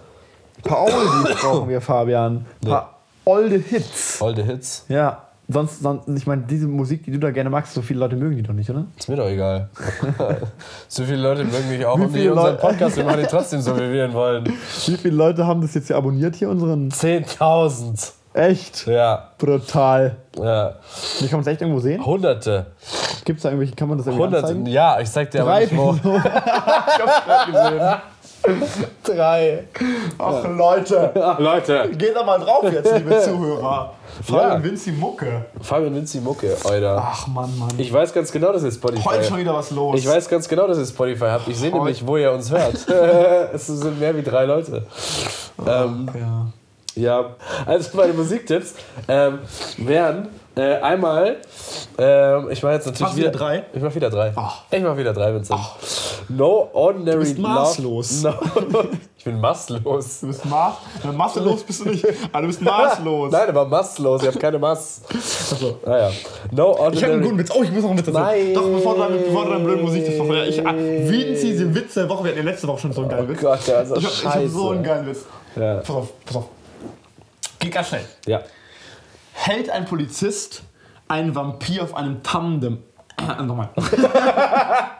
Ein 0.57 0.61
paar 0.69 0.81
Oldies 0.83 1.35
brauchen 1.41 1.69
wir, 1.69 1.81
Fabian. 1.81 2.45
Ein 2.63 2.69
paar 2.69 2.95
olde 3.25 3.57
Hits. 3.57 4.21
Olde 4.21 4.43
Hits. 4.43 4.85
Ja. 4.87 5.24
Sonst, 5.47 5.81
sonst, 5.83 6.07
ich 6.09 6.25
meine, 6.25 6.41
diese 6.43 6.67
Musik, 6.67 7.03
die 7.03 7.11
du 7.11 7.19
da 7.19 7.29
gerne 7.29 7.49
magst, 7.51 7.73
so 7.73 7.81
viele 7.83 7.99
Leute 7.99 8.15
mögen 8.15 8.35
die 8.35 8.41
doch 8.43 8.53
nicht, 8.53 8.67
oder? 8.69 8.85
Ist 8.97 9.07
mir 9.09 9.15
doch 9.15 9.27
egal. 9.27 9.69
so 10.87 11.03
viele 11.03 11.17
Leute 11.21 11.43
mögen 11.43 11.69
mich 11.69 11.85
auch 11.85 11.97
Wie 11.99 12.03
und 12.03 12.13
die 12.13 12.19
viele 12.19 12.31
unseren 12.31 12.45
Leute- 12.53 12.61
Podcast, 12.61 12.97
wir 12.97 13.03
machen 13.03 13.17
den 13.19 13.27
trotzdem 13.27 13.61
so, 13.61 13.75
wie 13.77 13.91
wir 13.91 14.05
ihn 14.05 14.13
wollen. 14.13 14.45
Wie 14.85 14.97
viele 14.97 15.15
Leute 15.15 15.45
haben 15.45 15.61
das 15.61 15.73
jetzt 15.75 15.87
hier 15.87 15.97
abonniert, 15.97 16.35
hier 16.35 16.49
unseren? 16.49 16.89
10.000. 16.89 18.11
Echt? 18.33 18.85
Ja, 18.87 19.29
Brutal. 19.37 20.17
ja. 20.37 20.73
Wie 21.19 21.27
kann 21.27 21.37
man 21.37 21.41
es 21.41 21.47
echt 21.47 21.61
irgendwo 21.61 21.79
sehen? 21.79 22.05
Hunderte. 22.05 22.65
Gibt's 23.23 23.43
da 23.43 23.49
irgendwelche, 23.49 23.75
kann 23.75 23.87
man 23.87 23.97
das 23.97 24.07
irgendwie 24.07 24.23
Hunderte. 24.25 24.47
anzeigen? 24.47 24.65
Ja, 24.65 24.99
ich 24.99 25.09
sag 25.09 25.31
dir 25.31 25.41
aber 25.41 25.51
Drei 25.51 25.59
nicht 25.61 25.77
wo. 25.77 25.91
Ich 26.03 26.03
hab's 27.01 27.25
grad 27.25 27.47
gesehen. 27.47 28.81
Drei. 29.03 29.63
Ach, 30.19 30.43
Leute. 30.47 31.11
Leute. 31.39 31.89
Geht 31.97 32.15
da 32.15 32.23
mal 32.23 32.37
drauf 32.39 32.63
jetzt, 32.71 32.91
liebe 32.95 33.19
Zuhörer. 33.21 33.93
Fabian 34.23 34.51
Ja. 34.51 34.63
Vinci 34.63 34.91
Mucke. 34.91 35.45
Fabian 35.61 35.95
Vinci 35.95 36.19
Mucke, 36.19 36.55
Alter. 36.63 36.97
Ach, 37.05 37.27
Mann, 37.27 37.57
Mann. 37.57 37.69
Ich 37.77 37.91
weiß 37.91 38.13
ganz 38.13 38.31
genau, 38.31 38.51
dass 38.53 38.63
ihr 38.63 38.71
Spotify 38.71 39.03
Heute 39.03 39.23
schon 39.25 39.37
wieder 39.37 39.53
was 39.53 39.71
los. 39.71 39.99
Ich 39.99 40.07
weiß 40.07 40.29
ganz 40.29 40.47
genau, 40.47 40.67
dass 40.67 40.77
ihr 40.77 40.85
Spotify 40.85 41.25
habt. 41.25 41.47
Ich 41.47 41.57
sehe 41.57 41.71
nämlich, 41.71 42.05
wo 42.05 42.17
ihr 42.17 42.31
uns 42.31 42.49
hört. 42.51 42.75
es 43.53 43.67
sind 43.67 43.99
mehr 43.99 44.15
wie 44.15 44.23
drei 44.23 44.45
Leute. 44.45 44.85
Ähm, 45.65 46.09
Ja. 46.19 46.47
ja, 46.95 47.35
also 47.65 47.97
meine 47.97 48.13
Musiktipps 48.13 48.75
ähm, 49.07 49.39
wären 49.77 50.29
äh, 50.55 50.75
einmal, 50.81 51.37
ähm, 51.97 52.49
ich 52.49 52.63
mache 52.63 52.73
jetzt 52.73 52.85
natürlich 52.85 53.01
Machst 53.01 53.17
du 53.17 53.21
wieder 53.21 53.31
drei? 53.31 53.63
Ich 53.73 53.81
mache 53.81 53.95
wieder 53.95 54.09
drei. 54.09 54.31
Ach. 54.35 54.61
Ich 54.71 54.81
mache 54.81 54.97
wieder 54.97 55.13
drei, 55.13 55.33
Vincent. 55.33 55.59
No 56.29 56.69
ordinary 56.73 57.17
Du 57.17 57.19
bist 57.19 57.37
maßlos. 57.37 58.23
No, 58.23 58.33
ich 59.17 59.23
bin 59.25 59.39
maßlos. 59.39 60.19
Du 60.21 60.27
bist 60.27 60.45
maß. 60.45 60.75
Maßlos 61.13 61.63
bist 61.63 61.85
du 61.85 61.89
nicht. 61.89 62.05
Aber 62.31 62.41
du 62.41 62.47
bist 62.47 62.61
maßlos. 62.61 63.31
Nein, 63.33 63.49
aber 63.49 63.65
maßlos. 63.65 64.21
Ich 64.21 64.27
habe 64.27 64.39
keine 64.39 64.57
Maß. 64.59 65.01
Achso. 65.09 65.79
Naja. 65.85 66.11
No 66.51 66.67
ordinary. 66.67 66.95
Ich 66.95 67.03
habe 67.03 67.13
einen 67.13 67.21
guten 67.23 67.37
Witz. 67.39 67.51
Oh, 67.53 67.63
ich 67.63 67.71
muss 67.71 67.83
noch 67.83 67.89
einen 67.89 67.99
Witz. 67.99 68.13
Nein. 68.13 68.53
Doch, 68.53 68.69
bevor 68.69 68.95
du 68.95 69.01
deine, 69.01 69.17
bevor 69.17 69.45
du 69.45 69.59
blöden 69.59 69.83
Musik 69.83 70.05
das 70.05 70.15
ja, 70.15 70.43
ich, 70.45 70.65
ah, 70.65 70.73
Vinci, 70.73 71.57
den 71.57 71.75
Witz 71.75 71.93
der 71.95 72.09
Woche. 72.09 72.23
Wir 72.23 72.31
hatten 72.31 72.45
ja 72.45 72.51
letzte 72.51 72.67
Woche 72.67 72.79
schon 72.79 72.93
so 72.93 73.01
einen 73.01 73.09
geilen 73.09 73.25
Oh 73.27 73.31
Witz. 73.31 73.41
Gott, 73.41 73.67
der 73.67 73.81
ist 73.81 73.89
so 73.89 73.95
ich 73.97 74.05
habe 74.05 74.15
hab 74.15 74.33
scheiße. 74.33 74.49
so 74.49 74.69
einen 74.69 74.83
geilen 74.83 75.07
Witz. 75.07 75.25
Ja. 75.55 75.75
Pass 75.75 75.89
auf, 75.89 76.07
pass 76.25 76.35
auf. 76.37 76.45
Geht 77.59 77.73
ganz 77.73 77.87
schnell. 77.89 78.05
ja. 78.25 78.41
Hält 79.37 79.69
ein 79.69 79.85
Polizist 79.85 80.63
einen 81.07 81.35
Vampir 81.35 81.83
auf 81.83 81.93
einem 81.93 82.23
Tandem. 82.23 82.79
Nochmal. 83.43 83.69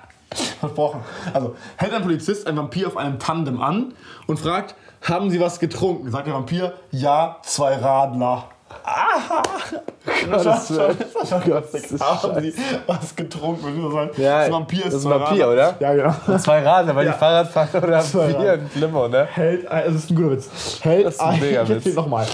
Versprochen. 0.59 1.01
Also, 1.33 1.55
hält 1.77 1.93
ein 1.93 2.03
Polizist 2.03 2.45
einen 2.45 2.57
Vampir 2.57 2.87
auf 2.87 2.97
einem 2.97 3.17
Tandem 3.17 3.61
an 3.61 3.93
und 4.27 4.39
fragt, 4.39 4.75
haben 5.01 5.29
Sie 5.29 5.39
was 5.39 5.59
getrunken? 5.59 6.11
Sagt 6.11 6.27
der 6.27 6.33
Vampir, 6.33 6.73
ja, 6.91 7.37
zwei 7.43 7.75
Radler. 7.75 8.49
Das 10.29 10.43
das 10.43 10.77
war 10.77 10.89
das 11.19 11.31
war 11.31 11.47
lustig. 11.47 11.99
Haben 11.99 12.41
Sie 12.41 12.53
was 12.85 13.15
getrunken? 13.15 13.79
Nur 13.81 13.91
sagen. 13.91 14.09
Ja, 14.17 14.41
das 14.41 14.51
Vampir 14.51 14.77
ist 14.79 14.85
das 14.87 14.93
ist 14.95 15.05
ein 15.05 15.11
Vampir, 15.19 15.49
oder? 15.49 15.75
Ja, 15.79 15.93
genau. 15.93 16.37
Zwei 16.37 16.63
Radler, 16.63 16.95
weil 16.95 17.05
Ja. 17.07 17.11
die 17.13 17.17
Fahrradfahrer 17.19 17.83
oder 17.83 17.97
Radler. 17.97 18.51
ein 18.53 18.69
Limo, 18.75 19.07
ne? 19.07 19.27
Hält, 19.33 19.67
ein- 19.67 19.85
das 19.85 19.95
ist 19.95 20.11
ein 20.11 20.15
guter 20.15 20.31
Witz. 20.31 20.79
Hält 20.81 21.05
Das 21.07 21.15
ist 21.15 21.21
ein 21.21 21.39
mega 21.39 21.61
Witz. 21.67 21.77
erzähl 21.77 21.93
nochmal. 21.93 22.25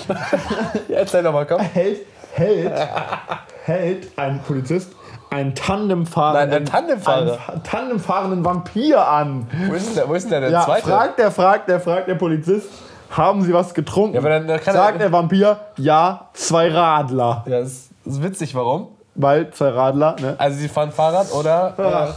Ja, 0.89 0.98
erzähl 0.98 1.24
doch 1.24 1.34
mal, 1.34 1.46
komm. 1.46 1.62
Hält, 1.62 2.00
hält, 2.34 2.72
hält 3.64 4.08
ein 4.18 4.42
Polizist 4.44 4.92
einen 5.30 5.56
Tandemfahrenden, 5.56 6.50
Nein, 6.50 6.66
Tandemfahrer. 6.66 7.18
einen 7.22 7.30
Fa- 7.39 7.54
Tandemfahrenden 7.64 8.44
Vampir 8.46 9.08
an. 9.08 9.48
Wo 9.70 9.74
ist 9.74 9.88
denn 9.88 9.96
der, 9.96 10.10
wo 10.10 10.14
ist 10.14 10.24
denn 10.24 10.32
der, 10.32 10.42
der 10.42 10.50
Ja, 10.52 10.66
zweite? 10.66 10.88
fragt 10.89 11.20
der, 11.20 11.32
fragt 11.32 11.70
der, 11.70 11.80
fragt 11.80 12.08
der 12.10 12.16
Polizist, 12.16 12.68
haben 13.12 13.41
Sie 13.43 13.53
was 13.53 13.74
getrunken? 13.74 14.16
Ja, 14.16 14.20
aber 14.22 14.30
dann- 14.30 14.47
dann 14.47 14.59
kann 14.59 14.74
Sagt 14.74 14.93
er- 14.95 14.99
der 14.99 15.12
Vampir, 15.12 15.57
ja, 15.78 16.30
zwei 16.34 16.70
Radler. 16.72 17.43
Ja, 17.47 17.59
das 17.62 17.89
ist 18.05 18.24
witzig, 18.24 18.55
warum? 18.55 18.88
Weil 19.16 19.51
zwei 19.51 19.70
Radler, 19.70 20.16
ne? 20.22 20.36
Also 20.38 20.57
sie 20.57 20.70
fahren 20.70 20.91
Fahrrad 20.91 21.32
oder? 21.34 22.14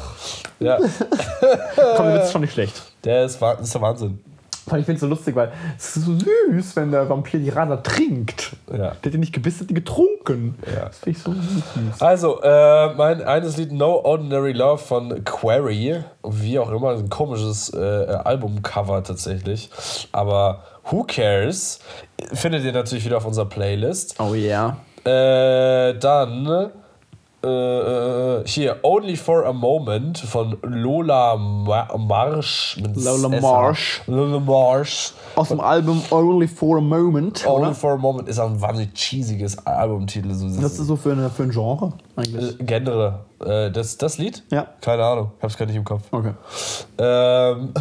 Äh, 0.61 0.65
ja, 0.65 0.79
Komm, 1.97 2.07
der 2.07 2.15
Witz 2.15 2.25
ist 2.27 2.33
schon 2.33 2.41
nicht 2.43 2.53
schlecht. 2.55 2.83
der 3.05 3.25
ist, 3.25 3.43
das 3.43 3.61
ist 3.61 3.75
der 3.75 3.83
Wahnsinn. 3.83 4.21
Ich 4.67 4.71
finde 4.87 4.95
es 4.95 5.01
so 5.01 5.07
lustig, 5.09 5.37
weil 5.37 5.53
es 5.77 5.95
ist 5.95 6.07
so 6.07 6.13
süß, 6.17 6.77
wenn 6.77 6.91
der 6.91 7.07
Vampir 7.07 7.39
die 7.39 7.51
Radler 7.51 7.83
trinkt. 7.83 8.57
Ja. 8.71 8.77
Der 8.79 8.89
hat 8.89 9.13
die 9.13 9.19
nicht 9.19 9.35
gebissen, 9.35 9.61
hat 9.63 9.69
die 9.71 9.75
getrunken. 9.75 10.55
Ja. 10.75 10.87
Das 10.87 10.99
finde 11.01 11.19
ich 11.19 11.23
so 11.23 11.33
süß. 11.35 12.01
Also, 12.01 12.41
äh, 12.41 12.95
mein 12.95 13.23
eines 13.23 13.59
Lied 13.59 13.73
No 13.73 14.01
Ordinary 14.03 14.53
Love 14.53 14.79
von 14.79 15.23
Query, 15.23 16.03
wie 16.27 16.59
auch 16.59 16.71
immer, 16.71 16.93
ein 16.93 17.11
komisches 17.11 17.75
äh, 17.75 17.77
Albumcover 18.25 19.03
tatsächlich. 19.03 19.69
Aber 20.13 20.61
Who 20.91 21.05
Cares 21.05 21.79
findet 22.33 22.65
ihr 22.65 22.73
natürlich 22.73 23.05
wieder 23.05 23.17
auf 23.17 23.27
unserer 23.27 23.47
Playlist. 23.47 24.17
Oh 24.21 24.35
ja. 24.35 24.77
Äh, 25.05 25.99
dann 25.99 26.71
äh, 27.45 27.47
äh, 27.47 28.43
hier 28.47 28.79
Only 28.83 29.17
for 29.17 29.45
a 29.47 29.53
Moment 29.53 30.19
von 30.19 30.57
Lola 30.63 31.37
Ma 31.37 31.89
Marsh. 31.97 32.79
Lola 32.95 33.29
SH. 33.29 33.43
Marsh. 33.43 34.03
Lola 34.07 34.41
Marsh. 34.41 35.13
Aus 35.37 35.49
dem 35.49 35.61
Album 35.61 36.03
Only 36.11 36.49
for 36.49 36.79
a 36.79 36.81
Moment. 36.81 37.47
Only 37.47 37.67
Oder? 37.67 37.75
for 37.75 37.93
a 37.93 37.97
Moment 37.97 38.29
ist 38.29 38.39
auch 38.39 38.51
ein 38.51 38.61
wahnsinnig 38.61 38.95
cheesiges 38.95 39.59
Albumtitel. 39.67 40.33
So 40.33 40.47
Was 40.47 40.55
ist 40.55 40.79
das 40.79 40.87
so 40.87 40.97
für, 40.97 41.13
eine, 41.13 41.29
für 41.29 41.43
ein 41.45 41.51
Genre 41.51 41.93
eigentlich? 42.17 42.61
Äh, 42.61 42.65
Genre. 42.65 43.21
Äh, 43.45 43.71
das, 43.71 43.99
das 43.99 44.17
Lied? 44.19 44.43
Ja. 44.51 44.67
Keine 44.81 45.05
Ahnung, 45.05 45.33
hab's 45.43 45.57
gar 45.59 45.67
nicht 45.67 45.77
im 45.77 45.85
Kopf. 45.85 46.05
Okay. 46.11 46.33
Ähm, 46.97 47.75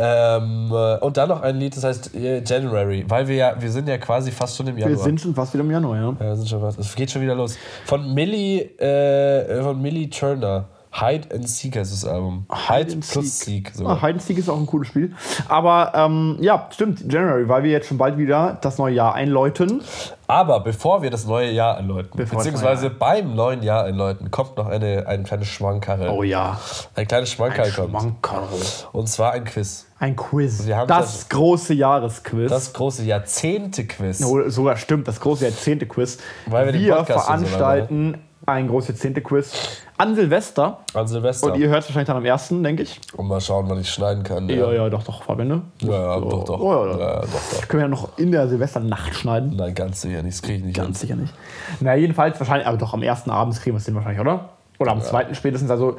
ähm, 0.00 0.70
äh, 0.72 0.98
und 0.98 1.16
dann 1.16 1.28
noch 1.28 1.42
ein 1.42 1.56
Lied, 1.56 1.76
das 1.76 1.84
heißt 1.84 2.14
äh, 2.14 2.42
January, 2.42 3.04
weil 3.08 3.28
wir 3.28 3.36
ja, 3.36 3.54
wir 3.58 3.70
sind 3.70 3.88
ja 3.88 3.98
quasi 3.98 4.30
fast 4.30 4.56
schon 4.56 4.66
im 4.66 4.78
Januar. 4.78 4.96
Wir 4.96 5.04
sind 5.04 5.20
schon 5.20 5.34
fast 5.34 5.52
wieder 5.52 5.62
im 5.62 5.70
Januar, 5.70 5.96
ja. 5.96 6.02
ja, 6.08 6.20
wir 6.20 6.36
sind 6.36 6.48
schon 6.48 6.60
fast. 6.60 6.78
Es 6.78 6.94
geht 6.94 7.10
schon 7.10 7.22
wieder 7.22 7.34
los. 7.34 7.56
Von 7.84 8.14
Millie, 8.14 8.62
äh, 8.78 9.62
von 9.62 9.80
Millie 9.80 10.08
Turner. 10.08 10.66
Hide 10.92 11.32
and 11.32 11.48
Seek 11.48 11.76
heißt 11.76 11.92
das 11.92 12.04
Album. 12.04 12.46
Hide, 12.50 12.92
and 12.92 13.08
plus 13.08 13.38
Seek. 13.38 13.68
Seek. 13.68 13.76
sogar. 13.76 13.96
Ah, 13.96 14.00
Hide 14.00 14.14
and 14.14 14.22
Seek 14.22 14.38
ist 14.38 14.48
auch 14.48 14.58
ein 14.58 14.66
cooles 14.66 14.88
Spiel. 14.88 15.14
Aber 15.48 15.92
ähm, 15.94 16.36
ja, 16.40 16.66
stimmt, 16.72 17.00
January, 17.12 17.48
weil 17.48 17.62
wir 17.62 17.70
jetzt 17.70 17.86
schon 17.86 17.96
bald 17.96 18.18
wieder 18.18 18.58
das 18.60 18.78
neue 18.78 18.94
Jahr 18.94 19.14
einläuten. 19.14 19.82
Aber 20.26 20.60
bevor 20.60 21.02
wir 21.02 21.10
das 21.10 21.26
neue 21.26 21.52
Jahr 21.52 21.76
einläuten, 21.76 22.10
Bevor 22.16 22.38
beziehungsweise 22.38 22.86
neue 22.86 22.94
beim 22.96 23.34
neuen 23.34 23.62
Jahr 23.62 23.84
einläuten, 23.84 24.32
kommt 24.32 24.56
noch 24.56 24.66
eine, 24.66 25.06
eine 25.06 25.22
kleine 25.22 25.44
Schwankarre. 25.44 26.10
Oh 26.10 26.24
ja. 26.24 26.58
Ein 26.96 27.06
kleines 27.06 27.30
Schwankerl 27.30 27.70
kommt. 27.70 27.90
Schmankerl. 27.90 28.48
Und 28.92 29.08
zwar 29.08 29.32
ein 29.32 29.44
Quiz. 29.44 29.86
Ein 30.00 30.16
Quiz. 30.16 30.66
Das 30.66 30.86
das- 30.86 31.28
große 31.28 31.74
Jahresquiz. 31.74 32.48
Das 32.50 32.72
große 32.72 33.04
Jahrzehnte-Quiz. 33.04 34.24
Oh, 34.24 34.48
sogar 34.48 34.76
stimmt, 34.76 35.06
das 35.06 35.20
große 35.20 35.44
Jahrzehnte-Quiz. 35.44 36.18
Weil 36.46 36.66
wir 36.66 36.72
den 36.72 36.82
wir 36.82 36.96
so 36.98 37.04
veranstalten 37.04 38.18
ein 38.46 38.66
großes 38.68 38.88
Jahrzehnte-Quiz 38.88 39.52
an 39.98 40.14
Silvester. 40.14 40.78
An 40.94 41.06
Silvester. 41.06 41.52
Und 41.52 41.58
ihr 41.60 41.68
hört 41.68 41.82
es 41.82 41.88
wahrscheinlich 41.90 42.06
dann 42.06 42.16
am 42.16 42.24
ersten, 42.24 42.62
denke 42.64 42.82
ich. 42.82 42.98
Und 43.14 43.28
mal 43.28 43.40
schauen, 43.42 43.68
wann 43.68 43.78
ich 43.78 43.90
schneiden 43.90 44.24
kann. 44.24 44.48
Ja, 44.48 44.72
ja, 44.72 44.88
doch, 44.88 45.02
doch, 45.04 45.22
Fabian, 45.22 45.48
ne? 45.48 45.62
Ja, 45.82 45.90
ja, 45.92 46.20
doch, 46.20 46.44
doch. 46.44 46.58
Oh, 46.60 46.72
ja, 46.86 46.92
Ja, 46.92 46.98
ja. 46.98 47.14
ja, 47.16 47.20
doch, 47.20 47.28
doch. 47.28 47.68
Können 47.68 47.80
wir 47.82 47.84
ja 47.84 47.88
noch 47.88 48.16
in 48.18 48.32
der 48.32 48.48
Silvesternacht 48.48 49.14
schneiden. 49.14 49.54
Nein, 49.56 49.74
ganz 49.74 50.00
sicher 50.00 50.22
nicht. 50.22 50.38
Das 50.38 50.42
kriege 50.42 50.58
ich 50.60 50.64
nicht 50.64 50.76
Ganz 50.76 51.00
hin. 51.00 51.08
sicher 51.08 51.20
nicht. 51.20 51.34
Na, 51.80 51.94
jedenfalls 51.94 52.40
wahrscheinlich, 52.40 52.66
aber 52.66 52.78
doch 52.78 52.94
am 52.94 53.02
ersten 53.02 53.30
Abend 53.30 53.54
kriegen 53.60 53.76
wir 53.76 53.78
es 53.80 53.84
hin 53.84 53.94
wahrscheinlich, 53.94 54.20
oder? 54.20 54.48
Oder 54.78 54.92
am 54.92 55.02
zweiten 55.02 55.34
spätestens. 55.34 55.70
Also 55.70 55.98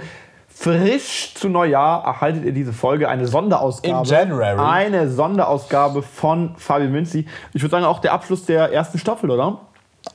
frisch 0.62 1.34
zu 1.34 1.50
Neujahr 1.50 2.06
erhaltet 2.06 2.46
ihr 2.46 2.52
diese 2.52 2.72
Folge, 2.72 3.10
eine 3.10 3.26
Sonderausgabe. 3.26 3.98
Im 3.98 4.04
January. 4.04 4.60
Eine 4.60 5.10
Sonderausgabe 5.10 6.04
von 6.04 6.56
Fabian 6.56 6.92
Münzi. 6.92 7.26
Ich 7.54 7.64
würde 7.64 7.72
sagen, 7.72 7.86
auch 7.86 8.00
der 8.00 8.14
Abschluss 8.14 8.46
der 8.46 8.72
ersten 8.72 9.00
Staffel, 9.00 9.32
oder? 9.32 9.62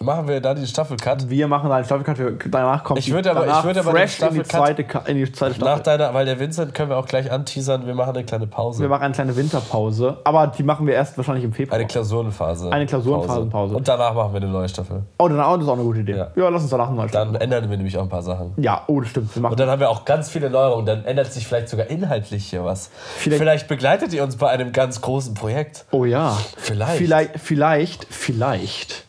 Machen 0.00 0.26
wir 0.26 0.40
da 0.40 0.52
die 0.52 0.66
Staffelcut? 0.66 1.30
Wir 1.30 1.46
machen 1.46 1.70
einen 1.70 1.84
Staffelcut, 1.84 2.18
wir- 2.18 2.32
danach 2.50 2.82
kommt 2.82 2.98
Ich 2.98 3.10
würde 3.12 3.30
aber- 3.30 3.40
danach 3.46 3.60
ich 3.60 3.64
würde 3.66 3.80
aber 3.80 3.92
den 3.92 3.96
fresh 4.08 4.20
in 4.20 4.34
die, 4.34 4.40
Staffelcut- 4.44 4.50
zweite, 4.50 5.10
in 5.10 5.16
die 5.16 5.32
zweite 5.32 5.54
Staffel. 5.54 5.74
Nach 5.76 5.80
deiner, 5.82 6.12
weil 6.12 6.26
der 6.26 6.40
Vincent 6.40 6.74
können 6.74 6.90
wir 6.90 6.96
auch 6.98 7.06
gleich 7.06 7.30
anteasern. 7.30 7.86
Wir 7.86 7.94
machen 7.94 8.14
eine 8.16 8.24
kleine 8.24 8.46
Pause. 8.48 8.82
wir 8.82 8.88
machen 8.88 9.04
eine 9.04 9.14
kleine 9.14 9.36
Winterpause, 9.36 10.18
aber 10.24 10.48
die 10.48 10.64
machen 10.64 10.86
wir 10.88 10.94
erst 10.94 11.16
wahrscheinlich 11.16 11.44
im 11.44 11.52
Februar. 11.52 11.78
eine 11.78 11.86
Klausurenphase. 11.86 12.70
Eine 12.72 12.86
Klausurenphasenpause. 12.86 13.76
Und 13.76 13.86
danach 13.88 14.12
machen 14.12 14.32
wir 14.34 14.40
eine 14.42 14.50
neue 14.50 14.68
Staffel. 14.68 15.04
oh, 15.18 15.28
dann, 15.28 15.38
oh, 15.38 15.54
das 15.54 15.62
ist 15.62 15.68
auch 15.68 15.74
eine 15.74 15.82
gute 15.84 16.00
Idee. 16.00 16.16
Ja. 16.16 16.28
Ja, 16.34 16.48
lass 16.48 16.62
uns 16.62 16.70
danach 16.70 16.88
eine 16.88 16.96
neue 16.96 17.06
Dann 17.08 17.28
Staffel. 17.30 17.42
ändern 17.42 17.70
wir 17.70 17.76
nämlich 17.76 17.96
auch 17.96 18.02
ein 18.02 18.08
paar 18.08 18.22
Sachen. 18.22 18.52
Ja, 18.56 18.82
oh, 18.88 19.00
das 19.00 19.10
stimmt. 19.10 19.34
Wir 19.36 19.40
machen 19.42 19.52
Und 19.52 19.60
dann 19.60 19.70
haben 19.70 19.80
wir 19.80 19.88
auch 19.88 20.04
ganz 20.04 20.28
viele 20.28 20.50
Neuerungen. 20.50 20.84
Dann 20.84 21.04
ändert 21.04 21.32
sich 21.32 21.46
vielleicht 21.46 21.68
sogar 21.68 21.86
inhaltlich 21.86 22.44
hier 22.50 22.64
was. 22.64 22.90
Vielleicht- 23.18 23.38
Vielleicht, 23.40 23.68
begleitet 23.68 24.12
ihr 24.12 24.24
uns 24.24 24.36
bei 24.36 24.48
einem 24.50 24.72
ganz 24.72 25.00
großen 25.00 25.34
Projekt. 25.34 25.86
Oh 25.92 26.04
ja. 26.04 26.36
Vielleicht. 26.56 26.98
Vielleicht, 26.98 27.38
vielleicht, 27.40 28.06
vielleicht 28.10 29.05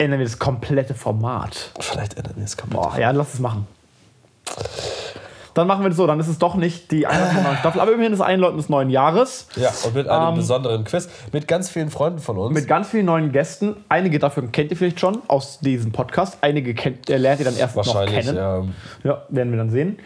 ändern 0.00 0.18
wir 0.18 0.26
das 0.26 0.38
komplette 0.38 0.94
Format. 0.94 1.70
Vielleicht 1.78 2.16
ändern 2.16 2.34
wir 2.36 2.44
es 2.44 2.56
komplett. 2.56 2.80
Boah, 2.82 2.98
ja, 2.98 3.10
lass 3.10 3.34
es 3.34 3.40
machen. 3.40 3.66
Dann 5.54 5.66
machen 5.66 5.82
wir 5.82 5.88
das 5.88 5.96
so, 5.96 6.06
dann 6.06 6.20
ist 6.20 6.28
es 6.28 6.38
doch 6.38 6.54
nicht 6.54 6.92
die 6.92 7.00
neuen 7.00 7.56
Staffel, 7.58 7.80
aber 7.80 7.92
immerhin 7.92 8.12
das 8.12 8.20
Einläuten 8.20 8.56
des 8.56 8.68
neuen 8.68 8.88
Jahres. 8.88 9.48
Ja, 9.56 9.70
und 9.84 9.94
mit 9.94 10.08
einem 10.08 10.28
Ähm, 10.28 10.34
besonderen 10.36 10.84
Quiz. 10.84 11.08
Mit 11.32 11.48
ganz 11.48 11.68
vielen 11.68 11.90
Freunden 11.90 12.20
von 12.20 12.38
uns. 12.38 12.54
Mit 12.54 12.68
ganz 12.68 12.88
vielen 12.88 13.06
neuen 13.06 13.32
Gästen. 13.32 13.74
Einige 13.88 14.20
davon 14.20 14.52
kennt 14.52 14.70
ihr 14.70 14.76
vielleicht 14.76 15.00
schon 15.00 15.22
aus 15.26 15.58
diesem 15.58 15.90
Podcast. 15.90 16.38
Einige 16.40 16.72
kennt, 16.74 17.10
äh, 17.10 17.16
lernt 17.16 17.40
ihr 17.40 17.46
dann 17.46 17.56
erst 17.56 17.74
noch 17.74 17.84
Wahrscheinlich, 17.84 18.24
kennen. 18.26 18.36
ja. 18.36 18.62
Ja, 19.02 19.22
werden 19.28 19.50
wir 19.50 19.58
dann 19.58 19.70
sehen. 19.70 19.98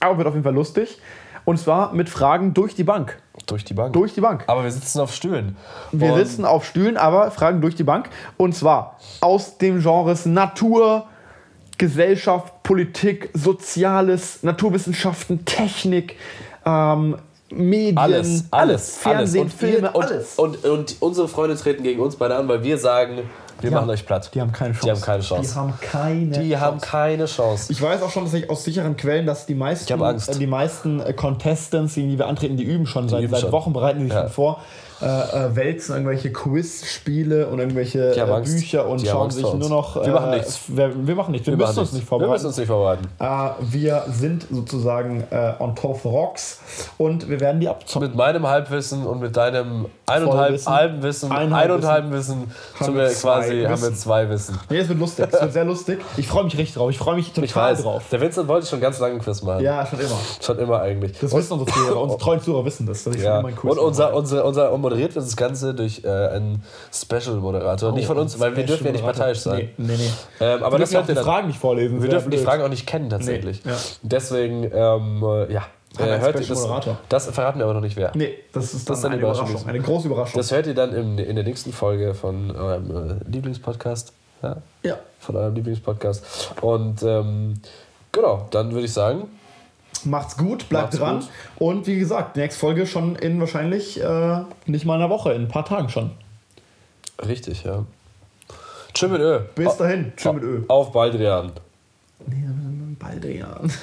Aber 0.00 0.16
wird 0.16 0.28
auf 0.28 0.34
jeden 0.34 0.44
Fall 0.44 0.54
lustig. 0.54 0.98
Und 1.44 1.58
zwar 1.58 1.92
mit 1.92 2.08
Fragen 2.08 2.54
durch 2.54 2.74
die 2.74 2.82
Bank. 2.84 3.18
Durch 3.46 3.64
die 3.64 3.74
Bank. 3.74 3.92
Durch 3.92 4.12
die 4.14 4.20
Bank. 4.20 4.44
Aber 4.48 4.64
wir 4.64 4.70
sitzen 4.72 5.00
auf 5.00 5.14
Stühlen. 5.14 5.56
Wir 5.92 6.12
Und 6.12 6.18
sitzen 6.18 6.44
auf 6.44 6.64
Stühlen, 6.66 6.96
aber 6.96 7.30
Fragen 7.30 7.60
durch 7.60 7.76
die 7.76 7.84
Bank. 7.84 8.10
Und 8.36 8.54
zwar 8.54 8.98
aus 9.20 9.58
dem 9.58 9.80
Genres 9.80 10.26
Natur, 10.26 11.06
Gesellschaft, 11.78 12.62
Politik, 12.64 13.30
Soziales, 13.34 14.42
Naturwissenschaften, 14.42 15.44
Technik, 15.44 16.16
ähm, 16.64 17.16
Medien, 17.50 17.98
Alles, 17.98 18.44
alles, 18.50 18.96
Fernsehen, 18.98 19.42
alles. 19.42 19.54
Filme, 19.54 19.92
und, 19.92 20.04
alles. 20.04 20.34
Und, 20.34 20.64
und 20.64 20.96
unsere 20.98 21.28
Freunde 21.28 21.54
treten 21.56 21.84
gegen 21.84 22.00
uns 22.00 22.16
beide 22.16 22.34
an, 22.34 22.48
weil 22.48 22.64
wir 22.64 22.78
sagen, 22.78 23.20
wir 23.60 23.70
machen 23.70 23.90
euch 23.90 24.04
platt. 24.06 24.30
Die 24.34 24.40
haben 24.40 24.52
keine 24.52 24.72
Chance. 24.74 24.84
Die 24.86 24.90
haben 24.90 25.00
keine 25.00 25.22
Chance. 25.22 25.50
Die 25.52 25.58
haben 25.58 25.74
keine 25.80 26.38
Die 26.38 26.56
haben 26.58 26.80
keine 26.80 27.24
Chance. 27.26 27.72
Ich 27.72 27.80
weiß 27.80 28.02
auch 28.02 28.10
schon, 28.10 28.24
dass 28.24 28.34
ich 28.34 28.48
aus 28.50 28.64
sicheren 28.64 28.96
Quellen, 28.96 29.26
dass 29.26 29.46
die 29.46 29.54
meisten, 29.54 29.84
Ich 29.86 29.92
hab 29.92 30.02
Angst. 30.02 30.28
äh, 30.28 30.38
die 30.38 30.46
meisten 30.46 31.00
äh, 31.00 31.12
Contestants, 31.12 31.94
die 31.94 32.18
wir 32.18 32.26
antreten, 32.26 32.56
die 32.56 32.64
üben 32.64 32.86
schon 32.86 33.08
seit, 33.08 33.22
üben 33.22 33.32
seit 33.32 33.40
schon. 33.42 33.52
Wochen, 33.52 33.72
bereiten 33.72 33.98
die 34.00 34.04
sich 34.06 34.14
Ja. 34.14 34.22
schon 34.22 34.30
vor, 34.30 34.60
äh, 35.00 35.04
äh, 35.06 35.56
wälzen 35.56 35.92
irgendwelche 35.94 36.32
Quiz-Spiele 36.32 37.46
und 37.48 37.58
irgendwelche 37.58 38.14
äh. 38.14 38.40
Bücher 38.44 38.86
und 38.88 39.06
schauen 39.06 39.30
sich 39.30 39.42
nur 39.44 39.68
noch. 39.68 40.02
Wir 40.04 40.12
machen 40.12 40.30
nichts. 40.30 40.60
Wir, 40.68 40.90
wir 41.06 41.14
machen 41.14 41.32
nichts. 41.32 41.46
Wir, 41.46 41.58
Wir 41.58 41.66
müssen 41.66 41.78
uns 41.80 41.92
nicht 41.92 42.02
Wir 42.04 42.08
vorbereiten. 42.08 42.32
müssen 42.32 42.46
uns 42.46 42.56
nicht 42.56 42.66
vorbereiten. 42.66 43.08
Äh, 43.18 43.48
wir 43.60 44.04
sind 44.10 44.46
sozusagen 44.50 45.24
äh, 45.30 45.52
on 45.58 45.74
top 45.76 45.90
of 45.96 46.04
rocks 46.06 46.60
und 46.98 47.28
wir 47.28 47.40
werden 47.40 47.60
die 47.60 47.68
abzocken. 47.68 48.08
Mit 48.08 48.16
meinem 48.16 48.46
Halbwissen 48.46 49.06
und 49.06 49.20
mit 49.20 49.36
deinem 49.36 49.86
eineinhalb 50.06 50.46
Vollwissen. 50.46 50.72
halben 50.72 51.02
Wissen, 51.02 51.30
Eineinhalb 51.32 51.70
ein 51.70 51.76
und 51.76 51.84
halben 51.86 52.12
Wissen, 52.12 52.50
Haben 52.80 52.94
wir 52.94 53.02
wir 53.02 53.08
zwei 53.10 53.40
quasi, 53.40 53.48
haben 53.62 53.62
wir 53.62 53.70
Wissen. 53.72 53.96
zwei 53.96 54.28
Wissen. 54.30 54.58
Nee, 54.70 54.78
es 54.78 54.88
wird 54.88 54.98
lustig. 54.98 55.26
Es 55.30 55.40
wird 55.40 55.52
sehr 55.52 55.64
lustig. 55.64 56.00
Ich 56.16 56.28
freue 56.28 56.44
mich 56.44 56.56
richtig 56.56 56.74
drauf. 56.76 56.90
Ich 56.90 56.98
freue 56.98 57.16
mich 57.16 57.28
total 57.30 57.44
Ich 57.44 57.56
weiß, 57.56 57.82
drauf. 57.82 58.02
der 58.10 58.20
Vincent 58.20 58.48
wollte 58.48 58.66
schon 58.66 58.80
ganz 58.80 58.98
lange 58.98 59.12
einen 59.14 59.22
Quiz 59.22 59.42
machen. 59.42 59.62
Ja, 59.62 59.84
schon 59.86 59.98
immer. 60.00 60.16
Schon 60.40 60.58
immer 60.58 60.80
eigentlich. 60.80 61.18
Das 61.18 61.34
wissen 61.34 61.52
unsere 61.54 61.70
Zuhörer. 61.70 62.00
Unsere 62.00 62.20
treuen 62.20 62.40
Zuhörer 62.40 62.64
wissen 62.64 62.86
das. 62.86 63.04
Dass 63.04 63.14
ich 63.14 63.22
Ja. 63.22 63.32
schon 63.32 63.40
immer 63.40 63.48
ein 63.48 63.56
Quiz 63.56 63.70
Und 63.72 63.78
unser, 63.78 64.14
unser, 64.14 64.44
unser 64.44 64.72
und 64.72 64.85
moderiert 64.86 65.14
wird 65.16 65.26
das 65.26 65.36
Ganze 65.36 65.74
durch 65.74 66.04
äh, 66.04 66.08
einen 66.08 66.62
Special-Moderator. 66.92 67.92
nicht 67.92 68.06
von 68.06 68.18
uns, 68.18 68.38
weil 68.38 68.56
wir 68.56 68.64
dürfen 68.64 68.86
ja 68.86 68.92
nicht 68.92 69.04
parteiisch 69.04 69.40
sein. 69.40 69.70
Nee, 69.76 69.96
nee, 69.96 69.96
nee. 69.96 70.10
Ähm, 70.40 70.62
aber 70.62 70.76
wir 70.76 70.80
das 70.80 70.90
dürfen 70.90 71.14
die. 71.14 71.20
Fragen 71.20 71.48
nicht 71.48 71.58
vorlesen. 71.58 72.02
Wir 72.02 72.08
dürfen 72.08 72.30
die 72.30 72.38
Fragen 72.38 72.62
auch 72.62 72.68
nicht 72.68 72.86
kennen 72.86 73.10
tatsächlich. 73.10 73.64
Nee, 73.64 73.72
ja. 73.72 73.76
Deswegen, 74.02 74.70
ähm, 74.72 75.22
äh, 75.22 75.52
ja. 75.52 75.66
Äh, 75.98 76.18
hört 76.20 76.38
ihr 76.38 76.46
das, 76.46 76.68
das 77.08 77.30
verraten 77.30 77.58
wir 77.58 77.64
aber 77.64 77.72
noch 77.74 77.80
nicht 77.80 77.96
wer. 77.96 78.12
Nee, 78.14 78.34
das 78.52 78.74
ist 78.74 78.88
Das 78.88 78.98
ist 78.98 79.04
eine 79.06 79.14
eine 79.14 79.22
Überraschung. 79.22 79.46
Überraschung. 79.46 79.68
Eine 79.70 79.80
große 79.80 80.06
Überraschung. 80.08 80.38
Das 80.38 80.52
hört 80.52 80.66
ihr 80.66 80.74
dann 80.74 80.92
im, 80.92 81.18
in 81.18 81.34
der 81.36 81.44
nächsten 81.44 81.72
Folge 81.72 82.12
von 82.14 82.54
eurem 82.54 82.90
äh, 82.90 83.30
Lieblingspodcast. 83.30 84.12
Ja, 84.42 84.56
ja. 84.82 84.98
von 85.18 85.36
eurem 85.36 85.54
Lieblingspodcast. 85.54 86.52
Und 86.60 87.02
ähm, 87.02 87.54
genau, 88.12 88.46
dann 88.50 88.72
würde 88.72 88.84
ich 88.84 88.92
sagen, 88.92 89.28
Macht's 90.04 90.36
gut, 90.36 90.68
bleibt 90.68 90.86
Macht's 90.92 90.98
dran. 90.98 91.20
gut. 91.20 91.28
Und 91.56 91.86
wie 91.86 91.98
gesagt, 91.98 92.36
nächste 92.36 92.60
Folge 92.60 92.86
schon 92.86 93.16
in 93.16 93.40
wahrscheinlich 93.40 94.00
äh, 94.02 94.40
nicht 94.66 94.84
mal 94.84 94.94
einer 94.96 95.10
Woche, 95.10 95.32
in 95.32 95.42
ein 95.42 95.48
paar 95.48 95.64
Tagen 95.64 95.88
schon. 95.88 96.10
richtig, 97.26 97.64
ja. 97.64 97.84
Tschüss 98.92 99.10
mit 99.10 99.20
Ö. 99.20 99.40
Bis 99.54 99.76
dahin. 99.76 100.12
Tschüss 100.16 100.32
mit 100.32 100.42
Ö. 100.42 100.62
Auf 100.68 100.92
Baldrian. 100.92 101.52
Nee, 102.26 102.44
Baldrian. 102.98 103.70